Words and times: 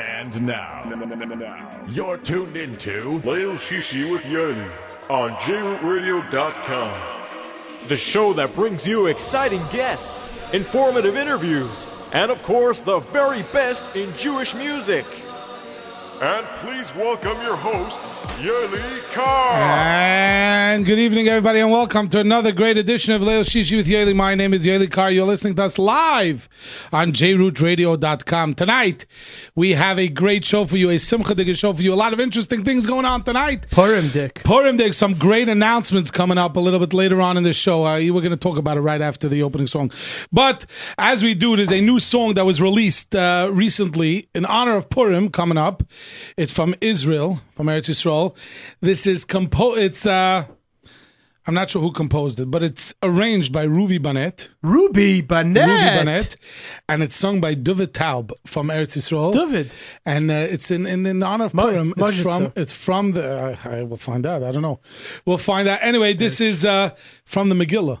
And 0.00 0.46
now, 0.46 1.84
you're 1.88 2.18
tuned 2.18 2.56
into 2.56 3.20
Lail 3.24 3.54
Shishi 3.54 4.10
with 4.10 4.24
Yoni 4.26 4.68
on 5.08 5.30
JRootRadio.com. 5.32 7.88
The 7.88 7.96
show 7.96 8.32
that 8.32 8.54
brings 8.54 8.86
you 8.86 9.06
exciting 9.06 9.62
guests, 9.70 10.26
informative 10.52 11.16
interviews, 11.16 11.92
and 12.12 12.30
of 12.30 12.42
course, 12.42 12.80
the 12.80 13.00
very 13.00 13.42
best 13.44 13.84
in 13.94 14.16
Jewish 14.16 14.54
music. 14.54 15.06
And 16.20 16.46
please 16.58 16.94
welcome 16.94 17.36
your 17.42 17.56
host, 17.56 17.98
Yoely 18.38 19.12
Kar. 19.12 19.52
And 19.58 20.84
good 20.84 20.98
evening, 20.98 21.26
everybody, 21.26 21.58
and 21.58 21.72
welcome 21.72 22.08
to 22.10 22.20
another 22.20 22.52
great 22.52 22.76
edition 22.76 23.12
of 23.14 23.20
Leil 23.20 23.42
Shishi 23.42 23.76
with 23.76 23.88
Yoely. 23.88 24.14
My 24.14 24.36
name 24.36 24.54
is 24.54 24.64
Yoely 24.64 24.90
Kar. 24.90 25.10
You're 25.10 25.26
listening 25.26 25.56
to 25.56 25.64
us 25.64 25.76
live 25.76 26.48
on 26.92 27.12
jrootradio.com. 27.12 28.54
Tonight, 28.54 29.06
we 29.56 29.72
have 29.72 29.98
a 29.98 30.08
great 30.08 30.44
show 30.44 30.64
for 30.64 30.76
you, 30.76 30.88
a 30.90 30.98
Simcha 30.98 31.34
Dig 31.34 31.54
show 31.56 31.72
for 31.72 31.82
you. 31.82 31.92
A 31.92 31.96
lot 31.96 32.12
of 32.12 32.20
interesting 32.20 32.64
things 32.64 32.86
going 32.86 33.04
on 33.04 33.24
tonight. 33.24 33.66
Purim 33.72 34.08
Dick. 34.08 34.42
Purim 34.44 34.76
Dig, 34.76 34.94
some 34.94 35.14
great 35.14 35.48
announcements 35.48 36.12
coming 36.12 36.38
up 36.38 36.56
a 36.56 36.60
little 36.60 36.80
bit 36.80 36.94
later 36.94 37.20
on 37.20 37.36
in 37.36 37.42
the 37.42 37.52
show. 37.52 37.84
Uh, 37.84 37.98
we're 37.98 38.20
going 38.20 38.30
to 38.30 38.36
talk 38.36 38.56
about 38.56 38.76
it 38.76 38.82
right 38.82 39.00
after 39.00 39.28
the 39.28 39.42
opening 39.42 39.66
song. 39.66 39.90
But 40.32 40.64
as 40.96 41.24
we 41.24 41.34
do, 41.34 41.56
there's 41.56 41.72
a 41.72 41.80
new 41.80 41.98
song 41.98 42.34
that 42.34 42.46
was 42.46 42.62
released 42.62 43.16
uh, 43.16 43.50
recently 43.52 44.28
in 44.32 44.44
honor 44.46 44.76
of 44.76 44.88
Purim 44.88 45.28
coming 45.28 45.58
up. 45.58 45.82
It's 46.36 46.52
from 46.52 46.74
Israel, 46.80 47.40
from 47.54 47.66
Eretz 47.66 47.88
Yisrael. 47.88 48.34
This 48.80 49.06
is 49.06 49.24
compo. 49.24 49.74
It's 49.74 50.04
uh, 50.06 50.46
I'm 51.46 51.52
not 51.52 51.68
sure 51.68 51.82
who 51.82 51.92
composed 51.92 52.40
it, 52.40 52.50
but 52.50 52.62
it's 52.62 52.94
arranged 53.02 53.52
by 53.52 53.64
Ruby 53.64 53.98
Banet. 53.98 54.48
Ruby 54.62 55.20
Banet. 55.20 55.68
Ruby 55.68 55.82
Banet, 55.84 56.36
and 56.88 57.02
it's 57.02 57.14
sung 57.14 57.38
by 57.38 57.52
David 57.52 57.92
Taub 57.92 58.32
from 58.46 58.68
Eretz 58.68 58.96
Yisrael. 58.96 59.32
David. 59.32 59.70
and 60.06 60.30
uh, 60.30 60.34
it's 60.34 60.70
in, 60.70 60.86
in 60.86 61.04
in 61.04 61.22
honor 61.22 61.44
of 61.44 61.52
Ma- 61.54 61.64
Purim. 61.64 61.92
It's 61.98 62.22
from 62.22 62.52
it's 62.56 62.72
from 62.72 63.12
the. 63.12 63.58
I, 63.64 63.78
I 63.78 63.82
will 63.82 63.98
find 63.98 64.24
out. 64.24 64.42
I 64.42 64.52
don't 64.52 64.62
know. 64.62 64.80
We'll 65.26 65.36
find 65.38 65.68
out. 65.68 65.80
Anyway, 65.82 66.14
this 66.14 66.40
is 66.40 66.64
uh, 66.64 66.90
from 67.26 67.50
the 67.50 67.54
Megillah. 67.54 68.00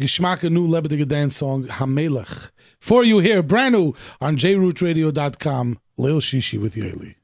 Geschmack 0.00 0.44
a 0.44 0.50
new 0.50 0.68
Lebedige 0.68 1.08
dance 1.08 1.38
song 1.38 1.64
Hamelech. 1.64 2.50
For 2.78 3.02
you 3.02 3.18
here, 3.18 3.42
brand 3.42 3.74
new 3.74 3.94
on 4.20 4.36
jrootradio.com. 4.36 5.80
Lil 5.96 6.20
Shishi 6.20 6.60
with 6.62 6.76
Yoely. 6.76 7.16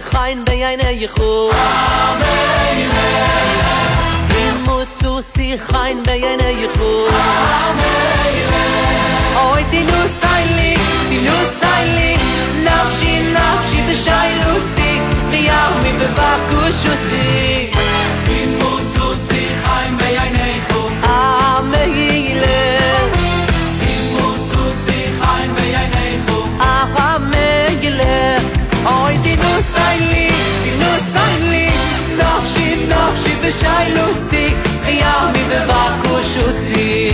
khayn 0.00 0.44
be 0.44 0.54
yene 0.62 0.90
yechu. 1.02 1.30
Amen. 1.52 2.78
Yene 4.32 4.58
mut 4.66 4.88
zu 5.00 5.22
si 5.22 5.56
khayn 5.68 6.02
be 6.06 6.14
yene 6.24 6.50
yechu. 6.62 6.90
Amen. 7.20 8.36
Oy 9.46 9.62
di 9.70 9.80
nu 9.90 10.00
sayli 10.20 10.72
di 11.10 11.18
nu 11.26 11.38
sayli 11.60 12.10
nafshi 12.66 13.12
nafshi 13.36 13.78
be 13.86 13.94
shaylu 14.04 14.52
si. 14.72 14.90
Vi 15.30 15.40
yav 15.48 15.72
mi 15.82 15.92
be 15.98 16.08
bakush 16.18 16.84
si. 17.06 17.24
Mut 18.60 18.84
zu 18.94 19.08
si 19.26 19.42
khayn 19.62 19.92
be 19.98 20.08
yene 20.18 20.44
yechu. 20.54 20.80
Amen. 21.02 22.15
בשיילוסי, 33.48 34.54
ימי 34.88 35.44
בבקושוסי. 35.50 37.10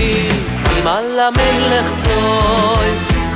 אם 0.78 0.86
על 0.86 1.19
המלך 1.20 1.86
טוי, 2.05 2.88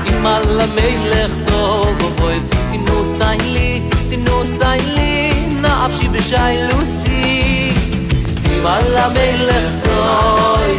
אם 0.08 0.26
על 0.26 0.60
המלך 0.60 1.30
טוב, 1.48 1.96
אוי, 2.20 2.40
תמנו 2.72 3.06
סיילי, 3.06 3.52
לי, 3.52 3.80
תמנו 4.10 4.46
סיילי, 4.46 4.94
לי, 4.94 5.32
נפשי 5.60 6.08
בשיילוסי. 6.08 7.72
אם 8.46 8.66
על 8.66 8.96
המלך 8.96 9.84
טוי, 9.84 10.78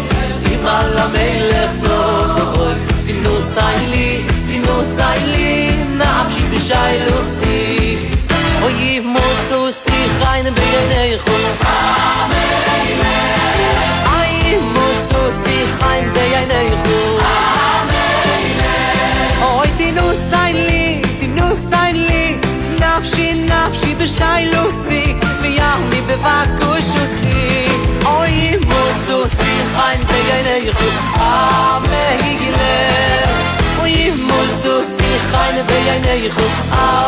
אם 0.53 0.67
על 0.67 0.97
המלך 0.97 1.71
טוב, 1.81 2.59
אוי, 2.59 2.73
תמנו 3.07 3.41
סי 3.41 3.87
לי, 3.89 4.23
תמנו 4.47 4.85
סי 4.85 5.25
לי, 5.25 5.71
נפשי 5.97 6.43
בשיילוסי. 6.51 7.97
אוי, 8.61 8.99
ich 9.87 10.25
reine 10.25 10.51
bin 10.51 10.69
der 10.91 11.05
ich 11.15 11.21
Ay 14.19 14.57
mozo 14.75 15.21
si 15.41 15.57
khaim 15.77 16.05
be 16.13 16.23
yanay 16.33 16.69
khu 16.83 16.99
Oy 19.49 19.69
tinu 19.77 20.07
sayli 20.29 21.01
tinu 21.19 21.47
sayli 21.69 22.25
nafshi 22.81 23.27
nafshi 23.51 23.91
be 23.99 24.07
shaylusi 24.17 25.03
ve 25.41 25.49
yahmi 25.59 25.99
be 26.07 26.15
vakushusi 26.25 27.39
Oy 28.17 28.35
mozo 28.69 29.19
si 29.37 29.51
khaim 29.75 30.01
be 30.09 30.19
yanay 30.29 30.65
khu 30.77 30.87
Amen 31.31 32.27
mol 34.17 34.47
zu 34.61 34.83
sich 34.83 35.23
eine 35.43 35.63
wie 35.67 35.89
eine 35.89 36.25
ich 36.25 36.31
auf 36.31 36.71
a 36.71 37.07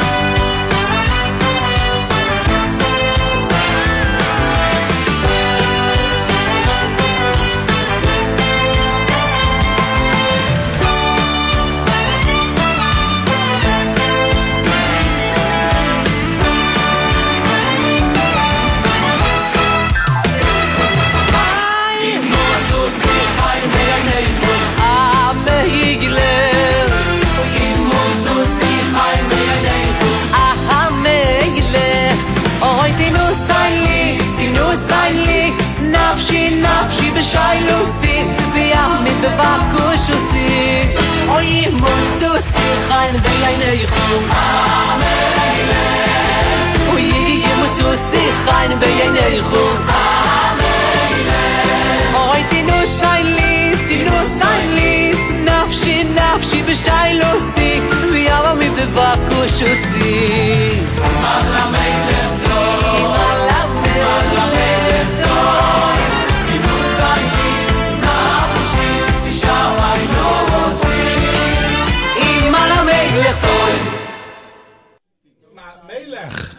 shoy 37.31 37.59
lusi 37.69 38.15
vi 38.55 38.65
am 38.83 38.93
mit 39.05 39.19
de 39.23 39.31
usi 40.17 40.51
oy 41.37 41.51
mol 41.81 42.03
susi 42.19 42.67
khan 42.89 43.15
de 43.25 43.33
leine 43.43 43.73
khum 43.95 44.25
amen. 44.43 45.69
Oy 46.93 47.03
ye 47.13 47.25
ye 47.45 47.53
khan 48.45 48.71
be 48.81 48.91
yene 48.99 49.27
khum 49.49 49.77
amen. 50.03 51.27
Oy 52.23 52.41
di 52.51 52.61
nu 52.69 52.79
sai 52.99 53.23
li 53.39 53.55
di 53.89 53.99
nu 54.07 54.17
li. 54.77 54.95
Nafshi 55.49 55.97
nafshi 56.19 56.59
be 56.67 56.75
shoy 56.85 57.11
lusi 57.21 57.71
vi 58.13 58.23
am 58.37 58.47
mit 58.61 58.73
de 58.79 58.87
usi 58.99 60.15
amen. 61.65 62.26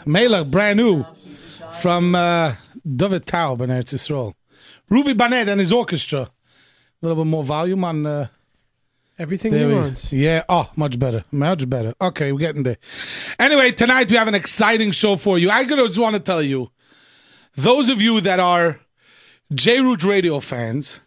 Melech, 0.08 0.48
brand 0.48 0.78
new 0.78 1.06
from 1.80 2.16
uh, 2.16 2.56
David 2.96 3.26
Taub 3.26 3.62
in 3.62 3.70
Eretz 3.70 3.94
Yisrael. 3.94 4.34
Ruby 4.90 5.14
Barnett 5.14 5.50
and 5.50 5.60
his 5.60 5.74
orchestra. 5.74 6.22
A 6.22 6.30
little 7.06 7.24
bit 7.24 7.30
more 7.30 7.44
volume 7.44 7.84
on. 7.84 8.06
Uh, 8.06 8.28
Everything 9.20 9.54
he 9.54 9.66
wants. 9.66 10.14
Yeah. 10.14 10.44
Oh, 10.48 10.70
much 10.76 11.00
better. 11.00 11.26
Much 11.32 11.68
better. 11.68 11.94
Okay, 12.00 12.32
we're 12.32 12.40
getting 12.40 12.64
there. 12.64 12.78
Anyway, 13.40 13.72
tonight 13.72 14.12
we 14.12 14.16
have 14.16 14.28
an 14.28 14.36
exciting 14.36 14.92
show 14.92 15.16
for 15.16 15.40
you. 15.40 15.50
I 15.50 15.66
just 15.66 15.98
want 15.98 16.16
to 16.16 16.20
tell 16.20 16.42
you, 16.42 16.70
those 17.56 17.90
of 17.90 18.00
you 18.00 18.22
that 18.22 18.40
are 18.40 18.80
J 19.54 19.82
Root 19.82 20.04
Radio 20.04 20.40
fans 20.40 21.00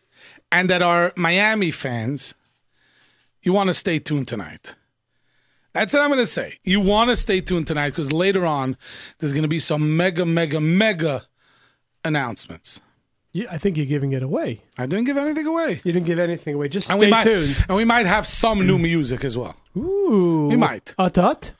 and 0.51 0.69
that 0.69 0.83
are 0.83 1.13
Miami 1.17 1.71
fans, 1.71 2.35
you 3.43 3.53
want 3.53 3.69
to 3.69 3.75
stay 3.75 4.01
tuned 4.01 4.27
tonight. 4.27 4.75
That's 5.73 5.93
what 5.93 6.03
I'm 6.03 6.09
going 6.09 6.19
to 6.21 6.27
say. 6.27 6.59
You 6.65 6.81
want 6.81 7.11
to 7.11 7.17
stay 7.17 7.41
tuned 7.41 7.67
tonight 7.67 7.91
because 7.91 8.11
later 8.13 8.45
on, 8.45 8.77
there's 9.19 9.33
going 9.33 9.43
to 9.43 9.49
be 9.49 9.61
some 9.61 9.97
mega, 9.97 10.27
mega, 10.27 10.61
mega 10.61 11.27
announcements. 12.05 12.81
You, 13.33 13.47
I 13.51 13.59
think 13.59 13.77
you're 13.77 13.87
giving 13.87 14.13
it 14.13 14.23
away. 14.25 14.63
I 14.77 14.87
didn't 14.87 15.05
give 15.05 15.17
anything 15.17 15.47
away. 15.47 15.81
You 15.85 15.93
didn't 15.93 16.07
give 16.07 16.19
anything 16.19 16.55
away. 16.57 16.69
Just 16.69 16.91
And 16.91 16.99
stay 16.99 17.07
we 17.07 17.11
might, 17.11 17.23
tuned. 17.25 17.65
and 17.69 17.77
we 17.77 17.85
might 17.85 18.07
have 18.07 18.27
some 18.27 18.67
new 18.67 18.79
music 18.79 19.25
as 19.25 19.39
well. 19.39 19.55
Ooh, 19.77 20.49
We 20.51 20.57
might. 20.57 20.95
Atat. 20.99 21.53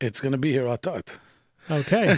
It's 0.00 0.20
going 0.20 0.32
to 0.32 0.38
be 0.38 0.52
here, 0.52 0.74
thought. 0.78 1.18
Okay, 1.70 2.16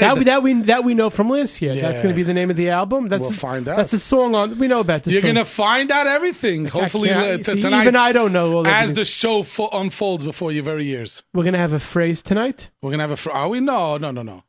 that 0.00 0.16
we 0.16 0.24
that 0.24 0.42
we 0.42 0.54
that 0.62 0.82
we 0.84 0.94
know 0.94 1.10
from 1.10 1.28
last 1.28 1.60
year. 1.60 1.74
That's 1.74 2.00
going 2.00 2.14
to 2.14 2.16
be 2.16 2.22
the 2.22 2.32
name 2.34 2.50
of 2.50 2.56
the 2.56 2.70
album. 2.70 3.08
That's 3.08 3.20
We'll 3.20 3.30
find 3.30 3.68
out. 3.68 3.76
That's 3.76 3.92
a 3.92 3.98
song 3.98 4.34
on. 4.34 4.58
We 4.58 4.68
know 4.68 4.80
about 4.80 5.02
this. 5.02 5.12
You're 5.12 5.22
going 5.22 5.34
to 5.34 5.44
find 5.44 5.92
out 5.92 6.06
everything. 6.06 6.66
I 6.66 6.70
Hopefully, 6.70 7.10
uh, 7.10 7.36
see, 7.42 7.60
tonight, 7.60 7.82
even 7.82 7.94
I 7.94 8.12
don't 8.12 8.32
know 8.32 8.54
all 8.54 8.66
as 8.66 8.94
the 8.94 9.04
show 9.04 9.42
fo- 9.42 9.68
unfolds 9.68 10.24
before 10.24 10.50
your 10.50 10.64
very 10.64 10.88
ears. 10.88 11.22
We're 11.34 11.42
going 11.44 11.52
to 11.52 11.58
have 11.58 11.74
a 11.74 11.78
phrase 11.78 12.22
tonight. 12.22 12.70
We're 12.80 12.90
going 12.90 12.98
to 12.98 13.02
have 13.02 13.10
a. 13.10 13.16
Fr- 13.16 13.30
are 13.32 13.48
we? 13.48 13.60
No, 13.60 13.98
no, 13.98 14.10
no, 14.10 14.22
no. 14.22 14.44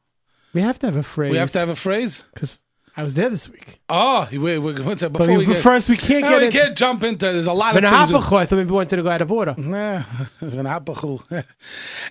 We 0.54 0.62
have 0.62 0.80
to 0.80 0.88
have 0.88 0.96
a 0.96 1.04
phrase. 1.04 1.32
We 1.32 1.38
have 1.38 1.52
to 1.52 1.60
have 1.60 1.70
a 1.70 1.76
phrase. 1.76 2.24
because 2.34 2.60
I 3.00 3.04
was 3.04 3.14
there 3.14 3.30
this 3.30 3.48
week. 3.48 3.80
Oh, 3.90 4.28
wait, 4.32 4.58
wait, 4.58 4.80
what's 4.80 5.02
that? 5.02 5.12
But 5.14 5.20
Before 5.20 5.36
we 5.38 5.46
we- 5.46 5.54
get, 5.54 5.62
first, 5.62 5.88
we 5.88 5.96
can't 5.98 6.24
No, 6.24 6.32
get 6.32 6.42
we 6.42 6.48
it. 6.48 6.52
can't 6.52 6.76
jump 6.78 7.04
into. 7.04 7.26
There's 7.28 7.46
a 7.46 7.54
lot 7.54 7.76
of 7.76 7.82
things. 7.84 8.12
we- 8.12 8.18
I 8.18 8.46
thought 8.48 8.56
maybe 8.58 8.70
we 8.72 8.76
wanted 8.76 8.96
to 8.96 9.04
go 9.04 9.10
out 9.10 9.22
of 9.22 9.32
order. 9.32 9.54
Nah, 9.56 10.04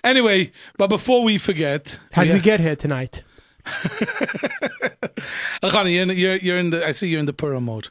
anyway, 0.03 0.51
but 0.77 0.87
before 0.87 1.23
we 1.23 1.37
forget, 1.37 1.99
How 2.13 2.23
did 2.23 2.29
yeah. 2.29 2.35
we 2.35 2.39
get 2.41 2.59
here 2.61 2.75
tonight? 2.77 3.23
You're, 5.61 6.01
in 6.01 6.07
the- 6.07 6.15
you're 6.15 6.35
you're 6.37 6.57
in 6.57 6.69
the. 6.69 6.85
I 6.87 6.91
see 6.91 7.07
you're 7.09 7.19
in 7.19 7.25
the 7.25 7.33
Purim 7.33 7.65
mode. 7.65 7.89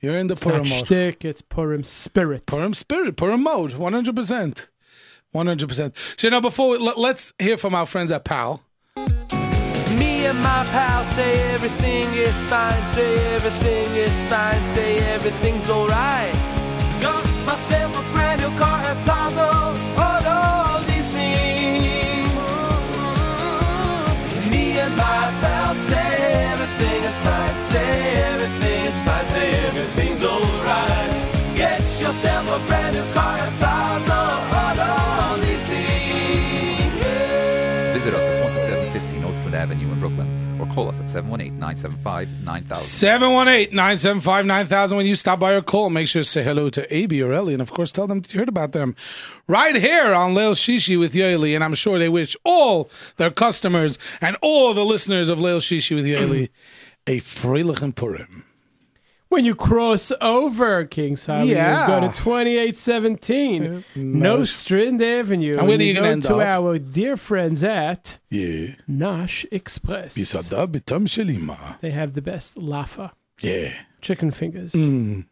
You're 0.00 0.16
in 0.18 0.26
the 0.26 0.32
It's 0.32 0.42
Purim 0.42 0.58
mode. 0.68 0.86
shtick, 0.86 1.24
it's 1.24 1.40
Purim 1.42 1.84
spirit. 1.84 2.46
Purim 2.46 2.74
spirit, 2.74 3.16
Purim 3.16 3.42
mode, 3.42 3.74
one 3.74 3.92
hundred 3.92 4.16
percent, 4.16 4.68
one 5.32 5.46
hundred 5.46 5.68
percent. 5.68 5.94
So 6.16 6.28
now, 6.28 6.40
before 6.40 6.70
we, 6.70 6.78
let, 6.78 6.98
let's 6.98 7.32
hear 7.38 7.56
from 7.56 7.74
our 7.74 7.86
friends 7.86 8.10
at 8.10 8.24
PAL. 8.24 8.62
And 10.30 10.40
my 10.42 10.64
pal 10.70 11.04
say 11.06 11.42
everything 11.54 12.06
is 12.14 12.40
fine, 12.44 12.80
say 12.94 13.16
everything 13.34 13.96
is 13.96 14.16
fine, 14.30 14.64
say 14.76 14.98
everything's 15.12 15.68
alright. 15.68 16.32
Got 17.02 17.26
myself 17.44 17.98
a 17.98 18.12
brand 18.12 18.40
new 18.40 18.56
car 18.56 18.78
at 18.90 18.96
Plaza, 19.04 19.50
all 19.98 20.26
all 20.36 20.82
leasing. 20.86 22.30
Me 24.52 24.78
and 24.78 24.96
my 24.96 25.22
pal 25.42 25.74
say 25.74 26.12
everything 26.52 27.02
is 27.10 27.18
fine, 27.26 27.60
say 27.72 28.29
call 40.80 40.90
us 40.90 41.00
at 41.00 41.06
718-975-9000. 41.06 42.76
718 42.76 43.76
975 43.76 44.46
9000. 44.46 44.96
When 44.96 45.06
you 45.06 45.16
stop 45.16 45.40
by 45.40 45.52
or 45.52 45.62
call, 45.62 45.90
make 45.90 46.08
sure 46.08 46.22
to 46.22 46.28
say 46.28 46.42
hello 46.42 46.70
to 46.70 46.94
AB 46.94 47.22
or 47.22 47.32
Ellie. 47.32 47.52
And 47.52 47.62
of 47.62 47.70
course, 47.70 47.92
tell 47.92 48.06
them 48.06 48.20
that 48.20 48.32
you 48.32 48.40
heard 48.40 48.48
about 48.48 48.72
them 48.72 48.96
right 49.46 49.76
here 49.76 50.14
on 50.14 50.34
Leil 50.34 50.54
Shishi 50.54 50.98
with 50.98 51.12
Yoely. 51.12 51.54
And 51.54 51.62
I'm 51.62 51.74
sure 51.74 51.98
they 51.98 52.08
wish 52.08 52.36
all 52.44 52.90
their 53.16 53.30
customers 53.30 53.98
and 54.20 54.36
all 54.40 54.72
the 54.74 54.84
listeners 54.84 55.28
of 55.28 55.38
Leil 55.38 55.58
Shishi 55.58 55.94
with 55.94 56.06
Yoely 56.06 56.48
a 57.06 57.20
Freilichen 57.20 57.94
Purim. 57.94 58.44
When 59.30 59.44
you 59.44 59.54
cross 59.54 60.10
over 60.20 60.84
King 60.84 61.14
Sally, 61.16 61.52
Yeah. 61.52 61.82
you 61.82 61.86
go 61.86 62.08
to 62.08 62.12
2817 62.20 63.84
Nostrand 63.94 65.00
Avenue. 65.00 65.56
And 65.56 65.68
where 65.68 65.78
do 65.78 65.84
you 65.84 65.94
go 65.94 66.00
gonna 66.00 66.12
end 66.12 66.22
to 66.24 66.34
up? 66.36 66.40
our 66.42 66.78
dear 66.80 67.16
friends 67.16 67.62
at 67.62 68.18
Yeah. 68.28 68.74
Nash 68.88 69.46
Express. 69.52 70.16
Bisada 70.18 70.66
bitam 70.66 71.06
shelima. 71.06 71.80
They 71.80 71.92
have 71.92 72.14
the 72.14 72.22
best 72.22 72.56
lafa, 72.56 73.12
Yeah. 73.40 73.72
chicken 74.00 74.32
fingers, 74.32 74.72
Mm. 74.72 75.26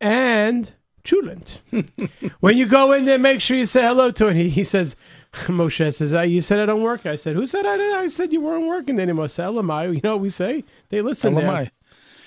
and 0.00 0.72
chulent. 1.04 1.60
when 2.40 2.56
you 2.56 2.64
go 2.66 2.92
in 2.92 3.04
there, 3.04 3.18
make 3.18 3.42
sure 3.42 3.58
you 3.58 3.66
say 3.66 3.82
hello 3.82 4.10
to 4.12 4.28
him. 4.28 4.36
He, 4.36 4.48
he 4.48 4.64
says, 4.64 4.96
Moshe 5.46 5.92
says, 5.94 6.12
you 6.30 6.40
said 6.40 6.58
I 6.58 6.64
don't 6.66 6.82
work. 6.82 7.04
I 7.04 7.16
said, 7.16 7.36
who 7.36 7.46
said 7.46 7.66
I 7.66 7.76
did? 7.76 7.92
I 7.94 8.06
said 8.06 8.32
you 8.32 8.40
weren't 8.40 8.66
working 8.66 8.98
anymore. 8.98 9.28
Say, 9.28 9.42
Elamai. 9.42 9.94
You 9.94 10.00
know 10.02 10.12
what 10.16 10.22
we 10.22 10.30
say? 10.30 10.64
They 10.88 11.02
listen 11.02 11.34
there. 11.34 11.70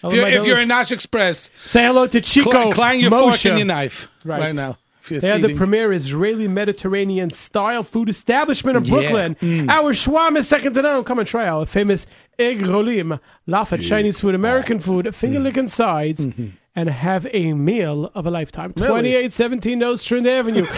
If 0.07 0.13
you're, 0.13 0.27
if 0.27 0.45
you're 0.45 0.59
in 0.59 0.67
Nash 0.67 0.91
Express, 0.91 1.51
Say 1.63 1.85
hello 1.85 2.07
to 2.07 2.21
Chico. 2.21 2.51
cl- 2.51 2.71
clang 2.71 2.99
your 2.99 3.11
fork 3.11 3.35
Moshe. 3.35 3.49
and 3.49 3.59
your 3.59 3.67
knife 3.67 4.07
Right. 4.23 4.39
right, 4.39 4.55
now. 4.55 4.77
They 5.09 5.31
are 5.31 5.39
the 5.39 5.55
premier 5.55 5.91
Israeli 5.91 6.47
Mediterranean 6.47 7.29
style 7.29 7.83
food 7.83 8.09
establishment 8.09 8.77
of 8.77 8.87
Yeah. 8.87 8.93
Brooklyn. 8.95 9.35
Mm. 9.35 9.69
Our 9.69 9.93
Schwam 9.93 10.37
is 10.37 10.47
second 10.47 10.73
to 10.73 10.81
none. 10.81 11.03
Come 11.03 11.19
and 11.19 11.27
try 11.27 11.47
our 11.47 11.65
famous 11.65 12.07
egg 12.39 12.61
rolim, 12.61 13.19
laugh 13.45 13.71
at 13.71 13.81
Chinese 13.81 14.19
food, 14.19 14.35
American 14.35 14.77
oh. 14.77 14.81
food, 14.81 15.15
finger 15.15 15.39
mm. 15.39 15.43
licking 15.43 15.67
sides, 15.67 16.25
mm-hmm. 16.25 16.47
and 16.75 16.89
have 16.89 17.27
a 17.33 17.53
meal 17.53 18.11
of 18.15 18.25
a 18.25 18.31
lifetime. 18.31 18.73
Really? 18.75 18.87
2817 18.87 19.79
Nostrand 19.79 20.27
Avenue. 20.27 20.65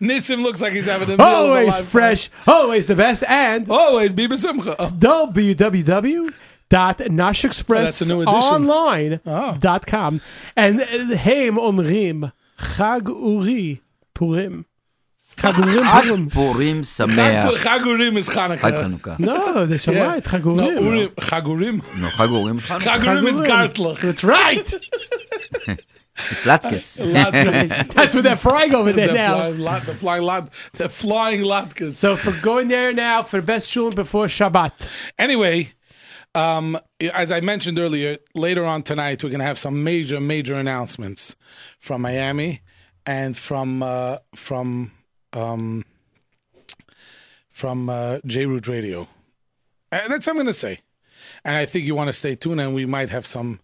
Nissim 0.00 0.42
looks 0.42 0.60
like 0.60 0.72
he's 0.72 0.86
having 0.86 1.10
a 1.10 1.16
meal 1.16 1.20
of 1.20 1.50
a 1.50 1.50
always 1.50 1.78
fresh, 1.80 2.30
always 2.46 2.86
the 2.86 2.96
best, 2.96 3.22
and 3.24 3.68
Always 3.70 4.12
be 4.12 4.28
Simcha. 4.36 4.76
Oh, 4.78 4.90
www.nashexpress 6.69 7.79
Oh, 7.79 7.83
that's 7.83 8.01
a 8.01 8.07
new 8.07 8.21
edition. 8.21 8.53
online 8.53 9.19
Oh. 9.25 9.55
dot 9.59 9.85
com. 9.85 10.21
And 10.55 10.81
Heim 10.81 11.55
Omrim 11.57 12.31
Chag 12.59 13.07
Uri 13.07 13.81
Purim. 14.13 14.65
Chag 15.37 15.57
Urim 15.57 16.29
Purim. 16.29 16.29
פורים 16.29 16.83
שמח. 16.83 17.57
Chagurim 17.63 18.17
is 18.17 18.29
חג 18.29 18.57
Chanukah. 18.59 18.83
חנוכה. 18.83 19.19
No, 19.19 19.65
they 19.65 19.77
should 19.77 19.95
Yeah. 19.95 20.07
right. 20.07 20.23
Chag 20.23 20.45
No, 20.45 20.69
Urim. 20.69 20.85
Urim, 20.85 21.09
Chagurim. 21.19 21.81
נו, 21.97 22.07
חג 22.11 22.29
אורים 22.29 22.59
חנוכה. 22.59 22.79
Chagurim 22.79 23.27
is 23.27 23.39
Chagurim. 23.41 23.47
Gartlach. 23.47 23.99
That's 24.01 24.23
right. 24.23 24.73
It's 26.29 26.43
latkes. 26.45 27.93
That's 27.95 28.13
what 28.13 28.23
they're 28.23 28.35
frying 28.37 28.75
over 28.75 28.93
there 28.93 29.07
the 29.07 29.13
now. 29.13 29.33
flying 29.35 29.59
lot, 29.59 29.85
the 29.87 29.95
flying 29.95 30.21
lot, 30.23 30.49
the 30.73 30.87
flying 30.87 31.41
latkes. 31.41 31.93
So 31.95 32.15
for 32.15 32.31
going 32.33 32.67
there 32.67 32.93
now 32.93 33.23
for 33.23 33.37
the 33.41 33.47
best 33.47 33.67
shul 33.67 33.89
before 33.89 34.27
Shabbat. 34.27 34.87
Anyway, 35.17 35.73
um, 36.38 36.78
as 37.00 37.32
I 37.32 37.40
mentioned 37.40 37.78
earlier, 37.78 38.18
later 38.34 38.64
on 38.64 38.82
tonight 38.82 39.22
we're 39.24 39.30
going 39.30 39.40
to 39.40 39.46
have 39.46 39.58
some 39.58 39.82
major, 39.82 40.20
major 40.20 40.54
announcements 40.54 41.34
from 41.80 42.02
Miami 42.02 42.60
and 43.04 43.36
from 43.36 43.82
uh, 43.82 44.18
from 44.36 44.92
um, 45.32 45.84
from 47.50 47.90
uh, 47.90 48.18
J 48.24 48.46
Root 48.46 48.68
Radio. 48.68 49.08
And 49.90 50.12
that's 50.12 50.26
what 50.26 50.32
I'm 50.32 50.36
going 50.36 50.46
to 50.46 50.52
say. 50.52 50.80
And 51.44 51.56
I 51.56 51.66
think 51.66 51.86
you 51.86 51.96
want 51.96 52.08
to 52.08 52.12
stay 52.12 52.36
tuned, 52.36 52.60
and 52.60 52.72
we 52.74 52.86
might 52.86 53.10
have 53.10 53.26
some 53.26 53.60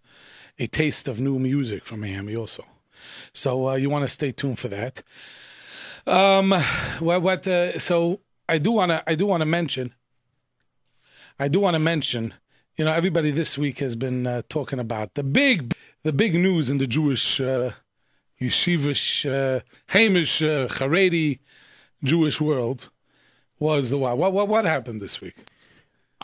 a 0.59 0.67
taste 0.67 1.07
of 1.07 1.21
new 1.21 1.39
music 1.39 1.85
from 1.85 2.01
Miami 2.01 2.35
also. 2.35 2.65
So 3.33 3.69
uh, 3.69 3.75
you 3.75 3.89
want 3.91 4.03
to 4.03 4.09
stay 4.09 4.33
tuned 4.33 4.59
for 4.59 4.69
that. 4.69 5.03
Um, 6.07 6.53
what? 6.99 7.23
What? 7.23 7.47
Uh, 7.47 7.79
so 7.79 8.21
I 8.49 8.59
do 8.59 8.73
want 8.73 8.91
to. 8.91 9.03
I 9.07 9.15
do 9.15 9.27
want 9.27 9.43
to 9.43 9.47
mention. 9.47 9.95
I 11.39 11.47
do 11.49 11.61
want 11.61 11.75
to 11.75 11.81
mention. 11.81 12.35
You 12.77 12.85
know, 12.85 12.93
everybody 12.93 13.31
this 13.31 13.57
week 13.57 13.79
has 13.79 13.95
been 13.95 14.27
uh, 14.27 14.43
talking 14.49 14.81
about 14.81 15.15
the 15.15 15.23
big, 15.23 15.75
the 16.03 16.13
big 16.13 16.35
news 16.35 16.71
in 16.71 16.79
the 16.79 16.89
Jewish, 16.89 17.41
uh, 17.41 17.71
yeshivish, 18.41 19.25
uh, 19.31 19.61
Hamish, 19.89 20.43
uh, 20.43 20.67
Haredi 20.69 21.39
Jewish 22.03 22.41
world 22.41 22.91
was 23.61 23.91
the 23.91 23.99
what? 23.99 24.19
What? 24.19 24.33
What, 24.33 24.49
what 24.49 24.65
happened 24.65 25.01
this 25.01 25.21
week? 25.21 25.37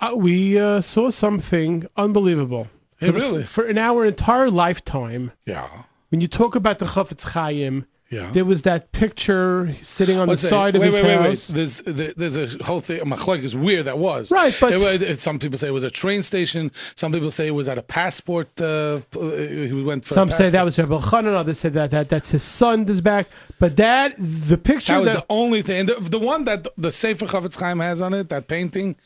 Uh, 0.03 0.15
we 0.17 0.59
uh, 0.59 0.81
saw 0.81 1.11
something 1.11 1.87
unbelievable. 1.97 2.69
Hey, 2.99 3.07
For 3.09 3.13
really? 3.13 3.43
For 3.45 3.65
in 3.67 3.79
our 3.79 4.05
entire 4.05 4.51
lifetime, 4.51 5.31
Yeah. 5.47 5.85
when 6.09 6.21
you 6.21 6.27
talk 6.27 6.57
about 6.57 6.81
the 6.81 6.87
Chafetz 6.87 7.31
Chaim 7.33 7.87
Yeah. 8.11 8.29
There 8.33 8.45
was 8.45 8.63
that 8.63 8.91
picture 8.91 9.73
sitting 9.83 10.19
on 10.19 10.27
Let's 10.27 10.43
the 10.43 10.49
side 10.49 10.75
of 10.75 10.81
wait, 10.81 10.87
his 10.93 10.95
wait, 10.97 11.05
wait, 11.05 11.21
house. 11.21 11.49
Wait, 11.53 11.85
There's 11.87 12.17
there's 12.17 12.57
a 12.57 12.65
whole 12.65 12.81
thing. 12.81 12.99
Machlok 13.03 13.45
is 13.45 13.55
where 13.55 13.85
that 13.85 13.99
was. 13.99 14.33
Right, 14.33 14.57
but- 14.61 14.73
It 14.73 15.03
it- 15.03 15.21
some 15.21 15.39
people 15.39 15.59
say 15.59 15.69
it 15.69 15.73
was 15.73 15.85
a 15.85 15.91
train 15.93 16.23
station. 16.23 16.73
Some 16.97 17.13
people 17.13 17.31
say 17.31 17.47
it 17.47 17.53
was 17.53 17.69
at 17.69 17.79
a 17.79 17.83
passport. 17.83 18.49
Uh, 18.61 19.01
uh, 19.17 19.21
he 19.21 19.83
went. 19.85 20.05
For 20.05 20.15
Some 20.15 20.31
say 20.33 20.51
that 20.51 20.65
was 20.65 20.77
Rebbe 20.77 20.99
Chanan, 20.99 21.35
others 21.35 21.61
say 21.61 21.69
that, 21.69 21.93
that 21.93 22.09
that's 22.09 22.31
his 22.33 22.43
son 22.43 22.89
is 22.89 23.01
back. 23.01 23.29
But 23.61 23.77
that 23.77 24.15
the 24.19 24.59
picture 24.59 24.95
That 24.95 25.01
was 25.03 25.11
that, 25.11 25.17
the 25.19 25.27
only 25.33 25.63
thing. 25.63 25.81
And 25.81 25.89
the, 25.91 26.01
the 26.01 26.19
one 26.19 26.43
that 26.45 26.67
the 26.77 26.91
Sefer 26.91 27.27
Chavetz 27.27 27.61
Chaim 27.61 27.79
has 27.79 28.03
on 28.03 28.13
it, 28.13 28.29
that 28.29 28.49
painting, 28.49 28.97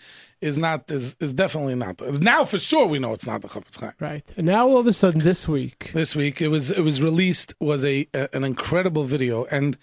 is 0.44 0.56
not 0.58 0.90
is 0.98 1.16
is 1.20 1.32
definitely 1.32 1.74
not. 1.84 1.94
Now 2.20 2.44
for 2.44 2.58
sure 2.58 2.86
we 2.86 2.98
know 3.02 3.12
it's 3.16 3.26
not 3.26 3.40
the 3.42 3.48
Chavetz 3.48 3.80
Chaim. 3.80 3.92
right. 4.10 4.26
And 4.36 4.46
now 4.46 4.62
all 4.68 4.78
of 4.78 4.86
a 4.86 4.92
sudden 4.92 5.20
this 5.30 5.48
week, 5.48 5.90
This 5.94 6.14
week 6.14 6.36
it 6.46 6.48
was 6.48 6.64
it 6.70 6.84
was 6.90 6.96
released 7.10 7.48
was 7.60 7.84
a, 7.84 7.96
a 8.14 8.28
an 8.36 8.44
incredible 8.44 9.04
video 9.04 9.36
and. 9.56 9.76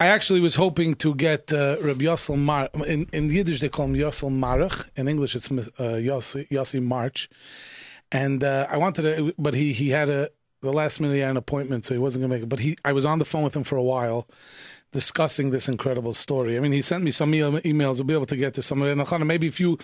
I 0.00 0.06
actually 0.06 0.40
was 0.40 0.56
hoping 0.56 0.90
to 1.04 1.14
get 1.14 1.52
uh, 1.52 1.76
Rabbi 1.80 2.06
Yossel 2.06 2.36
Mar. 2.36 2.68
In, 2.88 3.00
in 3.12 3.30
Yiddish, 3.30 3.60
they 3.60 3.68
call 3.68 3.84
him 3.84 3.94
Yossel 3.94 4.32
Marach. 4.44 4.78
In 4.96 5.06
English, 5.06 5.36
it's 5.36 5.48
uh, 5.48 5.98
Yossi, 6.08 6.48
Yossi 6.48 6.80
March. 6.82 7.30
And 8.10 8.42
uh, 8.42 8.66
I 8.74 8.78
wanted 8.78 9.02
to, 9.02 9.32
but 9.38 9.54
he 9.54 9.72
he 9.72 9.90
had 9.90 10.08
a 10.10 10.22
the 10.62 10.72
last 10.72 10.98
minute 11.00 11.14
he 11.14 11.20
had 11.20 11.30
an 11.30 11.36
appointment, 11.36 11.84
so 11.84 11.94
he 11.94 11.98
wasn't 12.06 12.22
gonna 12.22 12.34
make 12.34 12.42
it. 12.42 12.48
But 12.48 12.60
he, 12.60 12.76
I 12.84 12.92
was 12.92 13.04
on 13.04 13.18
the 13.18 13.24
phone 13.24 13.44
with 13.44 13.54
him 13.54 13.64
for 13.64 13.76
a 13.76 13.82
while, 13.82 14.26
discussing 14.92 15.50
this 15.50 15.68
incredible 15.68 16.12
story. 16.12 16.56
I 16.56 16.60
mean, 16.60 16.72
he 16.72 16.82
sent 16.82 17.02
me 17.02 17.10
some 17.10 17.34
e- 17.34 17.40
emails. 17.40 17.94
We'll 17.96 18.04
be 18.04 18.14
able 18.14 18.26
to 18.26 18.36
get 18.36 18.54
to 18.54 18.62
some 18.62 18.82
of 18.82 18.88
it. 18.88 18.92
And 18.98 19.26
maybe 19.26 19.46
if 19.46 19.58
you 19.58 19.78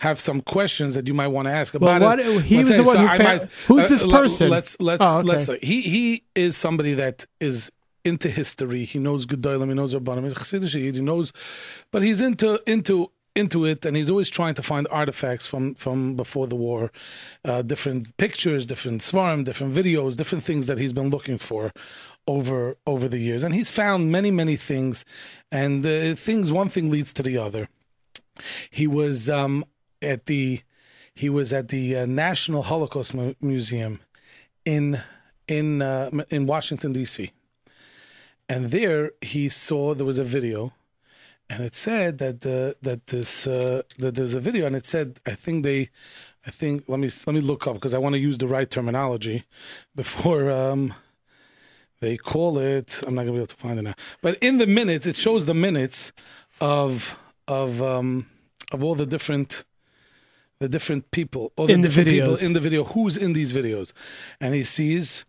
have 0.00 0.18
some 0.18 0.40
questions 0.40 0.94
that 0.94 1.06
you 1.06 1.14
might 1.14 1.28
want 1.28 1.46
to 1.48 1.52
ask 1.52 1.74
Well, 1.74 1.96
about 1.96 2.02
what- 2.02 2.20
it. 2.20 2.42
he 2.42 2.56
let's 2.56 2.68
the 2.68 2.74
say- 2.74 2.80
one 2.80 2.96
who 2.96 3.06
I 3.06 3.18
found- 3.18 3.48
who's 3.68 3.84
uh, 3.84 3.88
this 3.88 4.02
person? 4.04 4.48
Let's 4.50 4.76
let's 4.80 5.04
Oh, 5.04 5.18
okay. 5.18 5.28
let's. 5.28 5.48
Uh, 5.48 5.56
he 5.62 5.82
he 5.82 6.22
is 6.34 6.56
somebody 6.56 6.94
that 6.94 7.26
is 7.40 7.70
into 8.04 8.28
history. 8.30 8.84
He 8.84 8.98
knows 8.98 9.24
Gedolim. 9.26 9.68
He 9.68 9.74
knows 9.74 9.94
Rabbanim. 9.94 10.24
He's 10.24 10.34
Chassidish 10.34 10.74
He 10.94 11.00
knows, 11.00 11.32
but 11.92 12.02
he's 12.02 12.20
into 12.20 12.60
into 12.66 13.10
into 13.36 13.64
it, 13.64 13.84
and 13.84 13.96
he's 13.96 14.10
always 14.10 14.30
trying 14.30 14.54
to 14.54 14.62
find 14.62 14.86
artifacts 14.90 15.46
from 15.46 15.74
from 15.74 16.14
before 16.14 16.46
the 16.46 16.54
war, 16.54 16.92
uh, 17.44 17.62
different 17.62 18.16
pictures, 18.16 18.64
different 18.64 19.00
svarim, 19.00 19.44
different 19.44 19.74
videos, 19.74 20.16
different 20.16 20.44
things 20.44 20.66
that 20.66 20.78
he's 20.78 20.92
been 20.92 21.10
looking 21.10 21.36
for 21.38 21.72
over 22.26 22.76
over 22.86 23.08
the 23.08 23.18
years, 23.18 23.42
and 23.42 23.54
he's 23.54 23.70
found 23.70 24.10
many 24.10 24.30
many 24.30 24.56
things, 24.56 25.04
and 25.50 25.84
uh, 25.86 26.14
things 26.14 26.50
one 26.50 26.68
thing 26.68 26.90
leads 26.90 27.12
to 27.12 27.22
the 27.22 27.38
other. 27.38 27.68
He 28.70 28.86
was 28.86 29.30
um, 29.30 29.64
at 30.02 30.26
the 30.26 30.62
he 31.14 31.28
was 31.28 31.52
at 31.52 31.68
the 31.68 31.96
uh, 31.96 32.06
National 32.06 32.62
Holocaust 32.62 33.14
Mu- 33.14 33.34
Museum 33.40 34.00
in 34.64 35.00
in 35.46 35.82
uh, 35.82 36.10
in 36.30 36.46
Washington 36.46 36.92
D.C. 36.92 37.32
And 38.48 38.70
there 38.70 39.12
he 39.22 39.48
saw 39.48 39.94
there 39.94 40.06
was 40.06 40.18
a 40.18 40.24
video, 40.24 40.72
and 41.48 41.62
it 41.62 41.74
said 41.74 42.18
that 42.18 42.44
uh, 42.44 42.74
that 42.82 43.06
this 43.06 43.46
uh, 43.46 43.82
that 43.98 44.14
there's 44.16 44.34
a 44.34 44.40
video, 44.40 44.66
and 44.66 44.76
it 44.76 44.86
said 44.86 45.20
I 45.24 45.34
think 45.34 45.64
they, 45.64 45.90
I 46.46 46.50
think 46.50 46.84
let 46.88 46.98
me 46.98 47.10
let 47.26 47.34
me 47.34 47.40
look 47.40 47.66
up 47.66 47.74
because 47.74 47.94
I 47.94 47.98
want 47.98 48.14
to 48.14 48.18
use 48.18 48.38
the 48.38 48.48
right 48.48 48.70
terminology 48.70 49.44
before 49.94 50.50
um, 50.50 50.94
they 52.04 52.16
call 52.16 52.58
it. 52.58 53.00
I'm 53.06 53.14
not 53.14 53.22
gonna 53.22 53.32
be 53.32 53.38
able 53.38 53.46
to 53.46 53.54
find 53.66 53.78
it 53.78 53.82
now, 53.82 53.94
but 54.20 54.36
in 54.40 54.58
the 54.58 54.66
minutes 54.66 55.06
it 55.06 55.16
shows 55.16 55.46
the 55.46 55.54
minutes 55.54 56.12
of 56.60 57.18
of 57.48 57.82
um, 57.82 58.26
of 58.72 58.82
all 58.84 58.94
the 58.94 59.06
different 59.06 59.64
the 60.60 60.68
different 60.68 61.10
people, 61.10 61.52
all 61.56 61.66
the 61.66 61.74
In 61.74 61.80
the 61.80 61.88
people 61.88 62.36
in 62.36 62.52
the 62.52 62.60
video, 62.60 62.84
who's 62.84 63.16
in 63.16 63.32
these 63.32 63.52
videos, 63.52 63.92
and 64.40 64.54
he 64.54 64.64
sees 64.64 65.24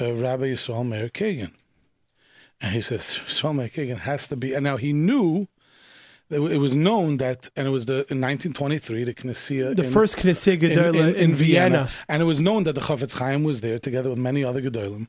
uh, 0.00 0.12
Rabbi 0.12 0.44
Yisrael 0.52 0.86
Meir 0.86 1.08
Kagan, 1.08 1.52
and 2.60 2.74
he 2.74 2.80
says 2.80 3.20
Yisrael 3.26 3.54
Meir 3.56 3.68
Kagan 3.68 3.98
has 3.98 4.28
to 4.28 4.36
be. 4.36 4.54
And 4.54 4.64
now 4.64 4.76
he 4.76 4.92
knew 4.92 5.48
it 6.30 6.58
was 6.58 6.74
known 6.74 7.18
that, 7.18 7.50
and 7.56 7.66
it 7.66 7.70
was 7.70 7.86
the 7.86 8.06
in 8.12 8.20
1923 8.20 9.04
the 9.04 9.14
Knesset, 9.14 9.76
the 9.76 9.84
in, 9.84 9.90
first 9.90 10.16
Knesset 10.16 10.54
in, 10.54 10.60
Gedola 10.60 11.14
in, 11.14 11.34
Vienna. 11.34 11.90
and 12.08 12.22
it 12.22 12.26
was 12.26 12.40
known 12.40 12.62
that 12.62 12.74
the 12.74 12.80
Chafetz 12.80 13.18
Chaim 13.18 13.42
was 13.44 13.60
there 13.60 13.78
together 13.78 14.08
with 14.10 14.18
many 14.18 14.42
other 14.44 14.62
Gedolim. 14.62 15.08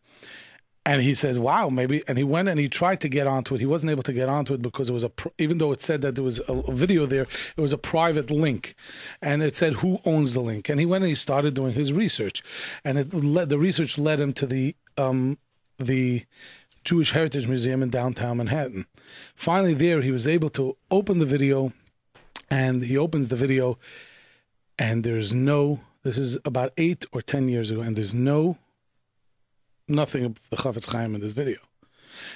And 0.85 1.01
he 1.01 1.13
said, 1.13 1.37
"Wow, 1.37 1.69
maybe." 1.69 2.03
And 2.07 2.17
he 2.17 2.25
went 2.25 2.49
and 2.49 2.59
he 2.59 2.67
tried 2.67 2.99
to 3.01 3.09
get 3.09 3.25
onto 3.25 3.55
it. 3.55 3.61
He 3.61 3.65
wasn't 3.65 3.91
able 3.91 4.03
to 4.03 4.11
get 4.11 4.27
onto 4.27 4.53
it 4.53 4.61
because 4.61 4.89
it 4.89 4.93
was 4.93 5.05
a, 5.05 5.11
even 5.37 5.57
though 5.57 5.71
it 5.71 5.81
said 5.81 6.01
that 6.01 6.15
there 6.15 6.23
was 6.25 6.39
a, 6.39 6.53
a 6.53 6.71
video 6.73 7.05
there, 7.05 7.25
it 7.55 7.61
was 7.61 7.71
a 7.71 7.77
private 7.77 8.29
link, 8.29 8.75
and 9.21 9.41
it 9.41 9.55
said 9.55 9.75
who 9.75 9.99
owns 10.03 10.33
the 10.33 10.41
link. 10.41 10.67
And 10.67 10.81
he 10.81 10.85
went 10.85 11.03
and 11.03 11.09
he 11.09 11.15
started 11.15 11.53
doing 11.53 11.73
his 11.73 11.93
research, 11.93 12.43
and 12.83 12.97
it 12.97 13.13
led 13.13 13.47
the 13.47 13.57
research 13.57 13.97
led 13.97 14.19
him 14.19 14.33
to 14.33 14.45
the 14.45 14.75
um, 14.97 15.37
the 15.79 16.25
Jewish 16.83 17.11
Heritage 17.11 17.47
Museum 17.47 17.81
in 17.81 17.89
downtown 17.89 18.37
Manhattan. 18.37 18.85
Finally, 19.35 19.75
there 19.75 20.01
he 20.01 20.11
was 20.11 20.27
able 20.27 20.49
to 20.49 20.75
open 20.91 21.19
the 21.19 21.25
video, 21.25 21.71
and 22.49 22.81
he 22.81 22.97
opens 22.97 23.29
the 23.29 23.37
video, 23.37 23.77
and 24.77 25.05
there's 25.05 25.33
no. 25.33 25.79
This 26.03 26.17
is 26.17 26.37
about 26.43 26.73
eight 26.77 27.05
or 27.13 27.21
ten 27.21 27.47
years 27.47 27.71
ago, 27.71 27.79
and 27.79 27.95
there's 27.95 28.13
no 28.13 28.57
nothing 29.87 30.25
of 30.25 30.49
the 30.49 30.57
Chavetz 30.57 30.91
Chaim 30.91 31.15
in 31.15 31.21
this 31.21 31.33
video. 31.33 31.59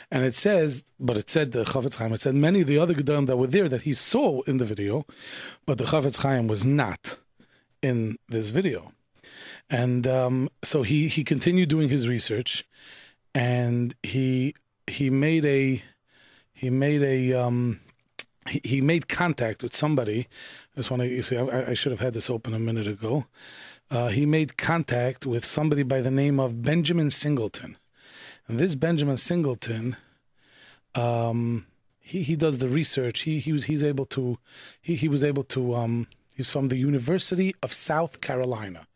And 0.09 0.23
it 0.23 0.33
says, 0.33 0.83
but 0.99 1.17
it 1.17 1.29
said 1.29 1.51
the 1.51 1.63
Chavetz 1.63 1.95
Chaim, 1.95 2.13
it 2.13 2.21
said 2.21 2.35
many 2.35 2.61
of 2.61 2.67
the 2.67 2.79
other 2.79 2.93
Gedolim 2.93 3.27
that 3.27 3.37
were 3.37 3.47
there 3.47 3.69
that 3.69 3.81
he 3.81 3.93
saw 3.93 4.41
in 4.41 4.57
the 4.57 4.65
video, 4.65 5.05
but 5.65 5.77
the 5.77 5.85
Chavetz 5.85 6.17
Chaim 6.23 6.47
was 6.47 6.65
not 6.65 7.17
in 7.81 8.17
this 8.27 8.49
video. 8.49 8.91
And 9.69 10.07
um, 10.07 10.49
so 10.63 10.83
he, 10.83 11.07
he 11.07 11.23
continued 11.23 11.69
doing 11.69 11.89
his 11.89 12.07
research 12.07 12.65
and 13.37 13.93
he 14.01 14.55
he 14.87 15.09
made 15.09 15.45
a 15.45 15.83
he 16.53 16.69
made 16.71 17.03
a 17.03 17.39
um, 17.39 17.79
he, 18.49 18.61
he 18.63 18.81
made 18.81 19.07
contact 19.07 19.61
with 19.61 19.75
somebody. 19.75 20.27
I 20.75 20.79
just 20.79 20.89
want 20.89 21.01
to 21.01 21.07
you 21.07 21.21
see 21.21 21.37
I, 21.37 21.71
I 21.71 21.73
should 21.75 21.91
have 21.91 21.99
had 21.99 22.13
this 22.13 22.29
open 22.29 22.53
a 22.55 22.59
minute 22.59 22.87
ago. 22.87 23.25
Uh, 23.89 24.07
he 24.07 24.25
made 24.25 24.57
contact 24.57 25.25
with 25.25 25.45
somebody 25.45 25.83
by 25.83 26.01
the 26.01 26.11
name 26.11 26.39
of 26.39 26.61
Benjamin 26.61 27.09
Singleton. 27.09 27.77
And 28.47 28.59
this 28.59 28.75
Benjamin 28.75 29.17
Singleton, 29.17 29.95
um, 30.95 31.65
he, 31.99 32.23
he 32.23 32.35
does 32.35 32.59
the 32.59 32.69
research. 32.69 33.21
He 33.21 33.39
he 33.39 33.51
was 33.51 33.65
he's 33.65 33.83
able 33.83 34.05
to 34.07 34.37
he, 34.81 34.95
he 34.95 35.07
was 35.07 35.23
able 35.23 35.43
to 35.43 35.75
um, 35.75 36.07
he's 36.35 36.51
from 36.51 36.69
the 36.69 36.77
University 36.77 37.53
of 37.61 37.73
South 37.73 38.21
Carolina, 38.21 38.87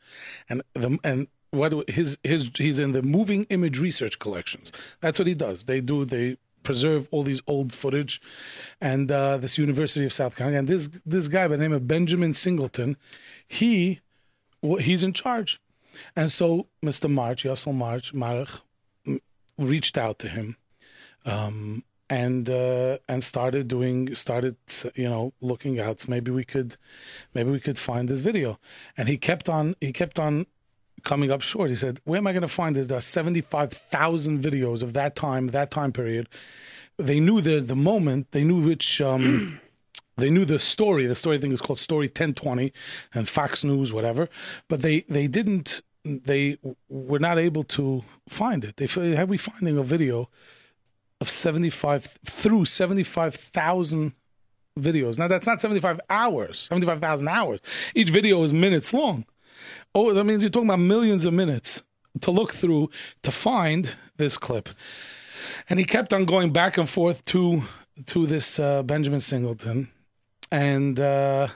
and 0.49 0.61
the 0.73 0.97
and 1.03 1.27
what 1.51 1.89
his 1.89 2.17
his 2.23 2.51
he's 2.57 2.79
in 2.79 2.93
the 2.93 3.01
moving 3.01 3.45
image 3.49 3.79
research 3.79 4.19
collections. 4.19 4.71
That's 5.01 5.19
what 5.19 5.27
he 5.27 5.35
does. 5.35 5.65
They 5.65 5.81
do 5.81 6.05
they 6.05 6.37
preserve 6.63 7.07
all 7.11 7.23
these 7.23 7.41
old 7.47 7.73
footage, 7.73 8.21
and 8.79 9.11
uh, 9.11 9.37
this 9.37 9.57
University 9.57 10.05
of 10.05 10.13
South 10.13 10.35
Carolina. 10.35 10.59
And 10.59 10.67
this 10.67 10.89
this 11.05 11.27
guy 11.27 11.47
by 11.47 11.57
the 11.57 11.63
name 11.63 11.73
of 11.73 11.87
Benjamin 11.87 12.33
Singleton, 12.33 12.95
he 13.47 13.99
he's 14.61 15.03
in 15.03 15.13
charge. 15.13 15.59
And 16.15 16.31
so 16.31 16.67
Mr. 16.83 17.09
March, 17.09 17.43
Yossel 17.43 17.73
March, 17.73 18.13
reached 19.57 19.97
out 19.97 20.19
to 20.19 20.27
him 20.27 20.57
um, 21.25 21.83
and 22.09 22.49
uh, 22.49 22.97
and 23.07 23.23
started 23.23 23.67
doing 23.67 24.15
started 24.15 24.57
you 24.95 25.07
know 25.07 25.33
looking 25.41 25.79
out. 25.79 26.07
Maybe 26.07 26.31
we 26.31 26.43
could 26.43 26.77
maybe 27.33 27.51
we 27.51 27.59
could 27.59 27.77
find 27.77 28.09
this 28.09 28.21
video. 28.21 28.59
And 28.97 29.07
he 29.07 29.17
kept 29.17 29.47
on 29.49 29.75
he 29.79 29.93
kept 29.93 30.19
on 30.19 30.45
coming 31.03 31.31
up 31.31 31.41
short. 31.41 31.69
He 31.69 31.75
said 31.75 31.99
where 32.03 32.17
am 32.17 32.27
i 32.27 32.33
going 32.33 32.41
to 32.41 32.47
find 32.47 32.75
this? 32.75 32.87
There 32.87 32.97
are 32.97 33.01
75,000 33.01 34.41
videos 34.43 34.83
of 34.83 34.93
that 34.93 35.15
time 35.15 35.47
that 35.47 35.71
time 35.71 35.91
period. 35.91 36.27
They 36.97 37.19
knew 37.19 37.41
the 37.41 37.59
the 37.61 37.75
moment. 37.75 38.31
They 38.31 38.43
knew 38.43 38.61
which 38.61 38.99
um 39.01 39.60
they 40.21 40.29
knew 40.29 40.45
the 40.45 40.59
story. 40.59 41.05
The 41.05 41.15
story 41.15 41.37
thing 41.37 41.51
is 41.51 41.61
called 41.61 41.79
Story 41.79 42.07
1020 42.07 42.71
and 43.13 43.27
Fox 43.27 43.63
News, 43.63 43.91
whatever. 43.91 44.29
But 44.67 44.81
they 44.81 45.01
they 45.01 45.27
didn't. 45.27 45.81
They 46.03 46.57
were 46.89 47.19
not 47.19 47.37
able 47.37 47.63
to 47.63 48.03
find 48.27 48.65
it. 48.65 48.77
They 48.77 48.87
had 49.15 49.29
we 49.29 49.37
finding 49.37 49.77
a 49.77 49.83
video 49.83 50.29
of 51.19 51.29
75 51.29 52.17
through 52.25 52.65
75,000 52.65 54.13
videos. 54.79 55.19
Now 55.19 55.27
that's 55.27 55.45
not 55.45 55.61
75 55.61 55.99
hours, 56.09 56.67
75,000 56.71 57.27
hours. 57.27 57.59
Each 57.93 58.09
video 58.09 58.41
is 58.43 58.51
minutes 58.51 58.93
long. 58.93 59.25
Oh, 59.93 60.13
that 60.13 60.23
means 60.23 60.41
you're 60.41 60.49
talking 60.49 60.69
about 60.69 60.79
millions 60.79 61.25
of 61.25 61.33
minutes 61.33 61.83
to 62.21 62.31
look 62.31 62.53
through 62.53 62.89
to 63.23 63.31
find 63.31 63.95
this 64.17 64.37
clip. 64.37 64.69
And 65.69 65.79
he 65.79 65.85
kept 65.85 66.13
on 66.13 66.25
going 66.25 66.51
back 66.51 66.77
and 66.77 66.89
forth 66.89 67.23
to 67.25 67.63
to 68.07 68.25
this 68.25 68.59
uh, 68.59 68.83
Benjamin 68.83 69.19
Singleton, 69.19 69.89
and 70.51 70.99
uh, 70.99 71.47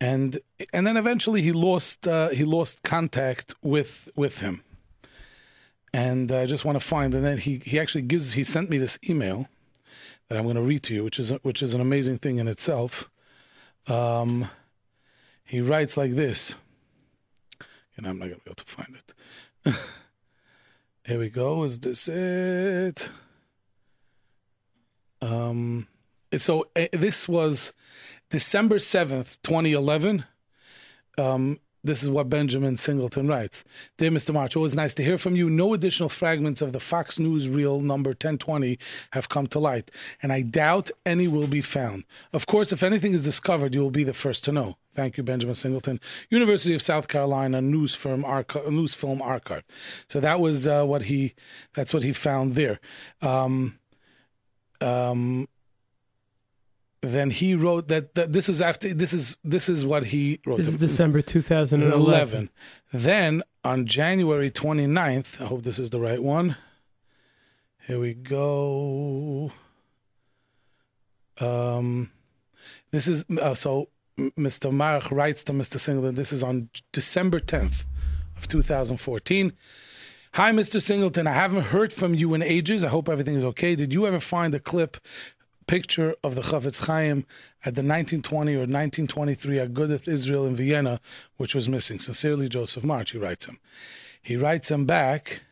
and 0.00 0.38
and 0.72 0.86
then 0.86 0.96
eventually 0.96 1.42
he 1.42 1.52
lost 1.52 2.06
uh, 2.06 2.28
he 2.28 2.44
lost 2.44 2.82
contact 2.82 3.54
with 3.62 4.08
with 4.14 4.40
him. 4.40 4.62
And 5.94 6.30
I 6.30 6.44
just 6.44 6.66
want 6.66 6.76
to 6.76 6.86
find, 6.86 7.14
and 7.14 7.24
then 7.24 7.38
he 7.38 7.62
he 7.64 7.80
actually 7.80 8.02
gives 8.02 8.34
he 8.34 8.44
sent 8.44 8.68
me 8.68 8.78
this 8.78 8.98
email 9.08 9.48
that 10.28 10.36
I'm 10.36 10.44
going 10.44 10.56
to 10.56 10.62
read 10.62 10.82
to 10.84 10.94
you, 10.94 11.02
which 11.02 11.18
is 11.18 11.30
which 11.42 11.62
is 11.62 11.74
an 11.74 11.80
amazing 11.80 12.18
thing 12.18 12.38
in 12.38 12.46
itself. 12.46 13.10
Um, 13.86 14.50
he 15.44 15.62
writes 15.62 15.96
like 15.96 16.12
this, 16.12 16.56
and 17.96 18.06
I'm 18.06 18.18
not 18.18 18.26
going 18.26 18.38
to 18.38 18.44
be 18.44 18.50
able 18.50 18.54
to 18.56 18.64
find 18.64 18.96
it. 18.96 19.74
Here 21.06 21.18
we 21.18 21.30
go. 21.30 21.64
Is 21.64 21.78
this 21.78 22.06
it? 22.06 23.08
Um, 25.22 25.88
so 26.36 26.66
uh, 26.76 26.86
this 26.92 27.26
was 27.26 27.72
December 28.30 28.78
seventh, 28.78 29.40
twenty 29.42 29.72
eleven. 29.72 30.24
Um, 31.16 31.58
this 31.84 32.02
is 32.02 32.10
what 32.10 32.28
Benjamin 32.28 32.76
Singleton 32.76 33.28
writes. 33.28 33.64
Dear 33.96 34.10
Mr. 34.10 34.34
March, 34.34 34.56
always 34.56 34.74
nice 34.74 34.94
to 34.94 35.04
hear 35.04 35.16
from 35.16 35.36
you. 35.36 35.48
No 35.48 35.74
additional 35.74 36.08
fragments 36.08 36.60
of 36.60 36.72
the 36.72 36.80
Fox 36.80 37.18
News 37.18 37.48
reel 37.48 37.80
number 37.80 38.10
1020 38.10 38.78
have 39.12 39.28
come 39.28 39.46
to 39.48 39.58
light, 39.60 39.90
and 40.20 40.32
I 40.32 40.42
doubt 40.42 40.90
any 41.06 41.28
will 41.28 41.46
be 41.46 41.62
found. 41.62 42.04
Of 42.32 42.46
course, 42.46 42.72
if 42.72 42.82
anything 42.82 43.12
is 43.12 43.24
discovered, 43.24 43.74
you 43.74 43.80
will 43.80 43.92
be 43.92 44.04
the 44.04 44.12
first 44.12 44.44
to 44.44 44.52
know. 44.52 44.76
Thank 44.92 45.16
you, 45.16 45.22
Benjamin 45.22 45.54
Singleton. 45.54 46.00
University 46.28 46.74
of 46.74 46.82
South 46.82 47.06
Carolina 47.06 47.62
News 47.62 47.94
Firm 47.94 48.24
Archive, 48.24 48.70
News 48.70 48.94
Film 48.94 49.22
Archive. 49.22 49.62
So 50.08 50.18
that 50.18 50.40
was 50.40 50.66
uh, 50.66 50.84
what 50.84 51.04
he. 51.04 51.34
That's 51.74 51.94
what 51.94 52.02
he 52.02 52.12
found 52.12 52.56
there. 52.56 52.80
Um, 53.22 53.78
um, 54.80 55.48
then 57.00 57.30
he 57.30 57.54
wrote 57.54 57.88
that, 57.88 58.14
that 58.14 58.32
this 58.32 58.48
is 58.48 58.60
after 58.60 58.92
this 58.92 59.12
is 59.12 59.36
this 59.44 59.68
is 59.68 59.84
what 59.84 60.04
he 60.04 60.40
wrote. 60.44 60.56
This 60.56 60.68
is 60.68 60.76
December 60.76 61.22
2011. 61.22 61.96
11. 61.96 62.50
Then 62.92 63.42
on 63.64 63.86
January 63.86 64.50
29th, 64.50 65.40
I 65.40 65.46
hope 65.46 65.62
this 65.62 65.78
is 65.78 65.90
the 65.90 66.00
right 66.00 66.22
one. 66.22 66.56
Here 67.86 68.00
we 68.00 68.14
go. 68.14 69.52
Um, 71.40 72.10
this 72.90 73.06
is 73.06 73.24
uh, 73.40 73.54
so 73.54 73.88
Mr. 74.18 74.72
March 74.72 75.10
writes 75.10 75.44
to 75.44 75.52
Mr. 75.52 75.78
Singleton. 75.78 76.16
This 76.16 76.32
is 76.32 76.42
on 76.42 76.68
December 76.92 77.38
10th 77.38 77.84
of 78.36 78.48
2014. 78.48 79.52
Hi, 80.34 80.52
Mr. 80.52 80.82
Singleton. 80.82 81.26
I 81.26 81.32
haven't 81.32 81.64
heard 81.64 81.92
from 81.92 82.14
you 82.14 82.34
in 82.34 82.42
ages. 82.42 82.84
I 82.84 82.88
hope 82.88 83.08
everything 83.08 83.36
is 83.36 83.44
okay. 83.44 83.74
Did 83.74 83.94
you 83.94 84.06
ever 84.06 84.20
find 84.20 84.54
a 84.54 84.60
clip 84.60 84.98
picture 85.68 86.16
of 86.24 86.34
the 86.34 86.40
Chavetz 86.40 86.86
Chaim 86.86 87.24
at 87.60 87.76
the 87.76 87.82
1920 87.82 88.54
or 88.54 88.66
1923 88.66 89.58
Agudath 89.58 90.08
Israel 90.08 90.46
in 90.46 90.56
Vienna, 90.56 90.98
which 91.36 91.54
was 91.54 91.68
missing. 91.68 92.00
Sincerely, 92.00 92.48
Joseph 92.48 92.82
March, 92.82 93.12
he 93.12 93.18
writes 93.18 93.46
him. 93.46 93.60
He 94.20 94.36
writes 94.36 94.70
him 94.70 94.86
back 94.86 95.42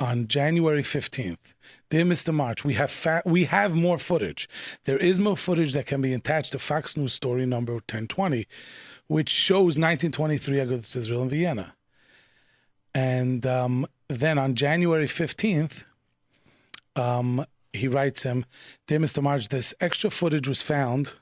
on 0.00 0.26
January 0.26 0.82
15th. 0.82 1.54
Dear 1.90 2.04
Mr. 2.04 2.34
March, 2.34 2.64
we 2.64 2.74
have 2.74 2.90
fa- 2.90 3.22
we 3.24 3.44
have 3.44 3.74
more 3.74 3.98
footage. 3.98 4.48
There 4.84 4.98
is 4.98 5.20
more 5.20 5.36
footage 5.36 5.74
that 5.74 5.86
can 5.86 6.00
be 6.00 6.12
attached 6.12 6.52
to 6.52 6.58
Fox 6.58 6.96
News 6.96 7.12
story 7.12 7.46
number 7.46 7.74
1020, 7.74 8.48
which 9.06 9.28
shows 9.28 9.78
1923 9.78 10.56
Agudath 10.56 10.96
Israel 10.96 11.22
in 11.22 11.28
Vienna. 11.28 11.74
And 12.94 13.46
um, 13.46 13.86
then 14.08 14.38
on 14.38 14.54
January 14.54 15.06
15th, 15.06 15.84
um, 16.96 17.44
he 17.74 17.88
writes 17.88 18.22
him, 18.22 18.46
Dear 18.86 19.00
Mr. 19.00 19.22
March, 19.22 19.48
this 19.48 19.74
extra 19.80 20.10
footage 20.10 20.46
was 20.46 20.62
found 20.62 21.14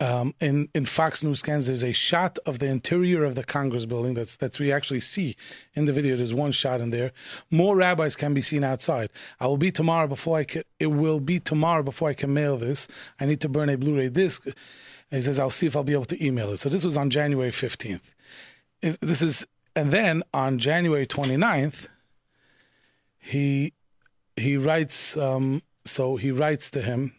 um, 0.00 0.34
in, 0.40 0.68
in 0.74 0.84
Fox 0.86 1.22
News 1.22 1.40
scans. 1.40 1.66
There's 1.66 1.82
a 1.82 1.92
shot 1.92 2.38
of 2.46 2.58
the 2.58 2.66
interior 2.66 3.24
of 3.24 3.34
the 3.34 3.44
Congress 3.44 3.86
building 3.86 4.14
that's 4.14 4.36
that 4.36 4.58
we 4.58 4.70
actually 4.70 5.00
see 5.00 5.36
in 5.74 5.84
the 5.86 5.92
video. 5.92 6.16
There's 6.16 6.34
one 6.34 6.52
shot 6.52 6.80
in 6.80 6.90
there. 6.90 7.12
More 7.50 7.76
rabbis 7.76 8.16
can 8.16 8.34
be 8.34 8.42
seen 8.42 8.64
outside. 8.64 9.10
I 9.40 9.46
will 9.46 9.56
be 9.56 9.70
tomorrow 9.70 10.06
before 10.06 10.38
I 10.38 10.44
can, 10.44 10.62
it 10.78 10.88
will 10.88 11.20
be 11.20 11.38
tomorrow 11.38 11.82
before 11.82 12.10
I 12.10 12.14
can 12.14 12.32
mail 12.32 12.56
this. 12.56 12.88
I 13.18 13.26
need 13.26 13.40
to 13.40 13.48
burn 13.48 13.68
a 13.68 13.76
Blu-ray 13.76 14.10
disc. 14.10 14.44
And 14.44 14.54
he 15.10 15.22
says, 15.22 15.38
I'll 15.38 15.50
see 15.50 15.66
if 15.66 15.74
I'll 15.74 15.84
be 15.84 15.92
able 15.92 16.04
to 16.06 16.24
email 16.24 16.50
it. 16.52 16.58
So 16.58 16.68
this 16.68 16.84
was 16.84 16.96
on 16.96 17.10
January 17.10 17.50
15th. 17.50 18.12
This 18.80 19.22
is, 19.22 19.46
and 19.74 19.90
then 19.90 20.22
on 20.32 20.58
January 20.58 21.06
29th, 21.06 21.88
he 23.18 23.72
he 24.36 24.56
writes 24.56 25.16
um, 25.16 25.62
so 25.84 26.16
he 26.16 26.30
writes 26.30 26.70
to 26.70 26.82
him. 26.82 27.14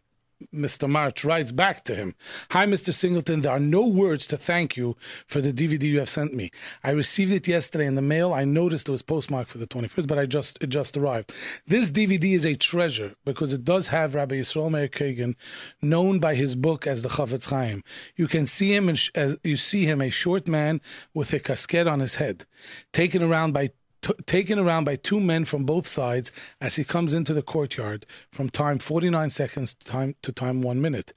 Mr 0.52 0.89
march 0.89 1.24
writes 1.24 1.52
back 1.52 1.84
to 1.86 1.93
him. 1.93 2.15
Hi 2.50 2.65
mr 2.65 2.91
singleton 2.91 3.41
there 3.41 3.52
are 3.52 3.60
no 3.60 3.86
words 3.88 4.26
to 4.26 4.38
thank 4.38 4.76
you 4.76 4.97
for 5.28 5.39
the 5.39 5.54
dvd 5.54 5.84
you 5.84 6.00
have 6.00 6.10
sent 6.10 6.34
me. 6.34 6.50
I 6.84 6.89
received 6.89 7.32
it 7.32 7.47
yesterday 7.47 7.86
in 7.86 7.93
the 7.93 8.02
mail. 8.02 8.34
I 8.34 8.43
noticed 8.43 8.89
it 8.89 8.91
was 8.91 9.04
postmarked 9.04 9.52
for 9.52 9.60
the 9.60 9.67
21st 9.67 10.08
but 10.08 10.17
i 10.17 10.26
just 10.26 10.58
it 10.60 10.69
just 10.69 10.97
arrived. 10.97 11.32
This 11.67 11.91
dvd 11.91 12.34
is 12.34 12.45
a 12.45 12.56
treasure 12.56 13.13
because 13.24 13.54
it 13.54 13.63
does 13.63 13.89
have 13.89 14.15
rabbi 14.15 14.36
yisrael 14.36 14.71
meir 14.71 14.88
kagan 14.88 15.36
known 15.80 16.19
by 16.19 16.34
his 16.34 16.56
book 16.56 16.88
as 16.88 17.04
the 17.04 17.10
chavetz 17.10 17.50
chaim. 17.50 17.84
You 18.15 18.28
can 18.28 18.47
see 18.47 18.74
him 18.74 18.89
as 18.89 19.38
you 19.43 19.58
see 19.58 19.86
him 19.86 20.02
a 20.02 20.10
short 20.10 20.47
man 20.47 20.82
with 21.13 21.34
a 21.34 21.39
casquette 21.39 21.88
on 21.88 22.00
his 22.00 22.15
head 22.15 22.45
taken 22.91 23.21
around 23.21 23.54
by 23.54 23.69
t- 24.02 24.14
taken 24.26 24.60
around 24.60 24.84
by 24.84 24.96
two 24.96 25.20
men 25.20 25.46
from 25.46 25.64
both 25.64 25.88
sides 25.88 26.32
as 26.60 26.76
he 26.76 26.84
comes 26.84 27.14
into 27.14 27.34
the 27.34 27.42
courtyard 27.42 28.06
from 28.32 28.50
time 28.50 28.80
49 28.80 29.30
seconds 29.30 29.74
to 29.74 29.86
time 29.86 30.16
to 30.22 30.32
time 30.32 30.62
1 30.62 30.82
minute. 30.82 31.14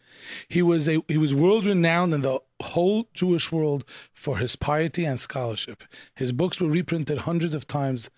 He 0.49 0.63
was 0.63 0.89
a 0.89 1.03
he 1.09 1.19
was 1.19 1.35
world 1.35 1.67
renowned 1.67 2.15
in 2.15 2.23
the 2.23 2.41
whole 2.63 3.09
Jewish 3.15 3.51
world 3.51 3.85
for 4.13 4.39
his 4.39 4.57
piety 4.57 5.05
and 5.05 5.19
scholarship. 5.19 5.85
His 6.15 6.33
books 6.33 6.61
were 6.61 6.69
reprinted 6.69 7.19
hundreds 7.19 7.55
of 7.55 7.67
times 7.67 8.11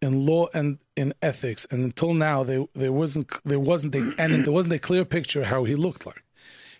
in 0.00 0.26
law 0.26 0.46
and 0.54 0.78
in 0.96 1.12
ethics 1.22 1.66
and 1.70 1.84
until 1.84 2.14
now 2.14 2.44
there 2.44 2.64
there 2.74 2.92
wasn't 2.92 3.32
there 3.44 3.60
wasn't 3.60 3.94
a 3.94 4.14
and 4.18 4.44
there 4.44 4.52
wasn't 4.52 4.74
a 4.74 4.78
clear 4.78 5.04
picture 5.04 5.44
how 5.44 5.64
he 5.64 5.74
looked 5.74 6.06
like. 6.06 6.22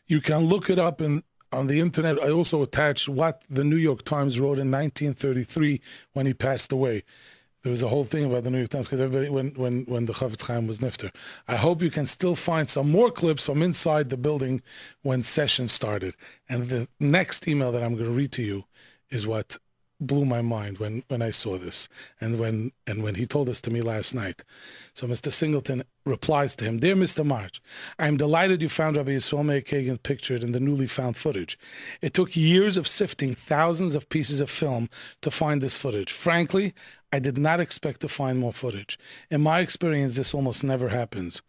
You 0.06 0.20
can 0.20 0.46
look 0.46 0.70
it 0.70 0.78
up 0.78 1.00
in 1.00 1.22
on 1.52 1.66
the 1.66 1.80
internet. 1.80 2.22
I 2.22 2.30
also 2.30 2.62
attached 2.62 3.08
what 3.08 3.42
the 3.48 3.64
New 3.64 3.76
York 3.76 4.02
Times 4.02 4.38
wrote 4.38 4.58
in 4.58 4.70
1933 4.70 5.80
when 6.12 6.26
he 6.26 6.34
passed 6.34 6.72
away. 6.72 7.04
There 7.62 7.70
was 7.70 7.82
a 7.82 7.88
whole 7.88 8.04
thing 8.04 8.24
about 8.24 8.44
the 8.44 8.50
New 8.50 8.58
York 8.58 8.70
Times 8.70 8.86
because 8.86 9.00
everybody 9.00 9.28
when 9.30 9.50
when 9.50 9.84
when 9.86 10.06
the 10.06 10.12
Chavetz 10.12 10.42
Chaim 10.46 10.66
was 10.66 10.78
nifter. 10.78 11.10
I 11.48 11.56
hope 11.56 11.82
you 11.82 11.90
can 11.90 12.06
still 12.06 12.36
find 12.36 12.68
some 12.68 12.90
more 12.90 13.10
clips 13.10 13.42
from 13.42 13.62
inside 13.62 14.10
the 14.10 14.16
building 14.16 14.62
when 15.02 15.22
session 15.22 15.66
started. 15.66 16.14
And 16.48 16.68
the 16.68 16.88
next 17.00 17.48
email 17.48 17.72
that 17.72 17.82
I'm 17.82 17.94
going 17.94 18.06
to 18.06 18.12
read 18.12 18.32
to 18.32 18.42
you 18.42 18.64
is 19.10 19.26
what 19.26 19.58
blew 20.00 20.24
my 20.24 20.40
mind 20.40 20.78
when 20.78 21.02
when 21.08 21.22
I 21.22 21.30
saw 21.30 21.58
this 21.58 21.88
and 22.20 22.38
when 22.38 22.72
and 22.86 23.02
when 23.02 23.16
he 23.16 23.26
told 23.26 23.48
this 23.48 23.60
to 23.62 23.70
me 23.70 23.80
last 23.80 24.14
night. 24.14 24.44
So 24.94 25.06
Mr. 25.06 25.30
Singleton 25.32 25.82
replies 26.04 26.56
to 26.56 26.64
him, 26.64 26.78
Dear 26.78 26.94
Mr. 26.94 27.24
March, 27.24 27.60
I 27.98 28.06
am 28.06 28.16
delighted 28.16 28.62
you 28.62 28.68
found 28.68 28.96
Rabbi 28.96 29.12
Yisrael 29.12 29.44
Meir 29.44 29.60
Kagan 29.60 30.02
pictured 30.02 30.42
in 30.42 30.52
the 30.52 30.60
newly 30.60 30.86
found 30.86 31.16
footage. 31.16 31.58
It 32.00 32.14
took 32.14 32.36
years 32.36 32.76
of 32.76 32.88
sifting 32.88 33.34
thousands 33.34 33.94
of 33.94 34.08
pieces 34.08 34.40
of 34.40 34.50
film 34.50 34.88
to 35.22 35.30
find 35.30 35.60
this 35.60 35.76
footage. 35.76 36.12
Frankly, 36.12 36.74
I 37.12 37.18
did 37.18 37.38
not 37.38 37.60
expect 37.60 38.00
to 38.02 38.08
find 38.08 38.38
more 38.38 38.52
footage. 38.52 38.98
In 39.30 39.40
my 39.40 39.60
experience, 39.60 40.16
this 40.16 40.34
almost 40.34 40.62
never 40.62 40.88
happens. 40.88 41.42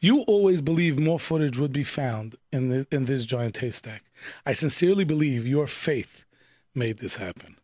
You 0.00 0.20
always 0.22 0.62
believe 0.62 0.98
more 0.98 1.18
footage 1.18 1.58
would 1.58 1.72
be 1.72 1.84
found 1.84 2.36
in 2.52 2.68
the, 2.68 2.86
in 2.90 3.06
this 3.06 3.24
giant 3.24 3.58
haystack. 3.58 4.04
I 4.46 4.52
sincerely 4.52 5.04
believe 5.04 5.46
your 5.46 5.66
faith 5.66 6.24
made 6.74 6.98
this 6.98 7.16
happen. 7.16 7.56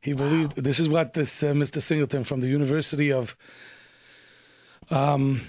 He 0.00 0.12
believed 0.14 0.56
this 0.56 0.80
is 0.80 0.88
what 0.88 1.12
this 1.12 1.42
uh, 1.42 1.52
Mr. 1.52 1.82
Singleton 1.82 2.24
from 2.24 2.40
the 2.40 2.48
University 2.48 3.12
of 3.12 3.36
um, 4.90 5.42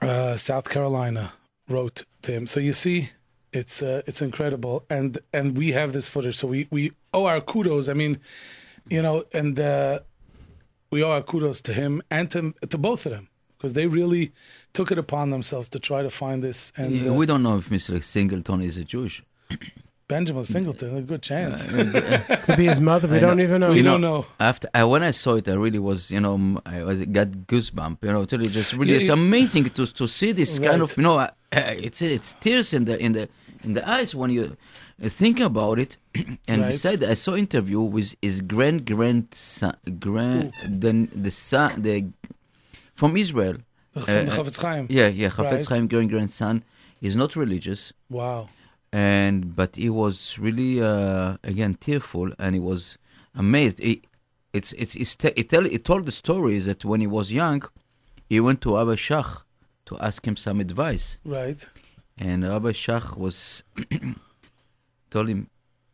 uh, 0.00 0.36
South 0.36 0.68
Carolina 0.68 1.32
wrote 1.68 2.04
to 2.22 2.32
him. 2.32 2.46
So 2.46 2.60
you 2.60 2.72
see, 2.72 3.10
it's 3.52 3.82
uh, 3.82 4.02
it's 4.06 4.22
incredible, 4.22 4.84
and 4.88 5.18
and 5.32 5.56
we 5.56 5.72
have 5.72 5.92
this 5.92 6.08
footage. 6.08 6.36
So 6.36 6.46
we 6.48 6.68
we 6.70 6.92
owe 7.12 7.26
our 7.26 7.40
kudos. 7.40 7.88
I 7.88 7.94
mean, 7.94 8.20
you 8.88 9.02
know, 9.02 9.24
and 9.32 9.58
uh, 9.58 10.00
we 10.90 11.02
owe 11.02 11.10
our 11.10 11.22
kudos 11.22 11.60
to 11.62 11.72
him 11.72 12.02
and 12.10 12.30
to 12.30 12.54
to 12.68 12.78
both 12.78 13.06
of 13.06 13.12
them 13.12 13.28
because 13.56 13.72
they 13.72 13.86
really 13.86 14.30
took 14.72 14.92
it 14.92 14.98
upon 14.98 15.30
themselves 15.30 15.68
to 15.70 15.78
try 15.78 16.02
to 16.02 16.10
find 16.10 16.42
this. 16.44 16.70
And 16.76 16.96
Yeah, 16.96 17.10
uh, 17.10 17.14
we 17.14 17.26
don't 17.26 17.42
know 17.42 17.56
if 17.58 17.70
Mr. 17.70 18.02
Singleton 18.04 18.60
is 18.60 18.76
a 18.76 18.84
Jewish. 18.84 19.22
Benjamin 20.06 20.44
Singleton, 20.44 20.96
a 20.96 21.02
good 21.02 21.22
chance. 21.22 21.66
Could 22.44 22.56
be 22.56 22.66
his 22.66 22.80
mother. 22.80 23.08
We 23.08 23.16
I 23.16 23.20
don't 23.20 23.36
know. 23.38 23.42
even 23.42 23.60
know. 23.60 23.70
we 23.70 23.78
You 23.78 23.82
don't 23.82 24.00
know, 24.02 24.18
know. 24.20 24.26
After 24.38 24.68
uh, 24.74 24.86
when 24.86 25.02
I 25.02 25.12
saw 25.12 25.36
it, 25.36 25.48
I 25.48 25.54
really 25.54 25.78
was, 25.78 26.10
you 26.10 26.20
know, 26.20 26.60
I 26.66 26.82
was 26.84 27.00
got 27.06 27.28
goosebump. 27.50 27.98
You 28.02 28.12
know, 28.12 28.24
totally 28.24 28.50
just 28.50 28.74
really, 28.74 28.92
Yeah, 28.92 28.98
it's 28.98 29.06
you- 29.08 29.14
amazing 29.14 29.64
to 29.70 29.86
to 29.86 30.06
see 30.06 30.32
this 30.32 30.58
kind 30.58 30.82
of, 30.82 30.94
you 30.96 31.02
know, 31.02 31.16
uh, 31.18 31.30
uh, 31.52 31.74
it's 31.86 32.02
it's 32.02 32.34
tears 32.40 32.74
in 32.74 32.84
the 32.84 32.98
in 33.02 33.12
the 33.12 33.28
in 33.64 33.72
the 33.72 33.88
eyes 33.88 34.14
when 34.14 34.30
you 34.30 34.44
uh, 35.02 35.08
think 35.08 35.40
about 35.40 35.78
it. 35.78 35.96
and 36.48 36.60
Right. 36.62 36.70
beside, 36.72 37.00
that, 37.00 37.10
I 37.10 37.14
saw 37.14 37.34
interview 37.34 37.80
with 37.80 38.14
his 38.20 38.42
grand 38.42 38.84
grandson, 38.84 39.74
grand 40.06 40.52
the 40.82 41.08
the 41.26 41.30
son 41.30 41.80
the 41.82 41.94
from 42.94 43.16
Israel. 43.16 43.56
From 43.92 44.02
Uh, 44.02 44.06
the 44.06 44.32
uh, 44.32 44.36
Chavetz 44.36 44.60
Chaim. 44.60 44.84
Yeah, 44.90 45.08
yeah, 45.08 45.30
Chafetz 45.36 45.50
Right. 45.52 45.66
Chaim, 45.70 45.84
grand 45.92 46.10
grandson. 46.10 46.62
He's 47.00 47.16
not 47.22 47.30
religious 47.36 47.92
Wow. 48.10 48.48
And 48.94 49.56
but 49.60 49.70
he 49.84 49.90
was 50.02 50.38
really 50.46 50.72
uh, 50.80 51.36
again 51.52 51.74
tearful 51.86 52.28
and 52.38 52.50
he 52.54 52.60
was 52.72 52.82
amazed 53.34 53.78
he, 53.80 53.92
it's 54.52 54.70
it's 54.82 54.94
it, 55.40 55.48
tell, 55.52 55.66
it 55.76 55.82
told 55.84 56.02
the 56.06 56.12
story 56.24 56.58
that 56.68 56.80
when 56.90 57.00
he 57.04 57.08
was 57.18 57.26
young 57.42 57.60
he 58.30 58.38
went 58.46 58.60
to 58.60 58.70
Abba 58.80 58.96
Shach 59.06 59.30
to 59.86 59.92
ask 60.08 60.18
him 60.28 60.36
some 60.36 60.58
advice 60.60 61.06
Right. 61.24 61.60
and 62.18 62.44
Abba 62.44 62.72
Shach 62.72 63.08
was 63.24 63.64
told 65.10 65.28
him 65.28 65.40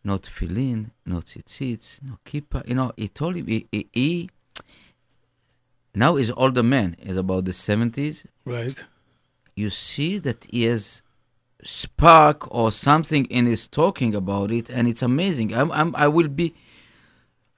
no 0.09 0.15
tefillin 0.25 0.81
no 1.07 1.19
tzitzits 1.29 1.89
no 2.09 2.15
kippah 2.29 2.63
you 2.69 2.75
know 2.79 2.93
he 3.03 3.09
told 3.09 3.35
him 3.37 3.47
he, 3.47 3.59
he, 3.73 3.81
he 3.93 4.31
now 5.95 6.17
he's 6.17 6.31
older 6.33 6.63
man 6.63 6.97
he's 7.01 7.17
about 7.17 7.45
the 7.47 7.53
70s 7.53 8.25
Right. 8.45 8.85
you 9.57 9.71
see 9.71 10.19
that 10.19 10.47
he 10.51 10.65
has 10.65 11.03
spark 11.63 12.53
or 12.55 12.73
something 12.73 13.25
in 13.27 13.47
his 13.47 13.69
talking 13.69 14.15
about 14.15 14.51
it, 14.51 14.71
and 14.71 14.89
it's 14.89 15.03
amazing. 15.03 15.55
I'm, 15.55 15.71
I'm, 15.73 15.95
I 15.97 16.09
will 16.09 16.29
be, 16.29 16.55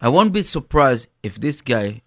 I 0.01 0.09
won't 0.09 0.33
be 0.33 0.43
surprised 0.43 1.09
if 1.23 1.41
this 1.41 1.61
guy 1.61 2.03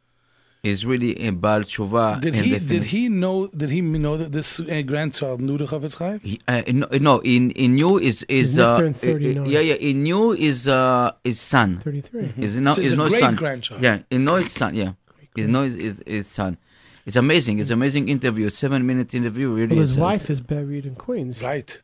is 0.63 0.85
really 0.85 1.15
a 1.27 1.31
Baal 1.31 1.61
Tshuva. 1.61 2.19
Did 2.21 2.35
in 2.35 2.43
he 2.43 2.51
the 2.57 2.59
did 2.59 2.83
he 2.85 3.07
know 3.07 3.47
did 3.47 3.69
he 3.69 3.81
know 3.81 4.17
that 4.17 4.31
this 4.31 4.59
uh, 4.59 4.81
grandchild 4.85 5.39
knew 5.39 5.57
the 5.57 5.65
Chavetz 5.65 5.95
Chaim? 5.97 6.19
He, 6.21 6.41
uh, 6.47 6.63
no, 6.67 6.87
no, 6.99 7.19
in 7.19 7.51
in 7.51 7.75
new 7.75 7.97
is 7.99 8.23
is 8.23 8.55
He's 8.55 8.59
uh, 8.59 8.79
Nifter 8.79 8.87
in 8.87 8.93
39. 8.93 9.45
yeah 9.45 9.59
yeah 9.59 9.75
in 9.75 10.03
new 10.03 10.31
is 10.31 10.67
uh 10.67 11.11
his 11.23 11.39
son. 11.39 11.79
33. 11.81 12.33
Is 12.37 12.57
no 12.59 12.71
So 12.71 12.81
he's 12.81 12.91
is 12.93 12.97
no 12.97 13.07
great 13.09 13.19
son. 13.21 13.35
grandchild. 13.35 13.81
Yeah, 13.81 13.99
in 14.09 14.25
no 14.25 14.35
his 14.35 14.51
son. 14.51 14.73
Yeah, 14.75 14.93
is 15.37 15.47
no 15.47 15.63
his, 15.63 15.75
his, 15.75 16.03
his 16.07 16.27
son. 16.27 16.57
It's 17.05 17.15
amazing. 17.15 17.59
It's 17.59 17.69
amazing 17.69 18.09
interview. 18.09 18.49
Seven 18.49 18.87
minute 18.87 19.13
interview. 19.13 19.51
Really. 19.53 19.75
Well, 19.75 19.81
his 19.81 19.97
wife 19.99 20.31
is 20.31 20.41
buried 20.41 20.87
in 20.87 20.95
Queens. 20.95 21.43
Right. 21.43 21.79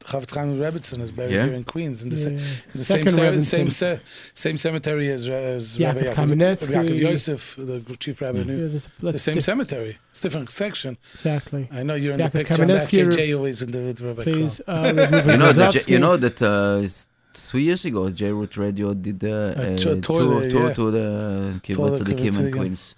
The 0.00 0.06
Chavetz 0.06 0.32
Chaim 0.34 0.58
Rebbitzin 0.60 1.00
is 1.00 1.10
buried 1.10 1.32
Yeah? 1.34 1.44
here 1.46 1.54
in 1.54 1.64
Queens 1.64 2.02
in 2.04 2.08
the, 2.10 2.16
sa- 2.16 2.30
Yeah. 2.30 2.38
the 2.72 2.84
same 2.84 3.08
Second 3.08 3.42
ce- 3.42 3.48
same 3.48 3.70
ce- 3.70 4.00
same 4.32 4.56
cemetery 4.56 5.10
as 5.10 5.28
as 5.28 5.76
Yaakov 5.76 5.86
Rabbi 5.86 6.00
Yaakov, 6.00 6.14
Kamenetsky. 6.14 6.74
Yaakov 6.74 6.98
Yosef, 7.00 7.54
the 7.58 7.96
chief 7.98 8.20
rabbi. 8.20 8.38
Yeah, 8.38 8.44
knew. 8.44 8.68
that's- 8.68 8.88
The 9.00 9.18
same 9.18 9.34
di- 9.34 9.40
cemetery. 9.40 9.98
It's 10.12 10.20
different 10.20 10.50
section. 10.50 10.98
Exactly. 11.14 11.68
I 11.72 11.82
know 11.82 11.94
you're 11.96 12.14
in 12.14 12.20
Yaakov 12.20 12.32
the 12.32 12.38
picture. 12.38 12.62
on 12.62 12.68
that 12.68 12.88
Kamenetsky- 12.88 13.08
FJJ 13.08 13.34
always 13.36 13.60
in 13.62 13.70
the 13.72 13.78
with 13.80 14.00
Rabbi 14.00 14.22
Please, 14.22 14.60
uh, 14.68 14.72
you 14.86 15.36
know 15.36 15.52
that 15.52 15.74
Rozovsky. 15.74 15.88
you 15.88 15.98
know 15.98 16.16
that 16.16 16.40
uh, 16.42 16.80
s- 16.84 17.06
two 17.50 17.58
years 17.58 17.84
ago, 17.84 18.08
J 18.10 18.30
Root 18.32 18.56
Radio 18.56 18.94
did 18.94 19.24
uh, 19.24 19.28
A 19.28 19.74
a 19.74 19.76
tour- 19.76 19.96
tour, 19.96 20.16
tour 20.16 20.40
there, 20.42 20.50
tour 20.50 20.68
yeah. 20.68 20.74
to 20.74 20.90
the 20.92 21.60
Tour 21.72 21.88
Kibbutz 21.90 21.98
the 21.98 22.04
Tzadikim 22.04 22.28
Kibbutz 22.28 22.38
in 22.38 22.44
Tzadikim. 22.44 22.56
Queens. 22.56 22.94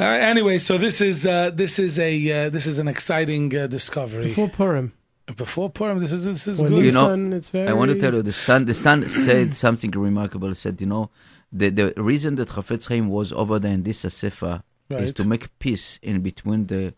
Uh, 0.00 0.04
anyway, 0.04 0.58
so 0.58 0.78
this 0.78 1.00
is 1.00 1.26
uh, 1.26 1.50
this 1.50 1.80
is 1.80 1.98
a 1.98 2.12
uh, 2.46 2.48
this 2.50 2.66
is 2.66 2.78
an 2.78 2.86
exciting 2.86 3.56
uh, 3.56 3.66
discovery. 3.66 4.26
Before 4.26 4.48
Purim. 4.48 4.92
Before 5.36 5.68
Purim, 5.68 6.00
this 6.00 6.12
is 6.12 6.24
this 6.24 6.48
is 6.48 6.62
When 6.62 6.72
good. 6.72 6.84
You 6.84 6.92
know, 6.92 7.08
Nissan, 7.08 7.34
it's 7.34 7.50
very... 7.50 7.68
I 7.68 7.72
want 7.74 7.90
to 7.90 7.98
tell 7.98 8.14
you, 8.14 8.22
the 8.22 8.32
son, 8.32 8.64
the 8.64 8.74
son 8.74 9.08
said 9.08 9.54
something 9.54 9.90
remarkable. 9.90 10.48
He 10.48 10.54
said, 10.54 10.80
you 10.80 10.86
know, 10.86 11.10
the, 11.52 11.68
the 11.70 11.92
reason 11.96 12.36
that 12.36 12.48
Chafetz 12.48 12.88
Chaim 12.88 13.08
was 13.08 13.32
over 13.32 13.58
there 13.58 13.74
in 13.74 13.82
this 13.82 14.04
Asefa 14.04 14.62
is 14.88 15.12
to 15.12 15.26
make 15.26 15.56
peace 15.58 15.98
in 16.02 16.22
between 16.22 16.66
the 16.66 16.94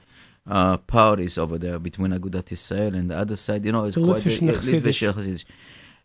uh, 0.48 0.76
parties 0.76 1.38
over 1.38 1.58
there, 1.58 1.78
between 1.78 2.12
Agudat 2.12 2.52
Israel 2.52 2.94
and 2.94 3.10
the 3.10 3.16
other 3.16 3.36
side. 3.36 3.64
You 3.64 3.72
know, 3.72 3.84
it's 3.84 3.96
The 3.96 4.04
quite 4.04 4.22
Litvish 4.22 4.48
a, 4.48 4.52
Chassidish. 4.52 5.12
Litvish. 5.12 5.44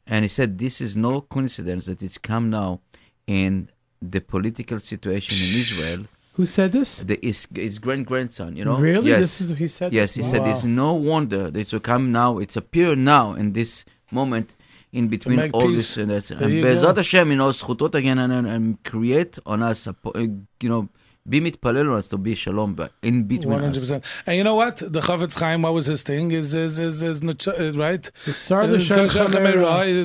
And 0.08 0.26
he 0.26 0.30
said, 0.30 0.58
this 0.58 0.82
is 0.82 0.98
no 0.98 1.22
coincidence 1.22 1.86
that 1.86 2.02
it's 2.02 2.18
come 2.18 2.50
now 2.50 2.82
in 3.28 3.70
the 4.02 4.22
political 4.22 4.80
situation 4.80 5.36
in 5.38 5.60
Israel. 5.60 6.06
Who 6.36 6.46
said 6.46 6.74
this? 6.74 7.00
The, 7.00 7.18
his, 7.22 7.48
his 7.54 7.80
grand 7.80 8.06
grandson, 8.08 8.58
you 8.58 8.66
know? 8.66 8.78
Really? 8.78 9.10
Yes. 9.10 9.20
This 9.20 9.42
is, 9.42 9.58
he 9.58 9.68
said 9.70 9.94
Yes, 9.94 10.16
this? 10.16 10.30
he 10.30 10.38
wow. 10.38 10.46
said, 10.46 10.54
it's 10.54 10.66
no 10.66 10.94
wonder 10.94 11.50
that 11.50 11.74
it 11.74 11.84
come 11.84 12.12
now, 12.12 12.40
it's 12.40 12.58
appear 12.58 12.96
now 12.96 13.34
in 13.34 13.54
this 13.54 13.86
moment 14.12 14.56
in 14.92 15.08
between 15.08 15.40
all 15.52 15.68
peace. 15.68 15.96
this 15.96 15.98
and 15.98 16.12
that. 16.12 16.32
And 16.32 16.64
Bezat 16.64 16.98
Hashem, 16.98 17.32
you 17.32 17.38
know, 17.38 17.52
again 17.96 18.18
and, 18.18 18.48
and, 18.48 18.84
create 18.84 19.38
on 19.46 19.62
us, 19.62 19.88
you 19.88 20.70
know, 20.70 20.90
be 21.28 21.42
mitpalel 21.42 21.92
or 21.92 22.02
to 22.02 22.18
be 22.18 22.36
shalom 22.36 22.78
in 23.02 23.24
between 23.24 23.60
Us. 23.60 23.92
And 24.26 24.38
you 24.38 24.44
know 24.44 24.56
what? 24.56 24.78
The 24.78 25.02
Chavetz 25.02 25.40
Chaim, 25.40 25.64
what 25.64 25.74
was 25.74 25.88
his 25.88 26.04
thing? 26.04 26.32
Is 26.32 26.54
is 26.54 26.78
is, 26.78 27.02
is, 27.02 27.24
is 27.24 27.78
right? 27.78 28.12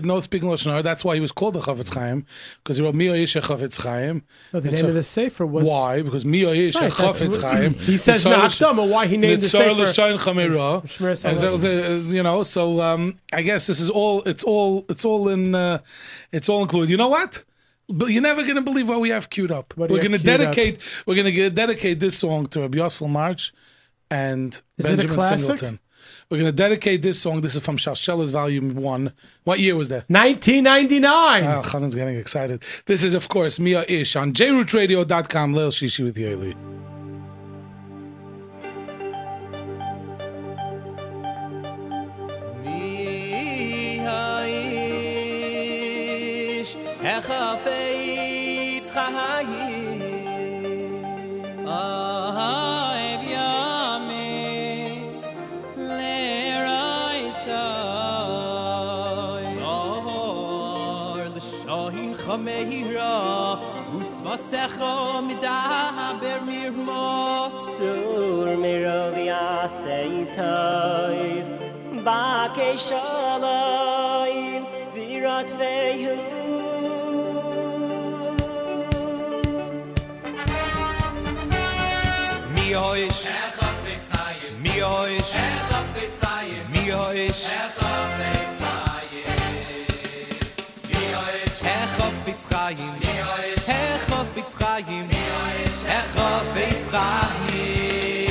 No 0.02 0.20
speaking 0.20 0.48
lashon 0.48 0.82
That's 0.82 1.04
why 1.04 1.14
he 1.14 1.20
was 1.20 1.32
called 1.32 1.54
the 1.54 1.60
Chavetz 1.60 1.92
Chaim 1.92 2.24
because 2.62 2.78
he 2.78 2.82
wrote 2.82 2.94
Mio 2.94 3.14
Yisha 3.14 3.42
Chavetz 3.42 3.82
Chaim. 3.82 4.22
The 4.52 4.60
name 4.62 4.86
of 4.86 4.94
the 4.94 5.02
sefer 5.02 5.44
was 5.44 5.68
why? 5.68 6.00
Because 6.02 6.24
Mio 6.24 6.54
Yisha 6.54 6.80
right, 6.80 6.92
Chavetz 6.92 7.42
Chaim. 7.42 7.74
He 7.74 7.98
says 7.98 8.24
Nachdom, 8.24 8.90
why 8.90 9.06
he 9.06 9.16
named 9.18 9.42
the 9.42 9.48
sefer. 9.48 9.68
You 12.14 12.22
know, 12.22 12.42
so 12.42 12.80
um, 12.80 13.18
I 13.32 13.42
guess 13.42 13.66
this 13.66 13.80
is 13.80 13.90
all. 13.90 14.22
It's 14.22 14.42
all. 14.42 14.86
It's 14.88 15.04
all 15.04 15.28
in. 15.28 15.54
Uh, 15.54 15.80
it's 16.32 16.48
all 16.48 16.62
included. 16.62 16.90
You 16.90 16.96
know 16.96 17.08
what? 17.08 17.42
But 17.90 18.06
you're 18.06 18.22
never 18.22 18.42
gonna 18.42 18.62
believe 18.62 18.88
what 18.88 19.00
we 19.00 19.10
have 19.10 19.30
queued 19.30 19.50
up. 19.52 19.76
What 19.76 19.90
we're 19.90 20.02
gonna 20.02 20.18
queued 20.18 20.40
up? 20.40 20.54
dedicate. 20.54 20.78
We're 21.06 21.16
gonna 21.16 21.32
get, 21.32 21.54
dedicate 21.54 22.00
this 22.00 22.18
song 22.18 22.46
to 22.48 22.60
Rabbi 22.60 22.78
Yossel 22.78 23.08
March 23.08 23.52
and 24.10 24.60
Is 24.78 24.86
Benjamin? 24.86 25.38
Singleton. 25.38 25.80
We're 26.30 26.38
gonna 26.38 26.52
dedicate 26.52 27.02
this 27.02 27.20
song. 27.20 27.40
This 27.40 27.56
is 27.56 27.64
from 27.64 27.76
Shalsheles 27.76 28.32
Volume 28.32 28.76
One. 28.76 29.12
What 29.44 29.58
year 29.58 29.74
was 29.76 29.88
that? 29.88 30.08
1999! 30.08 31.44
Oh, 31.44 31.62
Chanan's 31.62 31.94
getting 31.94 32.16
excited. 32.16 32.62
This 32.86 33.02
is, 33.02 33.14
of 33.14 33.28
course, 33.28 33.58
Mia 33.58 33.84
Ish 33.88 34.16
on 34.16 34.32
jrootradio.com. 34.32 35.54
Leil 35.54 35.70
Shishi 35.70 36.04
with 36.04 36.16
Yoely. 36.16 36.99
Haish 47.02 47.24
echafeit 47.24 48.86
chayim 48.92 50.00
Ahav 51.66 53.22
yameh 53.34 54.98
lerais 55.76 57.36
tay 57.46 59.44
Zahar 59.54 61.24
l'shahin 61.36 62.10
chameira 62.16 63.16
Usvasecha 63.96 64.94
midaber 65.26 66.40
mirmo. 66.48 67.50
Sur 67.76 68.46
mirov 68.62 69.16
yasei 69.16 70.18
toiv 70.36 71.46
Bakei 72.04 72.76
shalayim 72.86 74.62
Virat 74.94 75.50
vehu 75.58 76.39
mi 82.70 82.76
hoysh 82.76 83.26
er 83.26 83.50
hob 83.60 83.78
bitz 83.84 84.04
khay 84.12 84.36
mi 84.62 84.74
euch 84.88 85.32
er 85.44 85.56
hob 85.70 85.86
bitz 85.94 86.18
khay 86.22 86.50
mi 86.72 86.82
euch 86.98 87.40
er 87.50 87.70
hob 87.78 88.10
bitz 88.20 88.54
khay 88.62 89.08
mi 90.92 91.02
hoysh 91.16 91.58
er 91.74 91.88
hob 91.98 92.14
bitz 92.26 92.44
khay 92.52 92.76
mi 93.02 93.12
hoysh 93.28 93.68
er 93.78 93.98
hob 94.10 94.26
bitz 94.36 94.54
khay 94.60 94.84
mi 95.10 95.22
hoysh 95.34 95.84
er 95.98 96.06
hob 96.16 96.54
bitz 96.54 96.86
khay 96.94 98.29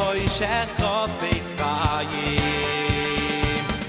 hoy 0.00 0.20
shekh 0.38 0.72
hob 0.82 1.10
bit 1.20 1.44
fraye 1.56 2.28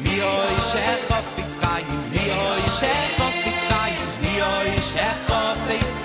mi 0.04 0.16
hoy 0.26 0.56
shekh 0.72 1.04
hob 1.12 1.26
bit 1.36 1.50
fraye 1.60 1.98
mi 2.14 2.24
hoy 2.38 2.64
shekh 2.80 3.20
hob 3.22 3.36
bit 3.46 3.60
fraye 3.68 4.04
mi 4.24 4.34
hoy 4.46 4.72
shekh 4.92 5.22
hob 5.32 5.58
bit 5.68 6.01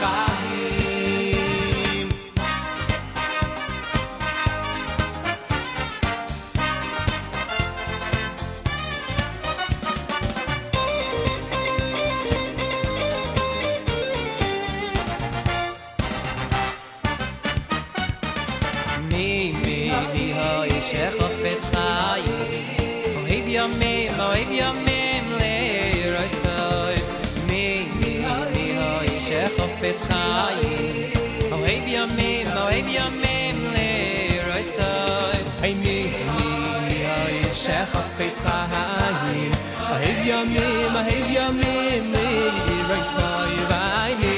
Chaim. 38.47 39.53
Ohev 39.93 40.19
yamim, 40.31 40.95
ohev 41.01 41.27
yamim 41.37 42.05
leiros 42.15 43.11
tov. 43.17 43.47
Ay, 43.81 44.13
mi, 44.21 44.35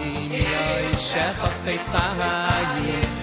mi, 0.00 0.20
mi 0.30 0.42
hoi 0.52 0.90
shech 1.08 1.36
Chofetz 1.42 1.88
Chaim. 1.94 3.18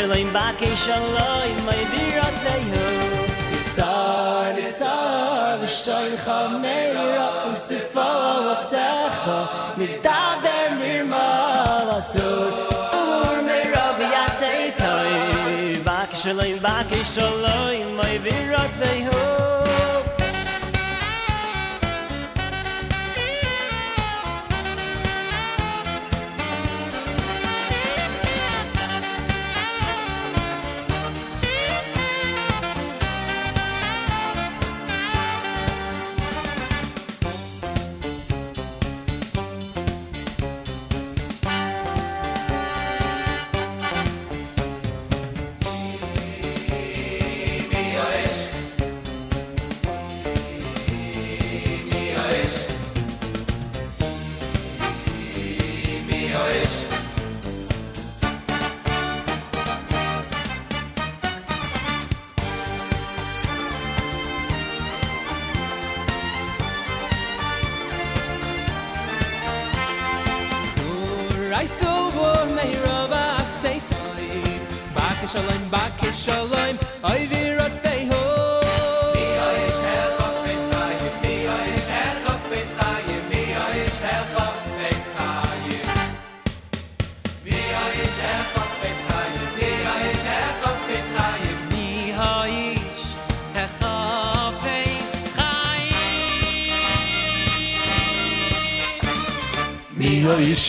Shalom 0.00 0.32
bake 0.32 0.74
shalom 0.78 1.66
my 1.66 1.76
dear 1.92 2.20
I 2.24 2.30
say 2.42 2.62
ho 2.72 2.84
It's 3.52 3.78
all 3.78 4.56
it's 4.56 4.80
all 4.80 5.58
the 5.58 5.66
shine 5.66 6.16
come 6.16 6.64
up 6.64 7.48
us 7.48 7.68
to 7.68 7.78
follow 7.78 8.54
me 9.76 9.98
dad 10.00 10.46
and 10.46 12.02
so 12.02 12.28
or 12.94 13.42
me 13.42 13.60
rab 13.74 14.00
ya 14.00 14.26
say 14.40 14.72
to 14.80 14.90
you 15.76 15.84
bake 15.84 16.14
shalom 16.22 16.56
bake 16.64 17.04
shalom 17.04 17.94
my 17.96 18.16
dear 18.24 18.54
I 18.56 18.68
say 18.80 19.02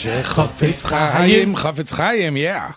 Chafetz 0.02 0.90
Chaim, 0.90 1.56
Chafetz 1.56 1.96
Chaim, 1.96 2.38
yeah. 2.38 2.74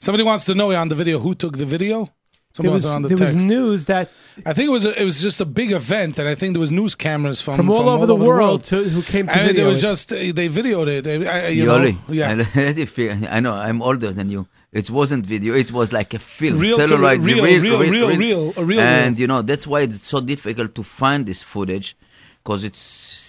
Somebody 0.00 0.22
wants 0.22 0.44
to 0.44 0.54
know 0.54 0.72
on 0.72 0.88
the 0.88 0.94
video 0.94 1.18
who 1.18 1.34
took 1.34 1.56
the 1.58 1.66
video. 1.66 2.04
There 2.04 2.64
Someone 2.64 2.74
was, 2.74 2.86
on 2.86 3.02
the 3.02 3.08
there 3.08 3.18
was 3.18 3.44
news 3.44 3.86
that 3.86 4.10
I 4.44 4.52
think 4.52 4.68
it 4.68 4.72
was 4.72 4.84
a, 4.84 5.00
it 5.00 5.04
was 5.04 5.20
just 5.20 5.40
a 5.40 5.44
big 5.44 5.70
event, 5.70 6.18
and 6.18 6.28
I 6.28 6.34
think 6.34 6.54
there 6.54 6.60
was 6.60 6.70
news 6.72 6.94
cameras 6.94 7.40
from 7.40 7.56
from 7.56 7.70
all 7.70 7.88
over 7.88 8.06
the 8.06 8.16
world 8.16 8.64
to, 8.64 8.82
who 8.82 9.02
came 9.02 9.26
to 9.26 9.32
I 9.32 9.36
mean, 9.38 9.46
video 9.48 9.66
it 9.66 9.68
was 9.68 9.80
just 9.80 10.12
uh, 10.12 10.16
they 10.16 10.48
videoed 10.48 10.88
it. 10.88 11.06
I, 11.06 11.46
I, 11.46 11.48
you 11.48 11.64
Yoli, 11.66 11.92
know, 12.08 12.14
yeah. 12.14 12.30
I, 12.54 12.60
if 12.86 12.96
you- 12.98 13.10
I 13.28 13.40
know 13.40 13.52
I'm 13.54 13.82
older 13.82 14.12
than 14.12 14.30
you. 14.30 14.48
It 14.72 14.90
wasn't 14.90 15.24
video. 15.26 15.54
It 15.54 15.72
was 15.72 15.92
like 15.92 16.14
a 16.14 16.18
film, 16.18 16.58
Real 16.58 16.76
to- 16.78 16.86
celluloid, 16.86 17.20
real, 17.20 17.44
real, 17.44 17.60
real, 17.60 17.78
real, 17.80 18.16
real, 18.16 18.52
a 18.56 18.64
real, 18.64 18.80
and 18.80 19.14
real. 19.16 19.20
you 19.20 19.26
know 19.26 19.42
that's 19.42 19.66
why 19.66 19.80
it's 19.82 20.06
so 20.06 20.20
difficult 20.20 20.74
to 20.74 20.82
find 20.82 21.26
this 21.26 21.42
footage 21.42 21.96
because 22.42 22.64
it's 22.64 22.78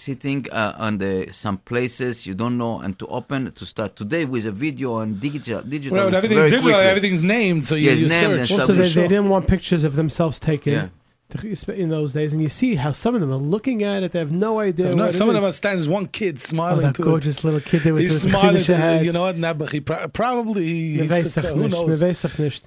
sitting 0.06 0.40
uh, 0.50 0.74
on 0.86 0.92
the 0.98 1.28
some 1.32 1.58
places 1.70 2.26
you 2.28 2.34
don't 2.34 2.56
know 2.62 2.74
and 2.84 2.98
to 3.00 3.06
open 3.18 3.40
to 3.52 3.64
start 3.66 3.90
today 3.96 4.24
with 4.24 4.44
a 4.46 4.52
video 4.66 4.98
and 5.02 5.20
digital 5.20 5.60
digital. 5.62 5.96
Well, 5.98 6.14
everything's 6.14 6.38
very 6.38 6.50
digital, 6.50 6.70
quickly. 6.72 6.88
everything's 6.92 7.22
named, 7.38 7.66
so 7.68 7.74
you, 7.74 7.90
Yes, 7.90 7.98
you 7.98 8.08
named 8.08 8.38
search. 8.38 8.46
stuff. 8.48 8.60
also 8.60 8.72
they, 8.72 8.88
they 8.88 9.08
didn't 9.08 9.28
want 9.34 9.46
pictures 9.54 9.82
of 9.84 9.92
themselves 10.00 10.38
taken 10.38 10.72
Yeah. 10.72 10.88
to- 10.88 11.74
in 11.84 11.90
those 11.90 12.12
days, 12.12 12.32
and 12.32 12.42
you 12.42 12.48
see 12.48 12.74
how 12.84 12.90
some 12.90 13.14
of 13.14 13.20
them 13.20 13.30
are 13.30 13.44
looking 13.54 13.84
at 13.84 14.02
it. 14.02 14.10
They 14.12 14.18
have 14.18 14.32
no 14.32 14.58
idea. 14.58 14.92
No, 14.96 15.04
what 15.04 15.14
some 15.14 15.28
it 15.28 15.36
of 15.36 15.42
them 15.42 15.48
is. 15.48 15.54
are 15.54 15.56
standing. 15.62 15.88
One 15.98 16.06
kid 16.08 16.40
smiling. 16.40 16.72
Oh, 16.72 16.74
smiling 16.80 16.86
that 16.86 16.94
to 16.96 17.02
gorgeous 17.02 17.44
little 17.44 17.60
kid 17.60 17.82
there 17.84 17.94
it. 17.96 18.00
He's 18.00 18.20
smiling. 18.22 18.62
To, 18.64 18.76
hat. 18.76 19.04
you 19.04 19.12
know 19.12 19.22
what? 19.22 19.36
Nah, 19.38 19.52
but 19.54 19.70
he 19.70 19.78
pro- 19.80 20.08
probably 20.08 20.64
he's, 20.98 21.00
Mevesach 21.02 21.52
who 21.54 21.68
knows. 21.68 22.00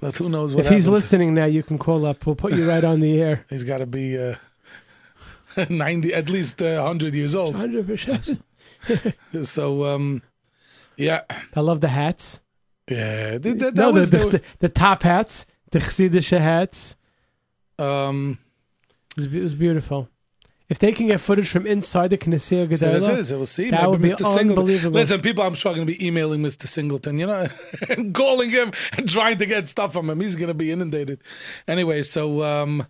But 0.00 0.16
who 0.16 0.28
knows 0.30 0.54
what 0.54 0.64
If 0.64 0.70
he's 0.72 0.84
happened. 0.84 0.94
listening 0.94 1.34
now, 1.34 1.44
you 1.44 1.62
can 1.62 1.76
call 1.76 2.06
up. 2.06 2.24
We'll 2.24 2.36
put 2.36 2.54
you 2.54 2.66
right 2.66 2.82
on 2.84 3.00
the 3.00 3.20
air. 3.20 3.44
He's 3.50 3.64
got 3.64 3.78
to 3.78 3.86
be 3.86 4.16
uh, 4.16 4.36
ninety, 5.70 6.12
at 6.14 6.28
least 6.28 6.60
uh, 6.62 6.82
hundred 6.82 7.14
years 7.14 7.34
old. 7.34 7.56
Hundred 7.56 7.86
percent. 7.86 8.42
So, 9.42 9.84
um, 9.86 10.22
yeah, 10.96 11.22
I 11.54 11.60
love 11.60 11.80
the 11.80 11.88
hats. 11.88 12.40
yeah. 12.90 13.38
That, 13.38 13.58
that, 13.58 13.74
no, 13.74 13.92
was 13.92 14.10
the, 14.10 14.18
the, 14.18 14.28
the, 14.28 14.42
the 14.60 14.68
top 14.68 15.02
hats, 15.02 15.46
the 15.70 15.78
Chassidish 15.78 16.36
hats. 16.38 16.96
um. 17.78 18.38
It 19.16 19.20
was, 19.20 19.34
it 19.34 19.42
was 19.42 19.54
beautiful. 19.54 20.08
If 20.68 20.78
they 20.80 20.92
can 20.92 21.06
get 21.06 21.20
footage 21.20 21.50
from 21.50 21.66
inside 21.66 22.08
the 22.08 22.18
Knesset 22.18 22.76
So 22.78 22.90
that's 22.98 23.06
it. 23.06 23.24
So 23.26 23.36
we'll 23.36 23.46
see. 23.46 23.70
that 23.70 23.82
Maybe 23.82 23.90
would 23.90 24.02
be 24.02 24.08
Singleton. 24.08 24.48
unbelievable. 24.48 24.98
Listen, 24.98 25.20
people, 25.20 25.44
I'm 25.44 25.54
sure 25.54 25.74
going 25.74 25.86
to 25.86 25.92
be 25.92 26.04
emailing 26.04 26.40
Mr. 26.42 26.66
Singleton, 26.66 27.18
you 27.18 27.26
know, 27.26 27.46
and 27.90 28.12
calling 28.14 28.50
him 28.50 28.72
and 28.96 29.08
trying 29.08 29.36
to 29.38 29.46
get 29.46 29.68
stuff 29.68 29.92
from 29.92 30.10
him. 30.10 30.20
He's 30.20 30.36
going 30.36 30.48
to 30.48 30.54
be 30.54 30.72
inundated. 30.72 31.22
Anyway, 31.68 32.02
so 32.02 32.42
um, 32.42 32.86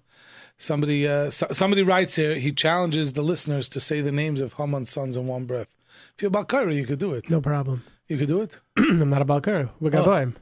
somebody 0.58 1.06
uh, 1.08 1.30
so, 1.30 1.46
somebody 1.52 1.82
writes 1.82 2.16
here. 2.16 2.36
He 2.36 2.52
challenges 2.52 3.12
the 3.12 3.22
listeners 3.22 3.68
to 3.70 3.80
say 3.80 4.00
the 4.00 4.12
names 4.12 4.40
of 4.40 4.54
Haman's 4.54 4.90
sons 4.90 5.16
in 5.16 5.26
one 5.26 5.44
breath. 5.44 5.76
If 6.16 6.22
you're 6.22 6.30
Balkari, 6.30 6.76
you 6.76 6.86
could 6.86 6.98
do 6.98 7.12
it. 7.14 7.28
no 7.30 7.40
problem. 7.40 7.84
You 8.08 8.18
could 8.18 8.28
do 8.28 8.40
it. 8.42 8.60
I'm 8.76 9.10
not 9.10 9.22
a 9.22 9.24
Balkar. 9.24 9.70
We're 9.80 9.90
Oh. 9.96 10.04
Gaboim. 10.04 10.34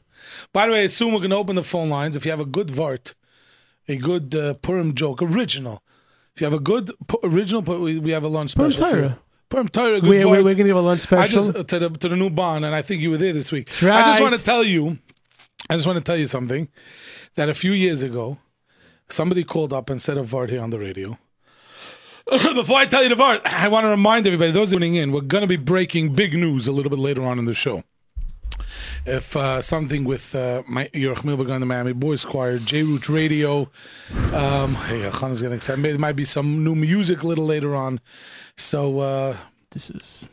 By 0.53 0.67
the 0.67 0.73
way, 0.73 0.89
soon 0.89 1.13
we're 1.13 1.21
going 1.21 1.31
to 1.31 1.37
open 1.37 1.57
the 1.57 1.63
phone 1.63 1.89
lines. 1.89 2.17
If 2.17 2.25
you 2.25 2.31
have 2.31 2.41
a 2.41 2.45
good 2.45 2.69
Vart, 2.69 3.15
a 3.89 3.97
good 3.97 4.35
uh, 4.35 4.55
Purim 4.55 4.95
joke, 4.95 5.23
original. 5.23 5.83
If 6.35 6.41
you 6.41 6.45
have 6.47 6.55
a 6.55 6.61
good 6.61 6.91
pu- 7.07 7.21
original, 7.25 7.63
we, 7.63 7.99
we 7.99 8.11
have 8.13 8.25
a 8.25 8.29
lunch 8.29 8.55
Purim 8.57 8.71
special. 8.73 8.97
you. 8.97 9.03
Torah. 9.03 9.19
Purim 9.49 9.69
Torah, 9.69 10.01
good 10.01 10.09
We, 10.11 10.19
we, 10.19 10.25
we're 10.25 10.43
going 10.43 10.57
to 10.59 10.65
give 10.65 10.77
a 10.77 10.81
lunch 10.81 11.01
I 11.13 11.27
special. 11.27 11.45
just 11.47 11.59
uh, 11.59 11.65
to 11.65 11.79
the 11.79 11.91
to 11.91 12.09
the 12.09 12.17
new 12.17 12.31
bond, 12.31 12.65
and 12.65 12.75
I 12.75 12.81
think 12.83 13.01
you 13.03 13.11
were 13.11 13.19
there 13.19 13.33
this 13.35 13.53
week. 13.53 13.69
That's 13.69 13.83
I 14.09 14.11
just 14.11 14.21
want 14.23 14.35
to 14.35 14.43
tell 14.43 14.65
you, 14.65 14.99
I 15.69 15.77
just 15.77 15.87
want 15.87 15.99
to 15.99 16.05
tell 16.05 16.17
you 16.17 16.27
something 16.27 16.69
that 17.35 17.49
a 17.49 17.55
few 17.55 17.73
years 17.73 18.03
ago, 18.03 18.39
somebody 19.13 19.45
called 19.45 19.73
up 19.73 19.91
and 19.91 20.01
said 20.01 20.19
a 20.19 20.23
vart 20.23 20.51
here 20.51 20.61
on 20.61 20.71
the 20.71 20.79
radio. 20.79 21.19
Before 22.55 22.77
I 22.77 22.87
tell 22.87 23.03
you 23.03 23.09
the 23.09 23.15
vart, 23.15 23.41
I 23.47 23.69
want 23.69 23.85
to 23.85 23.89
remind 23.89 24.27
everybody, 24.27 24.53
those 24.53 24.73
tuning 24.73 24.95
in, 24.95 25.13
we're 25.13 25.21
going 25.21 25.43
to 25.43 25.49
be 25.49 25.57
breaking 25.57 26.15
big 26.15 26.35
news 26.35 26.67
a 26.67 26.73
little 26.73 26.91
bit 26.91 26.99
later 26.99 27.25
on 27.25 27.39
in 27.39 27.45
the 27.45 27.55
show. 27.55 27.83
if 29.05 29.37
uh, 29.37 29.61
something 29.61 30.05
with 30.05 30.35
uh, 30.35 30.63
Yerachmiel 30.63 31.39
Begun 31.39 31.55
on 31.57 31.61
the 31.61 31.67
Miami 31.67 31.93
Boys 31.93 32.25
Choir, 32.25 32.59
J 32.59 32.83
Root 32.83 33.09
Radio. 33.09 33.71
Um, 34.33 34.75
hey, 34.75 35.09
Khan 35.11 35.33
is 35.33 35.43
getting 35.43 35.57
excited. 35.57 35.85
There 35.85 35.99
might 35.99 36.17
be 36.17 36.25
some 36.25 36.63
new 36.65 36.75
music 36.75 37.23
a 37.23 37.27
little 37.27 37.47
later 37.47 37.75
on. 37.75 38.01
So 38.57 39.01
uh, 39.01 39.37
this 39.71 39.91
is 39.91 40.29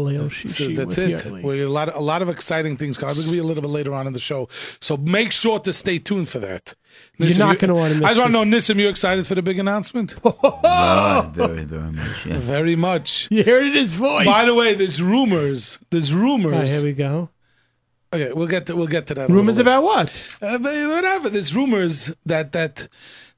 Leo 0.00 0.28
so 0.28 0.68
that's 0.68 0.98
it. 0.98 1.24
We 1.42 1.62
a 1.62 1.68
lot, 1.68 1.94
a 1.94 2.00
lot 2.00 2.22
of 2.22 2.28
exciting 2.28 2.76
things 2.76 2.98
coming. 2.98 3.18
It'll 3.18 3.32
be 3.32 3.38
a 3.38 3.44
little 3.44 3.62
bit 3.62 3.70
later 3.70 3.94
on 3.94 4.06
in 4.06 4.12
the 4.12 4.18
show, 4.18 4.48
so 4.80 4.96
make 4.96 5.32
sure 5.32 5.58
to 5.60 5.72
stay 5.72 5.98
tuned 5.98 6.28
for 6.28 6.38
that. 6.40 6.74
You're 7.18 7.36
not 7.38 7.54
you- 7.54 7.58
gonna 7.58 7.74
wanna 7.74 7.94
miss 7.94 8.04
I 8.04 8.08
just 8.08 8.20
want 8.20 8.32
to 8.34 8.44
know. 8.44 8.56
Nissim, 8.56 8.76
you 8.76 8.88
excited 8.88 9.26
for 9.26 9.34
the 9.34 9.42
big 9.42 9.58
announcement? 9.58 10.14
Ah, 10.68 11.30
very, 11.34 11.64
very 11.64 11.92
much. 11.92 12.26
Yeah. 12.26 12.38
Very 12.38 12.76
much. 12.76 13.28
You 13.30 13.42
heard 13.44 13.64
it 13.64 13.68
in 13.68 13.74
his 13.74 13.92
voice. 13.92 14.26
By 14.26 14.44
the 14.44 14.54
way, 14.54 14.74
there's 14.74 15.00
rumors. 15.02 15.78
There's 15.90 16.12
rumors. 16.12 16.52
Right, 16.52 16.68
here 16.68 16.82
we 16.82 16.92
go. 16.92 17.30
Okay, 18.12 18.32
we'll 18.32 18.46
get 18.46 18.66
to 18.66 18.76
we'll 18.76 18.86
get 18.86 19.06
to 19.08 19.14
that. 19.14 19.30
Rumors 19.30 19.58
about 19.58 19.82
what? 19.82 20.10
Uh, 20.40 20.58
whatever. 20.58 21.28
There's 21.30 21.54
rumors 21.54 22.12
that 22.24 22.52
that 22.52 22.88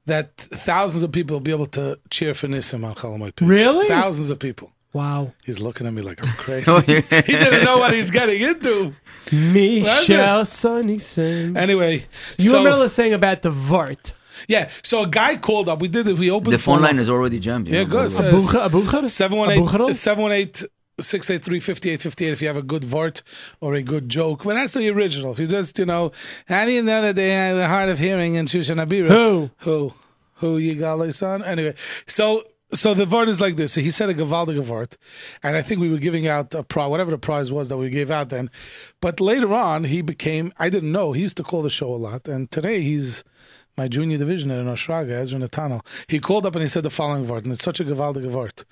that 0.05 0.35
thousands 0.37 1.03
of 1.03 1.11
people 1.11 1.35
will 1.35 1.41
be 1.41 1.51
able 1.51 1.65
to 1.67 1.99
cheer 2.09 2.33
for 2.33 2.47
Nissim 2.47 2.83
on 2.85 2.95
Chalamoid. 2.95 3.33
Really? 3.41 3.87
Thousands 3.87 4.29
of 4.29 4.39
people. 4.39 4.71
Wow. 4.93 5.33
He's 5.45 5.59
looking 5.59 5.85
at 5.87 5.93
me 5.93 6.01
like 6.01 6.23
I'm 6.25 6.33
crazy. 6.37 6.71
he 6.81 7.01
didn't 7.01 7.63
know 7.63 7.77
what 7.77 7.93
he's 7.93 8.09
getting 8.11 8.41
into. 8.41 8.93
Michelle 9.31 10.45
Sonny 10.45 10.97
Sim. 10.97 11.55
Anyway, 11.55 12.05
You 12.37 12.49
so, 12.49 12.57
remember 12.63 12.89
saying 12.89 13.13
about 13.13 13.41
the 13.43 13.51
Vart? 13.51 14.13
Yeah, 14.47 14.69
so 14.83 15.03
a 15.03 15.07
guy 15.07 15.35
called 15.37 15.67
up. 15.69 15.81
We 15.81 15.89
did 15.89 16.07
it. 16.07 16.17
We 16.17 16.31
opened 16.31 16.53
The 16.53 16.57
phone 16.59 16.81
line 16.81 16.97
is 16.97 17.09
already 17.09 17.39
jammed. 17.39 17.67
Yeah, 17.67 17.83
know, 17.83 17.89
good. 17.89 18.17
by. 18.17 18.23
Abucha- 18.31 18.69
Abuchar? 18.69 19.09
718 19.09 19.65
Abuchar? 19.67 19.95
718 19.95 20.69
683 21.01 21.59
5858 21.59 22.31
if 22.33 22.41
you 22.41 22.47
have 22.47 22.57
a 22.57 22.61
good 22.61 22.83
vort 22.83 23.21
or 23.61 23.75
a 23.75 23.81
good 23.83 24.07
joke. 24.09 24.43
But 24.45 24.53
that's 24.55 24.73
the 24.73 24.89
original. 24.89 25.33
If 25.33 25.39
you 25.39 25.47
just, 25.47 25.77
you 25.77 25.85
know, 25.85 26.11
how 26.47 26.65
do 26.65 26.71
you 26.71 26.81
know 26.81 27.01
that 27.01 27.15
they 27.15 27.29
have 27.31 27.57
a 27.57 27.67
hard 27.67 27.89
of 27.89 27.99
hearing 27.99 28.35
in 28.35 28.45
Shushan 28.47 28.83
Abira? 28.85 29.09
Who? 29.09 29.51
Who? 29.59 29.93
Who 30.35 30.57
you 30.57 30.75
got, 30.75 31.13
son? 31.13 31.43
Anyway, 31.43 31.75
so 32.07 32.43
so 32.73 32.93
the 32.93 33.05
vort 33.05 33.29
is 33.29 33.41
like 33.41 33.55
this. 33.55 33.73
So 33.73 33.81
he 33.81 33.91
said 33.91 34.09
a 34.09 34.13
Gavaldiga 34.13 34.63
vort, 34.63 34.97
and 35.41 35.55
I 35.55 35.61
think 35.61 35.81
we 35.81 35.89
were 35.89 35.97
giving 35.97 36.27
out 36.27 36.53
a 36.53 36.63
prize, 36.63 36.89
whatever 36.89 37.11
the 37.11 37.17
prize 37.17 37.51
was 37.51 37.69
that 37.69 37.77
we 37.77 37.89
gave 37.89 38.11
out 38.11 38.29
then. 38.29 38.49
But 39.01 39.19
later 39.19 39.53
on, 39.53 39.85
he 39.85 40.01
became, 40.01 40.53
I 40.57 40.69
didn't 40.69 40.91
know, 40.91 41.13
he 41.13 41.21
used 41.21 41.37
to 41.37 41.43
call 41.43 41.61
the 41.61 41.69
show 41.69 41.93
a 41.93 41.97
lot. 41.97 42.27
And 42.27 42.51
today 42.51 42.81
he's 42.81 43.23
my 43.77 43.87
junior 43.87 44.17
division 44.17 44.51
in 44.51 44.65
Oshraga, 44.65 45.11
Ezra 45.11 45.39
Natanel. 45.39 45.85
He 46.07 46.19
called 46.19 46.45
up 46.45 46.55
and 46.55 46.61
he 46.61 46.69
said 46.69 46.83
the 46.83 46.89
following 46.89 47.25
vort, 47.25 47.43
and 47.43 47.53
it's 47.53 47.63
such 47.63 47.79
a 47.79 47.85
Gavaldiga 47.85 48.29
vort. 48.29 48.65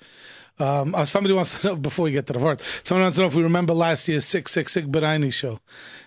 Um, 0.60 0.94
uh, 0.94 1.04
somebody 1.04 1.34
wants 1.34 1.58
to 1.60 1.66
know 1.66 1.76
before 1.88 2.04
we 2.04 2.12
get 2.12 2.26
to 2.26 2.32
the 2.32 2.38
vort. 2.38 2.60
Someone 2.82 3.04
wants 3.04 3.16
to 3.16 3.22
know 3.22 3.28
if 3.28 3.34
we 3.34 3.42
remember 3.42 3.74
last 3.74 4.08
year's 4.08 4.24
six 4.24 4.52
six 4.52 4.72
six 4.72 4.86
Beraini 4.86 5.32
show. 5.32 5.60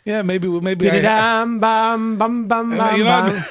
Yeah, 0.04 0.24
maybe 0.24 0.48
we 0.48 0.60
maybe 0.62 0.88
I, 0.88 0.94
Diddy-dam, 0.94 1.60
bam, 1.60 2.18
bam, 2.18 2.48
bam, 2.48 2.76
bam, 2.76 2.98
You 2.98 3.04
know. 3.04 3.44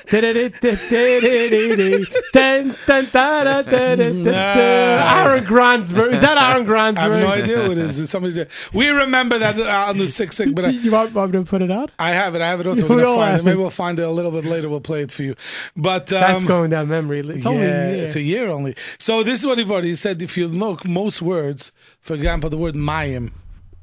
Aaron 4.35 5.45
Grant's 5.45 5.93
version. 5.93 6.15
Is 6.15 6.21
that 6.21 6.37
Aaron 6.37 6.67
Grant's 6.67 7.01
I 7.01 7.05
have 7.05 7.13
no 7.13 7.29
idea 7.29 7.69
what 7.69 7.79
it 7.79 7.85
is. 7.85 8.11
Somebody, 8.11 8.47
we 8.73 8.89
remember 8.89 9.39
that 9.39 9.61
uh, 9.61 9.91
on 9.91 9.99
the 9.99 10.09
six 10.09 10.37
six, 10.37 10.51
but 10.51 10.65
I, 10.65 10.71
You 10.81 10.91
want, 10.91 11.15
me 11.15 11.33
to 11.33 11.45
put 11.45 11.63
it 11.63 11.71
out? 11.71 11.93
I 11.99 12.11
have 12.11 12.35
it. 12.35 12.41
I 12.43 12.49
have 12.49 12.61
it 12.61 12.67
also. 12.67 12.81
We 12.91 12.97
We're 12.97 13.05
find 13.05 13.39
it. 13.39 13.45
Maybe 13.45 13.57
we'll 13.57 13.71
find 13.71 13.99
it 13.99 14.03
a 14.03 14.11
little 14.11 14.33
bit 14.33 14.45
later. 14.45 14.69
We'll 14.69 14.81
play 14.81 15.03
it 15.03 15.13
for 15.13 15.23
you. 15.23 15.37
But 15.77 16.13
um, 16.13 16.21
That's 16.21 16.45
going 16.45 16.71
down 16.71 16.89
memory. 16.89 17.21
It's 17.21 17.47
only 17.47 17.63
yeah, 17.63 17.87
a 17.87 17.95
year. 17.95 18.05
it's 18.05 18.17
a 18.17 18.21
year 18.21 18.49
only. 18.49 18.75
So 18.99 19.23
this 19.23 19.41
is 19.41 19.47
what 19.47 19.59
he 19.59 19.65
wrote. 19.65 19.85
He 19.85 19.95
said, 19.95 20.21
if 20.21 20.37
you 20.37 20.49
look, 20.49 20.85
most 20.91 21.23
words, 21.23 21.73
for 22.01 22.15
example, 22.15 22.51
the 22.51 22.59
word 22.59 22.75
mayim, 22.75 23.33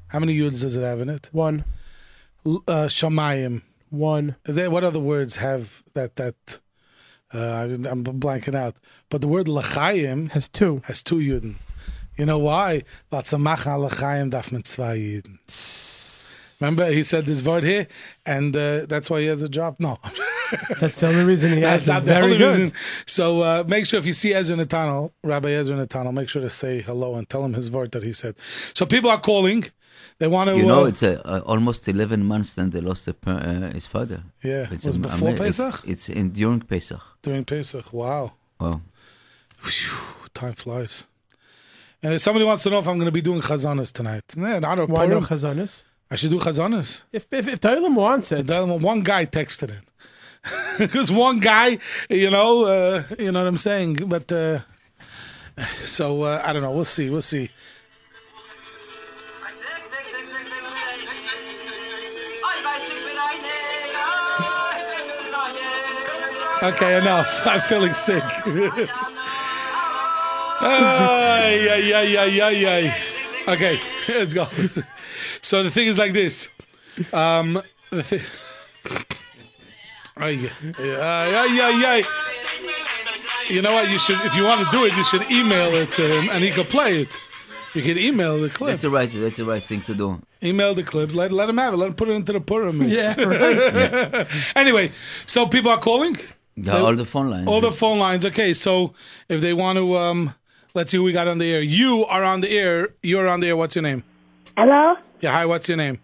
how 0.09 0.19
many 0.19 0.37
yuds 0.37 0.61
does 0.61 0.75
it 0.77 0.83
have 0.83 0.99
in 1.01 1.09
it? 1.09 1.29
One. 1.31 1.65
L- 2.45 2.63
Uh, 2.67 2.85
shamayim. 2.87 3.61
One. 3.89 4.35
Is 4.45 4.55
there 4.55 4.69
what 4.69 4.83
other 4.83 4.99
words 4.99 5.37
have 5.37 5.83
that 5.93 6.15
that? 6.17 6.59
Uh, 7.33 7.67
I'm 7.91 8.03
blanking 8.05 8.55
out. 8.55 8.75
But 9.09 9.19
the 9.21 9.27
word 9.27 9.47
lachayim 9.47 10.31
has 10.31 10.47
two. 10.47 10.81
Has 10.85 11.03
two 11.03 11.17
yuden. 11.17 11.55
You 12.17 12.25
know 12.25 12.37
why? 12.39 12.83
Vatzamach 13.11 13.63
lachayim 13.65 14.29
darf 14.31 14.51
man 14.51 14.63
zwei 14.63 14.97
yuden. 14.97 15.37
Remember, 16.59 16.89
he 16.91 17.03
said 17.03 17.25
this 17.27 17.43
word 17.43 17.63
here, 17.63 17.87
and 18.25 18.55
uh, 18.55 18.85
that's 18.87 19.09
why 19.11 19.21
he 19.21 19.27
has 19.27 19.43
a 19.43 19.49
job. 19.49 19.75
No, 19.79 19.97
That's 20.79 20.99
the 20.99 21.07
only 21.07 21.23
reason 21.25 21.53
he 21.53 21.61
has 21.71 21.87
it. 21.87 21.91
not 21.91 22.05
the 22.05 22.13
Very 22.13 22.23
only 22.25 22.37
good. 22.39 22.47
reason. 22.57 22.73
So 23.05 23.41
uh, 23.41 23.63
make 23.67 23.85
sure 23.85 23.99
if 23.99 24.05
you 24.07 24.13
see 24.13 24.33
Ezra 24.33 24.57
Natanel, 24.57 25.11
Rabbi 25.23 25.49
Ezra 25.51 25.75
Natanel, 25.77 26.13
make 26.13 26.29
sure 26.29 26.41
to 26.41 26.49
say 26.49 26.81
hello 26.81 27.13
and 27.15 27.29
tell 27.29 27.45
him 27.45 27.53
his 27.53 27.69
word 27.69 27.91
that 27.91 28.01
he 28.03 28.11
said. 28.13 28.35
So 28.73 28.85
people 28.87 29.09
are 29.11 29.19
calling. 29.19 29.65
They 30.19 30.27
want 30.27 30.49
to. 30.49 30.57
You 30.57 30.65
know, 30.65 30.85
uh, 30.85 30.87
it's 30.87 31.03
uh, 31.03 31.21
uh, 31.25 31.41
almost 31.45 31.87
11 31.87 32.23
months 32.25 32.55
then 32.55 32.71
they 32.71 32.81
lost 32.81 33.05
the, 33.05 33.15
uh, 33.27 33.71
his 33.71 33.85
father. 33.85 34.23
Yeah, 34.41 34.67
It's 34.71 34.83
was 34.85 34.95
am- 34.95 35.03
before 35.03 35.29
ama- 35.29 35.37
Pesach? 35.37 35.83
It's, 35.85 36.09
in 36.09 36.31
during 36.31 36.61
Pesach. 36.61 37.03
during 37.21 37.45
Pesach. 37.45 37.93
Wow, 37.93 38.33
Wow. 38.59 38.81
time 40.33 40.53
flies. 40.53 41.05
And 42.01 42.13
if 42.13 42.21
somebody 42.21 42.45
wants 42.45 42.63
to 42.63 42.69
know 42.69 42.79
if 42.79 42.87
I'm 42.87 42.95
going 42.97 43.05
to 43.07 43.11
be 43.11 43.21
doing 43.21 43.41
chazanas 43.41 43.91
tonight, 43.91 44.23
yeah, 44.35 44.59
not 44.59 44.79
a 44.79 44.85
Why 44.85 45.05
no 45.07 45.19
Purim. 45.19 45.23
Chazanis? 46.07 46.11
I 46.11 46.15
should 46.15 46.31
do 46.31 46.39
chazanas. 46.39 47.03
If 47.11 47.27
if 47.31 47.47
if 47.47 47.59
Taylor 47.59 47.89
wants 47.89 48.31
it, 48.31 48.49
one 48.49 49.01
guy 49.01 49.25
texted 49.25 49.69
it 49.69 49.83
because 50.79 51.11
one 51.11 51.39
guy, 51.39 51.79
you 52.09 52.29
know, 52.29 52.65
uh, 52.65 53.03
you 53.19 53.31
know 53.31 53.39
what 53.39 53.47
I'm 53.47 53.57
saying. 53.57 53.95
But 54.07 54.31
uh, 54.31 54.59
so 55.83 56.23
uh, 56.23 56.41
I 56.45 56.53
don't 56.53 56.61
know. 56.61 56.71
We'll 56.71 56.85
see. 56.85 57.09
We'll 57.09 57.21
see. 57.21 57.49
Okay, 66.63 66.97
enough. 66.97 67.41
I'm 67.45 67.61
feeling 67.61 67.93
sick. 67.93 68.23
ay, 70.59 71.69
ay, 71.69 71.93
ay, 71.93 72.17
ay, 72.17 72.41
ay, 72.41 72.65
ay. 72.65 72.93
Okay, 73.47 73.79
let's 74.09 74.33
go. 74.33 74.47
So 75.41 75.63
the 75.63 75.71
thing 75.71 75.87
is 75.87 75.97
like 75.97 76.13
this. 76.13 76.49
Um, 77.13 77.61
the 77.89 78.03
thing. 78.03 78.21
Ay, 80.17 80.49
ay, 80.79 81.35
ay, 81.35 81.59
ay, 81.61 81.85
ay. 81.85 82.03
You 83.49 83.61
know 83.61 83.73
what? 83.73 83.89
You 83.89 83.99
should, 83.99 84.19
if 84.21 84.35
you 84.35 84.43
want 84.43 84.65
to 84.65 84.71
do 84.71 84.85
it, 84.85 84.95
you 84.97 85.03
should 85.03 85.29
email 85.31 85.73
it 85.73 85.91
to 85.93 86.01
him, 86.17 86.29
and 86.29 86.43
he 86.43 86.51
could 86.51 86.67
play 86.67 87.01
it. 87.01 87.17
You 87.73 87.81
can 87.83 87.97
email 87.97 88.41
the 88.41 88.49
clip. 88.49 88.71
That's 88.71 88.81
the 88.81 88.89
right, 88.89 89.09
that's 89.13 89.37
the 89.37 89.45
right 89.45 89.61
thing 89.61 89.81
to 89.83 89.93
do. 89.93 90.19
Email 90.41 90.73
the 90.73 90.83
clip. 90.83 91.13
Let 91.13 91.31
let 91.31 91.47
him 91.49 91.57
have 91.57 91.73
it. 91.75 91.77
Let 91.77 91.87
him 91.89 91.93
put 91.93 92.09
it 92.09 92.13
into 92.13 92.33
the 92.33 92.41
Purim 92.41 92.79
mix. 92.79 93.17
Yeah, 93.17 93.23
right. 93.25 94.27
anyway, 94.55 94.91
so 95.25 95.45
people 95.47 95.71
are 95.71 95.77
calling. 95.77 96.17
Yeah, 96.55 96.79
all 96.79 96.95
the 96.95 97.05
phone 97.05 97.29
lines. 97.29 97.47
All 97.47 97.61
the 97.61 97.71
phone 97.71 97.99
lines. 97.99 98.25
Okay, 98.25 98.53
so 98.53 98.93
if 99.29 99.41
they 99.41 99.53
want 99.53 99.77
to, 99.77 99.95
um, 99.95 100.33
let's 100.73 100.89
see 100.91 100.97
who 100.97 101.03
we 101.03 101.11
got 101.11 101.27
on 101.27 101.37
the 101.37 101.53
air. 101.53 101.61
You 101.61 102.05
are 102.05 102.23
on 102.23 102.41
the 102.41 102.49
air. 102.49 102.89
You're 103.03 103.27
on 103.27 103.41
the 103.41 103.47
air. 103.49 103.55
What's 103.57 103.75
your 103.75 103.83
name? 103.83 104.03
Hello? 104.57 104.95
Yeah, 105.19 105.31
hi. 105.31 105.45
What's 105.45 105.67
your 105.67 105.77
name? 105.77 105.99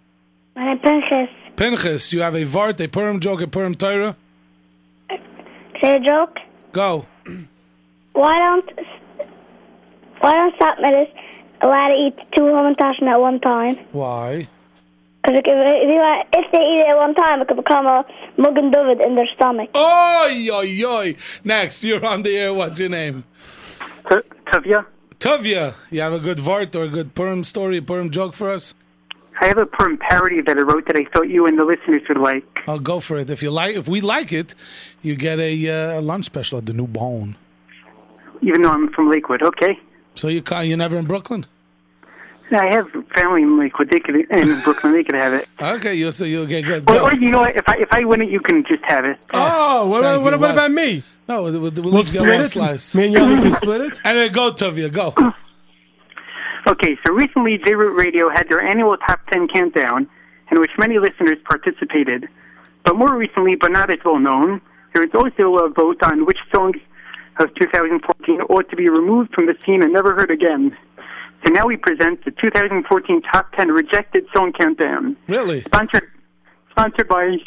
My 0.56 0.66
name 0.66 0.78
is 0.78 0.82
Pinchas. 0.84 1.30
Pinchas. 1.56 2.14
You 2.14 2.22
have 2.22 2.36
a 2.36 2.46
Vart, 2.46 2.80
a 2.84 2.88
Purim 2.88 3.20
joke, 3.20 3.42
a 3.42 3.48
Purim 3.48 3.76
Torah. 3.76 4.16
Say 5.82 5.96
a 5.96 6.00
joke. 6.00 6.38
Go. 6.72 7.06
Why 8.14 8.34
don't 8.38 8.70
why 10.24 10.32
don't 10.32 10.56
Satmaris 10.58 11.12
allow 11.60 11.90
to 11.90 11.94
eat 11.96 12.16
two 12.34 12.44
hamantashen 12.44 13.08
at 13.08 13.20
one 13.20 13.42
time? 13.42 13.76
Why? 13.92 14.48
Because 15.22 15.40
if, 15.40 15.46
if, 15.46 16.28
if 16.32 16.52
they 16.52 16.60
eat 16.60 16.80
it 16.80 16.90
at 16.90 16.96
one 16.96 17.14
time, 17.14 17.42
it 17.42 17.48
could 17.50 17.58
become 17.58 17.86
a 17.86 18.06
Mugan 18.38 18.72
David 18.72 19.02
in 19.02 19.16
their 19.16 19.28
stomach. 19.36 19.70
Oi, 19.76 20.48
oi, 20.50 20.86
oi. 20.86 21.16
Next, 21.44 21.84
you're 21.84 22.06
on 22.06 22.24
the 22.24 22.38
air. 22.38 22.54
What's 22.54 22.80
your 22.80 22.88
name? 22.88 23.26
Tavia. 24.50 24.86
Tavia. 25.20 25.76
You 25.90 26.00
have 26.00 26.14
a 26.14 26.20
good 26.20 26.38
Vart 26.38 26.74
or 26.78 26.84
a 26.84 26.90
good 26.90 27.16
Purim 27.16 27.44
story, 27.44 27.78
a 27.80 27.82
Purim 27.82 28.10
joke 28.10 28.34
for 28.34 28.50
us? 28.50 28.74
I 29.42 29.48
have 29.48 29.58
a 29.58 29.66
Purim 29.66 29.98
parody 29.98 30.42
that 30.42 30.58
I 30.58 30.62
wrote 30.62 30.86
that 30.88 30.96
I 30.96 31.06
thought 31.06 31.30
you 31.30 31.46
and 31.48 31.58
the 31.58 31.66
listeners 31.66 32.02
would 32.08 32.18
like. 32.18 32.44
I'll 32.68 32.80
go 32.80 33.00
for 33.00 33.18
it. 33.18 33.30
If 33.30 33.42
you 33.44 33.52
like, 33.52 33.76
if 33.76 33.88
we 33.88 34.00
like 34.02 34.32
it, 34.32 34.56
you 35.02 35.16
get 35.16 35.40
a, 35.40 35.98
uh, 35.98 36.02
lunch 36.02 36.26
special 36.26 36.60
at 36.60 36.66
the 36.66 36.74
New 36.74 36.88
Bone. 36.88 37.36
Even 38.42 38.62
though 38.62 38.70
I'm 38.70 38.92
from 38.94 39.10
Lakewood, 39.10 39.42
okay? 39.42 39.80
So 40.16 40.28
you 40.28 40.42
ca- 40.42 40.60
you're 40.62 40.78
never 40.78 40.98
in 40.98 41.06
Brooklyn? 41.06 41.46
I 42.52 42.68
have 42.68 42.88
family 43.16 43.42
in 43.42 43.58
Lakewood. 43.60 43.90
They 43.90 44.00
could, 44.00 44.16
in 44.16 44.62
Brooklyn. 44.62 44.94
They 44.94 45.04
could 45.04 45.16
have 45.16 45.34
it. 45.34 45.48
Okay, 45.62 45.96
you 45.96 46.12
so 46.12 46.26
you'll 46.26 46.46
get 46.46 46.66
good. 46.66 46.88
Or, 46.90 47.00
or 47.02 47.14
you 47.14 47.32
know 47.32 47.40
what? 47.40 47.56
If 47.56 47.68
I 47.68 47.78
if 47.78 47.88
I 47.92 48.04
win 48.04 48.22
it, 48.22 48.30
you 48.30 48.40
can 48.42 48.64
just 48.66 48.84
have 48.84 49.06
it. 49.06 49.18
Oh, 49.34 49.88
what, 49.88 50.04
Thank 50.04 50.24
what, 50.24 50.40
what 50.40 50.52
about 50.52 50.72
me? 50.72 51.04
No, 51.28 51.44
we'll, 51.44 51.60
we'll, 51.60 51.72
We'll 51.72 52.00
each 52.00 52.12
get 52.12 52.20
split 52.22 52.34
one 52.36 52.42
it? 52.42 52.50
Slice. 52.50 52.96
Me 52.96 53.06
and 53.06 53.16
Yoely 53.16 53.42
can 53.42 53.54
split 53.54 53.82
it? 53.82 54.02
Anyway, 54.06 54.30
go, 54.30 54.52
Tovia, 54.52 54.92
go. 54.92 55.16
Okay, 56.66 56.98
so 57.06 57.14
recently 57.14 57.58
J 57.58 57.76
Root 57.76 57.96
Radio 57.96 58.30
had 58.30 58.48
their 58.50 58.64
annual 58.64 58.96
Top 58.98 59.20
10 59.32 59.50
Countdown, 59.50 60.08
in 60.52 60.62
which 60.62 60.72
many 60.78 60.98
listeners 60.98 61.38
participated. 61.50 62.28
But 62.86 62.96
more 62.96 63.16
recently, 63.16 63.56
but 63.56 63.72
not 63.72 63.90
as 63.92 64.00
well 64.06 64.20
known, 64.20 64.62
there 64.94 65.02
was 65.02 65.12
also 65.14 65.58
a 65.66 65.70
vote 65.70 66.02
on 66.04 66.26
which 66.26 66.38
songs 66.54 66.78
of 67.40 67.54
2014 67.56 68.42
ought 68.42 68.70
to 68.70 68.76
be 68.76 68.90
removed 68.90 69.34
from 69.34 69.48
the 69.48 69.56
scene 69.66 69.84
and 69.84 69.92
never 69.92 70.16
heard 70.16 70.32
again. 70.32 70.78
So 71.46 71.52
now 71.52 71.66
we 71.66 71.76
present 71.76 72.24
the 72.24 72.32
2014 72.32 73.22
Top 73.24 73.52
10 73.54 73.70
Rejected 73.70 74.26
Song 74.34 74.54
Countdown. 74.54 75.18
Really? 75.28 75.62
Sponsored, 75.62 76.10
sponsored 76.72 77.10
by 77.10 77.38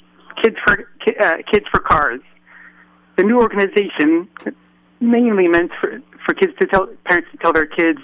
Kids 0.43 0.57
for 0.67 0.87
uh, 1.19 1.37
Kids 1.51 1.65
for 1.73 1.81
Cars. 1.81 2.21
The 3.17 3.23
new 3.23 3.41
organization 3.41 4.29
mainly 5.01 5.49
meant 5.49 5.71
for 5.81 6.01
for 6.27 6.35
kids 6.35 6.53
to 6.61 6.67
tell 6.67 6.89
parents 7.07 7.29
to 7.33 7.39
tell 7.39 7.55
their 7.55 7.67
kids 7.67 8.01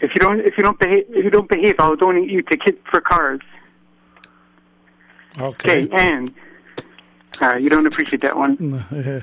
if 0.00 0.12
you 0.14 0.20
don't 0.20 0.40
if 0.40 0.56
you 0.56 0.62
don't 0.62 0.78
behave 0.78 1.04
if 1.10 1.24
you 1.24 1.30
don't 1.30 1.48
behave 1.48 1.76
I'll 1.78 1.96
donate 1.96 2.30
you 2.30 2.42
to 2.42 2.56
Kids 2.56 2.78
for 2.90 3.00
Cars. 3.00 3.40
Okay. 5.38 5.84
Okay, 5.84 5.88
and 5.92 6.34
uh, 7.40 7.56
you 7.60 7.68
don't 7.70 7.86
appreciate 7.86 8.22
that 8.22 8.36
one. 8.36 8.56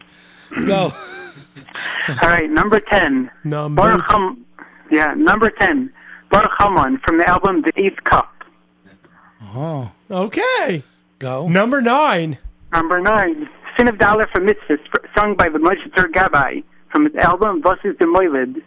Go. 0.66 0.94
All 2.22 2.30
right, 2.30 2.50
number 2.50 2.80
ten. 2.80 3.30
Number 3.44 3.82
Baruch 3.82 4.10
Ham- 4.10 4.46
yeah, 4.92 5.14
number 5.16 5.50
ten. 5.50 5.92
Baruch 6.30 6.52
Haman 6.60 7.00
from 7.06 7.18
the 7.18 7.30
album 7.30 7.62
The 7.64 7.72
Eighth 7.76 8.04
Cup. 8.04 8.32
Oh. 9.54 9.92
Okay. 10.10 10.84
Go. 11.20 11.48
Number 11.48 11.82
nine. 11.82 12.38
Number 12.72 13.00
nine. 13.00 13.50
Sin 13.78 13.88
of 13.88 13.98
Dollar 13.98 14.28
for 14.34 14.42
Mitzvahs, 14.42 14.80
sung 15.18 15.36
by 15.36 15.50
the 15.50 15.60
Moshe 15.60 15.86
Gabbai 16.14 16.64
from 16.92 17.06
his 17.06 17.16
album 17.16 17.62
Was 17.62 17.78
is 17.84 17.98
the 18.00 18.06
Moiled. 18.06 18.58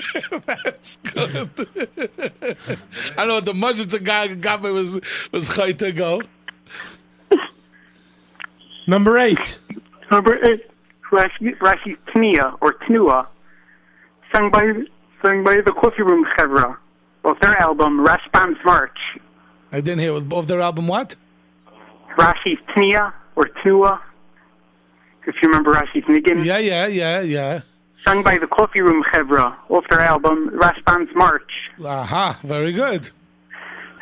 That's 0.46 0.96
good. 0.96 1.50
I 3.18 3.26
know 3.26 3.40
the 3.40 3.54
much 3.54 3.76
the 3.78 3.98
guy 3.98 4.28
got 4.34 4.62
me 4.62 4.70
was 4.70 4.94
was 5.32 5.48
Chayta 5.50 5.94
go. 5.94 6.22
Number 8.86 9.18
eight. 9.18 9.58
Number 10.10 10.34
eight. 10.44 10.62
Rashi, 11.12 11.56
Rashi's 11.58 11.98
Tnia 12.08 12.56
or 12.60 12.74
Tnua, 12.88 13.26
sung 14.34 14.50
by 14.50 14.72
sung 15.20 15.44
by 15.44 15.56
the 15.56 15.72
Coffee 15.72 16.02
Room 16.02 16.24
Chevra, 16.36 16.76
of 17.24 17.36
their 17.40 17.56
album 17.60 18.04
Rashbam's 18.04 18.58
March. 18.64 18.98
I 19.70 19.80
didn't 19.80 20.00
hear 20.00 20.14
of 20.14 20.32
of 20.32 20.48
their 20.48 20.60
album 20.60 20.88
what? 20.88 21.14
Rashi's 22.16 22.58
Tnia 22.74 23.12
or 23.36 23.44
Tnua, 23.62 24.00
if 25.26 25.34
you 25.42 25.48
remember 25.48 25.74
Rashi's 25.74 26.04
Niggin. 26.04 26.44
Yeah, 26.44 26.58
yeah, 26.58 26.86
yeah, 26.86 27.20
yeah. 27.20 27.60
Sung 28.04 28.22
by 28.22 28.36
the 28.38 28.46
Coffee 28.46 28.80
Room 28.80 29.02
Chevra, 29.12 29.54
of 29.70 29.84
their 29.90 30.00
album 30.00 30.50
Rashbam's 30.50 31.14
March. 31.14 31.50
Aha, 31.84 32.38
very 32.42 32.72
good. 32.72 33.10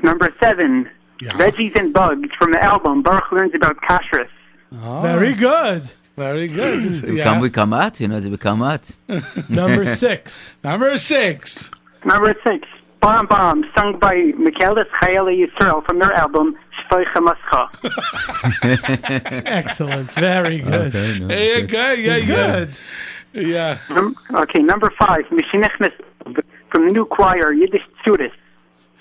Number 0.03 0.29
seven. 0.43 0.89
Veggies 1.23 1.79
and 1.79 1.93
Bugs 1.93 2.31
from 2.39 2.53
the 2.53 2.63
album 2.63 3.03
Baruch 3.03 3.31
Learns 3.31 3.53
About 3.55 3.77
Kashrus. 3.83 4.29
Oh, 4.73 5.01
Very 5.03 5.35
good. 5.35 5.83
Very 6.17 6.47
good. 6.49 7.05
We 7.11 7.19
yeah. 7.19 7.25
come, 7.25 7.41
we 7.41 7.51
come 7.51 7.73
out, 7.75 8.01
you 8.01 8.09
know, 8.09 8.19
we 8.21 8.37
come 8.39 8.63
out. 8.63 8.95
Number 9.51 9.85
six. 10.05 10.55
Number 10.65 10.97
six. 10.97 11.71
Number 12.07 12.35
six. 12.47 12.67
Bomb 13.03 13.27
Bomb, 13.27 13.65
sung 13.77 13.99
by 13.99 14.15
Michaelis 14.39 14.87
Chayeli 15.01 15.45
Yisrael 15.47 15.85
from 15.87 15.99
their 15.99 16.13
album 16.13 16.57
Shvoi 16.91 17.05
Chamascha. 17.15 17.69
Excellent. 19.47 20.11
Very 20.13 20.59
good. 20.61 20.93
Yeah, 20.95 21.61
good. 21.61 21.99
Yeah, 21.99 22.17
It's 22.17 22.27
yeah. 22.27 22.37
good. 22.65 22.71
Yeah. 23.33 23.79
Num- 23.91 24.17
okay, 24.35 24.61
number 24.63 24.91
five. 24.99 25.25
Mishinechnes 25.31 25.93
from 26.71 26.87
the 26.89 26.93
new 26.93 27.05
choir 27.07 27.53
Yiddish 27.53 27.83
Tzuris. 28.05 28.33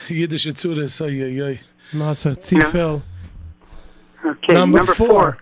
Yiddish 0.07 0.45
Tzuris. 0.47 1.01
Oy, 1.01 1.23
oy, 1.23 1.51
oy. 1.51 1.59
Masa 1.93 2.36
Tifil. 2.38 3.01
Okay, 4.25 4.53
Number 4.53 4.77
number, 4.80 4.93
four. 4.93 5.07
four. 5.07 5.38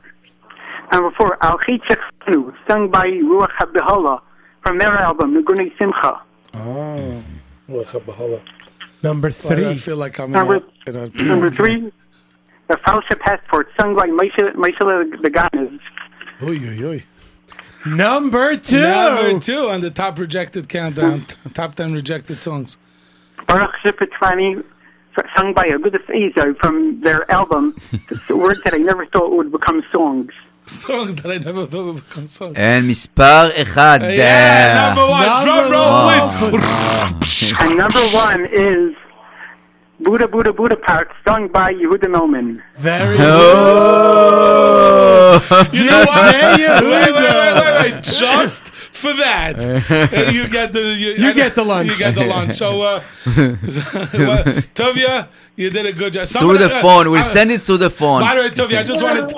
Number 0.92 1.12
four. 1.18 1.38
Al 1.44 1.58
Chitzachnu, 1.60 2.54
sung 2.70 2.90
by 2.90 3.08
Ruach 3.08 3.52
HaBehola 3.60 4.22
from 4.64 4.78
their 4.78 4.96
album 4.98 5.34
Nuguni 5.36 5.72
Simcha. 5.78 6.22
Oh. 6.54 7.24
Well, 7.68 7.84
Chabahala. 7.84 8.40
Number 9.04 9.30
three. 9.32 9.68
I 9.68 9.76
feel 9.76 9.98
like 9.98 10.20
I'm 10.20 10.32
Number- 10.32 10.62
in 10.86 10.96
a, 10.96 11.04
in 11.04 11.20
a 11.20 11.24
Number 11.24 11.50
three. 11.50 11.92
The 12.70 12.76
Falsche 12.86 13.18
Passport, 13.20 13.68
sung 13.80 13.96
by 13.96 14.08
Moshe 14.08 14.38
Moshe 14.56 15.22
the 15.22 15.30
Ganes. 15.30 15.80
Oy, 16.42 16.58
oy, 16.58 16.84
oy. 16.86 17.04
Number 17.96 18.58
two. 18.58 18.82
Number 18.82 19.40
two 19.40 19.70
on 19.70 19.82
the 19.82 19.92
top 19.92 20.20
rejected 20.20 20.70
countdown. 20.70 21.26
top 21.54 21.76
10 21.76 21.94
rejected 21.94 22.42
songs. 22.42 22.78
Barakse 23.48 23.94
sung 25.36 25.54
by 25.54 25.66
Agudas 25.68 26.06
Ezo 26.10 26.58
from 26.60 27.02
their 27.02 27.30
album, 27.32 27.76
the 28.28 28.36
Words 28.36 28.60
That 28.64 28.74
I 28.74 28.78
Never 28.78 29.06
Thought 29.08 29.32
Would 29.36 29.52
Become 29.52 29.84
Songs. 29.92 30.32
Songs 30.68 31.16
that 31.16 31.32
I 31.32 31.38
never 31.38 31.66
thought 31.66 31.86
would 31.86 31.96
become 31.96 32.28
songs. 32.28 32.56
And 32.58 32.90
Mispar 32.90 33.52
Echad. 33.52 34.16
Yeah, 34.16 34.94
number 34.94 35.10
one. 35.10 35.26
Number 35.26 35.44
Drum 35.46 35.72
roll. 35.72 35.82
Oh, 35.82 37.58
and 37.62 37.78
number 37.78 38.02
one 38.10 38.46
is 38.52 38.94
Buddha 40.00 40.28
Buddha 40.28 40.54
Buddha 40.54 40.76
Park, 40.76 41.10
sung 41.28 41.48
by 41.48 41.74
Yehuda 41.74 42.06
Melman. 42.06 42.62
Very 42.76 43.18
Oh. 43.20 44.44
You 45.74 45.86
know 45.86 46.00
what? 46.00 46.36
Yehuda. 46.36 46.82
wait, 46.84 47.14
wait, 47.14 47.16
wait, 47.16 47.56
wait, 47.56 47.94
wait. 47.94 48.04
Just 48.04 48.64
for 48.70 49.14
that, 49.14 49.60
uh, 49.60 50.32
you 50.36 50.48
get 50.48 50.74
the 50.74 50.82
you, 50.94 51.12
You 51.14 51.34
get 51.34 51.56
the 51.56 51.64
lunch. 51.64 51.90
You 51.90 51.98
get 51.98 52.16
the 52.16 52.26
lunch. 52.26 52.56
So, 52.58 52.82
uh, 52.82 53.02
well, 53.26 54.44
Tovia, 54.78 55.28
you 55.56 55.70
did 55.70 55.86
a 55.86 55.94
good 55.94 56.14
job. 56.14 56.28
Through 56.28 56.58
the 56.60 56.70
phone. 56.70 57.10
We'll 57.10 57.22
uh, 57.22 57.24
send 57.24 57.52
it 57.52 57.62
through 57.64 57.78
the 57.78 57.90
phone. 57.90 58.22
By 58.22 58.36
the 58.36 58.42
way, 58.42 58.50
Tovia, 58.50 58.80
I 58.80 58.84
just 58.84 59.02
wanted 59.04 59.34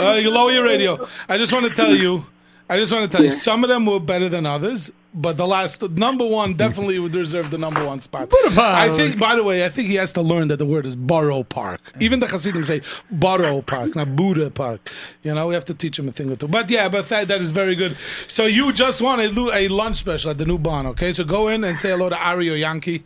uh, 0.00 0.12
you 0.14 0.30
lower 0.30 0.50
your 0.50 0.64
radio. 0.64 1.06
I 1.28 1.38
just 1.38 1.52
want 1.52 1.66
to 1.66 1.74
tell 1.74 1.94
you. 1.94 2.24
I 2.70 2.76
just 2.78 2.92
want 2.92 3.10
to 3.10 3.16
tell 3.16 3.24
you, 3.24 3.30
some 3.30 3.64
of 3.64 3.68
them 3.70 3.86
were 3.86 3.98
better 3.98 4.28
than 4.28 4.44
others, 4.44 4.92
but 5.24 5.36
the 5.36 5.46
last 5.46 5.82
number 5.90 6.24
one 6.24 6.54
definitely 6.54 6.98
would 7.00 7.12
deserve 7.12 7.50
the 7.50 7.58
number 7.58 7.84
one 7.84 8.00
spot. 8.00 8.30
I 8.56 8.88
think, 8.96 9.18
by 9.18 9.34
the 9.34 9.42
way, 9.42 9.64
I 9.64 9.68
think 9.68 9.88
he 9.88 9.96
has 9.96 10.12
to 10.12 10.22
learn 10.22 10.46
that 10.48 10.58
the 10.58 10.64
word 10.74 10.86
is 10.86 10.94
Borough 10.94 11.42
Park. 11.42 11.80
Even 11.98 12.20
the 12.20 12.26
Hasidim 12.28 12.64
say 12.64 12.82
Borough 13.10 13.60
Park, 13.62 13.96
not 13.96 14.14
Buddha 14.14 14.48
Park. 14.50 14.88
You 15.24 15.34
know, 15.34 15.48
we 15.48 15.54
have 15.54 15.64
to 15.66 15.74
teach 15.74 15.98
him 15.98 16.08
a 16.08 16.12
thing 16.12 16.30
or 16.30 16.36
two. 16.36 16.46
But 16.48 16.70
yeah, 16.70 16.88
but 16.88 17.08
that, 17.08 17.26
that 17.28 17.40
is 17.40 17.50
very 17.52 17.74
good. 17.74 17.96
So 18.28 18.46
you 18.46 18.72
just 18.72 19.02
won 19.02 19.18
a, 19.20 19.26
lu- 19.28 19.52
a 19.52 19.66
lunch 19.68 19.96
special 19.96 20.30
at 20.30 20.38
the 20.38 20.46
new 20.46 20.58
barn, 20.58 20.86
okay? 20.86 21.12
So 21.12 21.24
go 21.24 21.48
in 21.48 21.64
and 21.64 21.76
say 21.78 21.90
hello 21.90 22.08
to 22.08 22.16
Ari 22.16 22.48
or 22.50 22.56
Yankee, 22.56 23.02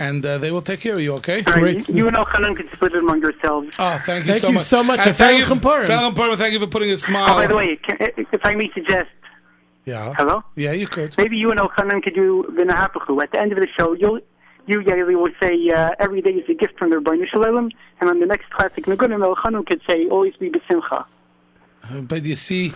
and 0.00 0.26
uh, 0.26 0.38
they 0.38 0.50
will 0.50 0.62
take 0.62 0.80
care 0.80 0.94
of 0.94 1.00
you, 1.00 1.14
okay? 1.14 1.44
All 1.46 1.62
right, 1.62 1.88
you 1.88 2.08
and 2.08 2.16
Elchanan 2.16 2.56
can 2.56 2.68
split 2.72 2.92
it 2.92 2.98
among 2.98 3.20
yourselves. 3.20 3.68
Oh, 3.78 3.98
thank 4.04 4.26
you 4.26 4.32
Thank 4.32 4.40
so 4.40 4.48
you 4.48 4.54
much. 4.54 4.64
so 4.64 4.82
much. 4.82 4.98
And 4.98 5.08
And 5.08 5.16
thank 5.16 5.38
you, 5.38 5.44
Felgen 5.54 6.14
Purim. 6.16 6.36
Thank 6.38 6.52
you 6.54 6.58
for 6.60 6.66
putting 6.66 6.90
a 6.90 6.96
smile. 6.96 7.30
Oh, 7.34 7.34
by 7.36 7.46
the 7.46 7.54
way, 7.56 7.76
can, 7.76 7.96
if 8.00 8.44
I 8.44 8.54
may 8.54 8.70
suggest, 8.72 9.10
yeah. 9.84 10.14
hello? 10.14 10.42
Yeah, 10.56 10.72
you 10.72 10.86
could. 10.86 11.16
Maybe 11.18 11.36
you 11.36 11.50
and 11.50 11.60
Elchanan 11.60 12.02
could 12.02 12.14
do 12.14 12.44
the 12.48 12.62
Vinahapachu. 12.62 13.22
At 13.22 13.32
the 13.32 13.40
end 13.40 13.52
of 13.52 13.58
the 13.58 13.68
show, 13.78 13.92
you'll, 13.94 14.20
you, 14.66 14.80
Yoely, 14.80 15.20
will 15.20 15.32
say, 15.40 15.70
uh, 15.70 15.90
every 15.98 16.20
day 16.20 16.30
is 16.30 16.48
a 16.48 16.54
gift 16.54 16.78
from 16.78 16.90
the 16.90 16.96
Rebbeinu 16.96 17.26
Shalom, 17.28 17.70
and 18.00 18.10
on 18.10 18.20
the 18.20 18.26
next 18.26 18.50
classic 18.50 18.84
Nagunim, 18.84 19.24
Elchanan 19.24 19.66
could 19.66 19.82
say, 19.86 20.08
always 20.08 20.36
be 20.36 20.50
Besimcha. 20.50 21.04
But 21.90 22.24
you 22.24 22.36
see, 22.36 22.72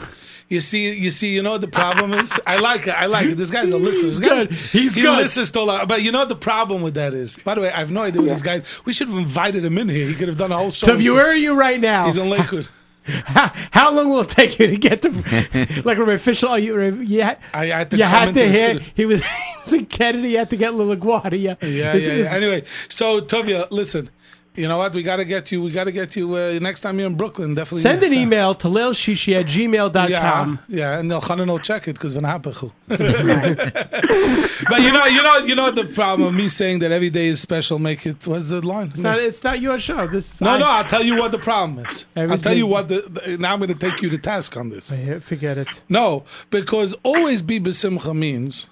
you 0.49 0.61
see, 0.61 0.93
you 0.93 1.13
see, 1.13 1.33
you 1.33 1.41
know 1.41 1.53
what 1.53 1.61
the 1.61 1.69
problem 1.69 2.13
is? 2.13 2.41
I 2.45 2.59
like 2.59 2.89
it. 2.89 2.91
I 2.91 3.07
like 3.07 3.27
it. 3.27 3.37
This 3.37 3.53
guy's 3.53 3.71
a 3.71 3.79
listener. 3.79 4.11
This 4.11 4.19
guy's, 4.19 4.47
good. 4.49 4.57
He's 4.57 4.95
he 4.95 5.03
good. 5.03 5.17
listens 5.19 5.51
to 5.53 5.61
a 5.61 5.63
lot. 5.63 5.89
But 5.89 6.03
you 6.03 6.11
know 6.11 6.19
what 6.19 6.29
the 6.29 6.35
problem 6.35 6.83
with 6.83 6.95
that 6.95 7.15
is? 7.15 7.37
By 7.37 7.55
the 7.55 7.61
way, 7.61 7.71
I 7.71 7.79
have 7.79 7.93
no 7.93 8.03
idea 8.03 8.23
what 8.23 8.31
this 8.31 8.43
guy. 8.43 8.63
We 8.85 8.93
should 8.93 9.09
have 9.09 9.17
invited 9.17 9.65
him 9.65 9.79
in 9.79 9.89
here. 9.89 10.09
He 10.09 10.15
could 10.15 10.27
have 10.27 10.37
done 10.37 10.51
a 10.51 10.57
whole 10.57 10.71
show. 10.71 10.87
So, 10.87 10.95
if 10.95 11.03
you, 11.03 11.15
where 11.15 11.29
are 11.29 11.35
you 11.35 11.55
right 11.55 11.81
now? 11.81 12.07
He's 12.07 12.19
in 12.19 12.29
Lakewood. 12.29 12.69
How, 13.07 13.53
how 13.71 13.93
long 13.93 14.09
will 14.11 14.21
it 14.21 14.29
take 14.29 14.59
you 14.59 14.67
to 14.67 14.77
get 14.77 15.03
to 15.03 15.11
like 15.85 15.99
an 15.99 16.09
official? 16.09 16.49
Are 16.49 16.59
you, 16.59 16.79
you 17.03 17.23
had, 17.23 17.39
I 17.55 17.67
had 17.67 17.91
to 17.93 17.97
you 17.97 18.05
come 18.05 18.13
had 18.13 18.27
to 18.27 18.41
the 18.41 18.49
hear 18.49 18.81
he 18.95 19.07
was, 19.07 19.25
he 19.25 19.55
was 19.65 19.73
in 19.73 19.87
Kennedy. 19.87 20.31
You 20.31 20.39
had 20.39 20.51
to 20.51 20.57
get 20.57 20.73
LaGuardia. 20.73 21.57
Yeah, 21.63 21.67
yeah, 21.67 21.93
This 21.93 22.07
yeah. 22.07 22.37
Anyway, 22.37 22.65
so 22.89 23.21
Tovia, 23.21 23.67
listen. 23.71 24.11
You 24.57 24.67
know 24.69 24.79
what? 24.79 24.95
We 24.95 25.03
got 25.03 25.17
to 25.17 25.25
get 25.25 25.53
you. 25.53 25.61
We 25.63 25.71
got 25.71 25.85
to 25.85 25.93
get 25.93 26.17
you 26.17 26.35
uh, 26.35 26.59
next 26.63 26.81
time 26.81 26.99
you're 26.99 27.07
in 27.09 27.15
Brooklyn. 27.17 27.55
Definitely 27.55 27.83
Send 27.83 28.03
an 28.03 28.09
time. 28.09 28.19
email 28.19 28.55
to 28.55 28.69
lilshishi 28.69 29.39
at 29.39 29.47
gmail.com. 29.47 30.59
Yeah, 30.69 30.77
yeah, 30.93 30.99
and 30.99 31.11
Elchanan 31.11 31.49
will 31.49 31.59
check 31.59 31.87
it 31.89 31.93
because 31.95 32.15
van 32.15 32.23
hapechu. 32.25 32.73
But 34.69 34.81
you 34.81 34.91
know, 34.93 35.05
you 35.05 35.23
know, 35.23 35.37
you 35.39 35.55
know 35.55 35.71
the 35.71 35.85
problem 35.85 36.29
of 36.29 36.35
me 36.35 36.49
saying 36.49 36.79
that 36.81 36.91
every 36.91 37.11
day 37.11 37.27
is 37.27 37.41
special. 37.41 37.79
Make 37.79 38.07
it. 38.07 38.27
What's 38.27 38.49
the 38.49 38.67
line? 38.67 38.89
It's 38.89 39.01
not, 39.01 39.19
it's 39.19 39.45
not 39.45 39.61
your 39.61 39.79
show. 39.79 40.07
This 40.07 40.35
is 40.35 40.41
No, 40.41 40.51
I- 40.53 40.59
no, 40.59 40.67
I'll 40.67 40.85
tell 40.85 41.05
you 41.05 41.17
what 41.17 41.31
the 41.33 41.39
problem 41.39 41.85
is. 41.87 42.07
Every 42.17 42.33
I'll 42.33 42.39
tell 42.39 42.55
you 42.57 42.67
what 42.67 42.89
the, 42.89 43.03
the 43.03 43.37
Now 43.39 43.53
I'm 43.53 43.59
going 43.61 43.69
to 43.69 43.91
take 43.91 44.01
you 44.03 44.09
to 44.11 44.19
task 44.19 44.57
on 44.57 44.71
this. 44.71 44.99
Forget 45.21 45.59
it. 45.59 45.83
No, 45.89 46.25
because 46.51 46.95
always 47.03 47.43
be 47.43 47.61
besimcha 47.61 48.17
means 48.17 48.67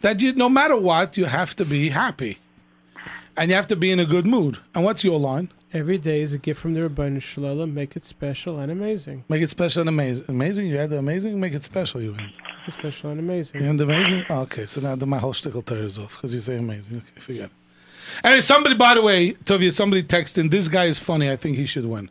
that 0.00 0.20
you, 0.20 0.32
no 0.32 0.48
matter 0.48 0.76
what, 0.76 1.16
you 1.16 1.26
have 1.26 1.54
to 1.56 1.64
be 1.64 1.90
happy, 1.90 2.38
and 3.36 3.50
you 3.50 3.54
have 3.54 3.66
to 3.68 3.76
be 3.76 3.90
in 3.90 4.00
a 4.00 4.04
good 4.04 4.26
mood. 4.26 4.58
And 4.74 4.84
what's 4.84 5.04
your 5.04 5.18
line? 5.18 5.50
Every 5.72 5.96
day 5.96 6.20
is 6.20 6.34
a 6.34 6.38
gift 6.38 6.60
from 6.60 6.74
the 6.74 6.80
Rebbeinu 6.80 7.22
Shalom. 7.22 7.72
Make 7.72 7.96
it 7.96 8.04
special 8.04 8.58
and 8.58 8.70
amazing. 8.70 9.24
Make 9.28 9.40
it 9.40 9.48
special 9.48 9.80
and 9.80 9.88
amazing. 9.88 10.26
Amazing. 10.28 10.66
You 10.66 10.76
had 10.76 10.90
the 10.90 10.98
amazing. 10.98 11.40
Make 11.40 11.54
it 11.54 11.62
special. 11.62 12.02
You 12.02 12.14
it 12.66 12.72
special 12.72 13.10
and 13.10 13.18
amazing. 13.18 13.62
And 13.62 13.80
amazing. 13.80 14.24
Oh, 14.28 14.40
okay, 14.40 14.66
so 14.66 14.82
now 14.82 14.96
the, 14.96 15.06
my 15.06 15.18
whole 15.18 15.32
shtickle 15.32 15.64
tears 15.64 15.98
off 15.98 16.16
because 16.16 16.34
you 16.34 16.40
say 16.40 16.58
amazing. 16.58 16.98
Okay, 16.98 17.20
forget. 17.20 17.44
it. 17.44 17.50
Anyway, 18.22 18.40
somebody, 18.40 18.74
by 18.74 18.94
the 18.94 19.02
way, 19.02 19.32
Tovia, 19.32 19.72
somebody 19.72 20.02
texted. 20.02 20.50
This 20.50 20.68
guy 20.68 20.86
is 20.86 20.98
funny. 20.98 21.30
I 21.30 21.36
think 21.36 21.56
he 21.56 21.64
should 21.64 21.86
win. 21.86 22.10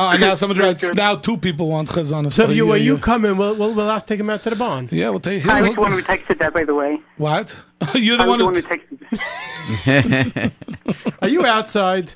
Oh, 0.00 0.08
and 0.10 0.20
now 0.20 0.34
somebody 0.42 0.60
writes. 0.60 0.84
Now 0.94 1.16
two 1.16 1.36
people 1.36 1.68
want 1.68 1.88
Chazana. 1.88 2.32
So 2.32 2.44
if 2.44 2.54
you 2.54 2.66
when 2.66 2.82
you 2.82 2.98
come 2.98 3.24
in, 3.24 3.36
we'll, 3.36 3.54
we'll 3.56 3.74
we'll 3.74 3.88
have 3.88 4.02
to 4.06 4.08
take 4.14 4.20
him 4.20 4.30
out 4.30 4.42
to 4.42 4.50
the 4.50 4.56
barn. 4.56 4.88
Yeah, 4.92 5.10
we'll 5.10 5.20
take 5.20 5.42
him. 5.42 5.50
I 5.50 5.58
him. 5.58 5.66
was 5.66 5.74
the 5.74 5.80
one 5.80 5.92
who 5.92 6.02
texted 6.02 6.38
that, 6.38 6.54
by 6.54 6.64
the 6.64 6.74
way. 6.74 6.98
What? 7.16 7.54
You're 7.94 8.16
the 8.16 8.22
I 8.22 8.26
one 8.26 8.46
was 8.46 8.62
the 8.62 8.68
who. 8.68 8.68
one 8.68 10.02
who 10.02 10.02
texted 10.02 10.52
Are 11.22 11.28
you 11.28 11.44
outside? 11.44 12.14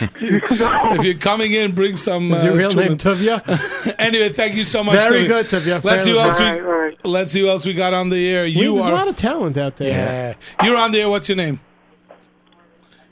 if 0.00 1.04
you're 1.04 1.18
coming 1.18 1.52
in, 1.52 1.72
bring 1.72 1.96
some. 1.96 2.32
Is 2.32 2.44
your 2.44 2.52
uh, 2.52 2.56
real 2.56 2.70
name 2.70 2.96
children. 2.98 3.40
Tuvia? 3.40 3.94
anyway, 3.98 4.28
thank 4.30 4.54
you 4.54 4.64
so 4.64 4.84
much. 4.84 4.94
Very 4.94 5.24
Tuvia. 5.24 5.28
good, 5.28 5.46
Tuvia. 5.46 5.82
Let's 5.84 6.04
see 6.04 6.10
who 6.10 6.16
Fair 6.16 6.26
else 6.26 6.38
we. 6.38 6.46
enough. 6.46 6.94
Let's 7.04 7.32
see 7.32 7.40
who 7.40 7.48
else 7.48 7.66
we 7.66 7.74
got 7.74 7.92
on 7.94 8.08
the 8.08 8.28
air. 8.28 8.46
You 8.46 8.74
There's 8.74 8.86
are. 8.86 8.92
a 8.92 8.94
lot 8.94 9.08
of 9.08 9.16
talent 9.16 9.56
out 9.56 9.76
there. 9.76 9.88
yeah, 9.88 10.34
you're 10.64 10.76
on 10.76 10.92
the 10.92 11.00
air. 11.00 11.08
What's 11.10 11.28
your 11.28 11.36
name? 11.36 11.58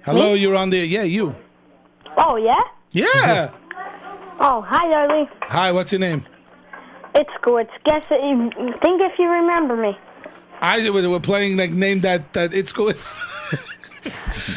Hello, 0.04 0.34
you're 0.34 0.54
on 0.54 0.70
the 0.70 0.78
air. 0.78 0.84
Yeah, 0.84 1.02
you. 1.02 1.34
Oh, 2.16 2.36
yeah? 2.36 2.60
Yeah. 2.92 3.50
Oh, 4.42 4.62
hi, 4.66 4.90
Arlie. 4.92 5.28
Hi, 5.42 5.70
what's 5.70 5.92
your 5.92 5.98
name? 5.98 6.24
It's 7.14 7.30
good. 7.42 7.68
Guess 7.84 8.06
it, 8.10 8.22
you 8.24 8.72
think 8.82 9.02
if 9.02 9.18
you 9.18 9.28
remember 9.28 9.76
me. 9.76 9.96
I 10.62 10.88
we're 10.90 11.20
playing 11.20 11.56
like 11.56 11.72
name 11.72 12.00
that 12.00 12.32
that 12.32 12.52
it's 12.54 12.72
cool. 12.72 12.88
It's 12.88 13.20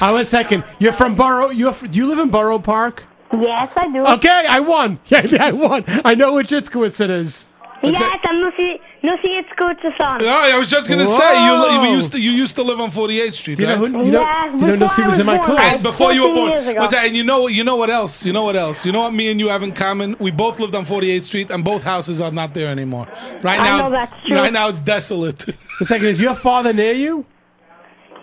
Uh, 0.01 0.11
one 0.11 0.23
second. 0.23 0.63
You're 0.79 0.93
from 0.93 1.15
Borough. 1.15 1.49
You're, 1.49 1.73
do 1.73 1.97
you 1.97 2.07
live 2.07 2.19
in 2.19 2.29
Borough 2.29 2.59
Park? 2.59 3.03
Yes, 3.33 3.69
I 3.75 3.91
do. 3.91 4.05
Okay, 4.05 4.45
I 4.47 4.61
won. 4.61 4.99
Yeah, 5.07 5.25
yeah, 5.25 5.45
I 5.45 5.51
won. 5.51 5.83
I 6.05 6.15
know 6.15 6.33
which 6.33 6.49
Itzkowitz 6.51 7.01
it 7.01 7.09
is. 7.09 7.45
Yes, 7.81 8.01
I'm 8.01 8.39
no 8.39 8.51
see, 8.57 8.79
no 9.03 9.17
see, 9.21 9.33
it's 9.33 9.49
good 9.57 9.77
to 9.81 9.91
son. 9.99 10.19
No, 10.19 10.29
I 10.29 10.57
was 10.57 10.69
just 10.69 10.87
gonna 10.89 11.05
say 11.05 11.45
you 11.45 11.51
Whoa. 11.51 11.83
you 11.83 11.91
used 11.95 12.11
to 12.13 12.19
you 12.21 12.31
used 12.31 12.55
to 12.55 12.63
live 12.63 12.79
on 12.79 12.89
48th 12.89 13.33
Street, 13.33 13.59
You 13.59 13.67
know 13.67 13.79
right? 13.81 13.89
who- 13.91 14.05
you 14.05 14.11
know- 14.11 14.21
Yeah, 14.21 14.51
you 14.55 14.65
know 14.67 14.77
Nussi 14.87 14.95
before 14.95 15.03
I 15.03 15.07
was 15.09 15.19
in 15.19 15.25
my 15.25 15.37
born, 15.37 15.49
class. 15.49 15.73
And 15.75 15.83
before 15.83 16.13
you 16.13 16.23
were 16.29 16.33
born. 16.33 16.51
years 16.51 16.67
ago. 16.67 16.79
What's 16.79 16.93
that? 16.93 17.05
And 17.07 17.15
you 17.15 17.23
know 17.23 17.41
what? 17.43 17.53
You 17.53 17.63
know 17.65 17.75
what 17.75 17.89
else? 17.89 18.25
You 18.25 18.31
know 18.33 18.43
what 18.43 18.55
else? 18.55 18.85
You 18.85 18.91
know 18.93 19.01
what 19.01 19.13
me 19.13 19.29
and 19.29 19.39
you 19.41 19.49
have 19.49 19.61
in 19.61 19.73
common? 19.73 20.15
We 20.19 20.31
both 20.31 20.59
lived 20.59 20.73
on 20.73 20.85
48th 20.85 21.23
Street, 21.25 21.49
and 21.51 21.63
both 21.65 21.83
houses 21.83 22.21
are 22.21 22.31
not 22.31 22.53
there 22.53 22.69
anymore. 22.69 23.07
Right 23.41 23.59
I 23.59 23.65
now, 23.65 23.77
know 23.83 23.89
that's 23.91 24.13
true. 24.25 24.37
right 24.37 24.53
now 24.53 24.69
it's 24.69 24.79
desolate. 24.79 25.45
A 25.81 25.85
second. 25.85 26.07
Is 26.07 26.21
your 26.21 26.35
father 26.35 26.71
near 26.71 26.93
you? 26.93 27.25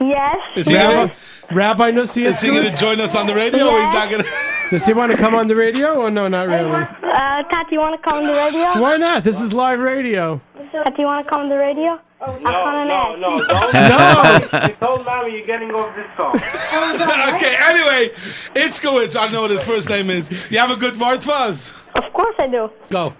Yes. 0.00 0.36
Is 0.56 0.66
he 0.66 0.76
Rabbi, 0.76 0.92
gonna, 0.94 1.12
Rabbi 1.52 1.90
Nussi 1.90 2.24
is 2.24 2.40
he 2.40 2.48
gonna 2.48 2.74
join 2.74 3.00
us 3.02 3.14
on 3.14 3.26
the 3.26 3.34
radio, 3.34 3.68
or 3.68 3.80
he's 3.80 3.92
not 3.92 4.10
gonna? 4.10 4.24
Does 4.70 4.86
he 4.86 4.92
want 4.92 5.10
to 5.12 5.18
come 5.18 5.34
on 5.34 5.48
the 5.48 5.56
radio 5.56 5.94
or 6.00 6.10
no? 6.10 6.28
Not 6.28 6.46
really. 6.48 6.70
Uh, 6.70 7.42
Tati, 7.44 7.72
you 7.74 7.80
want 7.80 8.00
to 8.00 8.08
come 8.08 8.18
on 8.18 8.24
the 8.26 8.32
radio? 8.32 8.80
Why 8.80 8.96
not? 8.96 9.24
This 9.24 9.40
is 9.40 9.52
live 9.52 9.80
radio. 9.80 10.40
Tati, 10.72 11.02
you 11.02 11.06
want 11.06 11.24
to 11.24 11.30
come 11.30 11.40
on 11.42 11.48
the 11.48 11.56
radio? 11.56 12.00
Oh, 12.22 12.36
no, 12.38 12.84
no, 12.84 13.16
no, 13.16 13.38
don't. 13.48 13.72
No. 13.72 14.68
You 14.68 14.74
told 14.74 15.04
mommy 15.06 15.32
you're 15.32 15.46
getting 15.46 15.70
off 15.70 15.96
this 15.96 16.06
song. 16.16 16.36
okay. 17.34 17.56
Anyway, 17.58 18.14
it's 18.54 18.78
good. 18.78 19.16
I 19.16 19.24
don't 19.24 19.32
know 19.32 19.40
what 19.42 19.50
his 19.50 19.62
first 19.62 19.88
name 19.88 20.10
is. 20.10 20.30
You 20.50 20.58
have 20.58 20.70
a 20.70 20.76
good 20.76 20.94
Vart 20.94 21.24
Fuzz. 21.24 21.72
Of 21.94 22.12
course 22.12 22.36
I 22.38 22.46
do. 22.46 22.70
Go. 22.90 23.14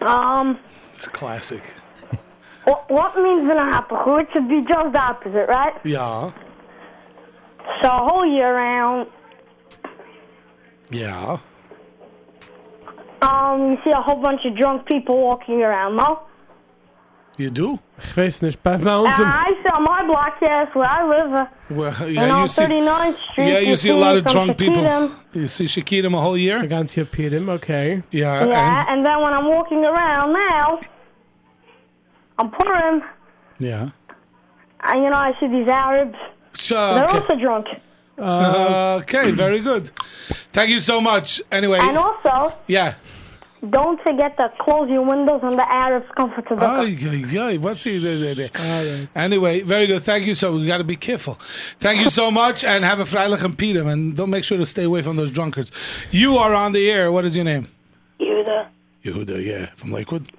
Um, 0.00 0.58
It's 0.94 1.06
classic. 1.08 1.72
what, 2.64 2.90
what 2.90 3.16
means 3.16 3.48
in 3.50 3.56
a 3.56 3.64
happy 3.64 3.94
It 3.94 4.28
should 4.32 4.48
be 4.48 4.60
just 4.62 4.92
the 4.92 5.00
opposite, 5.00 5.46
right? 5.48 5.74
Yeah. 5.84 6.32
So 7.80 7.88
whole 7.88 8.26
year 8.26 8.54
round, 8.54 9.08
Yeah. 10.90 11.38
um, 13.22 13.72
you 13.72 13.78
see 13.84 13.90
a 13.90 14.00
whole 14.00 14.20
bunch 14.22 14.40
of 14.44 14.56
drunk 14.56 14.86
people 14.86 15.20
walking 15.20 15.62
around, 15.62 15.96
no? 15.96 16.20
You 17.38 17.50
do? 17.50 17.78
Ich 17.98 18.16
weiß 18.16 18.42
nicht. 18.42 18.62
Bei, 18.62 18.78
bei 18.78 18.90
Uh, 18.90 19.04
I 19.06 19.52
see 19.62 19.68
on 19.68 19.82
my 19.84 20.02
block, 20.06 20.36
yes, 20.40 20.68
where 20.74 20.88
I 20.88 21.02
live, 21.06 21.32
uh, 21.34 21.46
Well, 21.68 21.92
and 22.02 22.14
yeah, 22.14 22.30
on 22.34 22.42
you 22.42 22.48
see. 22.48 22.62
39th 22.62 23.16
Street. 23.32 23.48
Yeah, 23.48 23.58
you 23.58 23.76
see 23.76 23.90
a 23.90 23.96
lot 23.96 24.16
of 24.16 24.22
some 24.30 24.46
drunk 24.46 24.58
people. 24.58 25.10
You 25.34 25.48
see 25.48 25.64
Shakitam 25.66 26.14
a 26.14 26.20
whole 26.20 26.38
year. 26.38 26.66
ganz 26.66 26.92
hier 26.94 27.04
Pidim. 27.04 27.48
Okay. 27.50 28.02
Yeah. 28.10 28.46
Yeah, 28.46 28.86
and 28.88 29.04
then 29.04 29.20
when 29.20 29.34
I'm 29.34 29.46
walking 29.48 29.84
around 29.84 30.32
now, 30.32 30.80
I'm 32.38 32.50
Purim, 32.50 33.02
And, 33.02 33.02
yeah. 33.58 33.88
and 34.80 35.02
you 35.02 35.10
know, 35.10 35.16
I 35.18 35.32
see 35.38 35.48
these 35.48 35.68
Arabs. 35.68 36.16
Sure, 36.54 36.94
They're 36.94 37.10
also 37.10 37.36
drunk. 37.36 37.66
Uh, 38.18 39.00
okay, 39.02 39.30
very 39.30 39.60
good. 39.60 39.90
Thank 40.52 40.70
you 40.70 40.80
so 40.80 41.00
much. 41.00 41.42
Anyway, 41.52 41.78
And 41.80 41.98
also, 41.98 42.54
yeah. 42.66 42.94
don't 43.70 44.00
forget 44.02 44.36
to 44.38 44.50
close 44.58 44.88
your 44.88 45.02
windows 45.02 45.42
when 45.42 45.56
the 45.56 45.70
Arabs 45.70 46.06
come 46.16 46.30
for 46.32 46.40
tobacco. 46.42 46.82
Ay, 46.82 46.96
ay, 47.02 47.38
ay, 47.38 47.56
what's 47.58 47.84
he? 47.84 47.98
there, 47.98 48.16
there, 48.18 48.34
there. 48.34 49.08
Anyway, 49.14 49.60
very 49.62 49.86
good. 49.86 50.02
Thank 50.02 50.26
you. 50.26 50.34
So 50.34 50.54
we 50.56 50.66
got 50.66 50.78
to 50.78 50.84
be 50.84 50.96
careful. 50.96 51.34
Thank 51.78 52.00
you 52.02 52.10
so 52.10 52.30
much, 52.30 52.64
and 52.64 52.84
have 52.84 53.00
a 53.00 53.04
freilich 53.04 53.42
and 53.42 53.56
Peter, 53.56 53.86
and 53.88 54.16
don't 54.16 54.30
make 54.30 54.44
sure 54.44 54.56
to 54.58 54.66
stay 54.66 54.84
away 54.84 55.02
from 55.02 55.16
those 55.16 55.30
drunkards. 55.30 55.70
You 56.10 56.38
are 56.38 56.54
on 56.54 56.72
the 56.72 56.90
air. 56.90 57.12
What 57.12 57.24
is 57.24 57.34
your 57.36 57.44
name? 57.44 57.68
Yehuda. 58.20 58.68
Yehuda, 59.04 59.44
yeah, 59.44 59.66
from 59.74 59.92
Lakewood. 59.92 60.32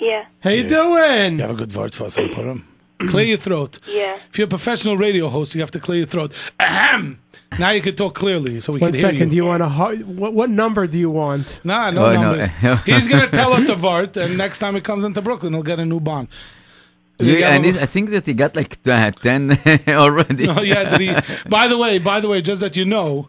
Yeah. 0.00 0.24
How 0.40 0.50
you 0.50 0.62
Yeah. 0.62 0.68
doing? 0.68 1.32
You 1.38 1.40
have 1.42 1.50
a 1.50 1.54
good 1.54 1.74
word 1.74 1.92
for 1.94 2.04
us, 2.04 2.18
I'll 2.18 2.28
put 2.28 2.46
'em. 2.46 2.66
Clear 3.08 3.24
your 3.26 3.38
throat. 3.38 3.78
Yeah. 3.88 4.16
If 4.30 4.38
you're 4.38 4.46
a 4.46 4.48
professional 4.48 4.96
radio 4.96 5.28
host, 5.28 5.54
you 5.54 5.60
have 5.60 5.70
to 5.72 5.80
clear 5.80 5.98
your 5.98 6.06
throat. 6.06 6.32
Ahem. 6.60 7.18
Now 7.58 7.70
you 7.70 7.80
can 7.82 7.94
talk 7.94 8.14
clearly, 8.14 8.60
so 8.60 8.72
we 8.72 8.80
One 8.80 8.90
can 8.92 9.00
hear 9.00 9.10
second. 9.12 9.28
Do 9.28 9.36
you. 9.36 9.42
you 9.42 9.48
want 9.48 9.62
a 9.62 9.68
ho- 9.68 9.96
what? 9.96 10.32
What 10.34 10.50
number 10.50 10.86
do 10.88 10.98
you 10.98 11.10
want? 11.10 11.60
Nah, 11.64 11.90
no 11.90 12.06
Oh, 12.06 12.12
no. 12.14 12.20
numbers. 12.22 12.48
He's 12.86 13.06
gonna 13.08 13.28
tell 13.28 13.52
us 13.52 13.68
a 13.68 13.76
vart, 13.76 14.16
and 14.16 14.36
next 14.36 14.58
time 14.58 14.74
he 14.74 14.80
comes 14.80 15.04
into 15.04 15.22
Brooklyn, 15.22 15.52
he'll 15.52 15.62
get 15.62 15.78
a 15.78 15.84
new 15.84 16.00
bond. 16.00 16.28
Yeah, 17.20 17.54
and 17.54 17.64
it, 17.64 17.76
I 17.80 17.86
think 17.86 18.10
that 18.10 18.26
he 18.26 18.34
got 18.34 18.56
like 18.56 18.76
uh, 18.88 19.12
10 19.12 19.58
already. 19.88 20.48
Oh 20.48 20.62
yeah. 20.62 20.96
Did 20.96 21.00
he, 21.00 21.48
by 21.48 21.68
the 21.68 21.78
way, 21.78 21.98
by 22.00 22.18
the 22.20 22.26
way, 22.28 22.42
just 22.42 22.60
that 22.60 22.74
you 22.74 22.84
know, 22.84 23.28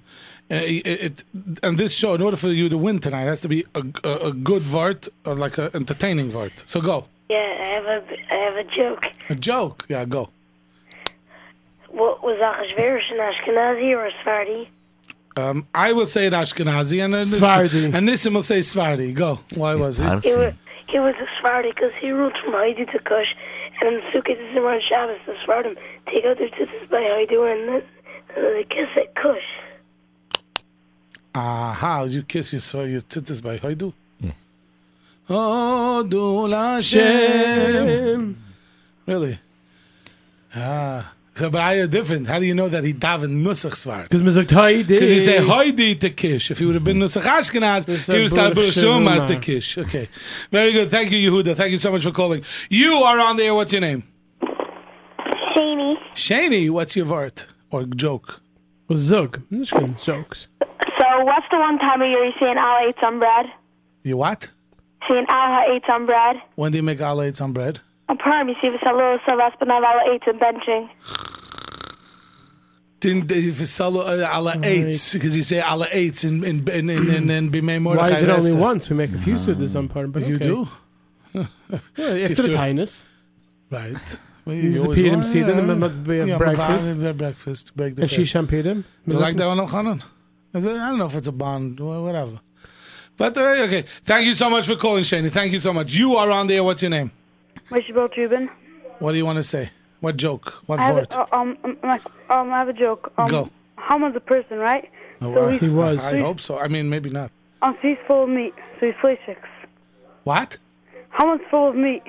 uh, 0.49 0.55
it, 0.55 0.87
it 0.87 1.23
and 1.61 1.77
this 1.77 1.93
show, 1.95 2.15
in 2.15 2.21
order 2.23 2.35
for 2.37 2.49
you 2.49 2.67
to 2.67 2.77
win 2.79 2.97
tonight, 2.99 3.25
has 3.25 3.41
to 3.41 3.47
be 3.47 3.63
a, 3.75 3.83
a, 4.03 4.13
a 4.29 4.33
good 4.33 4.63
vart 4.63 5.07
or 5.23 5.35
like 5.35 5.59
an 5.59 5.69
entertaining 5.75 6.31
vart. 6.31 6.51
So 6.65 6.81
go. 6.81 7.05
Yeah, 7.29 7.57
I 7.59 7.63
have 7.63 7.85
a, 7.85 8.03
I 8.31 8.35
have 8.35 8.55
a 8.55 8.63
joke. 8.75 9.11
A 9.29 9.35
joke. 9.35 9.85
Yeah, 9.89 10.05
go. 10.05 10.29
What 11.89 12.23
was 12.23 12.37
Achashverosh 12.39 13.11
an 13.11 13.17
Ashkenazi 13.17 13.95
or 13.95 14.05
a 14.05 14.11
Sephardi? 14.19 14.69
Um, 15.37 15.67
I 15.73 15.93
will 15.93 16.05
say 16.05 16.27
it 16.27 16.33
Ashkenazi, 16.33 17.03
and 17.03 17.13
then 17.13 17.21
this, 17.21 17.33
Sephardi. 17.33 17.85
and 17.85 18.07
Nissim 18.07 18.33
will 18.33 18.43
say 18.43 18.61
Sephardi. 18.61 19.11
Go. 19.13 19.39
Why 19.55 19.75
was 19.75 19.99
it? 19.99 20.23
He 20.23 20.35
was, 20.35 20.53
he 20.87 20.99
was 20.99 21.15
a 21.15 21.25
Sephardi 21.37 21.71
because 21.71 21.91
he 21.99 22.11
ruled 22.11 22.37
from 22.43 22.53
Haidi 22.53 22.89
to 22.91 22.99
Kush, 22.99 23.35
and 23.81 23.95
in 23.95 24.01
Sukkot 24.11 24.39
is 24.39 24.57
around 24.57 24.83
Shabbos, 24.83 25.19
the 25.25 25.35
Sephardim 25.41 25.75
take 26.07 26.25
out 26.25 26.37
their 26.37 26.49
tzitzis 26.49 26.89
by 26.89 27.01
Haidi 27.01 27.51
and 27.51 27.67
then 27.67 27.83
and 28.35 28.45
then 28.45 28.53
they 28.53 28.63
kiss 28.63 28.87
at 28.95 29.15
Kush. 29.15 30.53
Aha, 31.33 32.03
you 32.03 32.23
kiss 32.23 32.53
your 32.53 32.61
so 32.61 32.83
your 32.83 33.01
tzitzis 33.01 33.43
by 33.43 33.57
Haidu? 33.57 33.93
Yeah. 35.27 35.35
Oh, 35.37 36.03
do 36.03 36.47
Hashem. 36.49 38.37
Really? 39.07 39.39
Ah. 40.55 41.11
So, 41.35 41.49
but 41.49 41.61
I 41.61 41.75
are 41.75 41.87
different. 41.87 42.27
How 42.27 42.39
do 42.39 42.45
you 42.45 42.53
know 42.55 42.69
that 42.69 42.85
he 42.85 42.93
davened 42.93 43.43
Nusach 43.43 43.73
Svar? 43.73 44.03
Because 44.03 44.23
man 44.23 44.33
sagt 44.33 44.51
Heidi. 44.51 44.93
Because 44.93 45.13
you 45.13 45.19
say 45.19 45.45
Heidi 45.45 45.95
to 45.95 46.09
Kish. 46.09 46.49
If 46.49 46.59
he 46.59 46.65
would 46.65 46.75
have 46.75 46.85
been 46.85 46.97
Nusach 46.97 47.23
Ashkenaz, 47.23 47.85
he 47.85 48.21
would 48.21 48.31
start 48.31 48.55
Baruch 48.55 48.69
Shomar 48.69 49.27
Shema. 49.61 49.85
Okay. 49.85 50.07
Very 50.49 50.71
good. 50.71 50.89
Thank 50.89 51.11
you, 51.11 51.29
Yehuda. 51.29 51.57
Thank 51.57 51.71
you 51.71 51.77
so 51.77 51.91
much 51.91 52.03
for 52.03 52.11
calling. 52.11 52.45
You 52.69 52.93
are 52.99 53.19
on 53.19 53.35
there. 53.35 53.53
What's 53.53 53.73
your 53.73 53.81
name? 53.81 54.03
Shani. 55.53 55.97
Shani, 56.13 56.69
what's 56.69 56.95
your 56.95 57.05
vart 57.05 57.47
or 57.69 57.83
joke? 57.83 58.41
Zug. 58.93 59.41
This 59.51 59.71
jokes. 60.01 60.47
So, 60.61 61.23
what's 61.25 61.47
the 61.51 61.59
one 61.59 61.79
time 61.79 62.01
of 62.01 62.07
year 62.07 62.23
you 62.23 62.31
see 62.39 62.47
an 62.47 62.57
Allah 62.57 62.87
ate 62.87 62.95
some 63.03 63.19
bread? 63.19 63.47
You 64.03 64.15
what? 64.15 64.47
See 65.07 65.17
an 65.17 65.25
Allah 65.29 65.63
ate 65.71 65.83
some 65.87 66.05
bread? 66.05 66.37
When 66.55 66.71
do 66.71 66.77
you 66.77 66.83
make 66.83 67.01
Allah 67.01 67.27
eat 67.27 67.37
some 67.37 67.53
bread? 67.53 67.79
A 68.09 68.15
perm, 68.15 68.49
you 68.49 68.55
see 68.61 68.67
if 68.67 68.73
it's 68.75 68.83
a 68.83 68.93
little 68.93 69.19
savas, 69.27 69.53
but 69.59 69.67
not 69.67 69.83
Allah 69.83 70.03
ate 70.13 70.21
some 70.25 70.39
benching. 70.39 70.89
Didn't 72.99 73.27
they 73.27 73.51
follow 73.51 74.01
uh, 74.01 74.27
Allah 74.31 74.55
eights 74.63 75.13
because 75.13 75.35
you 75.37 75.43
say 75.43 75.59
Allah 75.59 75.87
eights 75.91 76.23
in 76.23 76.43
in 76.43 76.67
in 76.69 76.89
in 76.89 77.09
in, 77.13 77.29
in 77.29 77.51
Bimei 77.51 77.83
Why 77.83 78.09
is 78.11 78.23
it 78.23 78.29
only 78.29 78.49
Esther. 78.51 78.61
once? 78.63 78.89
We 78.89 78.95
make 78.95 79.11
a 79.13 79.19
few 79.19 79.35
sudas 79.35 79.75
on 79.75 79.89
part, 79.89 80.11
but 80.11 80.25
You 80.25 80.35
okay. 80.37 80.45
do? 80.45 80.67
Yeah, 81.35 81.45
If 81.97 82.31
after 82.31 82.43
the 82.47 82.49
you- 82.51 82.57
highness. 82.57 83.05
Right. 83.69 84.17
Use 84.47 84.81
the 84.83 84.87
Pidum 84.89 85.25
seed 85.25 85.49
and 85.49 85.69
then 85.69 85.79
but 85.79 85.93
we 86.07 86.19
have 86.19 86.27
Yeah, 86.27 86.37
breakfast. 86.37 86.91
we 86.93 87.11
breakfast. 87.13 87.75
Break 87.75 87.95
the 87.95 88.03
And 88.03 88.11
fast. 88.11 88.21
Shishan 88.21 88.45
Pidum. 88.47 88.83
You 89.07 89.13
like 89.19 89.35
that 89.37 89.47
one, 89.47 89.57
Elchanan? 89.57 90.03
Is 90.53 90.65
I 90.65 90.73
don't 90.73 90.97
know 90.99 91.07
if 91.07 91.15
it's 91.15 91.27
a 91.27 91.31
bond 91.31 91.79
or 91.81 92.01
whatever. 92.03 92.39
But 93.17 93.37
uh, 93.37 93.41
okay, 93.41 93.85
thank 94.03 94.25
you 94.25 94.35
so 94.35 94.49
much 94.49 94.65
for 94.65 94.75
calling, 94.75 95.03
Shani. 95.03 95.31
Thank 95.31 95.53
you 95.53 95.59
so 95.59 95.71
much. 95.71 95.93
You 95.93 96.15
are 96.15 96.29
on 96.31 96.47
there. 96.47 96.63
What's 96.63 96.81
your 96.81 96.91
name? 96.91 97.11
Wishbel 97.71 98.09
Trubin. 98.09 98.49
What 98.99 99.13
do 99.13 99.17
you 99.17 99.25
want 99.25 99.37
to 99.37 99.43
say? 99.43 99.69
What 100.01 100.17
joke? 100.17 100.53
What 100.65 100.79
I 100.79 100.83
have, 100.83 100.97
a, 100.97 101.35
um, 101.35 101.57
um, 101.63 101.77
um, 101.83 101.99
I 102.53 102.59
have 102.59 102.69
a 102.69 102.73
joke. 102.73 103.11
Um, 103.17 103.27
Go. 103.27 103.49
Haman's 103.77 104.15
a 104.15 104.19
person, 104.19 104.57
right? 104.57 104.89
Oh, 105.21 105.33
so 105.33 105.69
well, 105.71 105.91
he's, 105.91 106.03
I 106.03 106.19
hope 106.19 106.41
so. 106.41 106.59
I 106.59 106.67
mean, 106.67 106.89
maybe 106.89 107.09
not. 107.09 107.31
Um, 107.61 107.77
so 107.81 107.87
he's 107.87 107.97
full 108.05 108.23
of 108.23 108.29
meat, 108.29 108.53
so 108.79 108.87
he's 108.87 108.95
fleshix. 108.95 109.37
What? 110.23 110.57
Haman's 111.17 111.41
full 111.49 111.69
of 111.69 111.75
meat, 111.75 112.03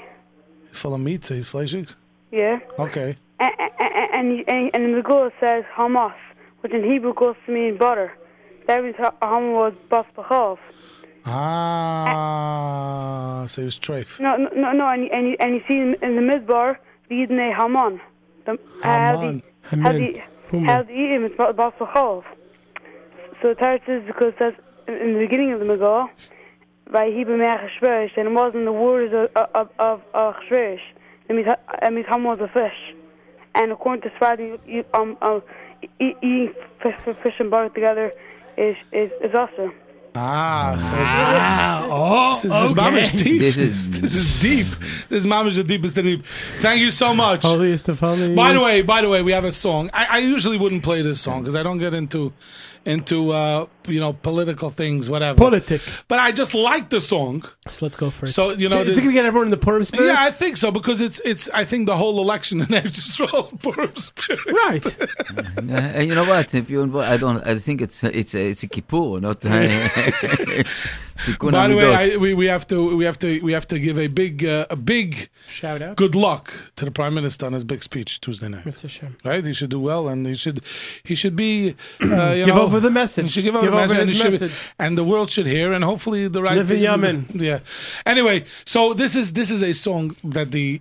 He's 0.68 0.78
full 0.78 0.94
of 0.94 1.00
meat, 1.00 1.24
so 1.24 1.34
he's 1.34 1.46
fleshig. 1.46 1.94
yeah? 2.32 2.58
Okay. 2.78 3.16
And, 3.38 3.52
and, 3.78 4.48
and, 4.48 4.70
and, 4.74 4.94
the 4.94 5.02
Megillah 5.02 5.30
says 5.38 5.64
Hamas, 5.74 6.14
which 6.60 6.72
in 6.72 6.82
Hebrew 6.82 7.14
goes 7.14 7.36
to 7.46 7.52
mean 7.52 7.76
butter. 7.76 8.12
That 8.66 8.82
means 8.82 8.96
Ha- 8.96 9.14
Haman 9.22 9.52
was 9.52 9.74
bas 9.88 10.06
b'chov. 10.16 10.58
Ah, 12.16 13.46
so 13.48 13.62
he 13.62 13.64
was 13.66 13.78
treif. 13.78 14.18
No, 14.20 14.36
no, 14.36 14.48
no, 14.54 14.72
no, 14.72 14.88
and, 14.88 15.02
you- 15.04 15.10
and, 15.12 15.28
you, 15.28 15.36
and 15.40 15.54
you 15.54 15.62
see 15.68 15.76
in, 15.78 15.94
in 16.02 16.16
the 16.16 16.22
Midbar, 16.22 16.76
Vidne 17.10 17.54
Haman. 17.54 18.00
The, 18.46 18.58
how 18.82 19.16
Haman. 19.16 19.42
the, 19.42 19.42
how 19.80 19.92
the, 19.92 20.22
how 20.66 20.82
the 20.84 20.92
Edom 20.92 21.24
is 21.26 21.32
bas 21.36 21.54
b'chov. 21.80 22.22
so 23.42 23.54
Tarts 23.54 23.84
is 23.88 24.02
because 24.06 24.32
that's 24.38 24.56
in 24.88 25.14
the 25.14 25.18
beginning 25.18 25.52
of 25.52 25.58
the 25.60 25.66
Megah, 25.66 26.08
by 26.92 27.10
Hebrew 27.10 27.36
Meach 27.36 27.68
Shresh, 27.80 28.16
and 28.16 28.28
it 28.28 28.32
wasn't 28.32 28.64
the 28.64 28.72
words 28.72 29.12
of 29.34 29.68
of 29.78 30.34
Shresh. 30.48 30.80
It 31.28 31.34
means 31.34 31.48
it 31.48 31.92
means 31.92 32.06
Ham 32.06 32.22
was 32.22 32.38
a 32.40 32.46
fish, 32.48 32.94
and 33.56 33.72
according 33.72 34.02
to 34.02 34.10
Sfardi, 34.16 34.58
you 34.66 34.84
um 34.94 35.16
um 35.22 35.42
eating 35.98 36.54
fish, 36.82 36.94
fish 37.22 37.34
and 37.40 37.50
butter 37.50 37.68
together 37.70 38.12
is 38.56 38.76
is 38.92 39.10
is 39.20 39.34
also. 39.34 39.72
Ah, 40.16 40.76
so 40.78 40.94
Ah, 40.96 41.86
oh, 41.90 42.30
this 42.34 42.44
is 42.46 42.52
okay. 42.52 42.74
mamish 42.74 43.10
deep. 43.22 43.40
This 43.40 43.56
This 43.56 43.58
is- 43.58 43.88
is 43.88 44.00
this 44.00 44.14
is 44.14 44.40
deep. 44.40 44.66
This 45.08 45.24
is 45.24 45.26
mamish 45.26 45.54
the 45.56 45.64
deepest 45.64 45.98
of 45.98 46.04
deep. 46.04 46.24
Thank 46.60 46.80
you 46.80 46.90
so 46.90 47.14
much. 47.14 47.42
Holiest 47.42 47.88
of 47.88 48.00
holies. 48.00 48.34
By 48.34 48.52
the 48.52 48.60
way, 48.60 48.82
by 48.82 49.02
the 49.02 49.08
way, 49.08 49.22
we 49.22 49.32
have 49.32 49.44
a 49.44 49.52
song. 49.52 49.90
I, 49.92 50.06
I 50.12 50.18
usually 50.18 50.58
wouldn't 50.58 50.82
play 50.82 51.02
this 51.02 51.20
song 51.20 51.42
because 51.42 51.54
I 51.54 51.62
don't 51.62 51.78
get 51.78 51.92
into 51.94 52.32
into 52.86 53.32
uh, 53.32 53.66
you 53.86 54.00
know 54.00 54.12
political 54.14 54.70
things, 54.70 55.10
whatever. 55.10 55.36
Politic. 55.36 55.82
But 56.08 56.20
I 56.20 56.32
just 56.32 56.54
like 56.54 56.88
the 56.88 57.00
song. 57.00 57.44
So 57.68 57.84
let's 57.84 57.96
go 57.96 58.10
for 58.10 58.24
it. 58.24 58.28
So 58.28 58.50
you 58.50 58.68
know, 58.68 58.80
is 58.80 58.96
it 58.96 59.00
going 59.00 59.08
to 59.08 59.12
get 59.12 59.24
everyone 59.26 59.48
in 59.48 59.50
the 59.50 59.56
Purim 59.56 59.84
spirit? 59.84 60.06
yeah, 60.06 60.16
I 60.18 60.30
think 60.30 60.56
so 60.56 60.70
because 60.70 61.00
it's 61.00 61.20
it's. 61.24 61.50
I 61.50 61.64
think 61.64 61.86
the 61.86 61.96
whole 61.96 62.20
election 62.20 62.60
in 62.68 62.72
Israel's 62.72 63.50
Purim 63.62 63.94
spirit. 63.96 64.46
Right. 64.46 64.96
Uh, 65.66 66.00
you 66.00 66.14
know 66.14 66.24
what? 66.24 66.54
If 66.54 66.70
you 66.70 66.80
involve, 66.82 67.06
I 67.06 67.16
don't. 67.16 67.44
I 67.46 67.58
think 67.58 67.80
it's 67.80 68.04
it's 68.04 68.34
a, 68.34 68.50
it's 68.50 68.62
a 68.62 68.68
kippur, 68.68 69.20
not. 69.20 69.38
it's 69.42 70.86
Tikkun 71.05 71.05
By 71.40 71.68
the 71.68 71.76
way, 71.76 71.94
I, 71.94 72.16
we, 72.16 72.34
we 72.34 72.46
have 72.46 72.66
to 72.68 72.96
we 72.96 73.04
have 73.04 73.18
to 73.20 73.40
we 73.40 73.52
have 73.52 73.66
to 73.68 73.78
give 73.78 73.98
a 73.98 74.06
big 74.08 74.44
uh, 74.44 74.66
a 74.70 74.76
big 74.76 75.28
Shout 75.48 75.82
out. 75.82 75.96
good 75.96 76.14
luck 76.14 76.52
to 76.76 76.84
the 76.84 76.90
prime 76.90 77.14
minister 77.14 77.46
on 77.46 77.52
his 77.52 77.64
big 77.64 77.82
speech 77.82 78.20
Tuesday 78.20 78.48
night. 78.48 78.66
It's 78.66 78.84
a 78.84 78.88
shame. 78.88 79.16
Right, 79.24 79.44
he 79.44 79.52
should 79.52 79.70
do 79.70 79.80
well, 79.80 80.08
and 80.08 80.26
he 80.26 80.34
should 80.34 80.60
he 81.04 81.14
should 81.14 81.36
be 81.36 81.74
uh, 82.00 82.32
you 82.36 82.44
Give 82.44 82.54
know, 82.54 82.62
over 82.62 82.80
the 82.80 82.90
message. 82.90 83.24
He 83.24 83.30
should 83.30 83.44
give 83.44 83.56
over 83.56 83.66
Give 83.66 83.72
the 83.72 83.78
over 83.84 83.94
message, 83.94 84.00
and, 84.00 84.08
his 84.08 84.18
he 84.22 84.30
should- 84.30 84.40
message. 84.40 84.72
and 84.78 84.98
the 84.98 85.04
world 85.04 85.30
should 85.30 85.46
hear, 85.46 85.72
and 85.72 85.82
hopefully 85.84 86.28
the 86.28 86.42
right 86.42 86.56
Live 86.56 86.70
in 86.70 86.80
Yemen. 86.80 87.26
Yeah. 87.34 87.60
Anyway, 88.04 88.44
so 88.64 88.94
this 88.94 89.16
is 89.16 89.32
this 89.32 89.50
is 89.50 89.62
a 89.62 89.72
song 89.72 90.14
that 90.24 90.50
the 90.52 90.80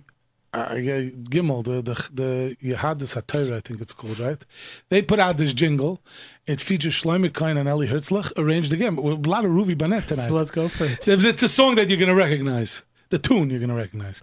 uh, 0.52 0.58
uh 0.58 0.74
the 0.74 1.10
Gimel, 1.30 1.64
the 1.64 1.82
the 1.82 2.08
the 2.12 2.56
Yahadus 2.62 3.20
HaTorah, 3.20 3.56
I 3.56 3.60
think 3.60 3.80
it's 3.80 3.92
called, 3.92 4.18
right? 4.18 4.44
They 4.88 5.02
put 5.02 5.18
out 5.18 5.36
this 5.36 5.52
jingle. 5.52 6.00
It 6.46 6.60
features 6.60 6.94
Shlomo 6.94 7.32
Kain 7.32 7.56
and 7.56 7.68
Eli 7.68 7.86
Herzlich, 7.86 8.32
arranged 8.36 8.72
again. 8.72 8.96
With 8.96 9.26
a 9.26 9.30
lot 9.30 9.44
of 9.44 9.50
Ruby 9.50 9.74
Bennett 9.74 10.08
tonight. 10.08 10.28
So 10.28 10.34
let's 10.34 10.50
go 10.50 10.68
for 10.68 10.84
it. 10.84 11.06
It's 11.06 11.42
a 11.42 11.48
song 11.48 11.74
that 11.76 11.88
you're 11.88 11.98
going 11.98 12.08
to 12.08 12.14
recognize. 12.14 12.82
The 13.08 13.18
tune 13.18 13.50
you're 13.50 13.60
going 13.60 13.70
to 13.70 13.76
recognize. 13.76 14.20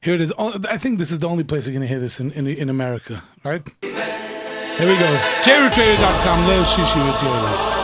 Here 0.00 0.14
it 0.14 0.20
is. 0.20 0.32
I 0.36 0.76
think 0.76 0.98
this 0.98 1.12
is 1.12 1.20
the 1.20 1.28
only 1.28 1.44
place 1.44 1.68
you're 1.68 1.72
going 1.72 1.82
to 1.82 1.88
hear 1.88 2.00
this 2.00 2.18
in, 2.18 2.32
in, 2.32 2.48
in 2.48 2.68
America, 2.68 3.22
right? 3.44 3.62
Here 3.80 4.88
we 4.88 4.98
go. 4.98 5.16
JRootRadio.com, 5.42 6.48
Leil 6.48 6.64
Shishi 6.64 7.06
with 7.06 7.22
your. 7.22 7.83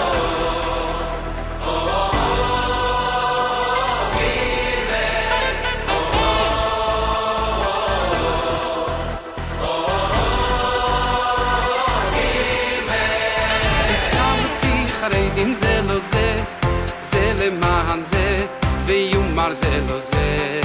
ויאמר 19.40 19.54
זה 19.54 19.82
לא 19.90 20.00
זה. 20.00 20.62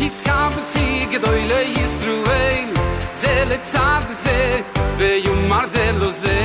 הסכמתי 0.00 1.06
גדוי 1.12 1.48
לישראל, 1.48 2.68
זה 3.12 3.44
לצד 3.46 4.00
זה, 4.10 4.60
ויאמר 4.98 5.68
זה 5.68 5.90
לא 6.00 6.10
זה. 6.10 6.38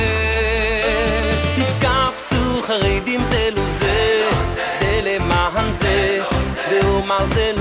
הסכמתו 1.58 2.62
חרדים 2.66 3.24
זה 3.30 3.48
לו 3.56 3.62
זה, 3.78 4.30
זה 4.80 5.00
למען 5.04 5.72
זה, 5.72 6.22
ואומר 6.70 7.26
זה 7.34 7.52
לו 7.56 7.56
זה. 7.56 7.57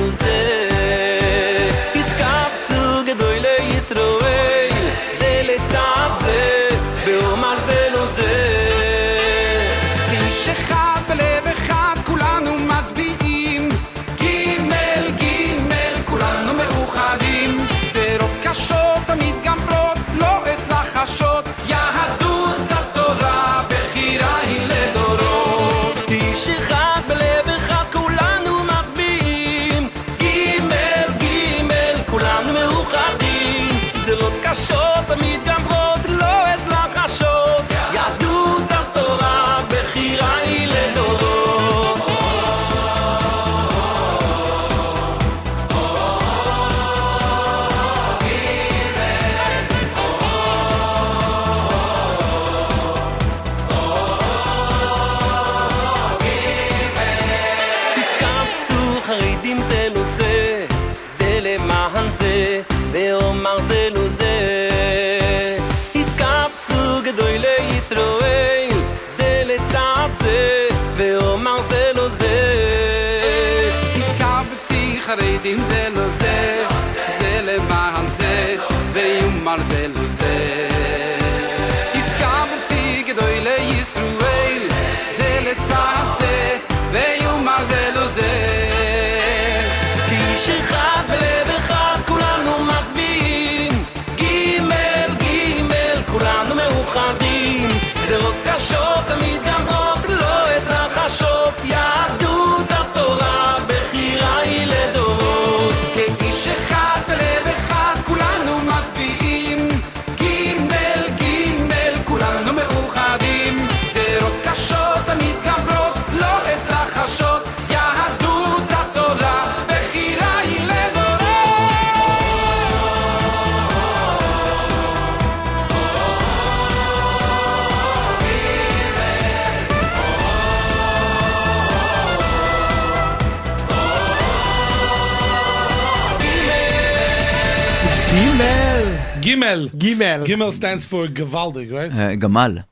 Gimel. 139.28 139.70
Gimel. 139.70 139.70
Gimel. 139.70 140.26
Gimel 140.26 140.52
stands 140.52 140.84
for 140.84 141.06
Gavaldig, 141.06 141.72
right? 141.72 141.92
Uh, 141.92 142.16
Gamal. 142.16 142.64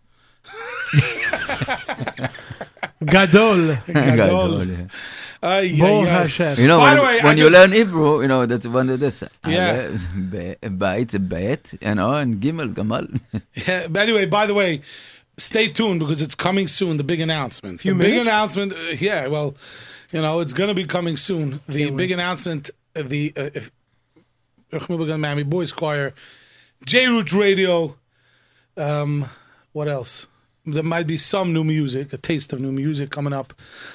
Gadol. 3.05 3.77
Gadol, 3.87 4.67
yeah. 4.67 4.87
Ay, 5.43 5.79
Baruch 5.79 6.09
ay, 6.09 6.11
ay. 6.11 6.23
Hashem. 6.23 6.55
You 6.59 6.67
know, 6.69 6.79
By 6.79 6.95
when, 6.95 7.03
way, 7.07 7.21
when 7.23 7.39
you 7.39 7.45
just- 7.45 7.53
learn 7.53 7.73
Hebrew, 7.73 8.23
you 8.23 8.29
know, 8.29 8.47
that's 8.47 8.67
one 8.67 8.89
of 8.89 9.01
this. 9.01 9.23
Yeah. 9.47 9.97
Bait, 10.17 11.29
bet, 11.29 11.75
you 11.81 11.95
know, 11.95 12.15
and 12.15 12.41
Gimel, 12.41 12.73
Gamal. 12.73 13.21
Yeah, 13.67 13.87
but 13.89 14.01
anyway, 14.03 14.27
by 14.27 14.47
the 14.47 14.55
way, 14.55 14.81
stay 15.37 15.69
tuned 15.69 16.01
because 16.01 16.23
it's 16.23 16.35
coming 16.35 16.69
soon. 16.69 16.97
The 16.97 17.05
big 17.05 17.21
announcement. 17.21 17.81
Few 17.81 17.93
the 17.95 17.99
big 18.03 18.17
announcement. 18.17 18.73
Uh, 18.73 18.91
yeah, 18.99 19.27
well, 19.27 19.55
you 20.11 20.23
know, 20.23 20.41
it's 20.41 20.53
going 20.53 20.69
to 20.69 20.75
be 20.75 20.85
coming 20.85 21.17
soon. 21.17 21.61
The 21.69 21.91
big 21.91 22.11
announcement. 22.11 22.71
Uh, 22.95 23.03
the 23.03 23.33
uh, 23.37 23.51
if, 23.55 23.71
Miami 24.89 25.43
Boys 25.43 25.73
Choir, 25.73 26.15
J 26.85 27.09
Root 27.09 27.33
Radio. 27.33 27.97
Um, 28.77 29.29
what 29.73 29.89
else? 29.89 30.27
there 30.67 30.83
might 30.83 31.07
be 31.07 31.17
some 31.17 31.53
new 31.53 31.63
music, 31.63 32.13
a 32.13 32.19
taste 32.19 32.53
of 32.53 32.61
new 32.61 32.73
music 32.73 33.11
coming 33.11 33.33
up 33.33 33.55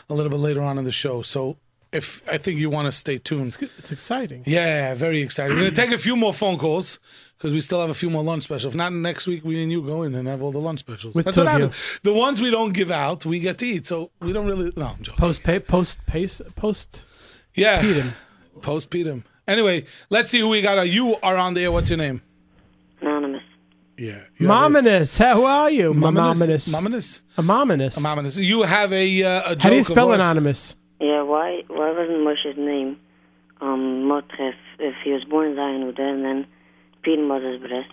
a 0.10 0.14
little 0.14 0.30
bit 0.30 0.40
later 0.40 0.62
on 0.62 0.78
in 0.78 0.86
the 0.86 0.92
show. 0.92 1.22
So 1.22 1.58
if 1.92 2.22
I 2.30 2.38
think 2.38 2.60
you 2.60 2.70
want 2.70 2.86
to 2.86 2.92
stay 2.94 3.18
tuned. 3.18 3.58
It's 3.78 3.92
exciting. 3.92 4.44
Yeah, 4.46 4.96
very 4.96 5.22
exciting. 5.22 5.58
We're 5.58 5.64
going 5.64 5.74
to 5.74 5.82
take 5.82 5.92
a 5.92 5.98
few 5.98 6.16
more 6.16 6.34
phone 6.34 6.58
calls 6.58 7.00
because 7.38 7.52
we 7.52 7.60
still 7.60 7.82
have 7.82 7.90
a 7.90 7.94
few 7.94 8.10
more 8.10 8.24
lunch 8.24 8.44
specials. 8.44 8.74
If 8.74 8.78
not 8.78 8.94
next 8.94 9.28
week, 9.28 9.44
we 9.44 9.62
and 9.62 9.72
you 9.72 9.82
go 9.82 10.04
in 10.04 10.16
and 10.16 10.28
have 10.28 10.42
all 10.42 10.52
the 10.52 10.62
lunch 10.62 10.80
specials. 10.80 11.14
With 11.14 11.26
That's 11.26 11.36
what 11.38 11.44
two 11.44 11.50
of 11.50 11.56
you. 11.58 11.64
happens. 11.66 12.00
The 12.04 12.14
ones 12.14 12.42
we 12.42 12.50
don't 12.50 12.72
give 12.72 12.92
out, 12.92 13.26
we 13.26 13.40
get 13.40 13.58
to 13.58 13.66
eat. 13.66 13.86
So 13.86 14.12
we 14.22 14.32
don't 14.32 14.46
really. 14.46 14.72
No, 14.78 14.86
I'm 14.86 15.02
joking. 15.02 15.18
Post 15.20 15.44
pay, 15.44 15.60
post 15.60 16.00
pace, 16.06 16.42
post. 16.56 17.04
Yeah. 17.54 17.82
Peter. 17.82 18.14
Post 18.62 18.90
Peter. 18.90 19.22
Anyway, 19.48 19.86
let's 20.10 20.30
see 20.30 20.40
who 20.40 20.48
we 20.48 20.62
got. 20.62 20.88
You 20.88 21.18
are 21.22 21.36
on 21.36 21.56
there. 21.56 21.72
What's 21.72 21.90
your 21.90 21.98
name? 21.98 22.22
Anonymous. 23.02 23.43
Yeah. 23.97 24.20
Mominous, 24.39 25.18
how 25.18 25.45
are 25.45 25.70
you? 25.70 25.93
Mominous. 25.93 26.68
Mominous. 26.68 27.22
A 27.38 27.43
mominous. 27.43 27.97
Anonymous. 27.97 27.97
Anonymous. 27.97 28.38
You 28.38 28.64
have 28.64 28.91
a, 28.93 29.24
uh, 29.24 29.52
a 29.52 29.56
joke 29.56 29.64
How 29.64 29.70
do 29.70 29.76
you 29.76 29.84
spell 29.84 30.10
ours. 30.10 30.16
anonymous? 30.16 30.76
Yeah, 30.99 31.24
why 31.24 31.64
why 31.68 31.91
wasn't 31.91 32.20
Moshe's 32.28 32.58
name 32.58 32.99
um 33.60 34.06
Motre 34.08 34.49
if, 34.49 34.56
if 34.80 34.95
he 35.04 35.12
was 35.12 35.24
born 35.26 35.49
in 35.52 35.56
Zion 35.56 35.82
and 35.97 36.26
then 36.26 36.47
Peter 37.04 37.26
was 37.26 37.43
his 37.43 37.60
breast? 37.68 37.91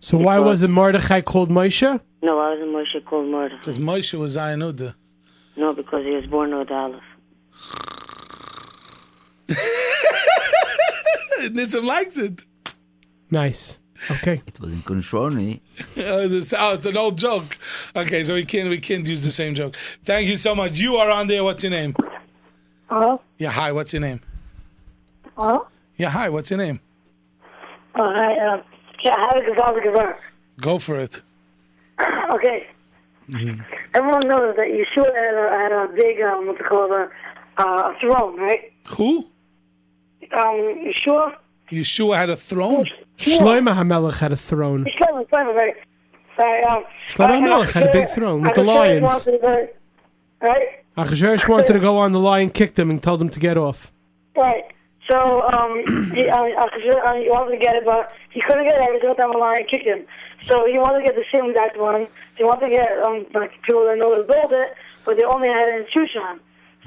So 0.00 0.18
why 0.18 0.38
wasn't 0.38 0.72
Mordechai 0.72 1.20
called 1.22 1.50
Moshe? 1.50 2.00
No, 2.22 2.36
why 2.36 2.50
wasn't 2.50 2.70
Moshe 2.70 3.04
called 3.04 3.28
Mordechai? 3.28 3.58
Because 3.60 3.78
Moshe 3.78 4.14
was 4.18 4.32
Zion 4.32 4.60
Uda. 4.60 4.94
No, 5.56 5.72
because 5.72 6.04
he 6.04 6.10
was 6.12 6.26
born 6.26 6.50
Uda 6.50 6.70
Aleph. 6.70 7.02
Nissim 11.40 11.84
likes 11.84 12.16
it. 12.18 12.44
Nice. 13.30 13.78
Okay. 14.10 14.40
It 14.46 14.60
was 14.60 14.72
in 14.72 14.78
Konshorny. 14.82 15.60
oh, 15.98 16.28
this- 16.28 16.54
oh, 16.56 16.74
it's 16.74 16.86
an 16.86 16.96
old 16.96 17.18
joke. 17.18 17.56
Okay, 17.96 18.22
so 18.24 18.34
we 18.34 18.44
can't 18.44 18.68
we 18.70 18.78
can't 18.78 19.06
use 19.06 19.22
the 19.22 19.30
same 19.30 19.54
joke. 19.54 19.76
Thank 20.04 20.28
you 20.28 20.36
so 20.36 20.54
much. 20.54 20.78
You 20.78 20.96
are 20.96 21.10
on 21.10 21.26
there. 21.26 21.42
What's 21.44 21.62
your 21.62 21.70
name? 21.70 21.94
Hello? 22.88 23.20
Yeah, 23.38 23.50
hi. 23.50 23.72
What's 23.72 23.92
your 23.92 24.00
name? 24.02 24.20
Hello? 25.36 25.66
Yeah, 25.96 26.10
hi. 26.10 26.28
What's 26.28 26.50
your 26.50 26.58
name? 26.58 26.80
Oh, 28.00 28.12
hi, 28.14 28.34
uh, 28.38 28.62
yeah, 29.02 29.16
how 29.16 29.30
to 29.30 29.40
give 29.44 29.58
over 29.58 29.80
the 29.80 30.14
Go 30.60 30.78
for 30.78 30.98
it. 31.00 31.22
Okay, 32.34 32.66
everyone 33.94 34.20
knows 34.28 34.54
that 34.56 34.68
Yeshua 34.68 35.06
had 35.14 35.34
a, 35.34 35.50
had 35.50 35.72
a 35.72 35.88
big, 35.94 36.20
um, 36.20 36.46
what's 36.46 36.60
it 36.60 36.66
called, 36.66 36.90
a, 36.92 37.08
uh, 37.56 37.92
throne, 38.00 38.38
right? 38.38 38.70
Who? 38.90 39.26
Um, 40.36 40.84
Yeshua? 40.86 41.36
Yeshua 41.70 42.16
had 42.16 42.30
a 42.30 42.36
throne. 42.36 42.86
Shlomo 43.18 43.74
HaMelech 43.74 44.18
had 44.18 44.32
a 44.32 44.36
throne. 44.36 44.86
Shlomo, 44.96 45.28
Shlomo, 45.28 45.54
right? 45.54 45.74
Um, 46.64 46.84
Shlomo 47.08 47.42
HaMelech 47.42 47.72
had 47.72 47.86
a 47.88 47.92
big 47.92 48.08
throne 48.08 48.42
with 48.42 48.54
the 48.54 48.62
lions. 48.62 49.26
Right? 50.40 50.84
Achashverosh 50.96 51.48
wanted 51.48 51.72
to 51.72 51.80
go 51.80 51.98
on 51.98 52.12
the 52.12 52.20
lion, 52.20 52.50
kicked 52.50 52.78
him, 52.78 52.90
and 52.90 53.02
told 53.02 53.20
him 53.20 53.28
to 53.30 53.40
get 53.40 53.56
off. 53.56 53.90
Right. 54.36 54.64
So, 55.10 55.42
um, 55.48 56.12
he, 56.14 56.28
uh, 56.28 56.44
he 56.44 57.28
wanted 57.30 57.52
to 57.52 57.58
get 57.58 57.76
it, 57.76 57.84
but 57.84 58.12
he 58.30 58.40
couldn't 58.40 58.64
get 58.64 58.80
it 58.80 59.00
because 59.00 59.16
the 59.16 59.38
lion 59.38 59.64
kicked 59.68 59.86
him. 59.86 60.04
So 60.44 60.66
he 60.66 60.78
wanted 60.78 61.00
to 61.00 61.04
get 61.04 61.16
the 61.16 61.24
same 61.32 61.50
exact 61.50 61.78
one. 61.78 62.06
He 62.36 62.44
wanted 62.44 62.68
to 62.68 62.70
get 62.70 63.02
um, 63.02 63.26
like 63.34 63.50
people 63.62 63.84
that 63.86 63.98
know 63.98 64.14
to 64.16 64.22
build 64.22 64.52
it, 64.52 64.74
but 65.04 65.16
they 65.16 65.24
only 65.24 65.48
had 65.48 65.68
it 65.68 65.80
in 65.80 65.86
Shushan. 65.86 66.38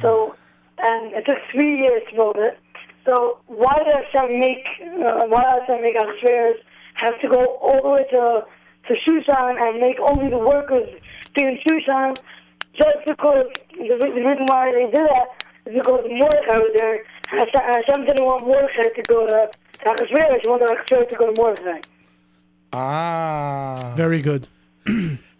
So, 0.01 0.35
and 0.77 1.13
it 1.13 1.25
took 1.25 1.39
three 1.51 1.77
years 1.79 2.03
to 2.09 2.15
build 2.15 2.37
it. 2.37 2.57
So 3.05 3.39
why 3.47 3.73
does 3.77 4.05
Hashem 4.11 4.39
make 4.39 4.65
uh, 4.81 5.25
why 5.27 5.43
did 5.43 5.61
Hashem 5.67 5.81
make 5.81 5.95
Achashverosh 5.97 6.59
have 6.95 7.19
to 7.21 7.27
go 7.27 7.45
all 7.61 7.81
the 7.81 7.89
way 7.89 8.05
to 8.11 8.45
to 8.87 8.93
Shushan 9.03 9.61
and 9.61 9.79
make 9.79 9.99
only 9.99 10.29
the 10.29 10.37
workers 10.37 10.87
be 11.35 11.41
in 11.41 11.57
Shushan? 11.67 12.21
Just 12.73 12.99
because 13.07 13.47
the, 13.71 13.97
the 13.99 14.11
reason 14.11 14.45
why 14.47 14.71
they 14.71 14.85
did 14.85 15.05
that 15.05 15.45
is 15.65 15.75
because 15.75 16.05
Mordecai 16.09 16.57
was 16.57 16.73
there. 16.77 16.95
and 17.31 17.39
Hashem, 17.39 17.61
Hashem 17.61 18.05
didn't 18.05 18.25
want 18.25 18.45
Mordecai 18.45 18.89
to 18.95 19.01
go 19.03 19.27
to 19.27 19.49
to 19.73 19.85
Achashverosh. 19.85 20.39
He 20.43 20.49
wanted 20.49 20.67
Achashverosh 20.67 21.09
to 21.09 21.15
go 21.15 21.33
to 21.33 21.41
Mordecai. 21.41 21.79
Ah. 22.73 23.93
Very 23.97 24.21
good. 24.21 24.47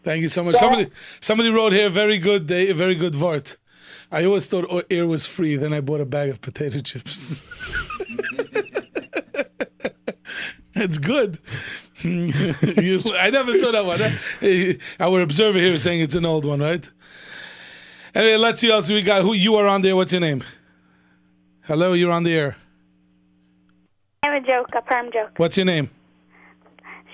Thank 0.04 0.24
you 0.24 0.30
so 0.30 0.44
much. 0.44 0.56
Somebody 0.56 0.90
somebody 1.20 1.50
wrote 1.50 1.74
here 1.74 1.90
very 1.90 2.18
good 2.18 2.52
uh, 2.52 2.74
very 2.74 2.96
good 2.96 3.14
Vart. 3.14 3.58
I 4.12 4.26
always 4.26 4.48
thought 4.48 4.66
oh, 4.70 4.84
air 4.90 5.08
was 5.08 5.26
free, 5.26 5.56
then 5.56 5.72
I 5.72 5.80
bought 5.80 6.02
a 6.02 6.06
bag 6.06 6.30
of 6.30 6.42
potato 6.42 6.80
chips. 6.80 7.44
it's 10.76 10.98
good. 10.98 11.40
I 12.04 13.30
never 13.32 13.58
saw 13.58 13.72
that 13.72 13.86
one. 13.86 14.00
huh? 14.02 14.74
Our 15.00 15.22
observer 15.22 15.60
here 15.60 15.72
is 15.72 15.84
saying 15.84 16.02
it's 16.02 16.16
an 16.16 16.26
old 16.26 16.46
one, 16.46 16.60
right? 16.60 16.88
Anyway, 18.14 18.36
let's 18.36 18.60
see 18.60 18.70
else 18.70 18.90
we 18.90 19.02
got. 19.02 19.22
Who 19.22 19.34
you 19.34 19.56
are 19.56 19.68
on 19.68 19.82
there? 19.82 19.96
What's 19.96 20.12
your 20.12 20.20
name? 20.20 20.44
Hello, 21.62 21.94
you're 21.94 22.12
on 22.12 22.24
the 22.24 22.34
air. 22.34 22.58
I'm 24.24 24.44
a 24.44 24.46
joke, 24.46 24.68
a 24.78 24.82
perm 24.82 25.10
joke. 25.14 25.32
What's 25.38 25.56
your 25.56 25.66
name? 25.66 25.90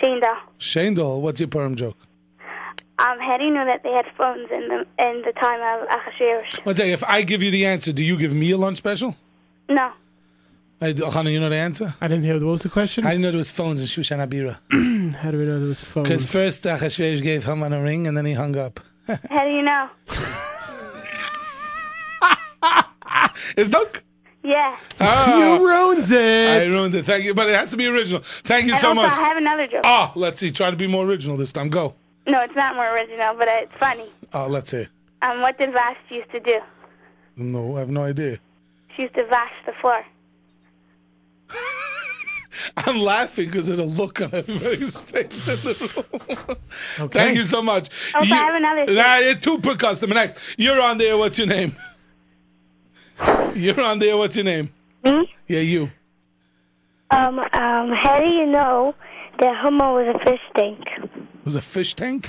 Shane 0.01 0.19
Dahl. 0.19 0.37
Shane 0.57 0.93
Doll. 0.95 1.21
What's 1.21 1.39
your 1.39 1.49
perm 1.49 1.75
joke? 1.75 2.07
Um, 2.99 3.19
how 3.19 3.37
do 3.37 3.43
you 3.43 3.53
know 3.53 3.65
that 3.65 3.83
they 3.83 3.91
had 3.91 4.05
phones 4.17 4.49
in 4.51 4.67
the 4.69 4.79
in 4.97 5.21
the 5.23 5.31
time 5.39 5.61
of 5.61 5.87
Achashverosh? 5.87 6.65
One 6.65 6.75
second. 6.75 6.93
If 6.93 7.03
I 7.03 7.21
give 7.21 7.43
you 7.43 7.51
the 7.51 7.65
answer, 7.65 7.93
do 7.93 8.03
you 8.03 8.17
give 8.17 8.33
me 8.33 8.49
a 8.51 8.57
lunch 8.57 8.79
special? 8.79 9.15
No. 9.69 9.91
Hey, 10.79 10.93
Chana, 10.93 11.31
you 11.31 11.39
know 11.39 11.49
the 11.49 11.55
answer? 11.55 11.93
I 12.01 12.07
didn't 12.07 12.23
hear. 12.23 12.39
The 12.39 12.45
what 12.45 12.53
was 12.53 12.61
the 12.63 12.69
question? 12.69 13.05
I 13.05 13.11
didn't 13.11 13.21
know 13.23 13.31
there 13.31 13.37
was 13.37 13.51
phones 13.51 13.81
in 13.81 13.87
Shushan 13.87 14.19
Abira. 14.27 14.57
How 15.15 15.31
do 15.31 15.37
we 15.37 15.45
know 15.45 15.59
there 15.59 15.69
was 15.69 15.81
phones? 15.81 16.07
Because 16.07 16.25
first 16.25 16.63
Achashverosh 16.63 17.21
gave 17.21 17.45
Haman 17.45 17.73
a 17.73 17.81
ring 17.81 18.07
and 18.07 18.17
then 18.17 18.25
he 18.25 18.33
hung 18.33 18.57
up. 18.57 18.79
How 19.07 19.43
do 19.43 19.51
you 19.51 19.61
know? 19.61 19.89
Is 23.57 23.69
Doug? 23.69 24.01
Yeah. 24.43 24.77
Ah, 24.99 25.37
you 25.37 25.67
ruined 25.67 26.09
it. 26.09 26.61
I 26.61 26.65
ruined 26.65 26.95
it. 26.95 27.05
Thank 27.05 27.25
you. 27.25 27.33
But 27.33 27.49
it 27.49 27.55
has 27.55 27.71
to 27.71 27.77
be 27.77 27.87
original. 27.87 28.21
Thank 28.21 28.65
you 28.65 28.71
and 28.71 28.79
so 28.79 28.89
also, 28.89 29.01
much. 29.01 29.11
I 29.11 29.15
have 29.15 29.37
another 29.37 29.67
joke. 29.67 29.81
Ah, 29.83 30.11
let's 30.15 30.39
see. 30.39 30.51
Try 30.51 30.71
to 30.71 30.77
be 30.77 30.87
more 30.87 31.05
original 31.05 31.37
this 31.37 31.51
time. 31.51 31.69
Go. 31.69 31.95
No, 32.28 32.41
it's 32.41 32.55
not 32.55 32.75
more 32.75 32.89
original, 32.93 33.34
but 33.36 33.47
it's 33.47 33.71
funny. 33.80 34.09
Oh, 34.34 34.47
let's 34.47 34.69
see. 34.71 34.88
Um, 35.21 35.41
what 35.41 35.57
did 35.57 35.71
Vash 35.73 35.97
used 36.09 36.30
to 36.32 36.39
do? 36.39 36.59
No, 37.38 37.78
I 37.78 37.80
have 37.80 37.89
no 37.89 38.03
idea. 38.03 38.38
She 38.95 39.03
used 39.03 39.15
to 39.15 39.25
vash 39.28 39.51
the 39.65 39.73
floor. 39.80 40.03
I'm 42.78 42.99
laughing 42.99 43.45
because 43.45 43.69
of 43.69 43.78
the 43.78 43.84
look 43.86 44.19
on 44.21 44.34
everybody's 44.34 44.97
face 45.11 45.47
in 45.47 45.55
the 45.55 46.03
room. 46.28 46.57
Okay. 46.99 47.19
Thank 47.19 47.38
you 47.38 47.43
so 47.43 47.61
much. 47.61 47.89
Also, 48.15 48.28
You- 48.28 48.34
I 48.36 48.38
have 48.38 48.55
another 48.55 48.86
thing. 48.88 48.95
Nah, 48.95 49.17
yeah, 49.17 49.34
two 49.36 49.59
per 49.59 49.75
customer. 49.75 50.15
Next. 50.15 50.38
You're 50.57 50.82
on 50.82 50.97
there. 50.97 51.15
What's 51.17 51.38
your 51.38 51.47
name? 51.47 51.75
You're 53.55 53.80
on 53.82 53.99
there. 53.99 54.17
What's 54.17 54.36
your 54.36 54.45
name? 54.45 54.71
Me? 55.03 55.32
Yeah, 55.47 55.59
you. 55.59 55.91
Um, 57.11 57.39
um, 57.39 57.91
how 57.93 58.19
do 58.19 58.28
you 58.30 58.45
know 58.47 58.95
that 59.39 59.55
Homo 59.57 59.95
was 59.95 60.15
a 60.15 60.19
fish 60.25 60.41
tank? 60.55 60.84
Was 61.47 61.55
a 61.55 61.61
fish 61.61 61.93
tank? 61.93 62.27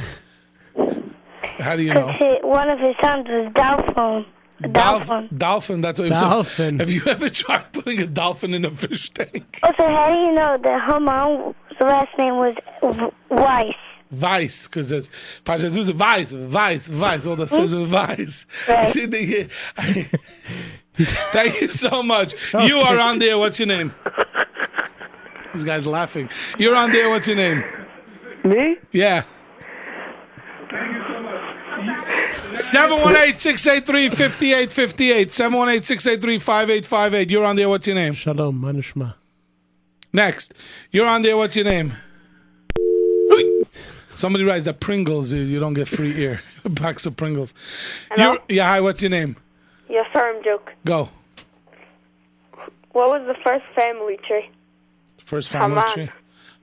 How 1.59 1.75
do 1.75 1.83
you 1.83 1.93
know? 1.93 2.07
Because 2.07 2.39
one 2.43 2.71
of 2.71 2.79
his 2.79 2.95
sons 3.01 3.27
was 3.27 3.51
Dolphin. 3.53 4.25
A 4.63 4.69
dolphin. 4.69 5.29
Dolphin. 5.37 5.81
That's 5.81 5.99
what 5.99 6.07
it 6.07 6.11
was. 6.13 6.21
Dolphin. 6.21 6.79
Have 6.79 6.89
you 6.89 7.03
ever 7.07 7.29
tried 7.29 7.73
putting 7.73 8.01
a 8.01 8.07
dolphin 8.07 8.55
in 8.55 8.65
a 8.65 8.71
fish 8.71 9.11
tank? 9.11 9.59
Also, 9.65 9.83
how 9.83 10.13
do 10.13 10.21
you 10.21 10.33
know 10.35 10.57
that 10.63 10.89
Homo's 10.89 11.57
last 11.81 12.17
name 12.17 12.37
was 12.37 12.55
W- 12.81 13.11
Weiss? 13.29 13.75
Vice, 14.13 14.69
because 14.69 14.93
it's 14.93 15.11
Pasha 15.43 15.67
Zuza 15.67 15.95
Vice, 15.95 16.31
Vice, 16.31 16.87
Vice. 16.87 17.27
All 17.27 17.35
that 17.35 17.51
hmm? 17.51 17.57
says 17.57 17.73
is 17.73 17.89
Vice. 17.89 18.47
Right. 18.69 18.89
See, 18.93 19.07
they- 19.07 19.49
Thank 21.33 21.61
you 21.61 21.67
so 21.67 22.05
much. 22.05 22.37
You 22.53 22.79
are 22.79 23.01
on 23.01 23.19
there. 23.19 23.37
What's 23.37 23.59
your 23.59 23.67
name? 23.67 23.93
This 25.55 25.65
guy's 25.65 25.89
laughing. 25.89 26.31
You're 26.57 26.77
on 26.77 26.93
there. 26.93 27.11
What's 27.11 27.27
your 27.27 27.37
name? 27.37 27.65
Me? 28.49 28.77
Yeah. 28.93 29.25
718-683-5858. 33.59 35.31
718-683-5858. 35.31 37.31
You're 37.31 37.45
on 37.45 37.57
there. 37.57 37.69
What's 37.69 37.87
your 37.87 37.97
name? 37.97 38.15
Shalom, 38.15 38.61
Manishma. 38.61 39.15
Next. 40.13 40.55
You're 40.91 41.07
on 41.07 41.23
there. 41.23 41.37
What's 41.37 41.57
your 41.57 41.65
name? 41.65 41.95
Somebody 44.15 44.45
writes 44.45 44.65
that 44.65 44.81
Pringles, 44.81 45.33
you- 45.33 45.43
you 45.43 45.61
don't 45.61 45.75
get 45.75 45.87
free 45.89 46.13
ear. 46.21 46.41
Packs 46.75 47.07
of 47.07 47.17
Pringles. 47.17 47.55
You're, 48.17 48.39
yeah, 48.49 48.67
hi, 48.69 48.81
what's 48.81 49.01
your 49.03 49.11
name? 49.11 49.37
Your 49.89 50.05
firm 50.13 50.43
joke. 50.43 50.73
Go. 50.85 51.09
What 52.93 53.09
was 53.11 53.23
the 53.29 53.37
first 53.45 53.65
family 53.77 54.19
tree? 54.27 54.51
First 55.25 55.51
family 55.51 55.77
Haman. 55.81 55.95
tree. 55.95 56.09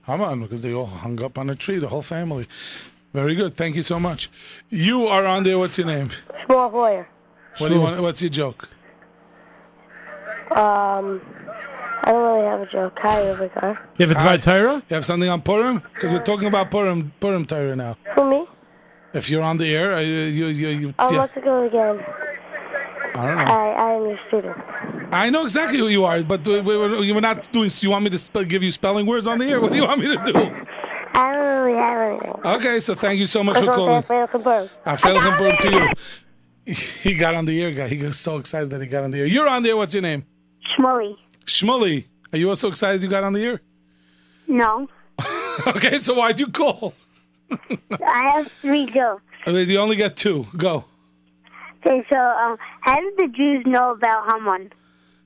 Haman, 0.06 0.42
because 0.42 0.62
they 0.62 0.72
all 0.72 0.86
hung 0.86 1.22
up 1.22 1.36
on 1.38 1.50
a 1.50 1.54
tree, 1.56 1.78
the 1.78 1.88
whole 1.88 2.02
family. 2.02 2.46
Very 3.12 3.34
good. 3.34 3.54
Thank 3.56 3.76
you 3.76 3.82
so 3.82 3.98
much. 3.98 4.30
You 4.70 5.06
are 5.06 5.24
on 5.24 5.42
there. 5.42 5.58
What's 5.58 5.78
your 5.78 5.86
name? 5.86 6.10
Small 6.44 6.70
lawyer. 6.70 7.08
What 7.58 7.68
do 7.68 7.74
you 7.74 7.80
want? 7.80 8.00
What's 8.00 8.20
your 8.22 8.28
joke? 8.30 8.68
Um, 10.50 11.20
I 12.04 12.12
don't 12.12 12.22
really 12.22 12.46
have 12.46 12.60
a 12.60 12.66
joke. 12.66 12.98
Hi, 13.02 13.20
over 13.22 13.48
there. 13.60 13.80
You 13.98 14.06
have 14.06 14.16
a 14.16 14.20
Hi. 14.20 14.36
Dvar 14.36 14.42
Torah? 14.42 14.82
You 14.88 14.94
have 14.94 15.04
something 15.04 15.28
on 15.28 15.42
Purim? 15.42 15.82
Because 15.94 16.12
we're 16.12 16.22
talking 16.22 16.46
about 16.46 16.70
Purim, 16.70 17.12
Purim 17.18 17.44
Torah 17.46 17.74
now. 17.74 17.96
Who, 18.14 18.28
me? 18.30 18.46
If 19.12 19.30
you're 19.30 19.42
on 19.42 19.56
the 19.56 19.74
air, 19.74 19.94
uh, 19.94 20.00
you, 20.00 20.46
you, 20.46 20.68
you, 20.68 20.94
Oh, 20.98 21.10
yeah. 21.10 21.18
what's 21.18 21.36
it 21.36 21.44
go 21.44 21.64
again? 21.66 22.04
I 23.14 23.26
don't 23.26 23.36
know. 23.38 23.44
I, 23.44 23.68
I 23.70 23.92
am 23.94 24.02
your 24.02 24.18
student. 24.28 24.56
I 25.12 25.30
know 25.30 25.44
exactly 25.44 25.78
who 25.78 25.88
you 25.88 26.04
are, 26.04 26.22
but 26.22 26.46
we- 26.46 27.06
you 27.06 27.14
were 27.14 27.20
not 27.20 27.50
doing. 27.52 27.70
You 27.80 27.90
want 27.90 28.04
me 28.04 28.10
to 28.10 28.18
sp- 28.18 28.46
give 28.48 28.62
you 28.62 28.70
spelling 28.70 29.06
words 29.06 29.26
on 29.26 29.38
the 29.38 29.46
air? 29.46 29.60
What 29.60 29.70
do 29.70 29.76
you 29.76 29.84
want 29.86 30.00
me 30.00 30.08
to 30.16 30.22
do? 30.32 30.36
I 31.14 31.32
don't 31.32 31.62
really. 31.64 32.56
Okay, 32.56 32.80
so 32.80 32.94
thank 32.94 33.18
you 33.18 33.26
so 33.26 33.42
much 33.42 33.58
for 33.58 33.72
calling. 33.72 34.04
I 34.84 34.96
feel 34.96 35.20
compared 35.20 35.60
to 35.60 35.70
you. 35.70 36.74
He 36.74 37.14
got 37.14 37.34
on 37.34 37.44
the 37.46 37.62
air, 37.62 37.70
guy. 37.70 37.88
He 37.88 38.04
was 38.04 38.18
so 38.18 38.38
excited 38.38 38.70
that 38.70 38.80
he 38.80 38.86
got 38.88 39.04
on 39.04 39.12
the 39.12 39.20
air. 39.20 39.26
You're 39.26 39.48
on 39.48 39.62
there. 39.62 39.76
What's 39.76 39.94
your 39.94 40.02
name? 40.02 40.24
Shmuley. 40.76 41.16
Shmuley. 41.46 42.04
Are 42.32 42.38
you 42.38 42.48
also 42.48 42.68
excited 42.68 43.02
you 43.02 43.08
got 43.08 43.22
on 43.22 43.32
the 43.34 43.42
air? 43.44 43.60
No. 44.48 44.88
okay, 45.68 45.98
so 45.98 46.14
why'd 46.14 46.40
you 46.40 46.48
call? 46.48 46.92
I 47.50 48.30
have 48.34 48.50
three 48.60 48.86
jokes. 48.86 49.22
Okay, 49.46 49.62
You 49.62 49.78
only 49.78 49.94
got 49.96 50.16
two. 50.16 50.46
Go. 50.56 50.84
Okay, 51.86 52.04
so 52.12 52.18
um, 52.18 52.56
how 52.80 52.96
did 53.00 53.16
the 53.16 53.28
Jews 53.34 53.64
know 53.64 53.92
about 53.92 54.26
Haman? 54.30 54.72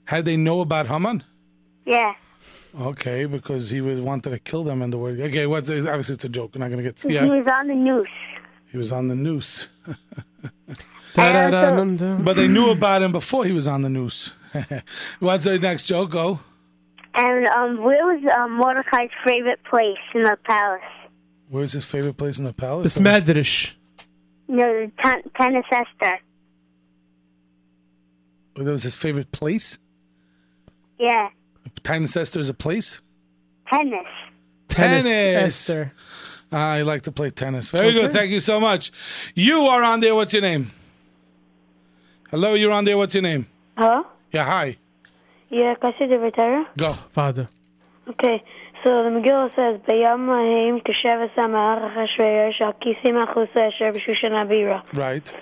How 0.05 0.17
did 0.17 0.25
they 0.25 0.37
know 0.37 0.61
about 0.61 0.87
Haman? 0.87 1.25
Yeah. 1.87 2.15
Okay, 2.79 3.27
because 3.27 3.71
he 3.71 3.81
was 3.81 4.01
wanted 4.01 4.31
to 4.31 4.39
kill 4.39 4.65
them 4.65 4.83
in 4.83 4.91
the 4.91 4.99
word. 4.99 5.21
Okay, 5.21 5.47
what's 5.47 5.69
obviously 5.71 6.15
it's 6.15 6.25
a 6.25 6.29
joke. 6.29 6.55
We're 6.55 6.61
not 6.61 6.71
gonna 6.71 6.83
get. 6.83 7.01
He 7.01 7.17
was 7.19 7.47
on 7.47 7.67
the 7.67 7.75
noose. 7.75 8.09
he 8.71 8.79
was 8.79 8.93
on 8.93 9.09
the 9.09 9.17
noose. 9.17 9.69
But 11.15 12.35
they 12.35 12.47
knew 12.47 12.71
about 12.71 13.03
him 13.03 13.13
before 13.13 13.45
he 13.45 13.53
was 13.53 13.67
on 13.67 13.83
the 13.83 13.89
noose. 13.89 14.33
what's 15.19 15.45
the 15.45 15.59
next 15.59 15.87
joke? 15.87 16.11
Go. 16.11 16.41
And 17.15 17.47
um, 17.49 17.83
where 17.83 18.07
was 18.07 18.23
um, 18.37 18.53
Mordecai's 18.57 19.11
favorite 19.27 19.63
place 19.65 19.99
in 20.15 20.23
the 20.23 20.39
palace? 20.45 20.81
Where's 21.49 21.73
his 21.73 21.85
favorite 21.85 22.17
place 22.17 22.39
in 22.39 22.45
the 22.45 22.53
palace? 22.53 22.97
It's 22.97 22.99
Besmedrish. 22.99 23.73
No, 24.47 24.87
the 24.87 24.93
ten- 25.03 25.23
tennis 25.37 25.65
Esther. 25.71 26.21
That 28.57 28.65
was 28.65 28.85
his 28.85 28.95
favorite 28.95 29.33
place. 29.33 29.79
Yeah, 31.01 31.31
Tinus 31.83 32.17
Esther 32.17 32.41
is 32.41 32.49
a 32.49 32.55
place. 32.55 33.01
tennis. 33.71 34.07
Tennis. 34.69 35.07
Esther. 35.07 35.93
Ah, 36.53 36.73
I 36.73 36.83
like 36.83 37.03
to 37.03 37.13
play 37.13 37.31
tennis. 37.31 37.71
Very 37.71 37.93
good. 37.93 38.13
Thank 38.13 38.31
you 38.31 38.41
so 38.41 38.61
much. 38.61 38.93
You 39.35 39.63
are 39.63 39.83
on 39.83 40.01
there. 40.01 40.15
What's 40.15 40.33
your 40.33 40.43
name? 40.43 40.73
Hello, 42.31 42.55
you're 42.55 42.73
on 42.73 42.85
there. 42.85 42.99
What's 42.99 43.15
your 43.15 43.23
name? 43.23 43.47
Hello? 43.77 44.07
Yeah, 44.33 44.45
hi. 44.45 44.77
Yeah, 45.49 45.75
can 45.75 45.95
I 45.95 45.99
see? 45.99 46.67
Go. 46.77 46.93
Father. 47.11 47.49
Okay, 48.09 48.43
so 48.85 49.05
the 49.05 49.11
Megillah 49.11 49.55
says, 49.55 49.81
Bayam 49.83 50.27
Lahim 50.27 50.83
Kesheves 50.83 51.37
Amar 51.37 51.81
Achashverosh 51.81 52.61
Al 52.61 52.73
Kisim 52.75 53.25
Achusa 53.25 53.73
Asher 53.73 53.93
B'Shushan 53.93 54.33
Abira. 54.33 54.83
Right. 54.97 55.33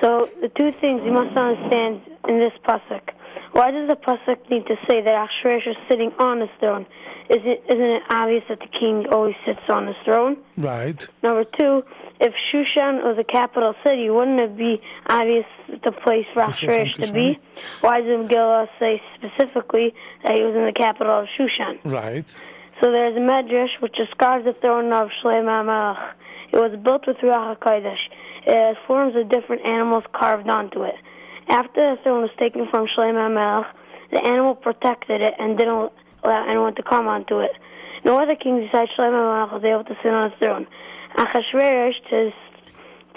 So 0.00 0.28
the 0.40 0.48
two 0.48 0.72
things 0.72 1.02
you 1.04 1.12
must 1.12 1.36
understand 1.36 2.02
in 2.28 2.38
this 2.38 2.52
pasuk. 2.64 3.10
Why 3.56 3.70
does 3.70 3.88
the 3.88 3.96
pasuk 3.96 4.50
need 4.50 4.66
to 4.66 4.76
say 4.86 5.00
that 5.00 5.28
Achashverosh 5.28 5.66
is 5.66 5.76
sitting 5.88 6.12
on 6.18 6.40
his 6.40 6.50
throne? 6.60 6.84
Isn't 7.30 7.58
isn't 7.70 7.90
it 7.90 8.02
obvious 8.10 8.44
that 8.50 8.60
the 8.60 8.66
king 8.66 9.06
always 9.10 9.34
sits 9.46 9.62
on 9.70 9.86
his 9.86 9.96
throne? 10.04 10.36
Right. 10.58 11.08
Number 11.22 11.44
two, 11.58 11.82
if 12.20 12.34
Shushan 12.52 13.02
was 13.02 13.16
a 13.18 13.24
capital 13.24 13.74
city, 13.82 14.10
wouldn't 14.10 14.38
it 14.40 14.58
be 14.58 14.82
obvious 15.06 15.46
the 15.68 15.90
place 15.90 16.26
for 16.34 16.44
is 16.44 16.50
Achashverosh 16.50 17.06
to 17.06 17.12
be? 17.14 17.38
Why 17.80 18.02
does 18.02 18.26
Megillah 18.26 18.68
say 18.78 19.00
specifically 19.14 19.94
that 20.22 20.36
he 20.36 20.42
was 20.42 20.54
in 20.54 20.66
the 20.66 20.74
capital 20.74 21.20
of 21.20 21.26
Shushan? 21.38 21.78
Right. 21.84 22.28
So 22.82 22.92
there's 22.92 23.16
a 23.16 23.20
medrash 23.20 23.80
which 23.80 23.94
describes 23.94 24.44
the 24.44 24.52
throne 24.52 24.92
of 24.92 25.08
Shlomo. 25.24 25.96
It 26.52 26.58
was 26.58 26.78
built 26.84 27.06
with 27.06 27.16
Ruach 27.22 27.58
HaKodesh. 27.58 28.04
It 28.46 28.54
has 28.54 28.76
forms 28.86 29.16
of 29.16 29.30
different 29.30 29.64
animals 29.64 30.04
carved 30.12 30.46
onto 30.46 30.82
it. 30.82 30.96
After 31.48 31.94
the 31.94 32.02
throne 32.02 32.22
was 32.22 32.30
taken 32.38 32.68
from 32.70 32.86
Shlomo 32.86 33.28
HaMelech, 33.28 33.66
the 34.10 34.24
animal 34.24 34.54
protected 34.54 35.20
it 35.20 35.34
and 35.38 35.56
didn't 35.56 35.92
allow 36.22 36.48
anyone 36.48 36.74
to 36.74 36.82
come 36.82 37.06
onto 37.06 37.38
it. 37.38 37.52
No 38.04 38.18
other 38.18 38.34
king 38.36 38.60
besides 38.60 38.90
Shlomo 38.98 39.48
HaMelech 39.48 39.52
was 39.52 39.64
able 39.64 39.84
to 39.84 39.96
sit 40.02 40.12
on 40.12 40.30
his 40.30 40.38
throne. 40.38 40.66
Achashverosh 41.16 41.94
to, 42.10 42.32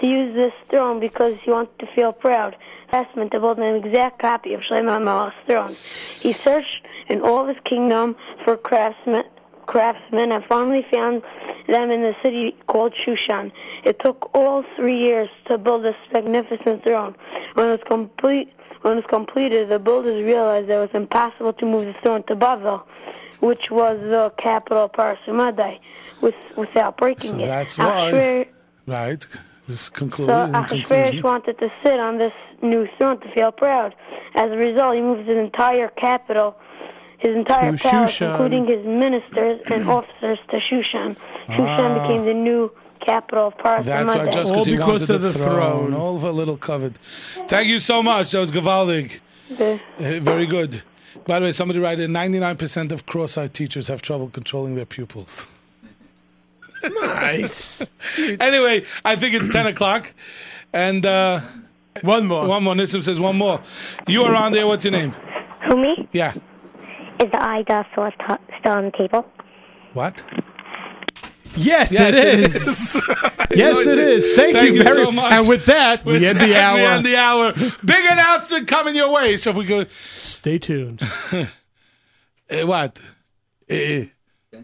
to 0.01 0.07
use 0.07 0.35
this 0.35 0.53
throne 0.69 0.99
because 0.99 1.37
he 1.43 1.51
wanted 1.51 1.77
to 1.79 1.87
feel 1.95 2.11
proud. 2.13 2.55
Testament 2.91 3.31
to 3.31 3.39
build 3.39 3.59
an 3.59 3.75
exact 3.75 4.19
copy 4.19 4.53
of 4.53 4.61
Shlomo 4.61 4.97
HaMelech's 4.97 5.35
throne. 5.47 5.67
He 5.67 6.33
searched 6.33 6.85
in 7.07 7.21
all 7.21 7.47
his 7.47 7.57
kingdom 7.65 8.15
for 8.43 8.57
craftsmen, 8.57 9.23
craftsmen 9.69 10.31
and 10.31 10.43
finally 10.45 10.83
found 10.91 11.21
them 11.67 11.91
in 11.91 12.01
the 12.01 12.15
city 12.23 12.55
called 12.65 12.91
Shushan. 12.93 13.51
It 13.83 13.99
took 13.99 14.31
all 14.33 14.65
three 14.75 14.97
years 14.97 15.29
to 15.45 15.59
build 15.59 15.83
this 15.83 15.95
magnificent 16.11 16.83
throne. 16.83 17.15
When 17.53 17.67
it 17.67 17.71
was 17.77 17.83
complete, 17.85 18.51
when 18.81 18.93
it 18.93 18.95
was 19.03 19.05
completed, 19.05 19.69
the 19.69 19.77
builders 19.77 20.15
realized 20.23 20.69
that 20.69 20.77
it 20.77 20.85
was 20.87 20.95
impossible 20.95 21.53
to 21.53 21.65
move 21.67 21.85
the 21.85 21.93
throne 22.01 22.23
to 22.23 22.35
Bavel, 22.35 22.81
which 23.41 23.69
was 23.69 23.99
the 23.99 24.33
capital 24.37 24.85
of 24.85 24.91
Parasumadai, 24.93 25.79
with, 26.21 26.35
without 26.57 26.97
breaking 26.97 27.29
So 27.29 27.37
it. 27.37 27.45
that's 27.45 27.77
why. 27.77 28.47
Right. 28.87 29.23
This 29.67 29.81
so 29.81 29.91
concluded. 29.93 30.33
in 30.33 31.21
wanted 31.21 31.59
to 31.59 31.71
sit 31.83 31.99
on 31.99 32.17
this 32.17 32.33
new 32.63 32.87
throne 32.97 33.19
to 33.19 33.31
feel 33.35 33.51
proud. 33.51 33.93
As 34.33 34.49
a 34.49 34.57
result, 34.57 34.95
he 34.95 35.01
moved 35.01 35.27
his 35.27 35.37
entire 35.37 35.89
capital, 35.89 36.57
his 37.19 37.35
entire 37.35 37.75
To 37.75 37.77
palace, 37.77 38.11
Shushan. 38.17 38.31
including 38.31 38.65
his 38.67 38.85
ministers 38.85 39.61
and 39.67 39.87
officers, 39.97 40.39
to 40.49 40.57
Shushan. 40.57 41.15
Shushan 41.49 41.59
Ah. 41.97 42.01
became 42.07 42.25
the 42.25 42.33
new 42.33 42.71
capital 43.01 43.47
of 43.47 43.57
Paras 43.57 43.85
That's 43.85 44.13
why, 44.13 44.27
just 44.29 44.53
All 44.53 44.65
he 44.65 44.75
because 44.75 45.09
of 45.09 45.21
the 45.21 45.31
throne. 45.33 45.93
All 45.93 46.15
of 46.17 46.23
a 46.23 46.31
little 46.31 46.57
covered. 46.57 46.95
Thank 47.47 47.67
you 47.69 47.79
so 47.79 48.01
much. 48.03 48.31
That 48.31 48.39
was 48.39 48.51
Gavaldig. 48.51 49.19
Okay. 49.53 49.81
Uh, 49.99 50.19
very 50.19 50.45
good. 50.45 50.81
By 51.25 51.39
the 51.39 51.45
way, 51.45 51.51
somebody 51.51 51.79
wrote 51.79 51.99
in 51.99 52.11
99% 52.11 52.91
of 52.91 53.05
cross 53.05 53.37
eyed 53.37 53.53
teachers 53.53 53.87
have 53.87 54.01
trouble 54.01 54.29
controlling 54.29 54.75
their 54.75 54.85
pupils. 54.85 55.47
Nice. 56.83 57.85
anyway, 58.39 58.85
I 59.03 59.15
think 59.15 59.33
it's 59.35 59.49
10 59.49 59.67
o'clock. 59.67 60.13
And 60.71 61.05
uh, 61.05 61.41
one 62.01 62.25
more. 62.27 62.47
One 62.47 62.63
more. 62.63 62.73
Nissim 62.75 63.03
says 63.03 63.19
one 63.19 63.37
more. 63.37 63.59
You 64.07 64.23
are 64.23 64.35
on 64.35 64.51
there. 64.53 64.67
What's 64.67 64.85
your 64.85 64.91
name? 64.93 65.11
Who, 65.67 65.77
me? 65.77 66.07
Yeah. 66.13 66.33
Is 67.19 67.29
the 67.31 67.41
eye 67.43 67.63
dust 67.63 67.89
still, 67.91 68.09
still 68.59 68.71
on 68.71 68.85
the 68.85 68.91
table? 68.91 69.25
What? 69.93 70.23
Yes, 71.55 71.91
Yes, 71.91 72.15
it 72.15 72.27
it 72.27 72.39
is. 72.45 72.55
is. 72.55 72.95
yes, 73.51 73.77
it 73.85 73.97
is. 73.97 74.35
Thank, 74.35 74.55
Thank 74.55 74.69
you 74.69 74.75
you 74.75 74.83
very 74.83 75.05
so 75.05 75.11
much. 75.11 75.31
And 75.33 75.47
with 75.49 75.65
that, 75.65 76.05
we 76.05 76.25
end 76.25 76.39
the 76.39 76.55
hour. 76.55 76.75
We 76.77 76.83
end 76.85 77.05
the 77.05 77.15
hour. 77.17 77.51
Big 77.83 78.05
announcement 78.05 78.67
coming 78.67 78.95
your 78.95 79.11
way. 79.11 79.35
So 79.37 79.49
if 79.49 79.55
we 79.57 79.65
go. 79.65 79.85
Stay 80.11 80.57
tuned. 80.59 81.01
Eh, 82.51 82.63
what? 82.63 82.99
Eh, 83.69 84.05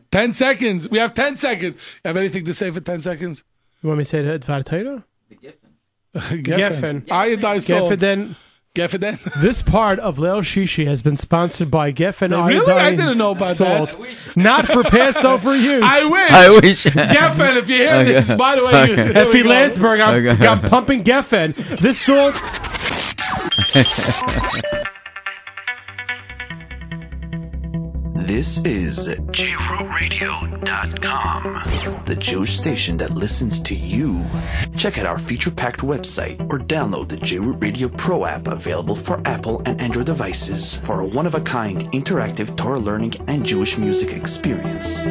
10 0.09 0.33
seconds. 0.33 0.89
We 0.89 0.97
have 0.97 1.13
10 1.13 1.35
seconds. 1.35 1.75
You 1.75 2.07
have 2.09 2.17
anything 2.17 2.43
to 2.45 2.53
say 2.55 2.71
for 2.71 2.79
10 2.79 3.01
seconds? 3.03 3.43
You 3.83 3.89
want 3.89 3.99
me 3.99 4.05
to 4.05 4.09
say 4.09 4.23
the 4.23 4.39
Dvar 4.39 4.65
Torah? 4.65 5.05
Geffen. 6.15 7.05
Iodized 7.05 7.67
salt. 7.67 7.91
Geffen. 7.91 8.35
Geffen. 8.75 9.19
This 9.41 9.61
part 9.63 9.99
of 9.99 10.17
Leil 10.17 10.41
Shishi 10.41 10.85
has 10.85 11.01
been 11.01 11.17
sponsored 11.17 11.71
by 11.71 11.91
Geffen 11.91 12.31
Really? 12.47 12.71
I 12.71 12.91
didn't 12.91 13.17
know 13.17 13.31
about 13.31 13.55
salt. 13.55 13.97
that. 13.97 14.37
Not 14.37 14.67
for 14.67 14.83
Passover 14.83 15.51
oh, 15.51 15.53
use. 15.73 15.83
I 15.83 16.05
wish. 16.05 16.31
I 16.31 16.49
wish. 16.61 16.83
Geffen, 16.85 17.55
if 17.57 17.69
you 17.69 17.75
hear 17.77 17.93
Okay. 17.95 18.13
this, 18.13 18.33
by 18.33 18.55
the 18.55 18.65
way, 18.65 18.71
you, 18.87 18.93
Okay. 18.93 19.11
there 19.13 19.27
Effie 19.27 19.43
go. 19.43 19.49
Landsberg, 19.49 19.99
I'm, 20.01 20.27
Okay. 20.27 20.47
I'm 20.47 20.61
pumping 20.61 21.03
Geffen. 21.03 21.55
This 21.79 21.99
salt. 21.99 22.35
This 28.25 28.57
is 28.65 29.07
JRootRadio.com, 29.07 32.03
the 32.07 32.15
Jewish 32.15 32.57
station 32.57 32.97
that 32.97 33.11
listens 33.11 33.61
to 33.61 33.75
you. 33.75 34.23
Check 34.75 34.97
out 34.97 35.05
our 35.05 35.19
feature-packed 35.19 35.81
website 35.81 36.39
or 36.51 36.57
download 36.57 37.09
the 37.09 37.17
JRoot 37.17 37.61
Radio 37.61 37.87
Pro 37.87 38.25
app 38.25 38.47
available 38.47 38.95
for 38.95 39.21
Apple 39.25 39.61
and 39.67 39.79
Android 39.79 40.07
devices 40.07 40.79
for 40.79 41.01
a 41.01 41.05
one-of-a-kind 41.05 41.91
interactive 41.91 42.57
Torah 42.57 42.79
learning 42.79 43.13
and 43.27 43.45
Jewish 43.45 43.77
music 43.77 44.13
experience. 44.13 45.01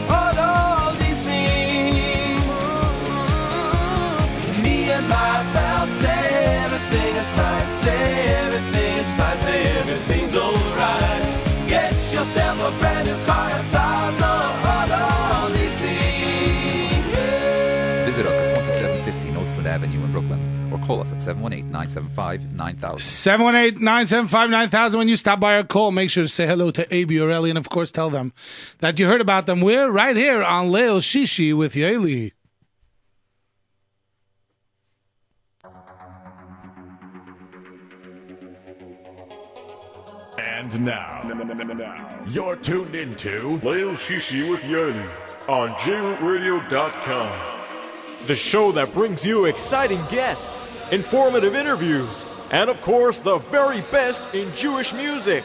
oh, 0.09 0.28
everything 9.89 10.25
is 10.25 10.37
alright. 10.37 11.23
Get 11.67 11.93
yourself 12.13 12.59
a 12.59 12.71
brand 12.79 13.07
new 13.07 13.13
on 13.13 13.19
Visit 18.05 18.25
us 18.25 18.49
at 19.59 19.65
Avenue 19.65 20.03
in 20.03 20.11
Brooklyn 20.11 20.39
or 20.73 20.79
call 20.85 21.01
us 21.01 21.11
at 21.11 21.19
718-975-9000. 21.19 23.77
718-975-9000. 23.77 24.95
When 24.95 25.07
you 25.07 25.17
stop 25.17 25.39
by 25.39 25.57
our 25.57 25.63
call, 25.63 25.91
make 25.91 26.09
sure 26.09 26.23
to 26.23 26.29
say 26.29 26.47
hello 26.47 26.71
to 26.71 26.91
AB 26.93 27.15
Aureli 27.15 27.49
and, 27.49 27.57
of 27.57 27.69
course, 27.69 27.91
tell 27.91 28.09
them 28.09 28.33
that 28.79 28.99
you 28.99 29.07
heard 29.07 29.21
about 29.21 29.45
them. 29.45 29.61
We're 29.61 29.91
right 29.91 30.15
here 30.15 30.43
on 30.43 30.69
Leil 30.69 30.99
Shishi 30.99 31.55
with 31.55 31.75
Yoely. 31.75 32.31
And 40.71 40.85
now, 40.85 41.23
now, 41.23 42.23
you're 42.27 42.55
tuned 42.55 42.93
into 42.93 43.59
Leil 43.63 43.95
Shishi 43.95 44.47
with 44.47 44.59
Yoely 44.61 45.09
on 45.47 45.69
JRootRadio.com. 45.69 47.39
The 48.27 48.35
show 48.35 48.71
that 48.73 48.93
brings 48.93 49.25
you 49.25 49.45
exciting 49.45 49.99
guests, 50.11 50.63
informative 50.91 51.55
interviews, 51.55 52.29
and 52.51 52.69
of 52.69 52.79
course, 52.83 53.19
the 53.19 53.39
very 53.39 53.81
best 53.81 54.21
in 54.35 54.53
Jewish 54.55 54.93
music. 54.93 55.43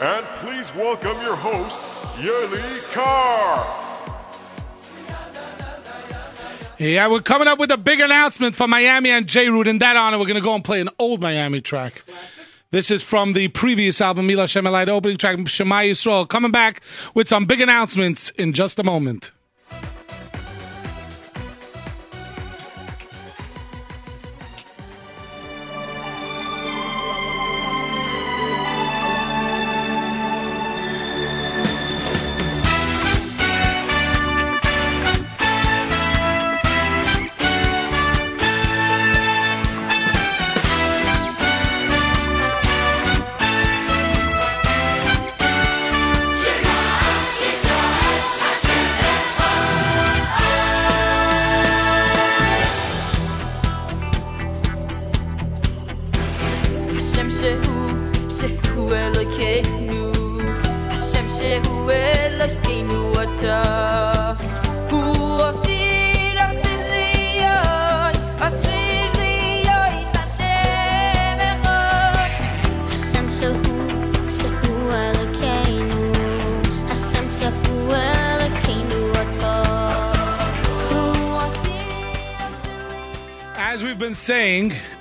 And 0.00 0.26
please 0.38 0.74
welcome 0.74 1.16
your 1.22 1.36
host, 1.36 1.78
Yoely 2.16 2.92
Kar. 2.92 3.86
Yeah, 6.78 7.06
we're 7.08 7.20
coming 7.20 7.46
up 7.46 7.60
with 7.60 7.70
a 7.70 7.78
big 7.78 8.00
announcement 8.00 8.56
for 8.56 8.66
Miami 8.66 9.10
and 9.10 9.28
J 9.28 9.50
Root. 9.50 9.68
In 9.68 9.78
that 9.78 9.94
honor, 9.96 10.18
we're 10.18 10.26
going 10.26 10.34
to 10.34 10.42
go 10.42 10.54
and 10.54 10.64
play 10.64 10.80
an 10.80 10.88
old 10.98 11.20
Miami 11.20 11.60
track. 11.60 12.02
This 12.72 12.92
is 12.92 13.02
from 13.02 13.32
the 13.32 13.48
previous 13.48 14.00
album, 14.00 14.28
Mila 14.28 14.46
Shemelite 14.46 14.88
opening 14.88 15.16
track, 15.16 15.48
Shema 15.48 15.78
Yisrael. 15.78 16.28
Coming 16.28 16.52
back 16.52 16.80
with 17.14 17.28
some 17.28 17.44
big 17.44 17.60
announcements 17.60 18.30
in 18.36 18.52
just 18.52 18.78
a 18.78 18.84
moment. 18.84 19.32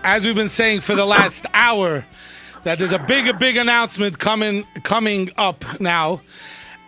As 0.09 0.25
we've 0.25 0.33
been 0.33 0.49
saying 0.49 0.81
for 0.81 0.95
the 0.95 1.05
last 1.05 1.45
hour, 1.53 2.03
that 2.63 2.79
there's 2.79 2.93
a 2.93 2.97
big, 2.97 3.27
a 3.27 3.33
big 3.35 3.57
announcement 3.57 4.17
coming 4.17 4.65
coming 4.81 5.29
up 5.37 5.63
now. 5.79 6.21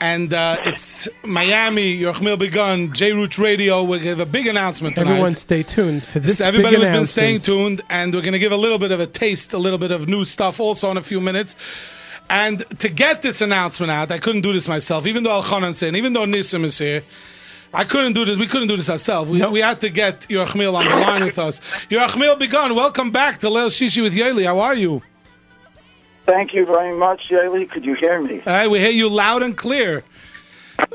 And 0.02 0.34
uh, 0.34 0.58
it's 0.66 1.08
Miami, 1.24 2.00
Yerachmiel 2.00 2.40
Begun, 2.40 2.94
J 2.94 3.14
Roots 3.14 3.38
Radio. 3.38 3.84
We 3.84 4.08
have 4.08 4.20
a 4.20 4.26
big 4.26 4.48
announcement 4.48 4.96
tonight. 4.96 5.12
Everyone 5.12 5.34
stay 5.34 5.62
tuned 5.62 6.04
for 6.04 6.18
this. 6.20 6.42
Everybody 6.42 6.78
big 6.78 6.88
has 6.88 6.90
been 6.90 7.06
staying 7.06 7.42
tuned, 7.42 7.84
and 7.92 8.12
we're 8.12 8.22
going 8.22 8.34
to 8.34 8.40
give 8.40 8.54
a 8.54 8.58
little 8.58 8.80
bit 8.80 8.90
of 8.90 9.00
a 9.00 9.06
taste, 9.06 9.54
a 9.54 9.60
little 9.60 9.78
bit 9.78 9.92
of 9.92 10.08
new 10.08 10.26
stuff 10.26 10.60
also 10.60 10.90
in 10.90 10.98
a 10.98 11.04
few 11.04 11.22
minutes. 11.22 11.56
And 12.28 12.66
to 12.80 12.90
get 12.90 13.22
this 13.22 13.40
announcement 13.40 13.92
out, 13.92 14.10
I 14.10 14.18
couldn't 14.18 14.42
do 14.42 14.52
this 14.52 14.68
myself, 14.68 15.06
even 15.06 15.22
though 15.22 15.34
Elchanan's 15.44 15.84
in, 15.84 15.96
even 15.96 16.14
though 16.14 16.26
Nissim 16.26 16.64
is 16.64 16.80
here. 16.80 17.04
I 17.74 17.84
couldn't 17.86 18.14
do 18.14 18.26
this. 18.26 18.38
We 18.38 18.48
couldn't 18.48 18.68
do 18.68 18.76
this 18.76 18.90
ourselves. 18.90 19.32
We, 19.32 19.46
we 19.46 19.62
had 19.62 19.80
to 19.82 19.90
get 19.90 20.22
Yerachmiel 20.22 20.74
on 20.74 20.86
the 20.86 20.96
line 20.96 21.24
with 21.24 21.40
us. 21.40 21.60
Yerachmiel 21.90 22.38
Begun, 22.38 22.76
welcome 22.76 23.12
back 23.12 23.40
to 23.40 23.48
Leil 23.48 23.68
Shishi 23.68 24.02
with 24.02 24.14
Yoely. 24.14 24.46
How 24.46 24.60
are 24.60 24.76
you? 24.76 25.02
Thank 26.26 26.54
you 26.54 26.66
very 26.66 26.96
much, 26.96 27.30
Yoely. 27.30 27.70
Could 27.70 27.86
you 27.86 27.94
hear 27.94 28.22
me? 28.22 28.40
Hey, 28.40 28.68
we 28.68 28.80
hear 28.80 28.92
you 28.92 29.10
loud 29.10 29.42
and 29.42 29.56
clear. 29.56 30.04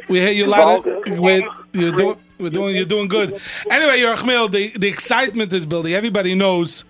We 0.09 0.21
hear 0.21 0.33
you 0.33 0.47
loud. 0.47 0.87
And, 0.87 1.21
we're, 1.21 1.49
you're 1.73 1.93
doing, 1.93 2.19
we're 2.39 2.51
doing, 2.51 2.77
you're 2.77 2.85
doing 2.85 3.09
good. 3.09 3.41
Anyway, 3.71 3.99
Yerachmiel, 4.01 4.51
the, 4.51 4.77
the 4.77 4.89
excitement 4.89 5.53
is 5.53 5.65
building. 5.65 5.95
Everybody 5.95 6.35
knows 6.35 6.85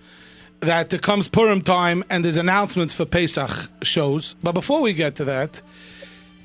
that 0.59 0.93
it 0.93 1.01
comes 1.01 1.27
Purim 1.27 1.61
time 1.61 2.03
and 2.09 2.25
there's 2.25 2.37
announcements 2.37 2.93
for 2.93 3.05
Pesach 3.05 3.51
shows. 3.83 4.35
But 4.43 4.51
before 4.53 4.81
we 4.81 4.93
get 4.93 5.15
to 5.17 5.25
that, 5.25 5.61
pe- 5.61 5.61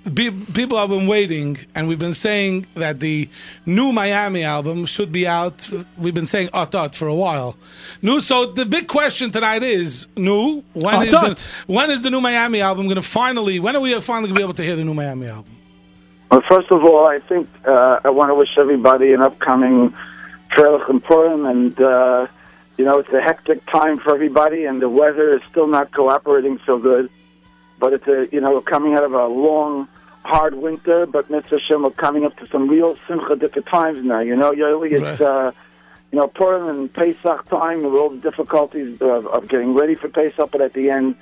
people 0.05 0.79
have 0.79 0.91
been 0.91 1.07
waiting, 1.07 1.59
and 1.75 1.89
we've 1.89 1.99
been 1.99 2.15
saying 2.15 2.67
that 2.75 3.01
the 3.01 3.29
new 3.67 3.93
Miami 3.93 4.43
album 4.43 4.87
should 4.87 5.13
be 5.13 5.27
out. 5.27 5.69
We've 5.97 6.15
been 6.15 6.27
saying 6.27 6.51
Ot 6.53 6.75
Ot 6.75 6.95
for 6.95 7.07
a 7.07 7.15
while. 7.15 7.57
New, 8.01 8.21
so 8.21 8.47
the 8.47 8.67
big 8.67 8.89
question 8.89 9.31
tonight 9.31 9.63
is, 9.63 10.07
new, 10.17 10.65
when 10.73 10.95
Ot 10.95 11.05
is 11.05 11.11
the, 11.11 11.45
when 11.67 11.91
is 11.91 12.03
the 12.03 12.11
new 12.11 12.21
Miami 12.21 12.61
album 12.61 12.87
going 12.87 12.97
to 12.97 13.03
finally, 13.03 13.61
when 13.61 13.77
are 13.77 13.81
we 13.81 13.99
finally 14.01 14.29
going 14.29 14.35
to 14.35 14.39
be 14.41 14.43
able 14.43 14.55
to 14.55 14.63
hear 14.63 14.77
the 14.77 14.85
new 14.85 14.95
Miami 14.95 15.29
album? 15.29 15.57
Well, 16.31 16.43
first 16.49 16.71
of 16.71 16.83
all, 16.85 17.07
I 17.07 17.19
think 17.21 17.49
uh, 17.67 18.01
I 18.05 18.11
want 18.11 18.31
to 18.31 18.35
wish 18.35 18.57
everybody 18.57 19.13
an 19.13 19.21
upcoming 19.21 19.95
Trail 20.51 20.83
and 20.89 21.03
Purim, 21.03 21.47
and 21.47 21.81
uh, 21.81 22.27
you 22.77 22.85
know 22.85 22.99
it's 22.99 23.13
a 23.13 23.21
hectic 23.21 23.65
time 23.67 23.99
for 23.99 24.15
everybody, 24.15 24.65
and 24.65 24.81
the 24.81 24.89
weather 24.89 25.35
is 25.35 25.43
still 25.51 25.67
not 25.67 25.93
cooperating 25.93 26.59
so 26.67 26.79
good. 26.79 27.11
But 27.83 27.95
it's 27.95 28.07
a 28.07 28.29
you 28.31 28.41
know 28.41 28.61
coming 28.61 28.95
out 28.95 29.03
of 29.03 29.13
a 29.13 29.27
long, 29.27 29.89
hard 30.25 30.55
winter, 30.55 31.05
but 31.05 31.29
Mitzvah 31.29 31.59
Hashem, 31.59 31.83
we're 31.83 31.91
coming 31.91 32.25
up 32.25 32.37
to 32.37 32.47
some 32.47 32.69
real 32.69 32.97
simcha 33.09 33.35
different 33.35 33.67
times 33.67 34.05
now. 34.05 34.21
You 34.21 34.37
know, 34.37 34.53
it's 34.55 35.21
uh, 35.21 35.51
you 36.13 36.19
know 36.21 36.29
Purim 36.29 36.69
and 36.69 36.93
Pesach 36.93 37.45
time 37.47 37.83
with 37.83 37.95
all 37.95 38.11
the 38.11 38.19
difficulties 38.19 39.03
of, 39.03 39.27
of 39.27 39.49
getting 39.49 39.75
ready 39.75 39.97
for 39.97 40.09
Pesach, 40.09 40.49
but 40.53 40.61
at 40.61 40.75
the 40.75 40.91
end. 40.91 41.17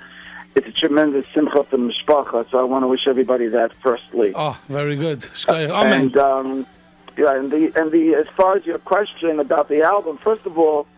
It's 0.57 0.67
a 0.67 0.73
tremendous 0.73 1.27
simcha 1.33 1.63
for 1.63 1.77
the 1.77 1.93
mishpacha, 1.93 2.51
so 2.51 2.59
I 2.59 2.65
want 2.65 2.83
to 2.83 2.89
wish 2.89 3.07
everybody 3.07 3.47
that 3.47 3.73
firstly. 3.77 4.33
Oh, 4.35 4.59
very 4.69 4.97
good. 4.97 5.25
And 5.87 6.17
um, 6.17 6.67
yeah, 7.17 7.37
and 7.37 7.53
the 7.53 7.73
and 7.77 7.93
the 7.93 8.17
as 8.17 8.27
far 8.37 8.57
as 8.57 8.67
your 8.67 8.79
question 8.79 9.39
about 9.39 9.69
the 9.69 9.83
album, 9.83 10.19
first 10.19 10.45
of 10.47 10.59
all, 10.59 10.89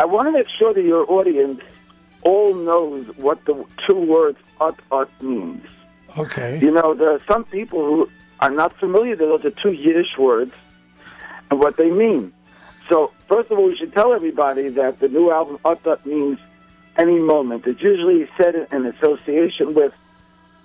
I 0.00 0.06
want 0.06 0.28
to 0.28 0.32
make 0.32 0.48
sure 0.58 0.72
that 0.72 0.82
your 0.82 1.04
audience 1.10 1.60
all 2.26 2.54
knows 2.54 3.06
what 3.16 3.44
the 3.44 3.64
two 3.86 4.00
words 4.14 4.38
"ut 4.60 4.78
ut" 4.90 5.10
means. 5.22 5.64
Okay. 6.18 6.58
You 6.58 6.72
know, 6.72 6.92
there 6.94 7.10
are 7.10 7.22
some 7.28 7.44
people 7.44 7.80
who 7.84 8.10
are 8.40 8.50
not 8.50 8.76
familiar 8.78 9.14
those 9.16 9.44
are 9.44 9.50
two 9.50 9.72
Yiddish 9.72 10.18
words 10.18 10.52
and 11.50 11.60
what 11.60 11.76
they 11.76 11.90
mean. 11.90 12.32
So, 12.88 13.12
first 13.28 13.50
of 13.50 13.58
all, 13.58 13.66
we 13.66 13.76
should 13.76 13.92
tell 13.92 14.12
everybody 14.12 14.68
that 14.70 14.98
the 15.00 15.08
new 15.08 15.30
album 15.30 15.58
"ut 15.64 15.86
ut" 15.86 16.04
means 16.04 16.38
any 16.96 17.18
moment. 17.18 17.66
It's 17.66 17.82
usually 17.82 18.28
said 18.36 18.54
in 18.72 18.86
association 18.86 19.74
with 19.74 19.92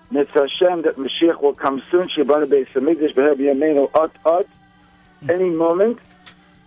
Mitzvah 0.10 0.48
Hashem 0.48 0.82
that 0.84 0.96
Mashiach 0.98 1.42
will 1.42 1.54
come 1.54 1.82
soon. 1.92 2.10
Shabbat 2.10 2.48
Beis 2.48 2.68
Hamikdash 2.70 3.16
Be'er 3.16 3.36
B'Yameinu 3.36 3.90
Ut 3.94 4.14
Ut. 4.26 4.48
Any 5.30 5.50
moment. 5.50 6.00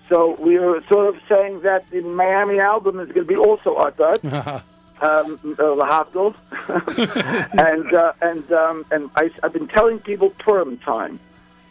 So 0.09 0.37
we 0.39 0.59
are 0.59 0.83
sort 0.87 1.09
of 1.15 1.21
saying 1.29 1.61
that 1.61 1.89
the 1.91 2.01
Miami 2.03 2.61
album 2.61 3.01
is 3.01 3.09
going 3.09 3.27
to 3.27 3.33
be 3.33 3.37
also 3.37 3.75
Ut 3.77 3.99
Ut. 4.01 4.63
um, 5.01 5.39
uh, 5.59 5.63
Lahatul. 5.63 6.35
and 7.59 7.93
uh, 7.95 8.13
and 8.23 8.53
um, 8.53 8.87
and 8.91 9.11
I, 9.17 9.31
I've 9.43 9.53
been 9.53 9.69
telling 9.69 9.99
people 9.99 10.31
Purim 10.31 10.79
time, 10.79 11.19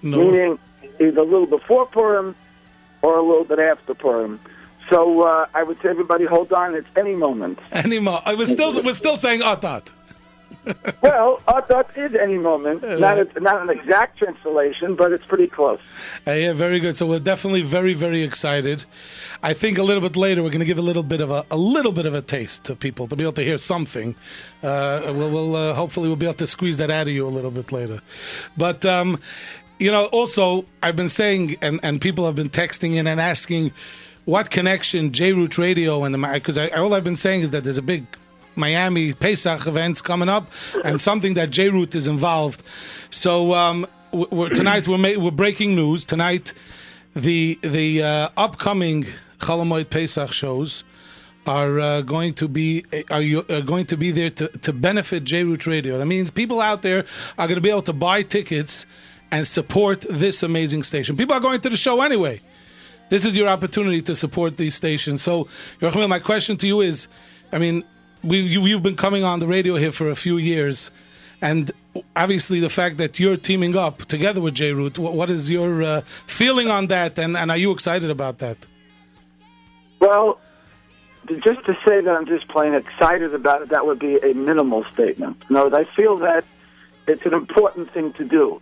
No. 0.01 0.17
meaning 0.17 0.59
either 0.99 1.21
a 1.21 1.23
little 1.23 1.47
before 1.47 1.85
Purim 1.87 2.35
or 3.01 3.17
a 3.17 3.21
little 3.21 3.43
bit 3.45 3.59
after 3.59 3.93
Purim. 3.93 4.39
So 4.89 5.21
uh, 5.21 5.47
I 5.53 5.63
would 5.63 5.81
say 5.81 5.89
everybody 5.89 6.25
hold 6.25 6.51
on. 6.53 6.75
It's 6.75 6.87
any 6.97 7.15
moment. 7.15 7.59
Anymore. 7.71 8.21
I 8.25 8.35
was 8.35 8.51
still, 8.51 8.81
we're 8.83 8.93
still 8.93 9.17
saying 9.17 9.41
Ot 9.41 9.89
Well, 11.01 11.41
Atat 11.47 11.97
is 11.97 12.15
any 12.15 12.37
moment. 12.37 12.81
Not, 12.81 13.19
a, 13.19 13.39
not 13.39 13.61
an 13.61 13.69
exact 13.69 14.17
translation, 14.17 14.95
but 14.95 15.11
it's 15.11 15.25
pretty 15.25 15.47
close. 15.47 15.79
Uh, 16.25 16.31
yeah, 16.31 16.53
very 16.53 16.79
good. 16.79 16.95
So 16.95 17.05
we're 17.05 17.19
definitely 17.19 17.61
very, 17.61 17.93
very 17.93 18.23
excited. 18.23 18.85
I 19.41 19.53
think 19.53 19.77
a 19.77 19.83
little 19.83 20.01
bit 20.01 20.15
later 20.15 20.41
we're 20.41 20.49
going 20.49 20.59
to 20.59 20.65
give 20.65 20.79
a 20.79 20.83
little 20.83 21.03
bit 21.03 21.19
of 21.19 21.29
a, 21.29 21.45
a 21.51 21.57
little 21.57 21.91
bit 21.91 22.05
of 22.05 22.13
a 22.13 22.21
taste 22.21 22.63
to 22.65 22.75
people 22.75 23.07
to 23.09 23.15
be 23.15 23.23
able 23.23 23.33
to 23.33 23.43
hear 23.43 23.57
something. 23.57 24.15
Uh, 24.63 25.01
we'll, 25.13 25.29
we'll 25.29 25.55
uh, 25.55 25.73
hopefully 25.73 26.07
we'll 26.07 26.15
be 26.15 26.25
able 26.25 26.35
to 26.35 26.47
squeeze 26.47 26.77
that 26.77 26.89
out 26.89 27.07
of 27.07 27.13
you 27.13 27.27
a 27.27 27.29
little 27.29 27.51
bit 27.51 27.71
later. 27.71 27.99
But 28.57 28.85
um, 28.85 29.19
you 29.79 29.91
know, 29.91 30.05
also 30.05 30.65
I've 30.81 30.95
been 30.95 31.09
saying, 31.09 31.57
and 31.61 31.79
and 31.83 31.99
people 31.99 32.25
have 32.25 32.35
been 32.35 32.49
texting 32.49 32.95
in 32.95 33.07
and 33.07 33.19
asking, 33.19 33.73
what 34.25 34.49
connection 34.49 35.11
J 35.11 35.33
Root 35.33 35.57
Radio 35.57 36.03
and 36.03 36.13
the 36.13 36.31
because 36.33 36.57
I, 36.57 36.69
all 36.69 36.93
I've 36.93 37.03
been 37.03 37.17
saying 37.17 37.41
is 37.41 37.51
that 37.51 37.63
there's 37.63 37.77
a 37.77 37.81
big 37.81 38.05
Miami 38.55 39.13
Pesach 39.13 39.67
events 39.67 40.01
coming 40.01 40.29
up, 40.29 40.51
and 40.83 41.01
something 41.01 41.33
that 41.35 41.49
J 41.49 41.69
Root 41.69 41.95
is 41.95 42.07
involved. 42.07 42.63
So 43.09 43.53
um, 43.53 43.87
we're, 44.11 44.49
tonight 44.49 44.87
we're 44.87 44.97
ma- 44.97 45.17
we're 45.17 45.31
breaking 45.31 45.75
news 45.75 46.05
tonight. 46.05 46.53
The 47.15 47.59
the 47.61 48.03
uh, 48.03 48.29
upcoming 48.37 49.05
Chalamoid 49.39 49.89
Pesach 49.89 50.31
shows 50.31 50.83
are 51.45 51.79
uh, 51.79 52.01
going 52.01 52.33
to 52.35 52.47
be 52.47 52.85
are, 53.11 53.21
you, 53.21 53.45
are 53.49 53.61
going 53.61 53.85
to 53.87 53.97
be 53.97 54.11
there 54.11 54.29
to, 54.29 54.47
to 54.47 54.73
benefit 54.73 55.23
J 55.23 55.43
Root 55.43 55.67
Radio. 55.67 55.97
That 55.97 56.05
means 56.05 56.31
people 56.31 56.61
out 56.61 56.81
there 56.81 57.05
are 57.37 57.47
going 57.47 57.57
to 57.57 57.61
be 57.61 57.69
able 57.69 57.81
to 57.83 57.93
buy 57.93 58.23
tickets 58.23 58.85
and 59.31 59.47
support 59.47 60.01
this 60.09 60.43
amazing 60.43 60.83
station. 60.83 61.17
People 61.17 61.35
are 61.35 61.39
going 61.39 61.59
to 61.61 61.69
the 61.69 61.77
show 61.77 62.01
anyway. 62.01 62.41
This 63.09 63.25
is 63.25 63.35
your 63.35 63.47
opportunity 63.47 64.01
to 64.03 64.15
support 64.15 64.57
these 64.57 64.75
stations. 64.75 65.21
So, 65.21 65.47
Yerachmiel, 65.81 66.07
my 66.07 66.19
question 66.19 66.55
to 66.57 66.67
you 66.67 66.81
is, 66.81 67.07
I 67.51 67.57
mean, 67.57 67.83
we 68.23 68.39
you, 68.39 68.65
you've 68.65 68.83
been 68.83 68.95
coming 68.95 69.23
on 69.23 69.39
the 69.39 69.47
radio 69.47 69.75
here 69.75 69.91
for 69.91 70.09
a 70.09 70.15
few 70.15 70.37
years, 70.37 70.91
and 71.41 71.71
obviously 72.15 72.59
the 72.59 72.69
fact 72.69 72.97
that 72.97 73.19
you're 73.19 73.37
teaming 73.37 73.75
up 73.75 74.05
together 74.05 74.41
with 74.41 74.53
J 74.55 74.73
Root, 74.73 74.97
what, 74.97 75.13
what 75.13 75.29
is 75.29 75.49
your 75.49 75.83
uh, 75.83 76.01
feeling 76.25 76.69
on 76.69 76.87
that, 76.87 77.17
and, 77.19 77.35
and 77.37 77.51
are 77.51 77.57
you 77.57 77.71
excited 77.71 78.09
about 78.09 78.39
that? 78.39 78.57
Well, 79.99 80.39
just 81.27 81.65
to 81.65 81.77
say 81.85 82.01
that 82.01 82.09
I'm 82.09 82.25
just 82.25 82.47
plain 82.49 82.73
excited 82.73 83.33
about 83.33 83.61
it, 83.61 83.69
that 83.69 83.85
would 83.85 83.99
be 83.99 84.17
a 84.17 84.33
minimal 84.33 84.83
statement. 84.93 85.37
No, 85.49 85.73
I 85.73 85.85
feel 85.85 86.17
that 86.17 86.43
it's 87.07 87.25
an 87.25 87.33
important 87.33 87.91
thing 87.91 88.13
to 88.13 88.25
do. 88.25 88.61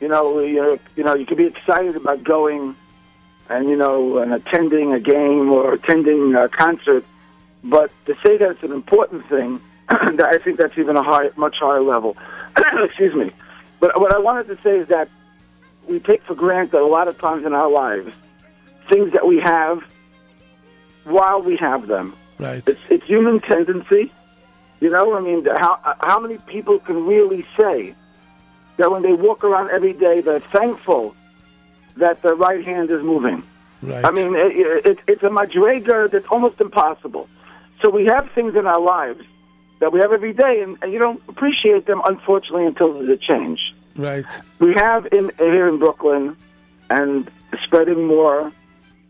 You 0.00 0.08
know, 0.08 0.40
you 0.40 0.78
you 0.94 1.04
know, 1.04 1.14
you 1.14 1.24
can 1.24 1.36
be 1.36 1.46
excited 1.46 1.96
about 1.96 2.22
going 2.22 2.76
and 3.48 3.68
you 3.68 3.76
know 3.76 4.18
and 4.18 4.32
attending 4.32 4.92
a 4.92 5.00
game 5.00 5.50
or 5.50 5.74
attending 5.74 6.34
a 6.34 6.48
concert, 6.48 7.04
but 7.66 7.90
to 8.06 8.14
say 8.24 8.36
that 8.36 8.50
it's 8.50 8.62
an 8.62 8.72
important 8.72 9.28
thing, 9.28 9.60
I 9.88 10.38
think 10.42 10.58
that's 10.58 10.76
even 10.78 10.96
a 10.96 11.02
high, 11.02 11.30
much 11.36 11.56
higher 11.58 11.82
level. 11.82 12.16
Excuse 12.56 13.14
me. 13.14 13.32
But 13.80 14.00
what 14.00 14.14
I 14.14 14.18
wanted 14.18 14.48
to 14.48 14.58
say 14.62 14.78
is 14.78 14.88
that 14.88 15.08
we 15.88 16.00
take 16.00 16.22
for 16.22 16.34
granted 16.34 16.80
a 16.80 16.86
lot 16.86 17.08
of 17.08 17.18
times 17.18 17.44
in 17.44 17.52
our 17.52 17.70
lives 17.70 18.12
things 18.88 19.12
that 19.12 19.26
we 19.26 19.40
have 19.40 19.82
while 21.04 21.42
we 21.42 21.56
have 21.56 21.86
them. 21.86 22.14
Right. 22.38 22.62
It's, 22.66 22.80
it's 22.88 23.04
human 23.04 23.40
tendency. 23.40 24.12
You 24.80 24.90
know, 24.90 25.16
I 25.16 25.20
mean, 25.20 25.44
how 25.44 25.96
how 26.00 26.20
many 26.20 26.38
people 26.38 26.78
can 26.80 27.06
really 27.06 27.46
say 27.58 27.94
that 28.76 28.90
when 28.90 29.02
they 29.02 29.14
walk 29.14 29.42
around 29.42 29.70
every 29.70 29.94
day, 29.94 30.20
they're 30.20 30.40
thankful 30.40 31.16
that 31.96 32.20
their 32.22 32.34
right 32.34 32.64
hand 32.64 32.90
is 32.90 33.02
moving? 33.02 33.42
Right. 33.80 34.04
I 34.04 34.10
mean, 34.10 34.34
it, 34.34 34.86
it, 34.86 34.98
it's 35.06 35.22
a 35.22 35.28
madrega 35.28 36.10
that's 36.10 36.26
almost 36.30 36.60
impossible. 36.60 37.28
So 37.82 37.90
we 37.90 38.06
have 38.06 38.30
things 38.32 38.54
in 38.56 38.66
our 38.66 38.80
lives 38.80 39.24
that 39.78 39.92
we 39.92 40.00
have 40.00 40.12
every 40.12 40.32
day, 40.32 40.62
and, 40.62 40.78
and 40.82 40.92
you 40.92 40.98
don't 40.98 41.22
appreciate 41.28 41.86
them, 41.86 42.00
unfortunately, 42.04 42.66
until 42.66 42.94
there's 42.94 43.10
a 43.10 43.16
change. 43.16 43.60
Right. 43.94 44.26
We 44.58 44.74
have 44.74 45.06
in 45.12 45.30
here 45.38 45.68
in 45.68 45.78
Brooklyn, 45.78 46.36
and 46.88 47.30
spreading 47.64 48.06
more, 48.06 48.52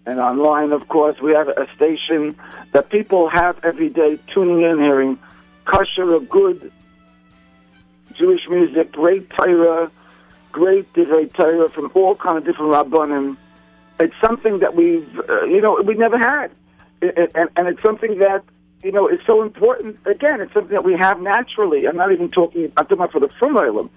and 0.06 0.20
online, 0.20 0.72
of 0.72 0.88
course, 0.88 1.20
we 1.20 1.32
have 1.32 1.48
a 1.48 1.68
station 1.76 2.36
that 2.72 2.90
people 2.90 3.28
have 3.28 3.58
every 3.64 3.88
day 3.88 4.18
tuning 4.32 4.62
in, 4.62 4.78
hearing 4.78 5.18
kosher, 5.64 6.12
of 6.14 6.28
good 6.28 6.72
Jewish 8.14 8.48
music, 8.48 8.92
great 8.92 9.28
Torah, 9.30 9.90
great 10.52 10.92
divrei 10.94 11.32
Torah 11.32 11.68
from 11.68 11.90
all 11.94 12.14
kind 12.14 12.38
of 12.38 12.44
different 12.44 12.72
rabbanim. 12.72 13.36
It's 13.98 14.14
something 14.20 14.60
that 14.60 14.74
we've, 14.74 15.20
uh, 15.28 15.44
you 15.44 15.60
know, 15.60 15.82
we 15.82 15.94
never 15.94 16.18
had, 16.18 16.50
and, 17.02 17.30
and, 17.34 17.50
and 17.56 17.68
it's 17.68 17.82
something 17.82 18.18
that 18.18 18.44
you 18.82 18.92
know 18.92 19.08
is 19.08 19.20
so 19.26 19.42
important. 19.42 19.98
Again, 20.06 20.40
it's 20.40 20.52
something 20.52 20.72
that 20.72 20.84
we 20.84 20.94
have 20.94 21.20
naturally. 21.20 21.86
I'm 21.86 21.96
not 21.96 22.12
even 22.12 22.30
talking. 22.30 22.72
I'm 22.76 22.84
talking 22.84 22.98
about 22.98 23.12
for 23.12 23.20
the 23.20 23.30
frum 23.38 23.90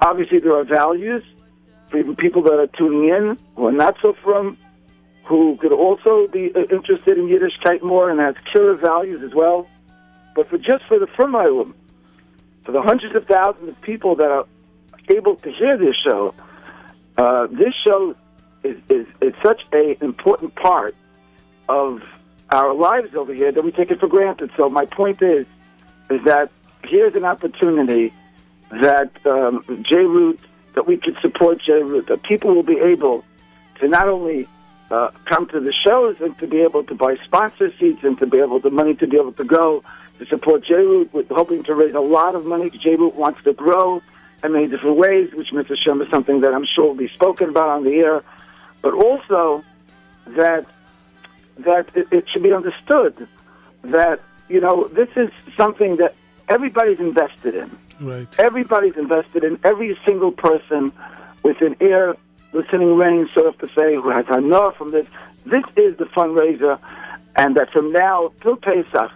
Obviously, 0.00 0.40
there 0.40 0.54
are 0.54 0.64
values 0.64 1.22
for 1.90 1.98
even 1.98 2.16
people 2.16 2.42
that 2.42 2.54
are 2.54 2.66
tuning 2.66 3.08
in 3.08 3.38
who 3.56 3.66
are 3.66 3.72
not 3.72 3.96
so 4.02 4.14
frum, 4.22 4.58
who 5.24 5.56
could 5.60 5.72
also 5.72 6.26
be 6.28 6.52
uh, 6.54 6.60
interested 6.70 7.16
in 7.16 7.28
Yiddishkeit 7.28 7.82
more 7.82 8.10
and 8.10 8.20
has 8.20 8.34
killer 8.52 8.74
values 8.74 9.22
as 9.22 9.34
well. 9.34 9.68
But 10.34 10.50
for 10.50 10.58
just 10.58 10.84
for 10.88 10.98
the 10.98 11.06
frum 11.06 11.32
for 12.64 12.72
the 12.72 12.82
hundreds 12.82 13.14
of 13.14 13.26
thousands 13.26 13.68
of 13.68 13.80
people 13.82 14.16
that 14.16 14.30
are 14.30 14.46
able 15.08 15.36
to 15.36 15.52
hear 15.52 15.78
this 15.78 15.94
show, 15.96 16.34
uh, 17.16 17.46
this 17.46 17.74
show 17.86 18.16
is, 18.64 18.76
is, 18.88 19.06
is 19.20 19.34
such 19.42 19.62
a 19.72 20.02
important 20.02 20.54
part 20.54 20.96
of 21.68 22.00
our 22.50 22.74
lives 22.74 23.14
over 23.14 23.32
here 23.32 23.52
that 23.52 23.62
we 23.62 23.72
take 23.72 23.90
it 23.90 24.00
for 24.00 24.08
granted. 24.08 24.50
So 24.56 24.68
my 24.68 24.86
point 24.86 25.22
is, 25.22 25.46
is 26.10 26.22
that 26.24 26.50
here's 26.84 27.14
an 27.14 27.24
opportunity 27.24 28.12
that 28.70 29.10
um, 29.26 29.64
J-Root, 29.82 30.40
that 30.74 30.86
we 30.86 30.96
could 30.96 31.16
support 31.20 31.60
J-Root, 31.62 32.08
that 32.08 32.22
people 32.22 32.54
will 32.54 32.62
be 32.62 32.78
able 32.78 33.24
to 33.80 33.88
not 33.88 34.08
only 34.08 34.48
uh, 34.90 35.10
come 35.24 35.46
to 35.48 35.60
the 35.60 35.72
shows 35.72 36.20
and 36.20 36.38
to 36.38 36.46
be 36.46 36.60
able 36.60 36.84
to 36.84 36.94
buy 36.94 37.16
sponsor 37.24 37.72
seats 37.78 38.04
and 38.04 38.18
to 38.18 38.26
be 38.26 38.38
able 38.38 38.60
the 38.60 38.70
money 38.70 38.94
to 38.94 39.06
be 39.06 39.16
able 39.16 39.32
to 39.32 39.44
go 39.44 39.82
to 40.18 40.26
support 40.26 40.64
J-Root, 40.64 41.12
with 41.12 41.28
hoping 41.28 41.64
to 41.64 41.74
raise 41.74 41.94
a 41.94 42.00
lot 42.00 42.34
of 42.34 42.44
money. 42.44 42.70
J-Root 42.70 43.14
wants 43.14 43.42
to 43.44 43.52
grow 43.52 44.02
in 44.44 44.52
many 44.52 44.68
different 44.68 44.96
ways, 44.96 45.32
which 45.34 45.48
Mr. 45.50 45.76
Shem 45.76 46.00
is 46.02 46.08
something 46.10 46.42
that 46.42 46.54
I'm 46.54 46.66
sure 46.66 46.88
will 46.88 46.94
be 46.94 47.08
spoken 47.08 47.48
about 47.48 47.68
on 47.70 47.84
the 47.84 47.94
air, 47.96 48.22
but 48.82 48.94
also 48.94 49.64
that 50.26 50.66
that 51.58 51.88
it, 51.94 52.08
it 52.10 52.28
should 52.28 52.42
be 52.42 52.52
understood 52.52 53.28
that 53.82 54.20
you 54.48 54.60
know 54.60 54.88
this 54.88 55.08
is 55.16 55.30
something 55.56 55.96
that 55.96 56.14
everybody's 56.48 57.00
invested 57.00 57.54
in. 57.54 57.78
Right. 58.00 58.28
Everybody's 58.38 58.96
invested 58.96 59.44
in 59.44 59.58
every 59.64 59.96
single 60.04 60.32
person 60.32 60.92
with 61.42 61.60
an 61.60 61.76
ear 61.80 62.16
listening 62.52 62.96
range, 62.96 63.30
so 63.34 63.50
to 63.50 63.68
say, 63.74 63.94
who 63.94 64.08
has 64.10 64.26
enough 64.28 64.76
from 64.76 64.90
this. 64.90 65.06
This 65.46 65.64
is 65.76 65.96
the 65.96 66.06
fundraiser, 66.06 66.78
and 67.36 67.56
that 67.56 67.70
from 67.70 67.92
now 67.92 68.32
till 68.40 68.56
Pesach, 68.56 69.10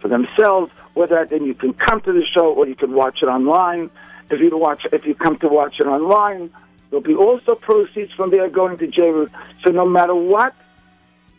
for 0.00 0.08
themselves, 0.08 0.72
whether 0.94 1.24
then 1.24 1.44
you 1.44 1.54
can 1.54 1.74
come 1.74 2.00
to 2.02 2.12
the 2.12 2.24
show 2.24 2.52
or 2.52 2.66
you 2.66 2.74
can 2.74 2.92
watch 2.92 3.22
it 3.22 3.26
online. 3.26 3.90
If 4.30 4.40
you 4.40 4.56
watch, 4.56 4.86
if 4.92 5.06
you 5.06 5.14
come 5.14 5.36
to 5.38 5.48
watch 5.48 5.80
it 5.80 5.86
online, 5.86 6.50
there'll 6.90 7.02
be 7.02 7.14
also 7.14 7.54
proceeds 7.54 8.12
from 8.12 8.30
there 8.30 8.48
going 8.48 8.78
to 8.78 8.86
J-Root. 8.86 9.30
So 9.62 9.70
no 9.70 9.86
matter 9.86 10.14
what, 10.14 10.54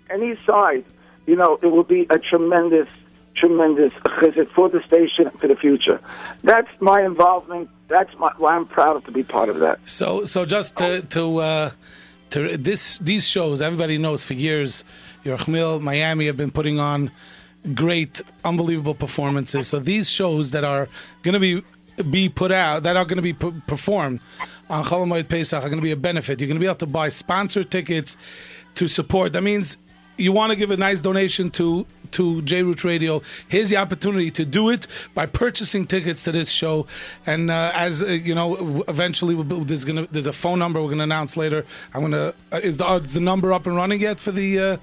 any 0.10 0.38
side, 0.48 0.86
you 1.26 1.36
know, 1.36 1.60
it 1.62 1.68
will 1.68 1.84
be 1.84 2.08
a 2.10 2.20
tremendous, 2.20 2.88
tremendous 3.36 3.94
chizuk 3.94 4.52
for 4.52 4.70
the 4.70 4.82
station 4.84 5.30
for 5.40 5.48
the 5.48 5.56
future. 5.56 6.00
That's 6.44 6.70
my 6.80 7.04
involvement. 7.04 7.70
That's 7.88 8.14
my, 8.18 8.32
why 8.38 8.56
I'm 8.56 8.66
proud 8.66 9.06
to 9.06 9.12
be 9.12 9.24
part 9.24 9.50
of 9.50 9.60
that. 9.60 9.80
So, 9.86 10.26
so 10.26 10.46
just 10.46 10.78
to 10.78 11.02
to 11.02 11.38
uh, 11.38 11.72
to 12.32 12.58
this 12.58 13.00
these 13.00 13.28
shows, 13.28 13.62
everybody 13.62 13.98
knows 13.98 14.24
for 14.24 14.34
years, 14.34 14.84
Yerachmiel, 15.24 15.82
Miami 15.82 16.26
have 16.28 16.38
been 16.38 16.52
putting 16.52 16.80
on 16.80 17.12
great, 17.74 18.22
unbelievable 18.44 18.94
performances. 18.96 19.68
So 19.68 19.80
these 19.80 20.10
shows 20.10 20.52
that 20.52 20.64
are 20.64 20.88
going 21.24 21.34
to 21.34 21.40
be 21.40 21.64
be 22.10 22.28
put 22.30 22.52
out, 22.52 22.84
that 22.84 22.98
are 22.98 23.06
going 23.06 23.18
to 23.18 23.22
be 23.22 23.34
p- 23.34 23.54
performed 23.68 24.20
on 24.70 24.84
Cholamoid 24.84 25.30
Pesach, 25.30 25.64
are 25.64 25.70
going 25.70 25.80
to 25.80 25.84
be 25.84 25.92
a 25.92 25.96
benefit. 25.96 26.42
You're 26.42 26.48
going 26.48 26.58
to 26.58 26.60
be 26.60 26.66
able 26.66 26.76
to 26.76 26.86
buy 26.86 27.10
sponsored 27.10 27.72
tickets 27.72 28.18
to 28.76 28.88
support. 28.88 29.34
That 29.34 29.44
means 29.44 29.78
you 30.18 30.32
want 30.32 30.52
to 30.52 30.56
give 30.56 30.72
a 30.72 30.78
nice 30.78 31.02
donation 31.02 31.52
to 31.52 31.86
to 32.12 32.42
J 32.44 32.64
Root 32.64 32.84
Radio. 32.84 33.22
Here's 33.48 33.70
the 33.70 33.78
opportunity 33.78 34.32
to 34.32 34.46
do 34.46 34.70
it 34.70 34.88
by 35.14 35.26
purchasing 35.26 35.86
tickets 35.86 36.24
to 36.24 36.32
this 36.32 36.50
show. 36.50 36.88
And 37.26 37.52
uh, 37.52 37.72
as 37.74 38.04
uh, 38.04 38.08
you 38.08 38.34
know, 38.34 38.84
eventually 38.88 39.36
we'll, 39.36 39.66
there's 39.66 39.86
gonna 39.86 40.08
there's 40.12 40.28
a 40.28 40.34
phone 40.34 40.60
number 40.60 40.82
we're 40.82 40.90
gonna 40.90 41.04
announce 41.04 41.36
later. 41.36 41.66
I'm 41.94 42.02
gonna 42.02 42.34
uh, 42.52 42.62
is 42.64 42.78
the 42.78 42.88
uh, 42.88 43.00
is 43.00 43.14
the 43.14 43.20
number 43.20 43.52
up 43.52 43.66
and 43.68 43.76
running 43.76 44.02
yet 44.02 44.20
for 44.20 44.32
the. 44.32 44.60
Uh, 44.60 44.78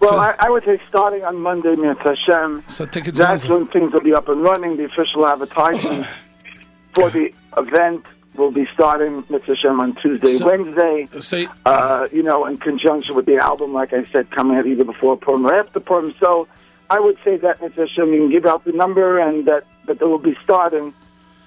Well, 0.00 0.18
I, 0.18 0.34
I 0.40 0.50
would 0.50 0.64
say 0.64 0.80
starting 0.88 1.22
on 1.24 1.36
Monday, 1.36 1.76
Mitzvah 1.76 2.16
Hashem. 2.16 2.64
So 2.66 2.86
tickets. 2.86 3.20
Are 3.20 3.26
that's 3.28 3.46
when 3.46 3.68
things 3.68 3.92
will 3.92 4.00
be 4.00 4.14
up 4.14 4.28
and 4.28 4.42
running. 4.42 4.76
The 4.76 4.84
official 4.84 5.24
advertisement 5.26 6.06
for 6.94 7.08
the 7.10 7.32
event 7.56 8.04
will 8.34 8.50
be 8.50 8.66
starting 8.72 9.24
Mitzvah 9.28 9.54
Hashem 9.54 9.80
on 9.80 9.94
Tuesday, 9.96 10.34
So- 10.38 10.46
Wednesday. 10.46 11.08
So, 11.20 11.44
uh, 11.66 12.08
you 12.12 12.22
know, 12.22 12.46
in 12.46 12.56
conjunction 12.58 13.14
with 13.14 13.26
the 13.26 13.36
album, 13.36 13.72
like 13.74 13.92
I 13.92 14.04
said, 14.12 14.30
coming 14.30 14.56
out 14.56 14.66
either 14.66 14.84
before 14.84 15.16
Purim 15.16 15.46
or 15.46 15.54
after 15.54 15.80
Purim. 15.80 16.14
So 16.18 16.48
I 16.88 16.98
would 16.98 17.18
say 17.24 17.36
that 17.38 17.60
Mitzvah 17.60 17.82
Hashem, 17.88 18.12
you 18.12 18.20
can 18.20 18.30
give 18.30 18.46
out 18.46 18.64
the 18.64 18.72
number 18.72 19.18
and 19.18 19.44
that, 19.46 19.64
that 19.86 19.98
they 19.98 20.06
will 20.06 20.18
be 20.18 20.36
starting 20.42 20.94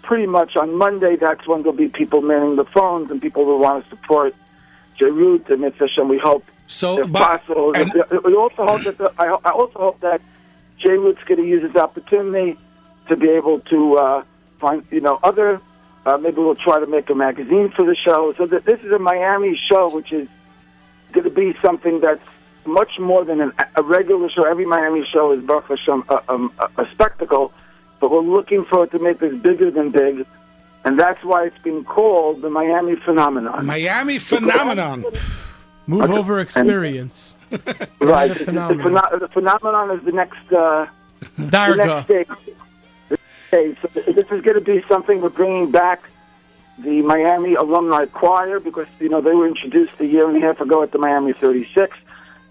pretty 0.03 0.27
much 0.27 0.55
on 0.55 0.75
Monday. 0.75 1.15
That's 1.15 1.47
when 1.47 1.63
there'll 1.63 1.77
be 1.77 1.87
people 1.87 2.21
manning 2.21 2.55
the 2.55 2.65
phones 2.65 3.09
and 3.09 3.19
people 3.21 3.45
will 3.45 3.59
want 3.59 3.83
to 3.83 3.89
support 3.89 4.35
J 4.99 5.05
Root 5.05 5.49
and 5.49 5.61
Mitzvah 5.61 5.87
Hashem. 5.87 6.07
We 6.07 6.19
hope 6.19 6.45
So, 6.67 6.99
if 6.99 7.11
but- 7.11 7.41
possible. 7.41 7.73
and- 7.75 7.91
we 8.23 8.35
also 8.35 8.65
hope 8.67 8.83
that 8.83 8.97
the, 8.99 9.11
I, 9.17 9.35
I 9.43 9.49
also 9.51 9.79
hope 9.79 9.99
that 10.01 10.21
J 10.77 10.89
Root's 10.89 11.23
going 11.25 11.41
to 11.41 11.47
use 11.47 11.63
this 11.63 11.75
opportunity 11.81 12.57
to 13.07 13.15
be 13.15 13.29
able 13.29 13.59
to 13.61 13.97
uh, 13.97 14.23
find 14.59 14.83
you 14.91 15.01
know 15.01 15.19
other. 15.23 15.59
Uh, 16.05 16.17
maybe 16.17 16.37
we'll 16.37 16.55
try 16.55 16.79
to 16.79 16.85
make 16.85 17.09
a 17.09 17.15
magazine 17.15 17.69
for 17.75 17.83
the 17.85 17.95
show. 17.95 18.33
So 18.37 18.45
that 18.45 18.65
this 18.65 18.79
is 18.81 18.91
a 18.91 18.99
Miami 18.99 19.59
show, 19.69 19.89
which 19.89 20.11
is 20.11 20.27
going 21.13 21.23
to 21.23 21.29
be 21.31 21.55
something 21.61 21.99
that's 21.99 22.21
much 22.65 22.99
more 22.99 23.23
than 23.25 23.41
an, 23.41 23.53
a 23.75 23.81
regular 23.83 24.29
show. 24.29 24.43
Every 24.43 24.65
Miami 24.65 25.05
show 25.11 25.31
is 25.31 25.41
Baruch 25.43 25.67
Hashem, 25.67 26.03
a, 26.09 26.21
um, 26.31 26.51
a, 26.59 26.83
a 26.83 26.89
spectacle, 26.91 27.51
but 27.99 28.11
we're 28.11 28.19
looking 28.21 28.65
for 28.65 28.83
it 28.83 28.91
to 28.91 28.99
make 28.99 29.19
this 29.19 29.33
bigger 29.41 29.71
than 29.71 29.91
big, 29.91 30.25
and 30.83 30.99
that's 30.99 31.23
why 31.23 31.45
it's 31.45 31.57
been 31.63 31.83
called 31.83 32.41
the 32.41 32.49
Miami 32.49 32.95
Phenomenon. 32.97 33.65
Miami 33.65 34.19
phenomenon. 34.19 35.05
Move 35.87 36.09
over 36.09 36.39
experience. 36.39 37.35
Right. 37.51 37.61
The 37.99 37.99
The, 37.99 38.33
the, 38.33 38.45
phenomenon. 38.45 38.93
pheno- 38.93 39.19
the 39.19 39.27
phenomenon 39.27 39.91
is 39.97 40.03
the 40.03 40.11
next. 40.11 40.51
Uh, 40.51 40.87
the 41.37 41.43
Darga. 41.43 42.09
next 42.09 42.49
Okay, 43.53 43.75
so 43.81 43.87
this 43.93 44.25
is 44.31 44.41
going 44.41 44.55
to 44.55 44.61
be 44.61 44.83
something 44.87 45.21
we're 45.21 45.29
bringing 45.29 45.71
back 45.71 46.03
the 46.77 47.01
Miami 47.03 47.55
Alumni 47.55 48.05
Choir 48.05 48.59
because 48.59 48.87
you 48.99 49.09
know 49.09 49.21
they 49.21 49.33
were 49.33 49.47
introduced 49.47 49.93
a 49.99 50.05
year 50.05 50.27
and 50.27 50.37
a 50.37 50.45
half 50.45 50.59
ago 50.59 50.83
at 50.83 50.91
the 50.91 50.97
Miami 50.97 51.33
36. 51.33 51.97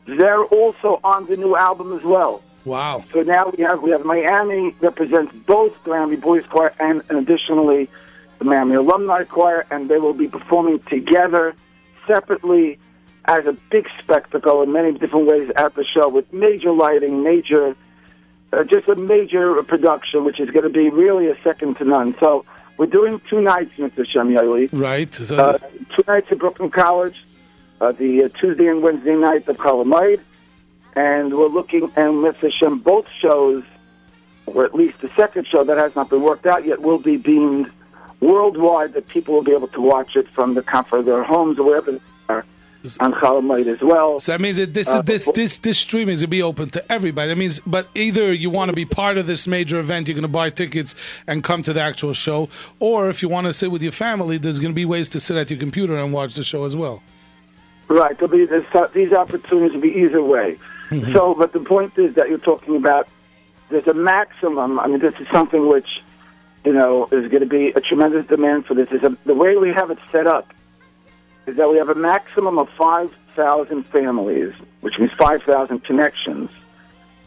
They're 0.06 0.44
also 0.44 1.00
on 1.04 1.26
the 1.26 1.36
new 1.36 1.56
album 1.56 1.96
as 1.96 2.02
well. 2.04 2.42
Wow. 2.64 3.04
So 3.12 3.22
now 3.22 3.50
we 3.50 3.62
have 3.64 3.82
we 3.82 3.90
have 3.90 4.04
Miami 4.04 4.74
represents 4.80 5.34
both 5.46 5.72
the 5.84 5.90
Miami 5.90 6.16
Boys 6.16 6.44
Choir 6.46 6.72
and, 6.80 7.02
and 7.08 7.18
additionally 7.18 7.90
the 8.38 8.44
Miami 8.46 8.76
Alumni 8.76 9.24
Choir, 9.24 9.66
and 9.70 9.88
they 9.88 9.98
will 9.98 10.14
be 10.14 10.28
performing 10.28 10.80
together 10.80 11.54
separately 12.06 12.78
as 13.26 13.46
a 13.46 13.52
big 13.70 13.88
spectacle 14.02 14.62
in 14.62 14.72
many 14.72 14.92
different 14.92 15.26
ways 15.26 15.50
at 15.56 15.74
the 15.74 15.84
show 15.84 16.08
with 16.08 16.30
major 16.32 16.72
lighting, 16.72 17.22
major 17.22 17.76
uh, 18.54 18.64
just 18.64 18.88
a 18.88 18.94
major 18.94 19.62
production, 19.62 20.24
which 20.24 20.40
is 20.40 20.50
going 20.50 20.64
to 20.64 20.70
be 20.70 20.90
really 20.90 21.28
a 21.28 21.36
second 21.42 21.76
to 21.76 21.84
none. 21.84 22.14
So 22.20 22.44
we're 22.76 22.86
doing 22.86 23.20
two 23.28 23.40
nights, 23.40 23.72
Mr. 23.78 24.06
Shemyali. 24.06 24.68
Right. 24.72 25.12
So 25.14 25.36
Uh, 25.36 25.58
two 25.94 26.04
nights 26.06 26.28
at 26.30 26.38
Brooklyn 26.38 26.70
College, 26.70 27.16
uh, 27.80 27.92
the 27.92 28.24
uh, 28.24 28.28
Tuesday 28.40 28.66
and 28.68 28.82
Wednesday 28.82 29.16
night 29.16 29.46
of 29.48 29.56
Colomide, 29.56 30.20
and 30.94 31.36
we're 31.36 31.48
looking, 31.48 31.84
and 31.96 32.24
Mr. 32.24 32.50
Shem, 32.52 32.78
both 32.78 33.06
shows, 33.20 33.64
or 34.46 34.64
at 34.64 34.74
least 34.74 35.00
the 35.00 35.10
second 35.16 35.46
show 35.46 35.64
that 35.64 35.78
has 35.78 35.94
not 35.96 36.08
been 36.10 36.22
worked 36.22 36.46
out 36.46 36.64
yet, 36.64 36.80
will 36.82 36.98
be 36.98 37.16
beamed 37.16 37.70
worldwide 38.20 38.92
that 38.92 39.08
people 39.08 39.34
will 39.34 39.42
be 39.42 39.52
able 39.52 39.68
to 39.68 39.80
watch 39.80 40.16
it 40.16 40.28
from 40.30 40.54
the 40.54 40.62
comfort 40.62 40.98
of 40.98 41.04
their 41.04 41.24
homes 41.24 41.58
or 41.58 41.64
wherever 41.64 41.98
on 43.00 43.12
Colomide 43.14 43.66
as 43.66 43.80
well. 43.80 44.20
So 44.20 44.32
that 44.32 44.40
means 44.40 44.58
that 44.58 44.74
this 44.74 44.88
Uh, 44.88 45.02
this 45.02 45.28
this 45.34 45.58
this 45.58 45.78
stream 45.78 46.08
is 46.08 46.20
gonna 46.20 46.28
be 46.28 46.42
open 46.42 46.70
to 46.70 46.92
everybody. 46.92 47.28
That 47.28 47.38
means, 47.38 47.60
but 47.66 47.88
either 47.94 48.32
you 48.32 48.50
want 48.50 48.68
to 48.68 48.74
be 48.74 48.84
part 48.84 49.16
of 49.16 49.26
this 49.26 49.46
major 49.46 49.78
event, 49.78 50.06
you're 50.06 50.14
gonna 50.14 50.28
buy 50.28 50.50
tickets 50.50 50.94
and 51.26 51.42
come 51.42 51.62
to 51.62 51.72
the 51.72 51.80
actual 51.80 52.12
show, 52.12 52.48
or 52.78 53.08
if 53.08 53.22
you 53.22 53.28
want 53.28 53.46
to 53.46 53.52
sit 53.52 53.70
with 53.70 53.82
your 53.82 53.92
family, 53.92 54.36
there's 54.38 54.58
gonna 54.58 54.74
be 54.74 54.84
ways 54.84 55.08
to 55.10 55.20
sit 55.20 55.36
at 55.36 55.50
your 55.50 55.58
computer 55.58 55.96
and 55.96 56.12
watch 56.12 56.34
the 56.34 56.42
show 56.42 56.64
as 56.64 56.76
well. 56.76 57.02
Right. 57.88 58.16
There'll 58.18 58.32
be 58.32 58.46
this, 58.46 58.64
these 58.92 59.12
opportunities 59.12 59.72
will 59.74 59.80
be 59.80 59.94
either 60.04 60.22
way. 60.22 60.58
So, 61.12 61.34
but 61.34 61.52
the 61.52 61.60
point 61.60 61.98
is 61.98 62.14
that 62.14 62.28
you're 62.28 62.38
talking 62.38 62.76
about 62.76 63.08
there's 63.68 63.86
a 63.88 63.94
maximum. 63.94 64.78
I 64.78 64.86
mean, 64.86 65.00
this 65.00 65.14
is 65.18 65.26
something 65.32 65.66
which 65.68 65.88
you 66.64 66.72
know 66.72 67.08
is 67.10 67.28
going 67.30 67.40
to 67.40 67.46
be 67.46 67.68
a 67.70 67.80
tremendous 67.80 68.26
demand 68.26 68.66
for 68.66 68.74
this. 68.74 68.88
Is 68.92 69.00
the 69.24 69.34
way 69.34 69.56
we 69.56 69.72
have 69.72 69.90
it 69.90 69.98
set 70.12 70.26
up 70.26 70.54
is 71.46 71.56
that 71.56 71.68
we 71.70 71.76
have 71.78 71.88
a 71.88 71.94
maximum 71.94 72.58
of 72.58 72.68
five 72.78 73.12
thousand 73.36 73.84
families, 73.86 74.52
which 74.80 74.98
means 74.98 75.12
five 75.18 75.42
thousand 75.42 75.84
connections. 75.84 76.50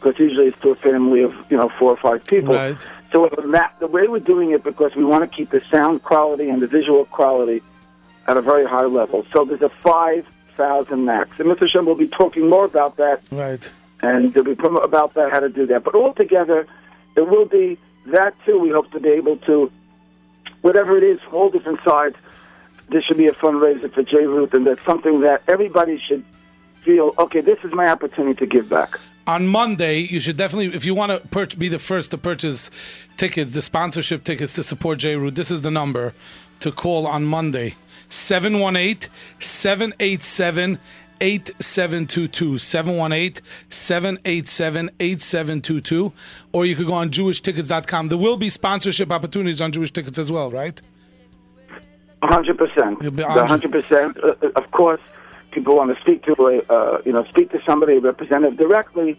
Because 0.00 0.18
usually 0.20 0.46
it's 0.46 0.60
to 0.62 0.70
a 0.70 0.76
family 0.76 1.22
of 1.22 1.34
you 1.50 1.56
know 1.56 1.70
four 1.78 1.90
or 1.92 1.96
five 1.96 2.24
people. 2.26 2.54
Right. 2.54 2.78
So 3.12 3.22
we 3.22 3.28
have 3.30 3.38
a 3.44 3.46
ma- 3.48 3.70
the 3.80 3.86
way 3.86 4.06
we're 4.06 4.18
doing 4.20 4.50
it 4.52 4.62
because 4.62 4.94
we 4.94 5.04
want 5.04 5.28
to 5.28 5.36
keep 5.36 5.50
the 5.50 5.62
sound 5.70 6.02
quality 6.02 6.48
and 6.48 6.60
the 6.62 6.66
visual 6.66 7.04
quality 7.06 7.62
at 8.28 8.36
a 8.36 8.42
very 8.42 8.66
high 8.66 8.84
level. 8.84 9.24
So 9.32 9.46
there's 9.46 9.62
a 9.62 9.70
5,000 9.70 11.04
max. 11.04 11.30
And 11.40 11.48
Mr. 11.48 11.68
Shem 11.68 11.86
will 11.86 11.94
be 11.94 12.08
talking 12.08 12.48
more 12.50 12.66
about 12.66 12.96
that, 12.98 13.22
Right. 13.30 13.72
and 14.02 14.34
there'll 14.34 14.54
be 14.54 14.62
about 14.82 15.14
that, 15.14 15.30
how 15.32 15.40
to 15.40 15.48
do 15.48 15.64
that. 15.66 15.82
But 15.82 15.94
altogether, 15.94 16.66
there 17.14 17.24
will 17.24 17.46
be 17.46 17.78
that 18.08 18.34
too. 18.44 18.58
We 18.58 18.68
hope 18.68 18.90
to 18.92 19.00
be 19.00 19.08
able 19.08 19.38
to, 19.38 19.72
whatever 20.60 20.98
it 20.98 21.02
is, 21.04 21.18
all 21.32 21.48
different 21.50 21.80
sides, 21.84 22.16
this 22.90 23.04
should 23.04 23.18
be 23.18 23.26
a 23.26 23.32
fundraiser 23.32 23.92
for 23.92 24.02
J 24.02 24.26
Root, 24.26 24.54
and 24.54 24.66
that's 24.66 24.84
something 24.84 25.20
that 25.20 25.42
everybody 25.48 25.98
should 25.98 26.24
feel, 26.84 27.12
okay, 27.18 27.40
this 27.40 27.58
is 27.64 27.72
my 27.72 27.88
opportunity 27.88 28.34
to 28.38 28.46
give 28.46 28.68
back. 28.68 28.98
On 29.26 29.46
Monday, 29.46 30.00
you 30.00 30.20
should 30.20 30.36
definitely, 30.38 30.74
if 30.74 30.86
you 30.86 30.94
want 30.94 31.30
to 31.30 31.56
be 31.56 31.68
the 31.68 31.78
first 31.78 32.10
to 32.12 32.18
purchase 32.18 32.70
tickets, 33.16 33.52
the 33.52 33.62
sponsorship 33.62 34.24
tickets 34.24 34.54
to 34.54 34.62
support 34.62 34.98
J 34.98 35.16
Root, 35.16 35.34
this 35.34 35.50
is 35.50 35.62
the 35.62 35.70
number 35.70 36.14
to 36.60 36.72
call 36.72 37.06
on 37.06 37.24
Monday 37.24 37.74
718 38.08 39.10
787 39.38 40.78
8722 41.20 42.58
718 42.58 43.44
787 43.68 44.90
8722 45.00 46.12
or 46.52 46.64
you 46.64 46.76
could 46.76 46.86
go 46.86 46.94
on 46.94 47.10
jewishtickets.com 47.10 48.08
there 48.08 48.18
will 48.18 48.36
be 48.36 48.48
sponsorship 48.48 49.10
opportunities 49.10 49.60
on 49.60 49.72
jewish 49.72 49.92
tickets 49.92 50.18
as 50.18 50.30
well 50.30 50.50
right 50.50 50.80
hundred 52.22 52.58
percent. 52.58 53.00
You'll 53.02 53.12
be 53.12 53.22
A 53.22 53.46
hundred 53.46 53.72
percent. 53.72 54.16
Uh, 54.22 54.34
uh, 54.42 54.48
Of 54.56 54.70
course, 54.70 55.00
people 55.52 55.76
want 55.76 55.94
to 55.94 56.00
speak 56.00 56.24
to 56.24 56.32
a, 56.46 56.72
uh, 56.72 57.00
you 57.04 57.12
know, 57.12 57.24
speak 57.26 57.50
to 57.52 57.60
somebody, 57.66 57.98
representative 57.98 58.58
directly. 58.58 59.18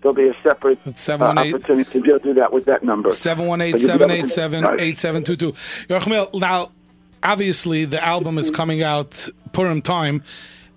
There'll 0.00 0.14
be 0.14 0.28
a 0.28 0.36
separate 0.42 0.78
uh, 0.86 0.92
718 0.94 1.54
opportunity 1.54 1.90
to 1.92 2.00
be 2.00 2.08
able 2.10 2.20
to 2.20 2.24
do 2.26 2.34
that 2.34 2.52
with 2.52 2.66
that 2.66 2.84
number. 2.84 3.10
718 3.10 3.80
So 3.80 3.86
you'll 3.88 3.98
be 4.08 4.14
able 4.14 4.28
to- 4.28 4.34
787 4.34 4.64
Right. 4.64 4.80
8722. 4.80 5.52
Yerachmiel, 5.88 6.40
now, 6.40 6.70
obviously, 7.22 7.84
the 7.84 8.04
album 8.04 8.38
is 8.38 8.50
coming 8.50 8.82
out 8.82 9.28
Purim 9.52 9.82
time. 9.82 10.22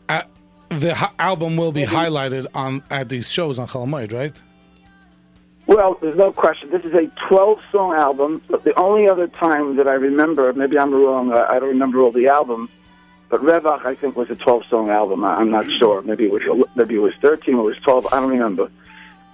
Uh, 0.10 0.23
the 0.69 0.98
album 1.19 1.56
will 1.56 1.72
be 1.72 1.84
highlighted 1.85 2.48
on 2.56 2.81
at 2.89 3.10
these 3.10 3.31
shows 3.31 3.60
on 3.60 3.68
Chalamoid, 3.68 4.11
right? 4.11 4.41
Well, 5.67 5.97
there's 6.01 6.17
no 6.17 6.31
question. 6.31 6.69
This 6.71 6.83
is 6.83 6.93
a 6.93 7.07
12-song 7.29 7.93
album. 7.95 8.41
But 8.49 8.63
the 8.63 8.73
only 8.77 9.07
other 9.07 9.27
time 9.27 9.75
that 9.77 9.88
I 9.88 9.93
remember, 9.93 10.51
maybe 10.53 10.77
I'm 10.77 10.93
wrong. 10.93 11.31
I 11.31 11.45
I 11.55 11.59
don't 11.59 11.69
remember 11.69 12.01
all 12.01 12.11
the 12.11 12.27
albums, 12.27 12.69
but 13.29 13.41
Revach 13.41 13.85
I 13.85 13.95
think 13.95 14.15
was 14.15 14.29
a 14.29 14.35
12-song 14.35 14.89
album. 14.89 15.23
I- 15.23 15.35
I'm 15.35 15.51
not 15.51 15.69
sure. 15.79 16.01
Maybe 16.01 16.25
it 16.25 16.31
was 16.31 16.67
maybe 16.75 16.95
it 16.95 16.99
was 16.99 17.13
13 17.21 17.55
or 17.55 17.61
it 17.61 17.75
was 17.75 17.77
12. 17.83 18.07
I 18.11 18.19
don't 18.19 18.29
remember. 18.31 18.69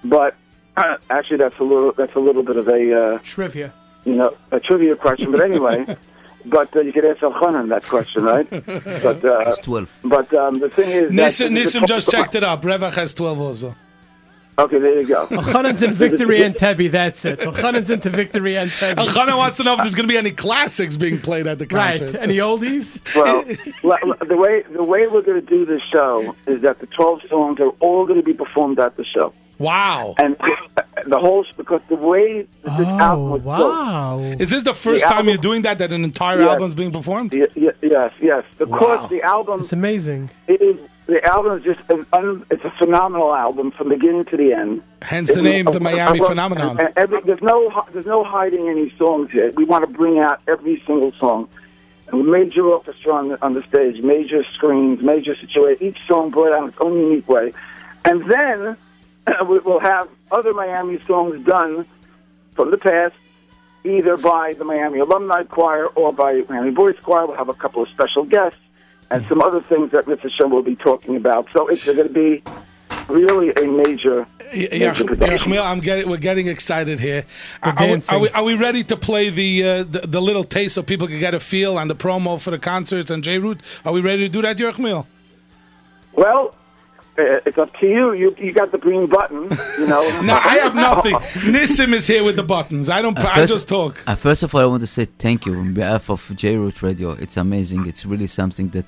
But 0.04 0.36
uh, 0.76 0.96
actually, 1.10 1.38
that's 1.38 1.58
a 1.58 1.64
little 1.64 1.92
that's 1.92 2.14
a 2.14 2.20
little 2.20 2.42
bit 2.44 2.56
of 2.56 2.68
a 2.68 2.80
uh, 3.02 3.18
Trivia. 3.24 3.72
you 4.04 4.14
know 4.14 4.36
a 4.52 4.60
trivia 4.60 4.94
question. 4.96 5.32
But 5.32 5.40
anyway, 5.40 5.96
but 6.46 6.76
uh, 6.76 6.80
you 6.82 6.92
could 6.92 7.04
ask 7.04 7.18
Elchanan 7.20 7.68
that 7.70 7.82
question, 7.84 8.22
right? 8.22 8.48
But 8.48 9.24
uh, 9.24 9.44
It's 9.50 9.58
12. 9.58 9.90
But 10.04 10.32
um, 10.34 10.60
the 10.60 10.68
thing 10.68 10.88
is, 10.90 11.10
Nissim, 11.10 11.54
this 11.54 11.74
is 11.74 11.74
a 11.76 11.80
Nissim 11.80 11.88
just 11.88 12.10
checked 12.10 12.34
it 12.36 12.44
up. 12.44 12.62
Revach 12.62 12.92
has 12.92 13.12
12 13.14 13.40
also. 13.40 13.74
Okay, 14.58 14.78
there 14.78 15.00
you 15.00 15.06
go. 15.06 15.26
Elchanan's 15.30 15.82
in 15.82 15.92
Victory 15.94 16.42
and 16.42 16.54
Tebi, 16.54 16.90
that's 16.90 17.24
it. 17.24 17.38
Elchanan's 17.40 17.90
into 17.90 18.10
Victory 18.10 18.56
and 18.56 18.68
Tebi. 18.70 18.94
Elchanan 18.96 19.36
wants 19.38 19.56
to 19.58 19.62
know 19.64 19.74
if 19.74 19.78
there's 19.82 19.94
going 19.94 20.08
to 20.08 20.12
be 20.12 20.18
any 20.18 20.32
classics 20.32 20.96
being 20.96 21.20
played 21.20 21.46
at 21.46 21.58
the 21.60 21.66
concert. 21.66 21.78
Right. 22.06 22.12
concert. 22.14 22.20
Any 22.22 22.38
oldies? 22.38 23.00
Well, 23.14 23.44
l- 23.84 23.98
l- 24.20 24.26
the 24.26 24.36
way 24.36 24.62
the 24.70 24.82
way 24.82 25.06
we're 25.06 25.22
going 25.22 25.40
to 25.40 25.46
do 25.46 25.64
this 25.64 25.82
show 25.92 26.34
is 26.48 26.62
that 26.62 26.80
the 26.80 26.86
twelve 26.86 27.20
songs 27.28 27.60
are 27.60 27.68
all 27.80 28.04
going 28.04 28.18
to 28.18 28.24
be 28.24 28.34
performed 28.34 28.80
at 28.80 28.96
the 28.96 29.04
show. 29.04 29.32
Wow! 29.58 30.14
And 30.18 30.36
the, 30.38 30.84
the 31.08 31.18
whole 31.18 31.44
because 31.56 31.80
the 31.88 31.96
way 31.96 32.46
that 32.62 32.78
this 32.78 32.86
oh, 32.86 32.98
album 32.98 33.30
was 33.30 33.42
wow. 33.42 34.18
Is 34.38 34.50
this 34.50 34.62
the 34.62 34.74
first 34.74 35.02
The 35.04 35.08
time 35.08 35.16
album- 35.18 35.28
you're 35.30 35.38
doing 35.38 35.62
that, 35.62 35.78
that 35.78 35.90
an 35.92 36.04
entire 36.04 36.40
Yes. 36.40 36.48
album's 36.50 36.74
being 36.74 36.92
performed? 36.92 37.30
built, 37.32 37.50
y- 37.56 37.66
y- 37.66 37.72
yes, 37.82 38.12
yes. 38.20 38.44
Because 38.56 39.00
Wow. 39.02 39.06
the 39.08 39.22
album 39.22 39.60
It's 39.60 39.72
amazing. 39.72 40.30
it 40.46 40.60
is 40.62 40.76
the 41.08 41.24
album 41.24 41.58
is 41.58 41.64
just 41.64 41.80
an 41.90 42.04
un, 42.12 42.44
it's 42.50 42.64
a 42.64 42.70
phenomenal 42.78 43.34
album 43.34 43.70
from 43.72 43.88
beginning 43.88 44.24
to 44.26 44.36
the 44.36 44.52
end. 44.52 44.82
Hence 45.02 45.32
the 45.32 45.40
It- 45.40 45.42
name, 45.42 45.64
the 45.64 45.80
Miami 45.80 46.20
Phenomenon. 46.20 46.78
and 46.78 46.92
every- 46.96 47.22
there's 47.22 47.42
no 47.42 47.58
there's 47.92 48.06
no 48.06 48.22
hiding 48.24 48.68
any 48.68 48.90
songs 48.98 49.30
here. 49.30 49.50
We 49.56 49.64
want 49.64 49.82
to 49.86 49.90
bring 49.92 50.18
out 50.20 50.40
every 50.46 50.82
single 50.86 51.12
song. 51.12 51.48
And 52.10 52.26
major 52.26 52.64
orchestra 52.66 53.12
on 53.12 53.28
the, 53.28 53.44
on 53.44 53.52
the 53.54 53.62
stage, 53.64 54.00
major 54.02 54.42
screens, 54.54 55.02
major 55.02 55.34
situation. 55.36 55.82
Each 55.88 55.98
song 56.06 56.30
brought 56.30 56.52
out 56.52 56.62
in 56.62 56.68
its 56.70 56.78
own 56.80 56.94
unique 56.98 57.28
way, 57.28 57.52
and 58.04 58.24
then 58.30 58.76
we- 59.48 59.58
we'll 59.58 59.80
have 59.80 60.08
other 60.30 60.52
Miami 60.54 60.98
songs 61.06 61.44
done 61.44 61.84
from 62.54 62.70
the 62.70 62.78
past, 62.78 63.14
either 63.84 64.16
by 64.16 64.54
the 64.54 64.64
Miami 64.64 64.98
Alumni 65.00 65.42
Choir 65.44 65.86
or 65.94 66.12
by 66.12 66.44
Miami 66.48 66.70
Boys 66.70 66.96
Choir. 67.02 67.26
We'll 67.26 67.36
have 67.36 67.48
a 67.50 67.54
couple 67.54 67.82
of 67.82 67.88
special 67.90 68.24
guests 68.24 68.58
and 69.10 69.24
some 69.26 69.40
other 69.40 69.60
things 69.62 69.90
that 69.92 70.06
Mr. 70.06 70.30
Shem 70.30 70.50
will 70.50 70.62
be 70.62 70.76
talking 70.76 71.16
about. 71.16 71.48
So 71.52 71.68
it's 71.68 71.84
going 71.86 71.98
to 71.98 72.08
be 72.08 72.42
really 73.08 73.50
a 73.52 73.66
major, 73.66 74.26
Yeah, 74.52 74.90
major 74.90 75.04
production. 75.04 75.52
Yerachmiel, 75.52 75.64
I'm 75.64 75.80
getting, 75.80 76.08
we're 76.10 76.18
getting 76.18 76.46
excited 76.46 77.00
here. 77.00 77.24
We're 77.64 77.72
Are, 77.72 77.78
are 77.78 77.86
we, 77.86 78.02
are, 78.08 78.18
we, 78.18 78.28
are 78.30 78.44
we 78.44 78.54
ready 78.54 78.84
to 78.84 78.96
play 78.96 79.30
the, 79.30 79.64
uh, 79.64 79.82
the 79.84 80.00
the 80.00 80.20
little 80.20 80.44
taste 80.44 80.74
so 80.74 80.82
people 80.82 81.06
can 81.06 81.18
get 81.18 81.34
a 81.34 81.40
feel 81.40 81.78
on 81.78 81.88
the 81.88 81.96
promo 81.96 82.40
for 82.40 82.50
the 82.50 82.58
concerts 82.58 83.10
and 83.10 83.24
J 83.24 83.38
Root? 83.38 83.60
Are 83.84 83.92
we 83.92 84.00
ready 84.00 84.22
to 84.22 84.28
do 84.28 84.42
that, 84.42 84.56
Yerachmiel? 84.56 85.06
Well, 86.12 86.54
it's 87.18 87.58
up 87.58 87.76
to 87.78 87.86
you. 87.86 88.12
You 88.12 88.34
you 88.38 88.52
got 88.52 88.72
the 88.72 88.78
green 88.78 89.06
button. 89.06 89.48
You 89.78 89.86
know. 89.86 90.02
No, 90.28 90.34
I 90.34 90.58
have 90.58 90.74
nothing. 90.74 91.14
Nissim 91.54 91.94
is 91.94 92.06
here 92.06 92.24
with 92.24 92.36
the 92.36 92.42
buttons. 92.42 92.90
I 92.90 93.00
don't. 93.02 93.18
Uh, 93.18 93.28
I 93.30 93.46
just 93.46 93.68
talk. 93.68 94.00
Uh, 94.06 94.14
first 94.14 94.42
of 94.42 94.54
all, 94.54 94.60
I 94.60 94.66
want 94.66 94.80
to 94.82 94.86
say 94.86 95.04
thank 95.04 95.46
you 95.46 95.54
on 95.54 95.74
behalf 95.74 96.10
of 96.10 96.20
J 96.36 96.56
Root 96.56 96.82
Radio. 96.82 97.12
It's 97.12 97.36
amazing. 97.36 97.86
It's 97.86 98.04
really 98.04 98.26
something 98.26 98.68
that 98.70 98.86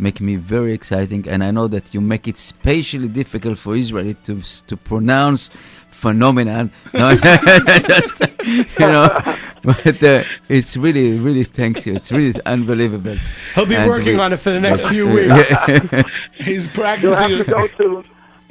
make 0.00 0.20
me 0.20 0.36
very 0.36 0.72
exciting, 0.72 1.28
and 1.28 1.44
I 1.44 1.50
know 1.50 1.68
that 1.68 1.92
you 1.94 2.00
make 2.00 2.26
it 2.26 2.38
spatially 2.38 3.08
difficult 3.08 3.58
for 3.58 3.76
Israeli 3.76 4.14
to 4.26 4.40
to 4.68 4.76
pronounce 4.76 5.50
phenomenon. 5.90 6.70
No, 6.94 7.14
just 7.94 8.20
you 8.44 8.64
know, 8.78 9.08
but 9.62 10.02
uh, 10.02 10.22
it's 10.48 10.76
really, 10.76 11.18
really 11.18 11.44
thanks 11.44 11.86
you. 11.86 11.94
It's 11.94 12.10
really 12.10 12.34
unbelievable. 12.46 13.16
He'll 13.54 13.66
be 13.66 13.76
And 13.76 13.88
working 13.88 14.18
on 14.18 14.32
it 14.32 14.38
for 14.38 14.50
the 14.50 14.60
next 14.60 14.86
few 14.86 15.06
Yeah. 15.08 15.36
weeks. 15.36 16.12
He's 16.32 16.66
You'll 16.66 16.74
practicing. 16.74 17.44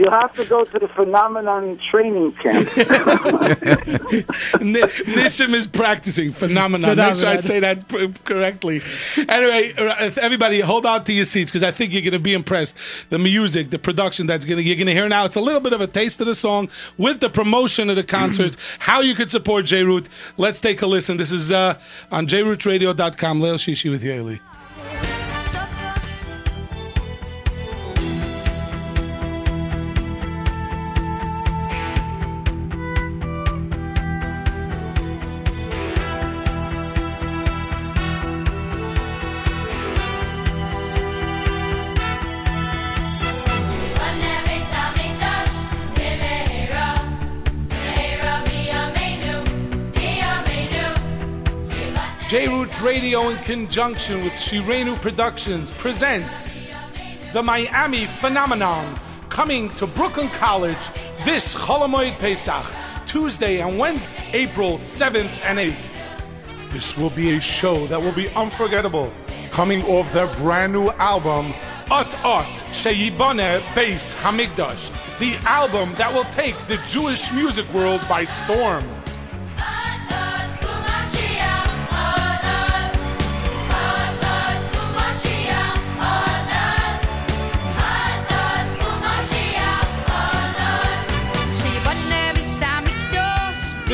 Have 0.07 0.33
to 0.33 0.45
go 0.45 0.63
to. 0.63 0.71
You'll 0.71 0.79
have 0.79 0.79
to 0.79 0.79
go 0.79 0.79
to 0.79 0.79
the 0.79 0.87
phenomenon 0.87 1.79
training 1.91 2.31
camp. 2.33 2.67
Ni- 4.61 4.81
Nissim 4.81 5.53
is 5.53 5.67
practicing 5.67 6.31
phenomenon. 6.31 6.97
Make 6.97 7.15
sure 7.15 7.27
I 7.27 7.37
say 7.37 7.59
that 7.59 7.87
p- 7.87 8.13
correctly. 8.23 8.81
Anyway, 9.17 9.73
uh, 9.77 10.11
everybody, 10.21 10.59
hold 10.61 10.85
on 10.85 11.03
to 11.05 11.13
your 11.13 11.25
seats 11.25 11.51
because 11.51 11.63
I 11.63 11.71
think 11.71 11.93
you're 11.93 12.01
going 12.01 12.13
to 12.13 12.19
be 12.19 12.33
impressed. 12.33 12.75
The 13.09 13.19
music, 13.19 13.69
the 13.69 13.79
production 13.79 14.27
that's 14.27 14.45
going 14.45 14.57
to 14.57 14.63
you're 14.63 14.75
going 14.75 14.87
to 14.87 14.93
hear 14.93 15.09
now. 15.09 15.25
It's 15.25 15.35
a 15.35 15.41
little 15.41 15.61
bit 15.61 15.73
of 15.73 15.81
a 15.81 15.87
taste 15.87 16.21
of 16.21 16.27
the 16.27 16.35
song 16.35 16.69
with 16.97 17.19
the 17.19 17.29
promotion 17.29 17.89
of 17.89 17.95
the 17.95 18.03
concerts. 18.03 18.57
how 18.79 19.01
you 19.01 19.15
could 19.15 19.31
support 19.31 19.65
J 19.65 19.83
Root. 19.83 20.09
Let's 20.37 20.59
take 20.59 20.81
a 20.81 20.87
listen. 20.87 21.17
This 21.17 21.31
is 21.31 21.51
uh, 21.51 21.79
on 22.11 22.27
jrootradio.com. 22.27 23.41
Leil 23.41 23.55
Shishi 23.55 23.89
with 23.89 24.03
Yaeli. 24.03 24.39
Radio, 53.09 53.29
in 53.29 53.37
conjunction 53.37 54.23
with 54.23 54.33
Shirenu 54.33 54.95
Productions, 55.01 55.71
presents 55.71 56.59
the 57.33 57.41
Miami 57.41 58.05
Phenomenon 58.05 58.99
coming 59.29 59.71
to 59.77 59.87
Brooklyn 59.87 60.27
College 60.27 60.77
this 61.25 61.55
Cholamoid 61.55 62.19
Pesach, 62.19 62.63
Tuesday 63.07 63.61
and 63.61 63.79
Wednesday, 63.79 64.11
April 64.33 64.73
7th 64.73 65.31
and 65.43 65.57
8th. 65.57 66.69
This 66.69 66.99
will 66.99 67.09
be 67.09 67.35
a 67.35 67.41
show 67.41 67.87
that 67.87 67.99
will 67.99 68.13
be 68.13 68.29
unforgettable, 68.35 69.11
coming 69.49 69.83
off 69.85 70.13
their 70.13 70.31
brand 70.35 70.73
new 70.73 70.89
album, 70.89 71.55
Ut 71.89 72.13
Ut 72.23 72.63
Sheyibane 72.69 73.59
Beis 73.73 74.13
Hamikdash, 74.21 74.91
the 75.17 75.33
album 75.49 75.91
that 75.95 76.13
will 76.13 76.25
take 76.25 76.55
the 76.67 76.77
Jewish 76.85 77.33
music 77.33 77.67
world 77.73 78.01
by 78.07 78.23
storm. 78.23 78.83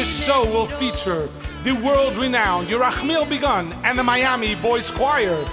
This 0.06 0.24
show 0.24 0.46
will 0.46 0.68
feature 0.68 1.28
the 1.64 1.74
world 1.84 2.16
renowned 2.16 2.68
Yerachmiel 2.68 3.28
Begun 3.28 3.74
and 3.84 3.98
the 3.98 4.04
Miami 4.04 4.54
Boys 4.54 4.92
Choir, 4.92 5.44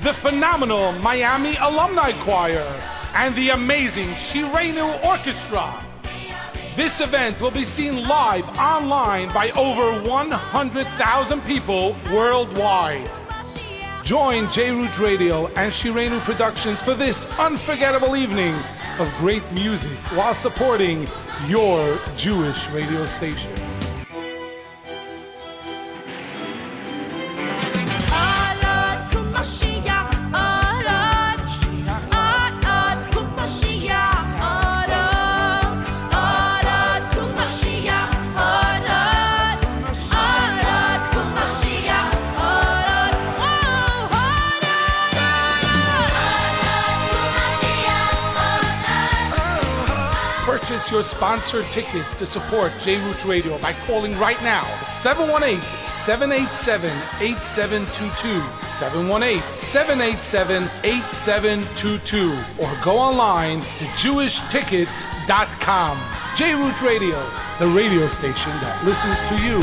the 0.00 0.12
phenomenal 0.12 0.90
Miami 0.94 1.54
Alumni 1.60 2.10
Choir, 2.18 2.66
and 3.14 3.32
the 3.36 3.50
amazing 3.50 4.08
Shirenu 4.08 5.04
Orchestra. 5.04 5.72
This 6.74 7.00
event 7.00 7.40
will 7.40 7.52
be 7.52 7.64
seen 7.64 8.02
live 8.08 8.48
online 8.58 9.28
by 9.28 9.50
over 9.52 10.04
100,000 10.04 11.40
people 11.42 11.96
worldwide. 12.12 13.08
Join 14.02 14.50
J 14.50 14.72
Root 14.72 14.98
Radio 14.98 15.46
and 15.54 15.70
Shirenu 15.70 16.18
Productions 16.22 16.82
for 16.82 16.94
this 16.94 17.32
unforgettable 17.38 18.16
evening 18.16 18.56
of 18.98 19.08
great 19.18 19.48
music 19.52 19.96
while 20.16 20.34
supporting 20.34 21.06
your 21.46 22.00
Jewish 22.16 22.68
radio 22.70 23.06
station. 23.06 23.69
Your 50.90 51.02
sponsored 51.04 51.66
tickets 51.66 52.14
to 52.16 52.26
support 52.26 52.72
J 52.80 53.00
Root 53.04 53.24
Radio 53.24 53.56
by 53.58 53.72
calling 53.86 54.18
right 54.18 54.42
now 54.42 54.64
718 54.86 55.60
787 55.86 56.90
8722. 57.22 58.42
718 58.66 59.40
787 59.52 60.64
8722. 60.82 62.36
Or 62.60 62.74
go 62.82 62.98
online 62.98 63.60
to 63.60 63.84
JewishTickets.com. 63.94 65.98
J 66.34 66.54
Root 66.54 66.82
Radio, 66.82 67.30
the 67.60 67.68
radio 67.68 68.08
station 68.08 68.50
that 68.60 68.84
listens 68.84 69.20
to 69.28 69.36
you. 69.46 69.62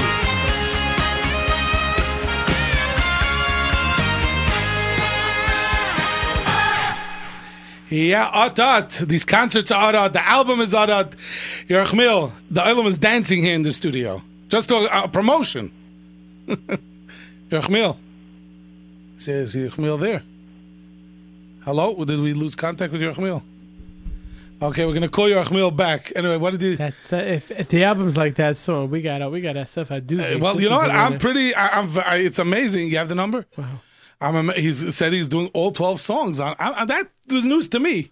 Yeah, 7.90 8.30
Adat. 8.32 9.08
These 9.08 9.26
concerts 9.26 9.72
are 9.72 9.94
Adat. 9.94 10.14
The 10.14 10.28
album 10.28 10.60
is 10.60 10.74
Adat. 10.74 11.16
Yerachmiel, 11.68 12.32
the 12.52 12.66
album 12.66 12.88
is 12.88 12.98
dancing 12.98 13.42
here 13.42 13.56
in 13.56 13.64
the 13.64 13.72
studio. 13.72 14.22
Just 14.50 14.72
a, 14.72 15.04
a 15.04 15.08
promotion. 15.08 15.72
Yerachmiel. 17.50 17.98
Says 19.18 19.56
Yerachmiel 19.56 20.00
there. 20.00 20.24
Hello? 21.64 22.04
Did 22.06 22.20
we 22.20 22.34
lose 22.34 22.56
contact 22.56 22.94
with 22.94 23.02
Yerachmiel? 23.02 23.42
Okay, 24.62 24.86
we're 24.86 24.94
gonna 24.94 25.08
call 25.08 25.30
Yerachmiel 25.30 25.76
back. 25.76 26.12
Anyway, 26.16 26.38
what 26.38 26.52
did 26.52 26.64
you? 26.64 26.78
That's 26.78 27.08
that, 27.10 27.28
if 27.28 27.52
if 27.52 27.68
the 27.70 27.84
album's 27.84 28.18
like 28.18 28.36
that 28.36 28.58
so 28.58 28.86
we 28.86 29.04
got 29.04 29.32
we 29.32 29.40
got 29.40 29.54
that 29.54 29.70
stuff 29.70 29.90
doozy. 29.90 30.36
Uh, 30.36 30.40
well, 30.40 30.60
you 30.60 30.70
know 30.70 30.78
what? 30.78 30.90
I'm 30.90 31.20
pretty. 31.20 31.54
I, 31.54 31.80
I'm. 31.80 31.98
I, 32.00 32.16
it's 32.16 32.40
amazing. 32.40 32.88
You 32.88 32.98
have 32.98 33.08
the 33.08 33.16
number. 33.16 33.46
Wow. 33.56 33.82
I'm. 34.22 34.50
He's 34.50 34.96
said 34.96 35.14
he's 35.14 35.28
doing 35.28 35.50
all 35.54 35.72
12 35.72 36.02
songs 36.02 36.40
on. 36.40 36.56
I, 36.60 36.86
that 36.86 37.08
was 37.32 37.46
news 37.46 37.68
to 37.70 37.80
me, 37.80 38.12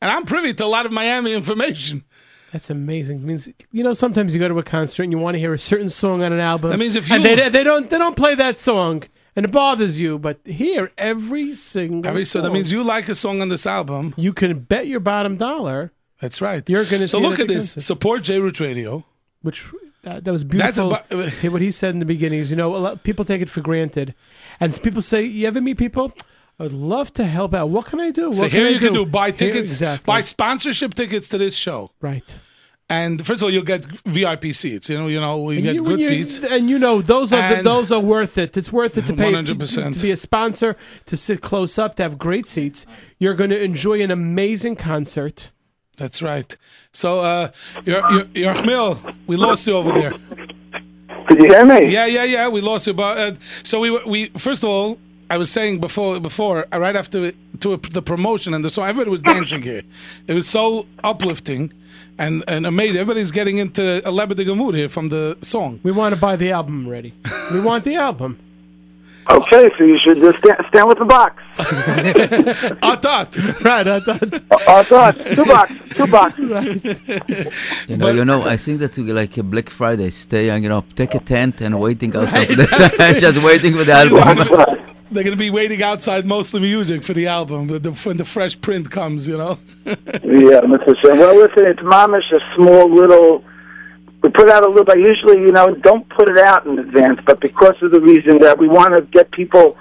and 0.00 0.10
I'm 0.10 0.24
privy 0.24 0.52
to 0.54 0.64
a 0.64 0.66
lot 0.66 0.86
of 0.86 0.92
Miami 0.92 1.32
information. 1.32 2.04
That's 2.52 2.70
amazing. 2.70 3.18
It 3.18 3.24
means 3.24 3.48
you 3.72 3.82
know 3.84 3.92
sometimes 3.92 4.34
you 4.34 4.40
go 4.40 4.48
to 4.48 4.58
a 4.58 4.62
concert 4.62 5.02
and 5.02 5.12
you 5.12 5.18
want 5.18 5.34
to 5.34 5.38
hear 5.38 5.52
a 5.54 5.58
certain 5.58 5.90
song 5.90 6.22
on 6.22 6.32
an 6.32 6.40
album. 6.40 6.70
That 6.70 6.78
means 6.78 6.96
if 6.96 7.10
and 7.10 7.24
they, 7.24 7.48
they 7.48 7.64
don't 7.64 7.88
they 7.90 7.98
don't 7.98 8.16
play 8.16 8.34
that 8.34 8.58
song 8.58 9.02
and 9.34 9.44
it 9.44 9.50
bothers 9.52 10.00
you, 10.00 10.18
but 10.18 10.38
hear 10.44 10.92
every 10.96 11.54
single. 11.54 12.06
Every, 12.08 12.24
so 12.24 12.40
that 12.40 12.52
means 12.52 12.72
you 12.72 12.82
like 12.82 13.08
a 13.08 13.14
song 13.14 13.42
on 13.42 13.48
this 13.48 13.66
album. 13.66 14.14
you 14.16 14.32
can 14.32 14.60
bet 14.60 14.86
your 14.86 15.00
bottom 15.00 15.36
dollar. 15.36 15.92
That's 16.20 16.40
right. 16.40 16.66
You're 16.68 16.84
going 16.86 17.00
to 17.02 17.08
So 17.08 17.18
look 17.18 17.34
at 17.34 17.40
at 17.40 17.48
this. 17.48 17.74
concert. 17.74 17.80
Support 17.80 18.22
J 18.22 18.40
Root 18.40 18.58
Radio. 18.60 19.04
Which 19.42 19.64
that, 20.02 20.24
that 20.24 20.32
was 20.32 20.44
That's 20.44 20.78
a 20.78 20.82
beautiful. 21.10 21.30
bu- 21.42 21.50
what 21.52 21.62
he 21.62 21.70
said 21.70 21.90
in 21.94 21.98
the 22.00 22.04
beginning 22.06 22.38
is, 22.40 22.50
you 22.50 22.56
know, 22.56 22.74
a 22.74 22.78
lot, 22.78 23.02
people 23.02 23.24
take 23.24 23.42
it 23.42 23.48
for 23.50 23.60
granted, 23.60 24.14
and 24.60 24.80
people 24.82 25.02
say, 25.02 25.22
"You 25.22 25.46
ever 25.48 25.60
meet 25.60 25.78
people? 25.78 26.12
I 26.58 26.62
would 26.64 26.72
love 26.72 27.12
to 27.14 27.24
help 27.24 27.52
out. 27.54 27.68
What 27.68 27.84
can 27.86 28.00
I 28.00 28.10
do? 28.10 28.32
So 28.32 28.42
what 28.42 28.52
here 28.52 28.66
I 28.66 28.70
you 28.70 28.78
can 28.78 28.92
do 28.94 29.04
buy 29.04 29.26
Here- 29.28 29.36
tickets, 29.36 29.70
exactly. 29.72 30.06
buy 30.06 30.20
sponsorship 30.20 30.94
tickets 30.94 31.28
to 31.30 31.38
this 31.38 31.54
show. 31.56 31.90
right. 32.00 32.38
And 32.88 33.26
first 33.26 33.40
of 33.40 33.46
all, 33.46 33.50
you'll 33.50 33.64
get 33.64 33.84
VIP 34.06 34.52
seats. 34.54 34.88
You 34.88 34.96
know, 34.96 35.08
you 35.08 35.18
know, 35.20 35.50
you 35.50 35.56
And 35.56 35.64
get 35.64 35.74
you- 35.74 35.82
good 35.82 35.98
you- 35.98 36.06
seats. 36.08 36.44
and 36.44 36.70
you 36.70 36.78
know 36.78 37.02
those 37.02 37.32
are 37.32 37.56
the, 37.56 37.62
those 37.64 37.90
are 37.90 37.98
worth 37.98 38.38
it. 38.38 38.56
It's 38.56 38.72
worth 38.72 38.96
it 38.96 39.06
to 39.06 39.12
pay 39.12 39.32
100%. 39.32 39.92
to 39.94 39.98
be 39.98 40.12
a 40.12 40.16
sponsor, 40.16 40.76
to 41.06 41.16
sit 41.16 41.40
close 41.40 41.78
up, 41.80 41.96
to 41.96 42.04
have 42.04 42.16
great 42.16 42.46
seats. 42.46 42.86
You're 43.18 43.34
going 43.34 43.50
to 43.50 43.60
enjoy 43.60 44.00
an 44.02 44.12
amazing 44.12 44.76
concert. 44.76 45.50
That's 45.96 46.20
right. 46.22 46.56
So, 46.92 47.20
uh, 47.20 47.50
your 47.84 48.00
your 48.10 48.24
Yerachmiel, 48.54 49.14
we 49.26 49.36
lost 49.36 49.66
you 49.66 49.76
over 49.76 49.92
there. 49.92 50.12
Did 51.28 51.38
you 51.42 51.48
hear 51.48 51.64
me? 51.64 51.86
Yeah, 51.86 52.06
yeah, 52.06 52.24
yeah. 52.24 52.48
We 52.48 52.60
lost 52.60 52.86
you, 52.86 52.94
but 52.94 53.18
uh, 53.18 53.32
so 53.62 53.80
we 53.80 53.90
were- 53.90 54.04
we 54.06 54.28
first 54.36 54.62
of 54.62 54.70
all, 54.70 54.98
I 55.30 55.38
was 55.38 55.50
saying 55.50 55.80
before 55.80 56.20
before 56.20 56.66
uh, 56.72 56.78
right 56.78 56.94
after 56.96 57.32
to 57.60 57.76
the 57.76 58.02
promotion 58.02 58.54
and 58.54 58.64
the 58.64 58.70
song, 58.70 58.86
everybody 58.88 59.10
was 59.10 59.22
dancing 59.22 59.62
here. 59.62 59.82
It 60.28 60.34
was 60.34 60.46
so 60.48 60.86
uplifting 61.02 61.72
and 62.18 62.44
and 62.46 62.66
amazing. 62.66 63.00
Everybody's 63.00 63.30
getting 63.32 63.58
into 63.58 63.82
a 64.06 64.12
lebedige 64.12 64.54
mood 64.56 64.74
here 64.74 64.88
from 64.88 65.08
the 65.08 65.36
song. 65.42 65.80
We 65.82 65.92
want 65.92 66.14
to 66.14 66.20
buy 66.20 66.36
the 66.36 66.52
album 66.52 66.86
already. 66.86 67.12
we 67.52 67.60
want 67.60 67.84
the 67.84 67.96
album. 67.96 68.38
Okay, 69.28 69.68
so 69.76 69.82
you 69.82 69.98
should 69.98 70.18
just 70.18 70.38
stand, 70.38 70.56
stand 70.68 70.88
with 70.88 70.98
the 70.98 71.04
box. 71.04 71.42
Atat. 71.56 73.64
Right, 73.64 73.84
Atat. 73.84 74.30
Atat. 74.48 75.34
Two 75.34 75.44
boxes. 75.44 75.96
Two 75.96 76.06
boxes. 76.06 77.86
You 77.88 77.96
know, 77.96 78.10
you 78.10 78.24
know. 78.24 78.42
I 78.42 78.56
think 78.56 78.78
that 78.80 78.96
we 78.96 79.12
like 79.12 79.36
a 79.36 79.42
Black 79.42 79.70
Friday. 79.70 80.10
Stay, 80.10 80.54
you 80.56 80.68
know, 80.68 80.84
take 80.94 81.14
a 81.14 81.18
tent 81.18 81.60
and 81.60 81.80
waiting 81.80 82.14
outside 82.14 82.48
for 82.48 82.54
the 82.54 82.66
just 83.18 83.42
waiting 83.42 83.76
for 83.76 83.84
the 83.84 83.92
album. 83.92 84.94
They're 85.10 85.24
going 85.24 85.36
to 85.36 85.36
be 85.36 85.50
waiting 85.50 85.82
outside 85.82 86.26
mostly 86.26 86.60
music 86.60 87.02
for 87.02 87.14
the 87.14 87.26
album 87.26 87.68
when 87.68 87.82
the, 87.82 87.92
when 87.92 88.16
the 88.16 88.24
fresh 88.24 88.60
print 88.60 88.90
comes. 88.90 89.28
You 89.28 89.38
know. 89.38 89.58
Yeah, 89.84 90.62
Mr. 90.72 90.96
Shem. 91.00 91.18
Well, 91.18 91.36
listen, 91.36 91.66
it's 91.66 91.80
mamish 91.80 92.30
a 92.32 92.40
small 92.54 92.92
little. 92.92 93.44
We 94.26 94.32
put 94.32 94.50
out 94.50 94.64
a 94.64 94.66
little 94.66 94.84
bit. 94.84 94.98
Usually, 94.98 95.38
you 95.38 95.52
know, 95.52 95.72
don't 95.72 96.08
put 96.08 96.28
it 96.28 96.36
out 96.36 96.66
in 96.66 96.80
advance, 96.80 97.20
but 97.24 97.40
because 97.40 97.76
of 97.80 97.92
the 97.92 98.00
reason 98.00 98.38
that 98.40 98.58
we 98.58 98.66
want 98.66 98.92
to 98.94 99.02
get 99.02 99.30
people 99.30 99.76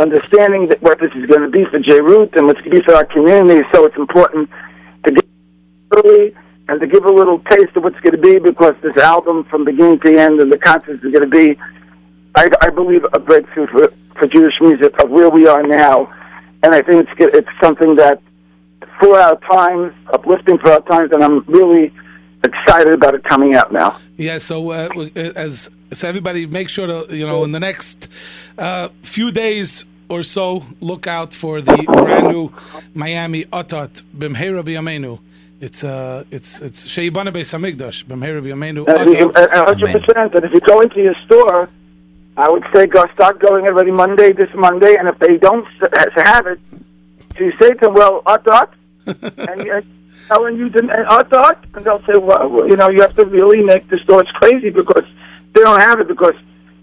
understanding 0.00 0.66
that 0.66 0.82
what 0.82 0.98
this 0.98 1.12
is 1.14 1.26
going 1.26 1.42
to 1.42 1.48
be 1.48 1.64
for 1.66 1.78
J 1.78 2.00
Root 2.00 2.34
and 2.34 2.46
what's 2.46 2.58
going 2.62 2.72
to 2.72 2.78
be 2.80 2.84
for 2.84 2.96
our 2.96 3.04
community, 3.04 3.64
so 3.72 3.84
it's 3.84 3.96
important 3.96 4.50
to 5.04 5.12
get 5.12 5.24
early 5.92 6.34
and 6.66 6.80
to 6.80 6.88
give 6.88 7.04
a 7.04 7.08
little 7.08 7.38
taste 7.48 7.76
of 7.76 7.84
what's 7.84 8.00
going 8.00 8.16
to 8.16 8.20
be 8.20 8.40
because 8.40 8.74
this 8.82 8.96
album, 8.96 9.44
from 9.44 9.64
beginning 9.64 10.00
to 10.00 10.18
end, 10.18 10.40
and 10.40 10.50
the 10.50 10.58
concerts 10.58 11.04
is 11.04 11.12
going 11.12 11.22
to 11.22 11.28
be, 11.28 11.56
I, 12.34 12.50
I 12.62 12.70
believe, 12.70 13.06
a 13.12 13.20
breakthrough 13.20 13.68
for, 13.68 13.92
for 14.18 14.26
Jewish 14.26 14.54
music 14.60 15.00
of 15.04 15.08
where 15.08 15.30
we 15.30 15.46
are 15.46 15.62
now, 15.62 16.12
and 16.64 16.74
I 16.74 16.82
think 16.82 17.08
it's 17.08 17.36
it's 17.36 17.48
something 17.62 17.94
that 17.94 18.20
for 19.00 19.20
our 19.20 19.38
times, 19.48 19.94
uplifting 20.12 20.58
for 20.58 20.72
our 20.72 20.80
times, 20.80 21.12
and 21.12 21.22
I'm 21.22 21.44
really 21.44 21.92
excited 22.44 22.92
about 22.92 23.14
it 23.14 23.24
coming 23.24 23.54
out 23.54 23.72
now. 23.72 23.98
Yeah, 24.16 24.38
so 24.38 24.70
uh, 24.70 24.88
uh, 24.96 25.20
as 25.36 25.70
so 25.92 26.08
everybody 26.08 26.46
make 26.46 26.68
sure 26.68 26.86
to 26.86 27.16
you 27.16 27.26
know 27.26 27.44
in 27.44 27.52
the 27.52 27.60
next 27.60 28.08
uh, 28.58 28.88
few 29.02 29.30
days 29.32 29.84
or 30.08 30.22
so 30.22 30.64
look 30.80 31.06
out 31.06 31.32
for 31.32 31.60
the 31.60 31.76
brand 31.92 32.28
new 32.28 32.52
Miami 32.94 33.44
Otot 33.46 34.02
Bimhera 34.16 34.62
B'Yameinu. 34.62 35.18
It's 35.60 35.82
uh 35.82 36.24
it's 36.30 36.60
it's 36.60 36.86
Sheibana 36.86 37.32
Beis 37.32 37.50
Hamikdash 37.56 38.04
Bimhera 38.04 38.40
B'Yameinu 38.42 38.86
And 38.86 39.08
if 39.10 39.18
you- 39.18 39.30
Atat. 39.30 39.68
and- 39.68 39.82
and 39.82 40.06
100%. 40.06 40.34
And 40.34 40.44
if 40.44 40.52
you 40.52 40.60
go 40.60 40.80
into 40.80 41.00
your 41.00 41.14
store, 41.24 41.68
I 42.36 42.50
would 42.50 42.64
say 42.72 42.86
go 42.86 43.04
start 43.14 43.38
going 43.38 43.66
already 43.66 43.90
Monday, 43.92 44.32
this 44.32 44.50
Monday, 44.54 44.96
and 44.96 45.08
if 45.08 45.18
they 45.20 45.38
don't 45.38 45.66
have 46.32 46.46
it, 46.48 46.60
so 47.38 47.44
you 47.44 47.52
say 47.60 47.70
to 47.74 47.78
them, 47.80 47.94
well, 47.94 48.22
Atat, 48.26 48.68
and 49.06 49.64
you 49.66 49.82
telling 50.28 50.56
you 50.56 50.68
didn't 50.68 50.90
Atat, 50.90 51.58
and 51.74 51.84
they'll 51.84 52.04
say, 52.04 52.16
well, 52.16 52.68
you 52.68 52.76
know, 52.76 52.88
you 52.88 53.00
have 53.02 53.16
to 53.16 53.24
really 53.24 53.62
make 53.62 53.88
the 53.88 53.98
stores 53.98 54.28
crazy 54.34 54.70
because 54.70 55.04
they 55.54 55.60
don't 55.60 55.80
have 55.80 56.00
it 56.00 56.08
because 56.08 56.34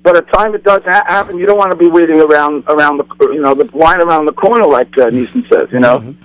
by 0.03 0.13
the 0.13 0.21
time 0.21 0.55
it 0.55 0.63
does 0.63 0.81
ha- 0.83 1.03
happen, 1.07 1.37
you 1.37 1.45
don't 1.45 1.57
want 1.57 1.71
to 1.71 1.77
be 1.77 1.87
waiting 1.87 2.19
around 2.19 2.63
around 2.67 2.97
the 2.97 3.05
you 3.33 3.41
know 3.41 3.53
the 3.53 3.65
line 3.77 4.01
around 4.01 4.25
the 4.25 4.33
corner 4.33 4.65
like 4.65 4.97
uh, 4.97 5.09
Nissim 5.09 5.47
says, 5.47 5.71
you 5.71 5.79
know, 5.79 6.15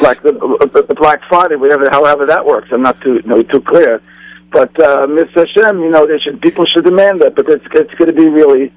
like 0.00 0.22
the, 0.22 0.32
the 0.32 0.84
the 0.88 0.94
Black 0.94 1.22
Friday, 1.28 1.56
whatever 1.56 1.88
however 1.90 2.26
that 2.26 2.44
works. 2.44 2.68
I'm 2.72 2.82
not 2.82 3.00
too 3.00 3.22
no 3.24 3.42
too 3.42 3.60
clear, 3.62 4.02
but 4.50 4.78
uh, 4.78 5.06
Mr. 5.06 5.46
Hashem, 5.46 5.80
you 5.80 5.90
know, 5.90 6.06
they 6.06 6.18
should 6.18 6.42
people 6.42 6.66
should 6.66 6.84
demand 6.84 7.22
that, 7.22 7.34
but 7.34 7.48
it's 7.48 7.64
it's 7.72 7.94
going 7.94 8.08
to 8.08 8.12
be 8.12 8.28
really 8.28 8.72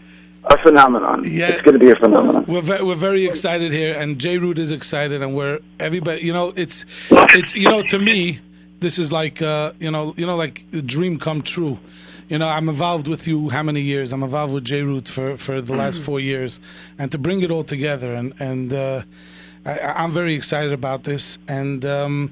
a 0.47 0.57
phenomenon. 0.59 1.23
Yeah. 1.25 1.49
It's 1.49 1.61
going 1.61 1.73
to 1.73 1.79
be 1.79 1.91
a 1.91 1.95
phenomenon. 1.95 2.45
We're 2.47 2.61
ve- 2.61 2.81
we're 2.81 2.95
very 2.95 3.25
excited 3.25 3.71
here, 3.71 3.95
and 3.95 4.19
J 4.19 4.37
Root 4.37 4.59
is 4.59 4.71
excited, 4.71 5.21
and 5.21 5.35
we're 5.35 5.59
everybody. 5.79 6.21
You 6.21 6.33
know, 6.33 6.53
it's 6.55 6.85
it's 7.09 7.55
you 7.55 7.69
know 7.69 7.81
to 7.83 7.99
me, 7.99 8.39
this 8.79 8.99
is 8.99 9.11
like 9.11 9.41
uh, 9.41 9.73
you 9.79 9.91
know 9.91 10.13
you 10.17 10.25
know 10.25 10.35
like 10.35 10.65
a 10.73 10.81
dream 10.81 11.19
come 11.19 11.41
true. 11.41 11.79
You 12.29 12.39
know, 12.39 12.47
I'm 12.47 12.69
involved 12.69 13.07
with 13.07 13.27
you 13.27 13.49
how 13.49 13.61
many 13.61 13.81
years? 13.81 14.11
I'm 14.11 14.23
involved 14.23 14.53
with 14.53 14.65
J 14.65 14.81
Root 14.81 15.07
for 15.07 15.37
for 15.37 15.61
the 15.61 15.75
last 15.75 16.01
four 16.01 16.19
years, 16.19 16.59
and 16.97 17.11
to 17.11 17.17
bring 17.17 17.41
it 17.41 17.51
all 17.51 17.63
together, 17.63 18.13
and 18.13 18.33
and 18.39 18.73
uh, 18.73 19.01
I, 19.65 19.79
I'm 19.79 20.11
very 20.11 20.33
excited 20.35 20.73
about 20.73 21.03
this, 21.03 21.37
and. 21.47 21.85
Um, 21.85 22.31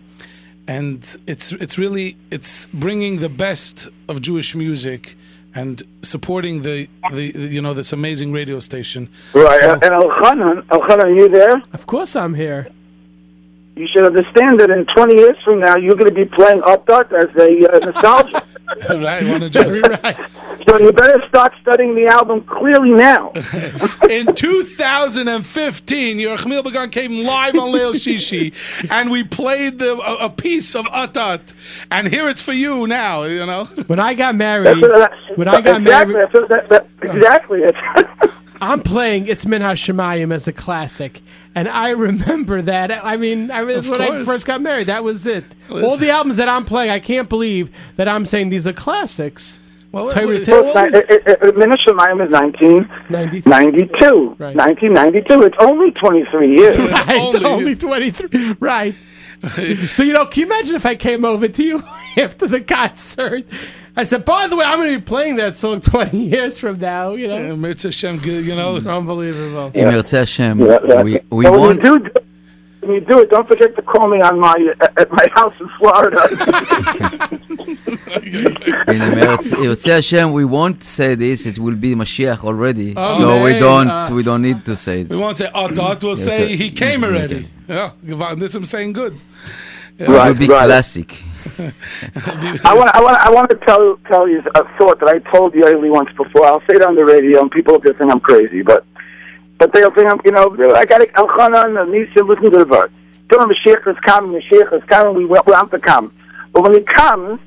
and 0.66 1.18
it's 1.28 1.52
it's 1.54 1.78
really 1.78 2.16
it's 2.32 2.68
bringing 2.68 3.20
the 3.20 3.28
best 3.28 3.90
of 4.08 4.22
Jewish 4.22 4.56
music 4.56 5.18
and 5.56 5.84
supporting 6.02 6.62
the, 6.64 6.88
the, 7.12 7.32
the 7.32 7.48
you 7.48 7.62
know 7.62 7.74
this 7.74 7.94
amazing 7.94 8.32
radio 8.32 8.60
station. 8.60 9.10
Right, 9.34 9.60
So- 9.60 9.74
and 9.74 9.82
Elchanan, 9.82 10.62
Elchanan, 10.68 11.04
are 11.04 11.10
you 11.14 11.30
there? 11.30 11.62
Of 11.74 11.86
course, 11.88 12.16
I'm 12.16 12.34
here. 12.34 12.68
You 13.76 13.88
should 13.92 14.06
understand 14.06 14.60
that 14.60 14.70
in 14.70 14.86
20 14.86 15.16
years 15.16 15.36
from 15.44 15.60
now, 15.60 15.76
you're 15.76 15.96
going 15.96 16.14
to 16.14 16.16
be 16.16 16.26
playing 16.26 16.62
Updot 16.62 17.12
as 17.12 17.36
a 17.36 17.74
uh, 17.74 17.80
nostalgia. 17.92 18.44
right, 19.04 19.26
one 19.28 19.42
of 19.44 19.52
just 19.52 19.80
So 20.68 20.80
you 20.80 20.92
better 20.92 21.22
start 21.28 21.54
studying 21.62 21.96
the 21.96 22.06
album 22.08 22.42
clearly 22.46 22.92
now. 22.92 23.32
In 24.10 24.34
2015, 24.34 26.18
Yerachmiel 26.18 26.64
Begun 26.64 26.90
came 26.90 27.26
live 27.26 27.56
on 27.56 27.72
Leil 27.74 27.94
Shishi, 27.94 28.54
and 28.90 29.12
we 29.12 29.24
played 29.24 29.80
the, 29.80 29.94
a, 29.98 30.26
a 30.26 30.30
piece 30.30 30.74
of 30.76 30.86
Atat, 30.86 31.54
and 31.92 32.08
here 32.08 32.30
it's 32.30 32.42
for 32.42 32.54
you 32.54 32.88
now. 32.88 33.24
You 33.24 33.46
know. 33.46 33.66
When 33.88 34.00
I 34.00 34.14
got 34.14 34.36
married, 34.36 34.68
That's 34.68 34.82
what 34.82 35.12
I- 35.12 35.16
when 35.36 35.48
I 35.48 35.62
got 35.62 35.82
exactly, 35.82 36.14
married, 36.14 36.30
that's 36.32 36.50
what- 36.50 36.70
that- 36.70 36.88
that- 37.02 37.16
exactly. 37.16 37.62
It's- 38.64 38.72
I'm 38.72 38.82
playing 38.82 39.28
"It's 39.28 39.46
Minha 39.46 39.74
Shemayim" 39.74 40.34
as 40.34 40.48
a 40.48 40.54
classic, 40.54 41.22
and 41.56 41.68
I 41.68 41.90
remember 41.92 42.62
that. 42.62 42.92
I 43.06 43.18
mean, 43.18 43.52
I 43.52 43.64
mean, 43.64 43.78
Of 43.78 43.90
when 43.90 44.02
I 44.02 44.24
first 44.24 44.46
got 44.46 44.62
married, 44.62 44.88
that 44.88 45.04
was 45.04 45.26
it. 45.28 45.44
Listen. 45.70 45.90
All 45.90 45.98
the 45.98 46.10
albums 46.10 46.38
that 46.38 46.50
I'm 46.50 46.66
playing, 46.66 46.90
I 46.92 47.00
can't 47.00 47.30
believe 47.30 47.70
that 47.98 48.08
I'm 48.08 48.26
saying 48.26 48.50
these 48.50 48.66
are 48.68 48.74
classics. 48.74 49.60
Well, 49.92 50.10
Tell 50.12 50.24
you 50.28 50.34
what- 50.40 50.46
to 50.46 50.52
Well, 50.52 50.74
tell- 50.74 50.86
it's 50.86 50.94
ni- 51.10 51.16
it- 51.16 51.24
it- 51.28 51.38
it- 51.44 51.56
Minna 51.58 51.78
Shemayim 51.86 52.26
is 52.26 52.32
1992. 52.32 54.00
Uh, 54.04 54.10
uh, 54.10 54.16
uh, 54.16 54.36
right. 54.40 54.56
1992. 54.56 55.44
It's 55.44 55.56
only 55.60 55.92
23 55.92 56.58
years. 56.58 56.78
Right, 56.90 57.44
only, 57.46 57.76
23. 57.76 58.56
Right. 58.60 58.96
so, 59.90 60.04
you 60.04 60.14
know, 60.14 60.26
can 60.26 60.42
you 60.42 60.46
imagine 60.46 60.76
if 60.76 60.86
I 60.86 60.96
came 60.96 61.26
over 61.26 61.48
to 61.48 61.64
you 61.64 61.84
after 62.18 62.48
the 62.48 62.62
concert? 62.62 63.46
I 63.96 64.06
said, 64.06 64.26
by 64.26 64.48
the 64.48 64.56
way, 64.56 64.66
I'm 64.66 64.80
going 64.80 64.94
to 64.94 65.00
be 65.00 65.04
playing 65.06 65.36
that 65.36 65.54
song 65.56 65.82
20 65.82 66.18
years 66.18 66.58
from 66.60 66.80
now, 66.80 67.14
you 67.14 67.28
know? 67.28 67.38
Yeah, 67.38 67.56
Mirza 67.56 67.90
Hashem, 67.90 68.22
you 68.24 68.56
know. 68.56 68.78
Unbelievable. 68.78 69.72
Im 69.74 69.90
Yirtzeh 69.90 70.20
Hashem, 70.20 70.60
Yeah, 70.62 70.80
yeah. 70.88 71.02
we, 71.04 71.20
we 71.30 71.44
But 71.46 71.52
when 71.52 71.60
want... 71.62 71.84
you 71.84 72.00
do, 72.00 72.10
when 72.80 72.92
you 72.96 73.02
do 73.02 73.20
it, 73.20 73.30
don't 73.30 73.48
forget 73.48 73.76
to 73.76 73.82
call 73.82 74.08
me 74.10 74.20
on 74.22 74.40
my 74.40 74.56
at 74.98 75.10
my 75.12 75.28
house 75.34 75.54
in 75.60 75.70
Florida. 75.78 76.22
In 78.88 79.02
Eretz 79.14 79.52
Yirtzeh 79.52 79.96
Hashem, 79.96 80.32
we 80.34 80.44
won't 80.46 80.84
say 80.84 81.16
this. 81.16 81.46
It 81.46 81.60
will 81.60 81.76
be 81.76 81.96
Mashiach 81.96 82.44
already, 82.44 82.94
Oh, 82.98 83.18
so 83.18 83.44
we 83.44 83.58
don't 83.60 83.90
Uh, 83.90 84.10
we 84.12 84.24
don't 84.24 84.42
need 84.42 84.66
to 84.66 84.76
say 84.76 85.02
it. 85.02 85.10
We 85.10 85.18
won't 85.18 85.38
say 85.38 85.50
Atat. 85.54 86.04
We'll 86.04 86.18
Yes, 86.18 86.26
say 86.26 86.38
sir. 86.50 86.56
he 86.64 86.72
came 86.72 87.04
Okay. 87.04 87.14
already. 87.16 87.48
Yeah, 87.68 87.92
Gevan, 88.06 88.40
this 88.40 88.56
I'm 88.56 88.66
saying 88.66 88.94
good. 88.94 89.20
It 89.98 90.10
will 90.10 90.34
be 90.34 90.48
classic. 90.48 91.24
I 91.60 92.74
want 92.74 92.94
I 92.96 93.02
want 93.02 93.18
I 93.18 93.30
want 93.32 93.50
to 93.52 93.56
tell 93.58 93.98
tell 94.08 94.28
you 94.28 94.42
a 94.56 94.78
thought 94.78 95.00
that 95.00 95.08
I 95.08 95.20
told 95.32 95.54
you 95.54 95.66
only 95.66 95.90
once 95.90 96.10
before. 96.18 96.46
I'll 96.46 96.62
say 96.62 96.76
it 96.76 96.82
on 96.82 96.96
the 96.96 97.06
radio, 97.06 97.42
and 97.42 97.52
people 97.52 97.74
will 97.74 97.82
think 97.82 98.02
I'm 98.02 98.20
crazy, 98.20 98.64
but 98.64 98.86
but 99.60 99.72
they'll 99.74 99.92
think 99.92 100.12
I'm 100.12 100.20
you 100.26 100.32
know 100.32 100.56
I 100.76 100.86
got 100.86 101.02
Elchanan 101.02 101.82
and 101.82 101.92
Nisha 101.92 102.28
listen 102.28 102.52
to 102.52 102.60
the 102.60 102.66
verse. 102.66 102.92
Tell 103.30 103.40
them 103.40 103.50
Mashiach 103.50 103.88
is 103.88 103.98
coming, 104.06 104.42
Mashiach 104.42 104.74
is 104.74 104.84
coming. 104.90 105.16
We 105.16 105.26
want, 105.26 105.46
we 105.46 105.54
want 105.54 105.72
to 105.72 105.80
come, 105.80 106.14
but 106.52 106.64
when 106.64 106.74
he 106.74 106.82
comes, 106.82 107.40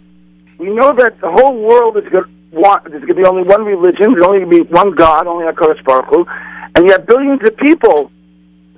we 0.59 0.71
know 0.71 0.95
that 0.95 1.21
the 1.21 1.31
whole 1.31 1.61
world 1.61 1.97
is 1.99 2.09
going 2.11 2.25
to 2.25 2.31
want. 2.59 2.85
There's 2.85 3.03
going 3.03 3.17
to 3.17 3.23
be 3.23 3.25
only 3.25 3.43
one 3.43 3.65
religion. 3.65 4.13
There's 4.13 4.25
only 4.25 4.41
going 4.41 4.51
to 4.51 4.65
be 4.65 4.73
one 4.73 4.95
God, 4.95 5.27
only 5.27 5.45
Hakadosh 5.45 5.85
Baruch 5.85 6.07
Hu, 6.07 6.27
and 6.75 6.87
you 6.87 6.93
have 6.93 7.07
billions 7.07 7.43
of 7.45 7.57
people 7.57 8.11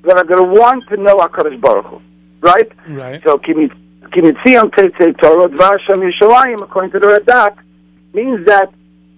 that 0.09 0.17
are 0.17 0.25
going 0.25 0.43
to 0.43 0.61
want 0.61 0.89
to 0.89 0.97
know 0.97 1.19
Hakadosh 1.19 1.61
Baruch 1.61 1.87
Hu, 1.87 2.03
right? 2.41 2.71
Right. 2.89 3.23
So 3.23 3.39
Kimi 3.39 3.69
Kimitzion 4.13 4.71
Tetzei 4.71 5.17
Torah 5.21 5.49
Dvar 5.49 5.79
Hashem 5.79 6.01
Yishalayim, 6.01 6.63
according 6.63 6.91
to 6.93 6.99
the 6.99 7.07
Radak, 7.07 7.59
means 8.15 8.47
that 8.47 8.73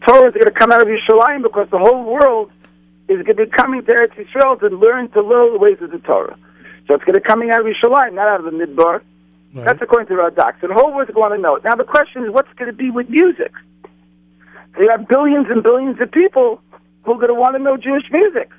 Torah 0.07 0.29
is 0.29 0.35
going 0.35 0.47
to 0.47 0.51
come 0.51 0.73
out 0.73 0.83
of 0.83 0.89
Yishalayim 0.89 1.43
because 1.43 1.69
the 1.71 1.79
whole 1.79 2.05
world 2.05 2.51
is 3.09 3.23
going 3.23 3.37
to 3.37 3.47
be 3.47 3.51
coming 3.51 3.85
to 3.85 3.93
Eretz 3.93 4.15
Yisrael 4.15 4.59
to 4.61 4.69
learn 4.69 5.09
to 5.11 5.23
learn 5.23 5.53
the 5.53 5.59
ways 5.59 5.79
of 5.81 5.91
the 5.91 5.99
Torah. 5.99 6.37
So 6.87 6.95
it's 6.95 7.05
going 7.05 7.15
to 7.15 7.21
be 7.21 7.27
coming 7.27 7.51
out 7.51 7.61
of 7.61 7.67
Yishalayim, 7.67 8.15
not 8.15 8.29
out 8.29 8.45
of 8.45 8.53
the 8.53 8.59
Midbar. 8.59 9.03
That's 9.65 9.81
according 9.83 10.09
to 10.09 10.15
the 10.17 10.23
Radak. 10.23 10.61
So 10.61 10.69
the 10.69 10.75
whole 10.75 10.95
world's 10.95 11.11
going 11.13 11.33
to 11.33 11.39
know 11.39 11.57
it. 11.57 11.65
Now 11.65 11.75
the 11.75 11.85
question 11.85 12.25
is, 12.25 12.31
what's 12.31 12.53
going 12.57 12.71
to 12.71 12.77
be 12.77 12.91
with 12.91 13.09
music? 13.09 13.53
So 14.75 14.83
you 14.83 14.89
have 14.91 15.09
billions 15.09 15.47
and 15.51 15.63
billions 15.63 16.01
of 16.01 16.11
people 16.13 16.61
who 17.03 17.13
are 17.13 17.17
going 17.17 17.29
to 17.29 17.35
want 17.35 17.57
to 17.57 17.63
know 17.63 17.77
Jewish 17.77 18.05
music. 18.11 18.51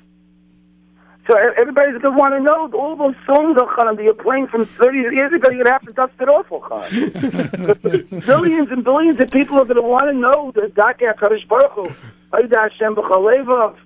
So 1.26 1.36
everybody's 1.36 2.02
going 2.02 2.14
to 2.14 2.18
want 2.18 2.34
to 2.34 2.40
know 2.40 2.68
all 2.78 2.96
those 2.96 3.14
songs 3.24 3.56
Elchanan, 3.56 3.96
that 3.96 4.02
you're 4.02 4.12
playing 4.14 4.48
from 4.48 4.66
30 4.66 4.98
years 4.98 5.32
ago. 5.32 5.50
You're 5.50 5.62
going 5.62 5.66
to 5.66 5.70
have 5.70 5.82
to 5.82 5.92
dust 5.92 6.14
it 6.20 6.28
off, 6.28 6.48
Elchanan. 6.48 8.26
billions 8.26 8.70
and 8.70 8.82
billions 8.82 9.20
of 9.20 9.30
people 9.30 9.58
are 9.58 9.64
going 9.64 9.76
to 9.76 9.82
want 9.82 10.06
to 10.10 10.14
know 10.14 10.50
the 10.52 10.68
Daka 10.74 11.14
Kadosh 11.16 11.46
Baruch 11.46 11.70
Hu. 11.72 11.92
Oida 12.32 12.56
Hashem 12.56 12.96
b'chalevav. 12.96 13.76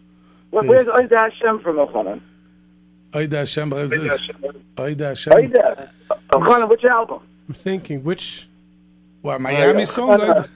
Where- 0.50 0.62
hmm. 0.62 0.68
Where's 0.68 0.86
Oida 0.86 1.20
Hashem 1.30 1.60
from, 1.60 1.76
Elchanan? 1.76 2.20
Oida 3.12 3.38
Hashem. 3.38 3.70
Oida 3.70 5.08
Hashem. 5.08 5.32
Oida. 5.34 5.90
Elchanan, 6.32 6.68
which 6.70 6.84
album? 6.84 7.20
I'm 7.48 7.54
thinking 7.54 8.02
which. 8.02 8.48
What 9.20 9.40
Miami 9.42 9.84
song? 9.84 10.18
Oida? 10.18 10.48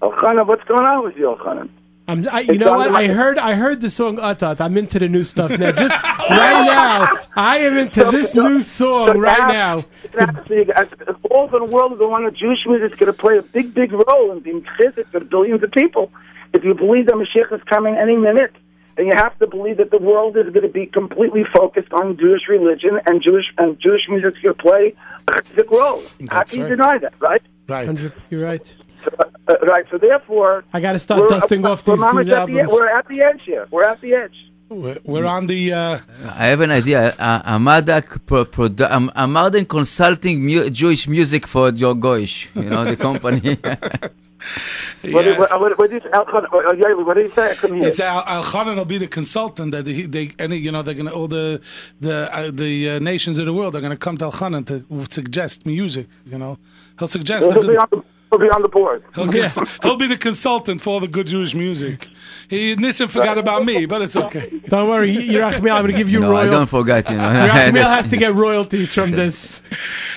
What's 0.00 0.64
going 0.64 0.86
on 0.86 1.04
with 1.04 1.16
you, 1.16 1.36
Elchanan? 1.36 1.70
I'm, 2.08 2.26
I, 2.26 2.40
you 2.40 2.52
It's 2.54 2.58
know 2.60 2.72
what? 2.72 2.88
I 2.94 3.06
heard 3.08 3.38
I 3.38 3.52
heard 3.54 3.82
the 3.82 3.90
song 3.90 4.18
uh, 4.18 4.34
Atat. 4.34 4.62
I'm 4.62 4.78
into 4.78 4.98
the 4.98 5.08
new 5.08 5.22
stuff 5.24 5.50
now. 5.50 5.72
Just 5.72 6.02
right 6.30 6.64
now, 6.64 7.18
I 7.36 7.58
am 7.58 7.76
into 7.76 8.02
this 8.10 8.34
new 8.34 8.62
song 8.62 9.18
right 9.18 9.46
now. 9.52 9.84
Absolutely. 10.18 10.72
As- 10.72 10.88
as 11.06 11.14
All 11.30 11.42
over 11.44 11.58
the 11.58 11.66
world 11.66 11.92
is 11.92 11.98
going 11.98 12.24
on 12.24 12.34
Jewish 12.34 12.60
music 12.66 12.92
is 12.92 12.98
going 12.98 13.12
to 13.12 13.18
play 13.18 13.36
a 13.36 13.42
big, 13.42 13.74
big 13.74 13.92
role 13.92 14.32
in 14.32 14.40
being 14.40 14.62
chizik 14.80 15.06
for 15.12 15.20
billions 15.20 15.62
of 15.62 15.70
people. 15.70 16.10
If 16.54 16.64
you 16.64 16.72
believe 16.72 17.06
that 17.06 17.14
Mashiach 17.14 17.52
is 17.54 17.62
coming 17.64 17.94
any 17.96 18.16
minute, 18.16 18.54
then 18.96 19.04
you 19.06 19.12
have 19.14 19.38
to 19.40 19.46
believe 19.46 19.76
that 19.76 19.90
the 19.90 19.98
world 19.98 20.34
is 20.38 20.44
going 20.44 20.62
to 20.66 20.72
be 20.72 20.86
completely 20.86 21.44
focused 21.54 21.92
on 21.92 22.16
Jewish 22.16 22.48
religion 22.48 22.98
and 23.04 23.22
Jewish 23.22 23.44
and 23.58 23.78
Jewish 23.78 24.08
music 24.08 24.32
is 24.34 24.42
going 24.42 24.54
to 24.54 24.62
play 24.62 24.94
a 25.28 25.32
chizik 25.42 25.70
role. 25.70 26.00
How 26.30 26.38
That's 26.38 26.52
can 26.52 26.60
you 26.60 26.64
right. 26.66 26.70
deny 26.70 26.98
that, 26.98 27.12
right? 27.20 27.42
Right. 27.68 28.12
You're 28.30 28.44
right. 28.44 28.76
Uh, 29.06 29.54
right. 29.62 29.84
So 29.90 29.98
therefore, 29.98 30.64
I 30.72 30.80
got 30.80 30.92
to 30.92 30.98
start 30.98 31.20
we're- 31.22 31.30
dusting 31.30 31.64
off 31.66 31.84
these, 31.84 31.98
mamash 31.98 32.24
these 32.24 32.28
at 32.28 32.46
the, 32.46 32.60
albums. 32.60 32.72
we're 32.72 32.88
at 32.88 33.08
the 33.08 33.22
edge 33.22 33.42
here. 33.44 33.66
We're 33.70 33.84
at 33.84 34.00
the 34.00 34.14
edge. 34.14 34.34
We're, 34.68 34.98
we're 35.04 35.24
on 35.26 35.46
the. 35.46 35.72
Uh, 35.72 35.98
I 36.34 36.46
have 36.48 36.60
an 36.60 36.70
idea. 36.70 37.14
Uh, 37.18 37.58
Amadak 37.58 38.26
pro, 38.26 38.44
produ- 38.44 38.90
um, 38.90 39.10
Amadan 39.16 39.66
Consulting 39.66 40.44
mu- 40.44 40.68
Jewish 40.68 41.08
Music 41.08 41.46
for 41.46 41.70
your 41.70 41.94
Goish, 41.94 42.48
you 42.54 42.64
know, 42.68 42.84
the 42.84 42.96
company. 43.08 43.56
What, 45.02 45.22
did- 45.22 45.38
what, 45.38 45.60
what, 45.60 45.78
what 45.78 45.90
did 45.90 46.04
you, 46.04 46.10
Elchanan- 46.10 46.44
uh, 46.52 47.04
what 47.04 47.14
did 47.14 47.26
you 47.26 47.32
say? 47.34 47.56
It's 47.86 47.98
Al, 48.00 48.22
Elchanan 48.24 48.76
will 48.76 48.84
be 48.84 48.98
the 48.98 49.06
consultant 49.08 49.72
that 49.72 49.86
he, 49.86 50.02
they 50.06 50.32
any 50.38 50.56
you 50.58 50.70
know 50.70 50.82
they're 50.82 50.94
gonna 50.94 51.10
all 51.12 51.28
the 51.28 51.60
the 52.00 52.32
uh, 52.34 52.50
the 52.52 52.90
uh, 52.90 52.98
nations 52.98 53.38
of 53.38 53.46
the 53.46 53.52
world 53.54 53.74
are 53.74 53.80
gonna 53.80 53.96
come 53.96 54.16
to 54.18 54.26
Elchanan 54.26 54.66
to 54.66 54.84
suggest 55.10 55.64
music. 55.66 56.06
You 56.26 56.38
know 56.38 56.58
he'll 56.98 57.08
suggest. 57.08 57.50
He'll 57.50 58.04
the 58.30 58.38
be 58.38 58.46
good, 58.46 58.52
on 58.54 58.62
the, 58.62 58.68
he'll 58.68 59.26
be 59.28 59.30
on 59.30 59.30
the 59.30 59.32
board. 59.32 59.32
he'll, 59.32 59.32
cons- 59.32 59.78
he'll 59.82 59.96
be 59.96 60.06
the 60.06 60.16
consultant 60.16 60.80
for 60.80 60.90
all 60.90 61.00
the 61.00 61.08
good 61.08 61.26
Jewish 61.26 61.54
music. 61.54 62.08
He 62.48 62.74
Nissim 62.76 63.08
forgot 63.08 63.38
about 63.38 63.64
me, 63.64 63.86
but 63.86 64.02
it's 64.02 64.16
okay. 64.16 64.60
Don't 64.66 64.88
worry, 64.88 65.14
Yerachmiel, 65.14 65.72
I'm 65.72 65.82
going 65.82 65.92
to 65.92 65.98
give 65.98 66.08
you 66.10 66.20
no, 66.20 66.28
I 66.34 66.42
royal. 66.44 66.50
don't 66.52 66.66
forget, 66.66 67.08
you 67.10 67.16
know. 67.16 67.22
Yerachmiel 67.24 67.82
has 67.96 68.08
to 68.08 68.16
get 68.16 68.34
royalties 68.34 68.92
from 68.92 69.10
this. 69.10 69.62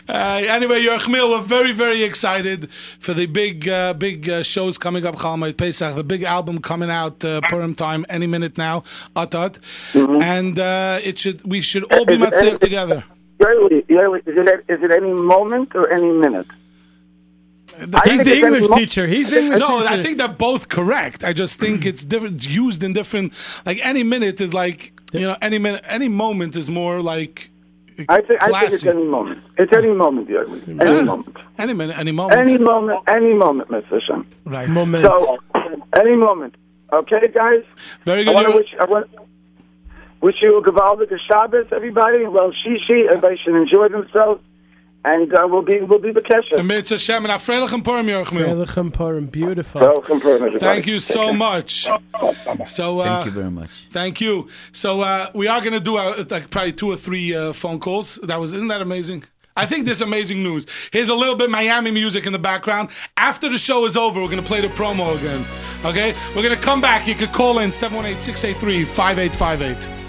Uh, 0.08 0.42
anyway, 0.48 0.84
Yerachmiel, 0.84 1.30
we're 1.32 1.42
very, 1.42 1.72
very 1.74 2.04
excited 2.04 2.70
for 3.00 3.14
the 3.14 3.26
big, 3.26 3.68
uh, 3.68 3.94
big 3.94 4.30
uh, 4.30 4.44
shows 4.44 4.78
coming 4.78 5.06
up. 5.06 5.16
Chalmai 5.16 5.56
Pesach, 5.56 5.96
the 5.96 6.04
big 6.04 6.24
album 6.24 6.60
coming 6.60 6.90
out 6.90 7.24
uh, 7.26 7.42
Purim 7.50 7.76
time 7.76 8.06
any 8.10 8.28
minute 8.28 8.58
now. 8.58 8.84
Atat, 9.16 9.60
and 10.22 10.58
uh, 10.58 11.00
it 11.04 11.18
should 11.18 11.44
we 11.44 11.62
should 11.62 11.84
all 11.92 12.06
be 12.06 12.16
Is 12.16 12.22
it 12.22 12.34
any- 12.34 12.52
matzich 12.52 12.60
together. 12.60 13.04
Yoely, 13.40 13.84
Yoely, 13.88 14.20
is 14.20 14.38
it, 14.38 14.66
is 14.70 14.84
it 14.84 14.92
any 14.92 15.12
moment 15.14 15.76
or 15.76 15.92
any 15.92 16.12
minute? 16.12 16.46
I 17.80 18.10
He's 18.10 18.24
the 18.24 18.38
English 18.38 18.70
mo- 18.70 18.78
teacher. 18.78 19.08
He's 19.08 19.30
the 19.30 19.40
English 19.40 19.60
no, 19.60 19.82
teacher. 19.82 19.94
I 19.94 20.04
think 20.04 20.18
they're 20.18 20.28
both 20.28 20.68
correct. 20.70 21.24
I 21.24 21.34
just 21.34 21.60
think 21.60 21.86
it's 21.86 22.04
different, 22.04 22.36
it's 22.38 22.48
used 22.48 22.84
in 22.84 22.94
different. 22.94 23.34
Like 23.66 23.80
any 23.86 24.04
minute 24.04 24.42
is 24.42 24.54
like 24.54 24.94
you 25.14 25.22
know, 25.28 25.36
any 25.42 25.58
minute, 25.58 25.84
any 25.88 26.08
moment 26.08 26.56
is 26.56 26.70
more 26.70 27.02
like. 27.02 27.50
I 28.10 28.22
think, 28.22 28.42
I 28.42 28.62
think 28.62 28.74
it's 28.74 28.86
any 28.86 29.04
moment. 29.04 29.44
It's 29.58 29.74
any 29.74 29.94
moment, 29.94 30.28
Yoely. 30.30 30.68
Any 30.82 30.96
Yeah. 30.96 31.04
moment. 31.04 31.38
Any 31.60 31.74
minute, 31.74 32.00
any 32.00 32.12
moment. 32.12 32.40
Any 32.40 32.58
moment, 32.58 33.00
any 33.08 33.34
moment, 33.34 33.70
Mr. 33.70 33.90
Hashem. 34.00 34.26
right. 34.46 34.68
Moment. 34.70 35.06
So, 35.06 35.38
any 36.00 36.16
moment. 36.16 36.56
Okay, 36.92 37.28
guys? 37.36 37.64
Very 38.06 38.22
I 38.22 38.24
good. 38.26 38.34
want 38.34 38.48
to 38.48 38.56
wish, 38.56 38.76
I 38.80 38.86
want, 38.86 39.08
wish 40.22 40.36
you 40.42 40.58
a 40.58 40.64
Gavaldik 40.64 41.12
Shabbos, 41.28 41.68
everybody. 41.72 42.26
Well, 42.26 42.52
Shishi, 42.66 43.06
everybody 43.08 43.38
should 43.44 43.56
enjoy 43.56 43.90
themselves. 43.90 44.42
And 45.04 45.34
uh, 45.34 45.48
we'll 45.50 45.64
be 45.64 45.82
we'll 45.82 46.00
be 46.00 46.12
Bekesha. 46.12 46.60
And 46.60 46.68
Mitzvah 46.68 47.00
Shem 47.00 47.26
and 47.26 47.34
Afreilich 47.34 47.74
and 47.74 47.84
Purim, 47.84 48.06
Yerachmiel. 48.06 48.66
Freilich 48.66 48.94
Purim, 48.94 49.26
beautiful. 49.26 49.82
Welcome, 49.82 50.18
everybody. 50.18 50.60
Thank 50.60 50.86
you 50.86 51.00
so 51.00 51.34
much. 51.34 51.88
So 52.66 53.00
uh, 53.00 53.06
Thank 53.06 53.26
you 53.26 53.32
very 53.32 53.50
much. 53.50 53.70
Thank 53.90 54.22
you. 54.22 54.48
So 54.72 55.02
uh, 55.02 55.32
we 55.34 55.48
are 55.48 55.60
going 55.60 55.74
to 55.74 55.80
do 55.80 55.98
uh, 55.98 56.24
like 56.30 56.52
probably 56.52 56.74
two 56.74 56.92
or 56.92 56.98
three 56.98 57.36
uh, 57.36 57.54
phone 57.54 57.80
calls. 57.80 58.20
That 58.22 58.40
was 58.40 58.54
isn't 58.54 58.68
that 58.68 58.82
amazing? 58.82 59.24
I 59.58 59.66
think 59.66 59.86
there's 59.86 60.02
amazing 60.02 60.44
news. 60.44 60.66
Here's 60.92 61.10
a 61.10 61.16
little 61.16 61.36
bit 61.36 61.50
Miami 61.50 61.92
music 61.92 62.26
in 62.26 62.32
the 62.32 62.40
background. 62.40 62.90
After 63.18 63.50
the 63.50 63.58
show 63.58 63.86
is 63.86 63.98
over, 63.98 64.22
we're 64.22 64.28
going 64.28 64.42
to 64.42 64.48
play 64.48 64.62
the 64.62 64.70
promo 64.70 65.18
again. 65.18 65.46
Okay? 65.84 66.14
We're 66.36 66.44
going 66.44 66.56
to 66.56 66.62
come 66.62 66.80
back. 66.80 67.08
You 67.08 67.16
could 67.16 67.34
call 67.34 67.60
in 67.60 67.72
718 67.72 68.24
683 68.24 68.86
5858. 68.86 70.01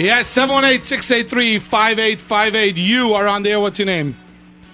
Yes, 0.00 0.28
718 0.28 0.82
683 0.84 1.58
5858. 1.58 2.78
You 2.78 3.12
are 3.12 3.26
on 3.28 3.42
there. 3.42 3.60
What's 3.60 3.78
your 3.78 3.84
name? 3.86 4.16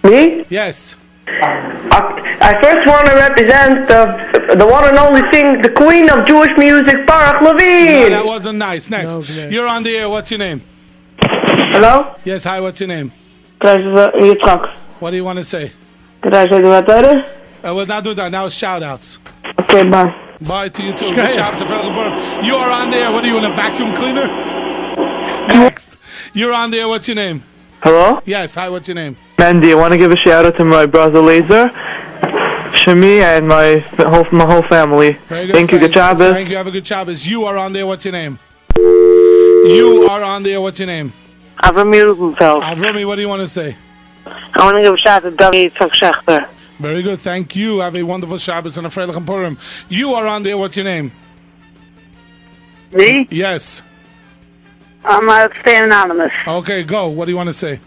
Me? 0.04 0.44
Yes. 0.48 0.94
I 1.26 2.56
first 2.62 2.86
want 2.86 3.08
to 3.08 3.14
represent 3.16 3.88
the, 3.88 4.54
the 4.54 4.64
one 4.64 4.84
and 4.88 4.96
only 4.98 5.22
thing, 5.32 5.60
the 5.62 5.70
queen 5.70 6.08
of 6.10 6.26
Jewish 6.26 6.50
music, 6.56 7.04
Baruch 7.08 7.42
No, 7.42 7.50
Levine. 7.50 8.10
that 8.12 8.24
wasn't 8.24 8.58
nice. 8.58 8.88
Next. 8.88 9.28
You're 9.50 9.66
on 9.66 9.82
the 9.82 9.96
air. 9.96 10.08
What's 10.08 10.30
your 10.30 10.38
name? 10.38 10.62
Hello? 11.20 12.14
Yes, 12.24 12.44
hi. 12.44 12.60
What's 12.60 12.78
your 12.78 12.86
name? 12.88 13.10
Yitzchak. 13.60 14.70
What 15.00 15.10
do 15.10 15.16
you 15.16 15.24
want 15.24 15.40
to 15.40 15.44
say? 15.44 15.72
Could 16.20 16.34
I 16.34 16.48
say 16.48 16.62
that 16.62 16.86
better? 16.86 17.28
Uh, 17.64 17.74
we'll 17.74 17.86
not 17.86 18.04
do 18.04 18.14
that. 18.14 18.30
Now 18.30 18.46
it's 18.46 18.54
shout 18.54 18.84
outs. 18.84 19.18
Okay, 19.62 19.88
bye. 19.88 20.14
Bye 20.40 20.68
to 20.68 20.82
you 20.84 20.92
too. 20.92 21.06
Straight. 21.06 21.26
Good 21.28 21.34
job, 21.34 21.56
Sir 21.56 21.66
Frederick 21.66 21.94
Burnham. 21.96 22.44
You 22.44 22.54
are 22.54 22.70
on 22.70 22.90
there. 22.90 23.10
What 23.10 23.24
are 23.24 23.26
you 23.26 23.38
in 23.38 23.44
a 23.44 23.50
vacuum 23.56 23.92
cleaner? 23.94 24.65
Next. 25.48 25.96
You're 26.32 26.52
on 26.52 26.70
there. 26.70 26.88
What's 26.88 27.08
your 27.08 27.14
name? 27.14 27.42
Hello? 27.82 28.20
Yes, 28.24 28.54
hi. 28.54 28.68
What's 28.68 28.88
your 28.88 28.94
name? 28.94 29.16
Mandy, 29.38 29.72
I 29.72 29.74
want 29.74 29.92
to 29.92 29.98
give 29.98 30.10
a 30.10 30.16
shout 30.16 30.44
out 30.44 30.56
to 30.56 30.64
my 30.64 30.86
brother 30.86 31.20
Laser, 31.20 31.68
Shami, 32.78 33.20
and 33.20 33.46
my 33.46 33.78
whole 33.98 34.26
my 34.32 34.46
whole 34.46 34.62
family. 34.62 35.12
Very 35.28 35.46
good. 35.46 35.54
Thank 35.54 35.72
you, 35.72 35.78
good 35.78 35.92
job. 35.92 36.18
Thank 36.18 36.48
you. 36.48 36.56
Have 36.56 36.66
a 36.66 36.70
good 36.70 36.86
Shabbos. 36.86 37.26
You 37.26 37.44
are 37.44 37.56
on 37.56 37.72
there. 37.72 37.86
What's 37.86 38.04
your 38.04 38.12
name? 38.12 38.38
You 38.76 40.06
are 40.10 40.22
on 40.22 40.42
there. 40.42 40.60
What's 40.60 40.78
your 40.78 40.86
name? 40.86 41.12
Avrami 41.62 42.02
Rubenfeld. 42.04 42.62
Avrami, 42.62 43.06
what 43.06 43.16
do 43.16 43.22
you 43.22 43.28
want 43.28 43.42
to 43.42 43.48
say? 43.48 43.76
I 44.26 44.64
want 44.64 44.76
to 44.76 44.82
give 44.82 44.94
a 44.94 44.98
shout 44.98 45.24
out 45.24 45.30
to 45.30 45.36
David 45.36 45.74
Yitzchak 45.74 45.90
Schechter. 45.90 46.50
Very 46.78 47.02
good. 47.02 47.20
Thank 47.20 47.56
you. 47.56 47.78
Have 47.78 47.96
a 47.96 48.02
wonderful 48.02 48.38
Shabbos 48.38 48.76
and 48.76 48.86
a 48.86 48.90
Freilich 48.90 49.16
and 49.16 49.26
Purim. 49.26 49.58
You 49.88 50.14
are 50.14 50.26
on 50.26 50.42
there. 50.42 50.58
What's 50.58 50.76
your 50.76 50.84
name? 50.84 51.12
Me? 52.92 53.26
Yes. 53.30 53.82
I'm 55.06 55.28
uh, 55.28 55.48
staying 55.60 55.84
anonymous. 55.84 56.32
Okay, 56.46 56.82
go. 56.82 57.08
What 57.08 57.26
do 57.26 57.30
you 57.30 57.36
want 57.36 57.48
to 57.48 57.52
say? 57.52 57.80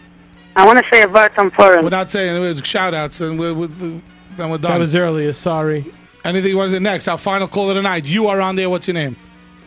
I 0.56 0.66
want 0.66 0.82
to 0.82 0.90
say 0.90 1.02
a 1.02 1.06
verse 1.06 1.30
on 1.36 1.50
Purim. 1.50 1.84
We're 1.84 1.90
not 1.90 2.10
saying 2.10 2.34
it 2.34 2.38
was 2.40 2.60
shout 2.64 2.94
outs 2.94 3.20
and 3.20 3.38
we're, 3.38 3.54
we're, 3.54 3.66
then 3.66 4.02
we're 4.38 4.58
done. 4.58 4.72
That 4.72 4.78
was 4.78 4.94
earlier. 4.94 5.32
Sorry. 5.32 5.92
Anything 6.24 6.50
you 6.50 6.56
want 6.56 6.70
to 6.70 6.76
say 6.76 6.80
next? 6.80 7.08
Our 7.08 7.18
final 7.18 7.46
call 7.46 7.70
of 7.70 7.76
the 7.76 7.82
night. 7.82 8.04
You 8.04 8.28
are 8.28 8.40
on 8.40 8.56
there. 8.56 8.68
What's 8.68 8.88
your 8.88 8.94
name? 8.94 9.16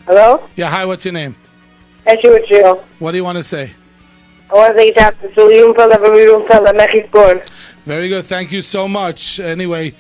Hello? 0.06 0.48
Yeah, 0.56 0.70
hi. 0.70 0.86
What's 0.86 1.06
your 1.06 1.14
name? 1.14 1.36
That's 2.04 2.24
you, 2.24 2.46
Jill. 2.48 2.84
What 3.00 3.12
do 3.12 3.18
you 3.18 3.24
want 3.24 3.38
to 3.38 3.44
say? 3.44 3.72
I 4.50 4.56
want 4.56 4.74
to 4.74 4.80
say 4.80 4.92
that 4.92 5.20
to 5.22 5.28
Rubenfeld, 5.28 5.92
Avrami 5.94 6.26
Rubenfeld, 6.26 6.68
and 6.68 6.78
Mechis 6.78 7.10
Gorn. 7.12 7.42
Very 7.86 8.10
good. 8.10 8.26
Thank 8.26 8.52
you 8.52 8.62
so 8.62 8.88
much. 8.88 9.40
Anyway, 9.40 9.96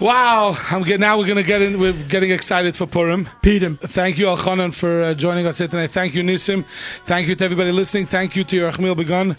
wow. 0.00 0.56
I'm 0.70 0.82
get, 0.82 1.00
now 1.00 1.18
we're 1.18 1.26
gonna 1.26 1.42
get 1.42 1.62
in. 1.62 1.78
We're 1.78 1.92
getting 1.92 2.30
excited 2.30 2.76
for 2.76 2.86
Purim. 2.86 3.28
Peter. 3.42 3.70
Thank 3.70 4.18
you, 4.18 4.26
Elchanan, 4.26 4.72
for 4.74 5.02
uh, 5.02 5.14
joining 5.14 5.46
us 5.46 5.58
here 5.58 5.68
tonight. 5.68 5.90
Thank 5.90 6.14
you, 6.14 6.22
Nissim. 6.22 6.64
Thank 7.04 7.28
you 7.28 7.34
to 7.34 7.44
everybody 7.44 7.72
listening. 7.72 8.06
Thank 8.06 8.36
you 8.36 8.44
to 8.44 8.56
Yerachmiel 8.56 8.96
Begun 8.96 9.36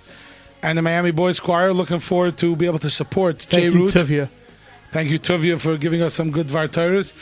and 0.61 0.77
the 0.77 0.81
Miami 0.81 1.11
Boys 1.11 1.39
Choir. 1.39 1.73
Looking 1.73 1.99
forward 1.99 2.37
to 2.37 2.55
be 2.55 2.65
able 2.65 2.79
to 2.79 2.89
support 2.89 3.39
Thank 3.41 3.51
J 3.51 3.63
you, 3.65 3.73
Root. 3.73 3.93
Tuvia. 3.93 4.29
Thank 4.91 5.11
you, 5.11 5.19
Tuvia, 5.19 5.59
for 5.59 5.77
giving 5.77 6.01
us 6.01 6.15
some 6.15 6.31
good 6.31 6.47
Vartaras. 6.47 7.13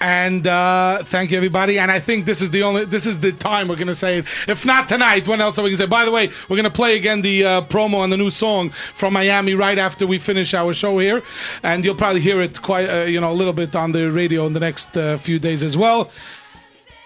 And 0.00 0.46
uh, 0.46 1.02
thank 1.02 1.32
you, 1.32 1.36
everybody. 1.36 1.76
And 1.80 1.90
I 1.90 1.98
think 1.98 2.24
this 2.26 2.40
is 2.40 2.50
the 2.50 2.62
only, 2.62 2.84
this 2.84 3.06
is 3.06 3.18
the 3.18 3.32
time 3.32 3.66
we're 3.66 3.74
going 3.74 3.88
to 3.88 3.94
say 3.94 4.18
it. 4.18 4.26
If 4.46 4.64
not 4.64 4.86
tonight, 4.88 5.26
when 5.26 5.40
else 5.40 5.58
are 5.58 5.62
we 5.62 5.70
going 5.70 5.78
to 5.78 5.82
say? 5.82 5.88
By 5.88 6.04
the 6.04 6.12
way, 6.12 6.30
we're 6.48 6.56
going 6.56 6.62
to 6.64 6.70
play 6.70 6.96
again 6.96 7.20
the 7.22 7.44
uh, 7.44 7.62
promo 7.62 7.96
on 7.96 8.10
the 8.10 8.16
new 8.16 8.30
song 8.30 8.70
from 8.70 9.14
Miami 9.14 9.54
right 9.54 9.78
after 9.78 10.06
we 10.06 10.20
finish 10.20 10.54
our 10.54 10.72
show 10.72 10.98
here. 10.98 11.24
And 11.64 11.84
you'll 11.84 11.96
probably 11.96 12.20
hear 12.20 12.40
it 12.40 12.62
quite, 12.62 12.88
uh, 12.88 13.06
you 13.06 13.20
know, 13.20 13.32
a 13.32 13.34
little 13.34 13.52
bit 13.52 13.74
on 13.74 13.90
the 13.90 14.12
radio 14.12 14.46
in 14.46 14.52
the 14.52 14.60
next 14.60 14.96
uh, 14.96 15.18
few 15.18 15.40
days 15.40 15.64
as 15.64 15.76
well. 15.76 16.12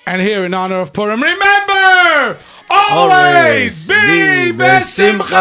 And 0.07 0.21
here, 0.21 0.45
in 0.45 0.53
honor 0.53 0.81
of 0.81 0.93
Purim, 0.93 1.23
remember 1.23 2.37
always, 2.69 3.87
be 3.87 4.53
besimcha. 4.53 5.33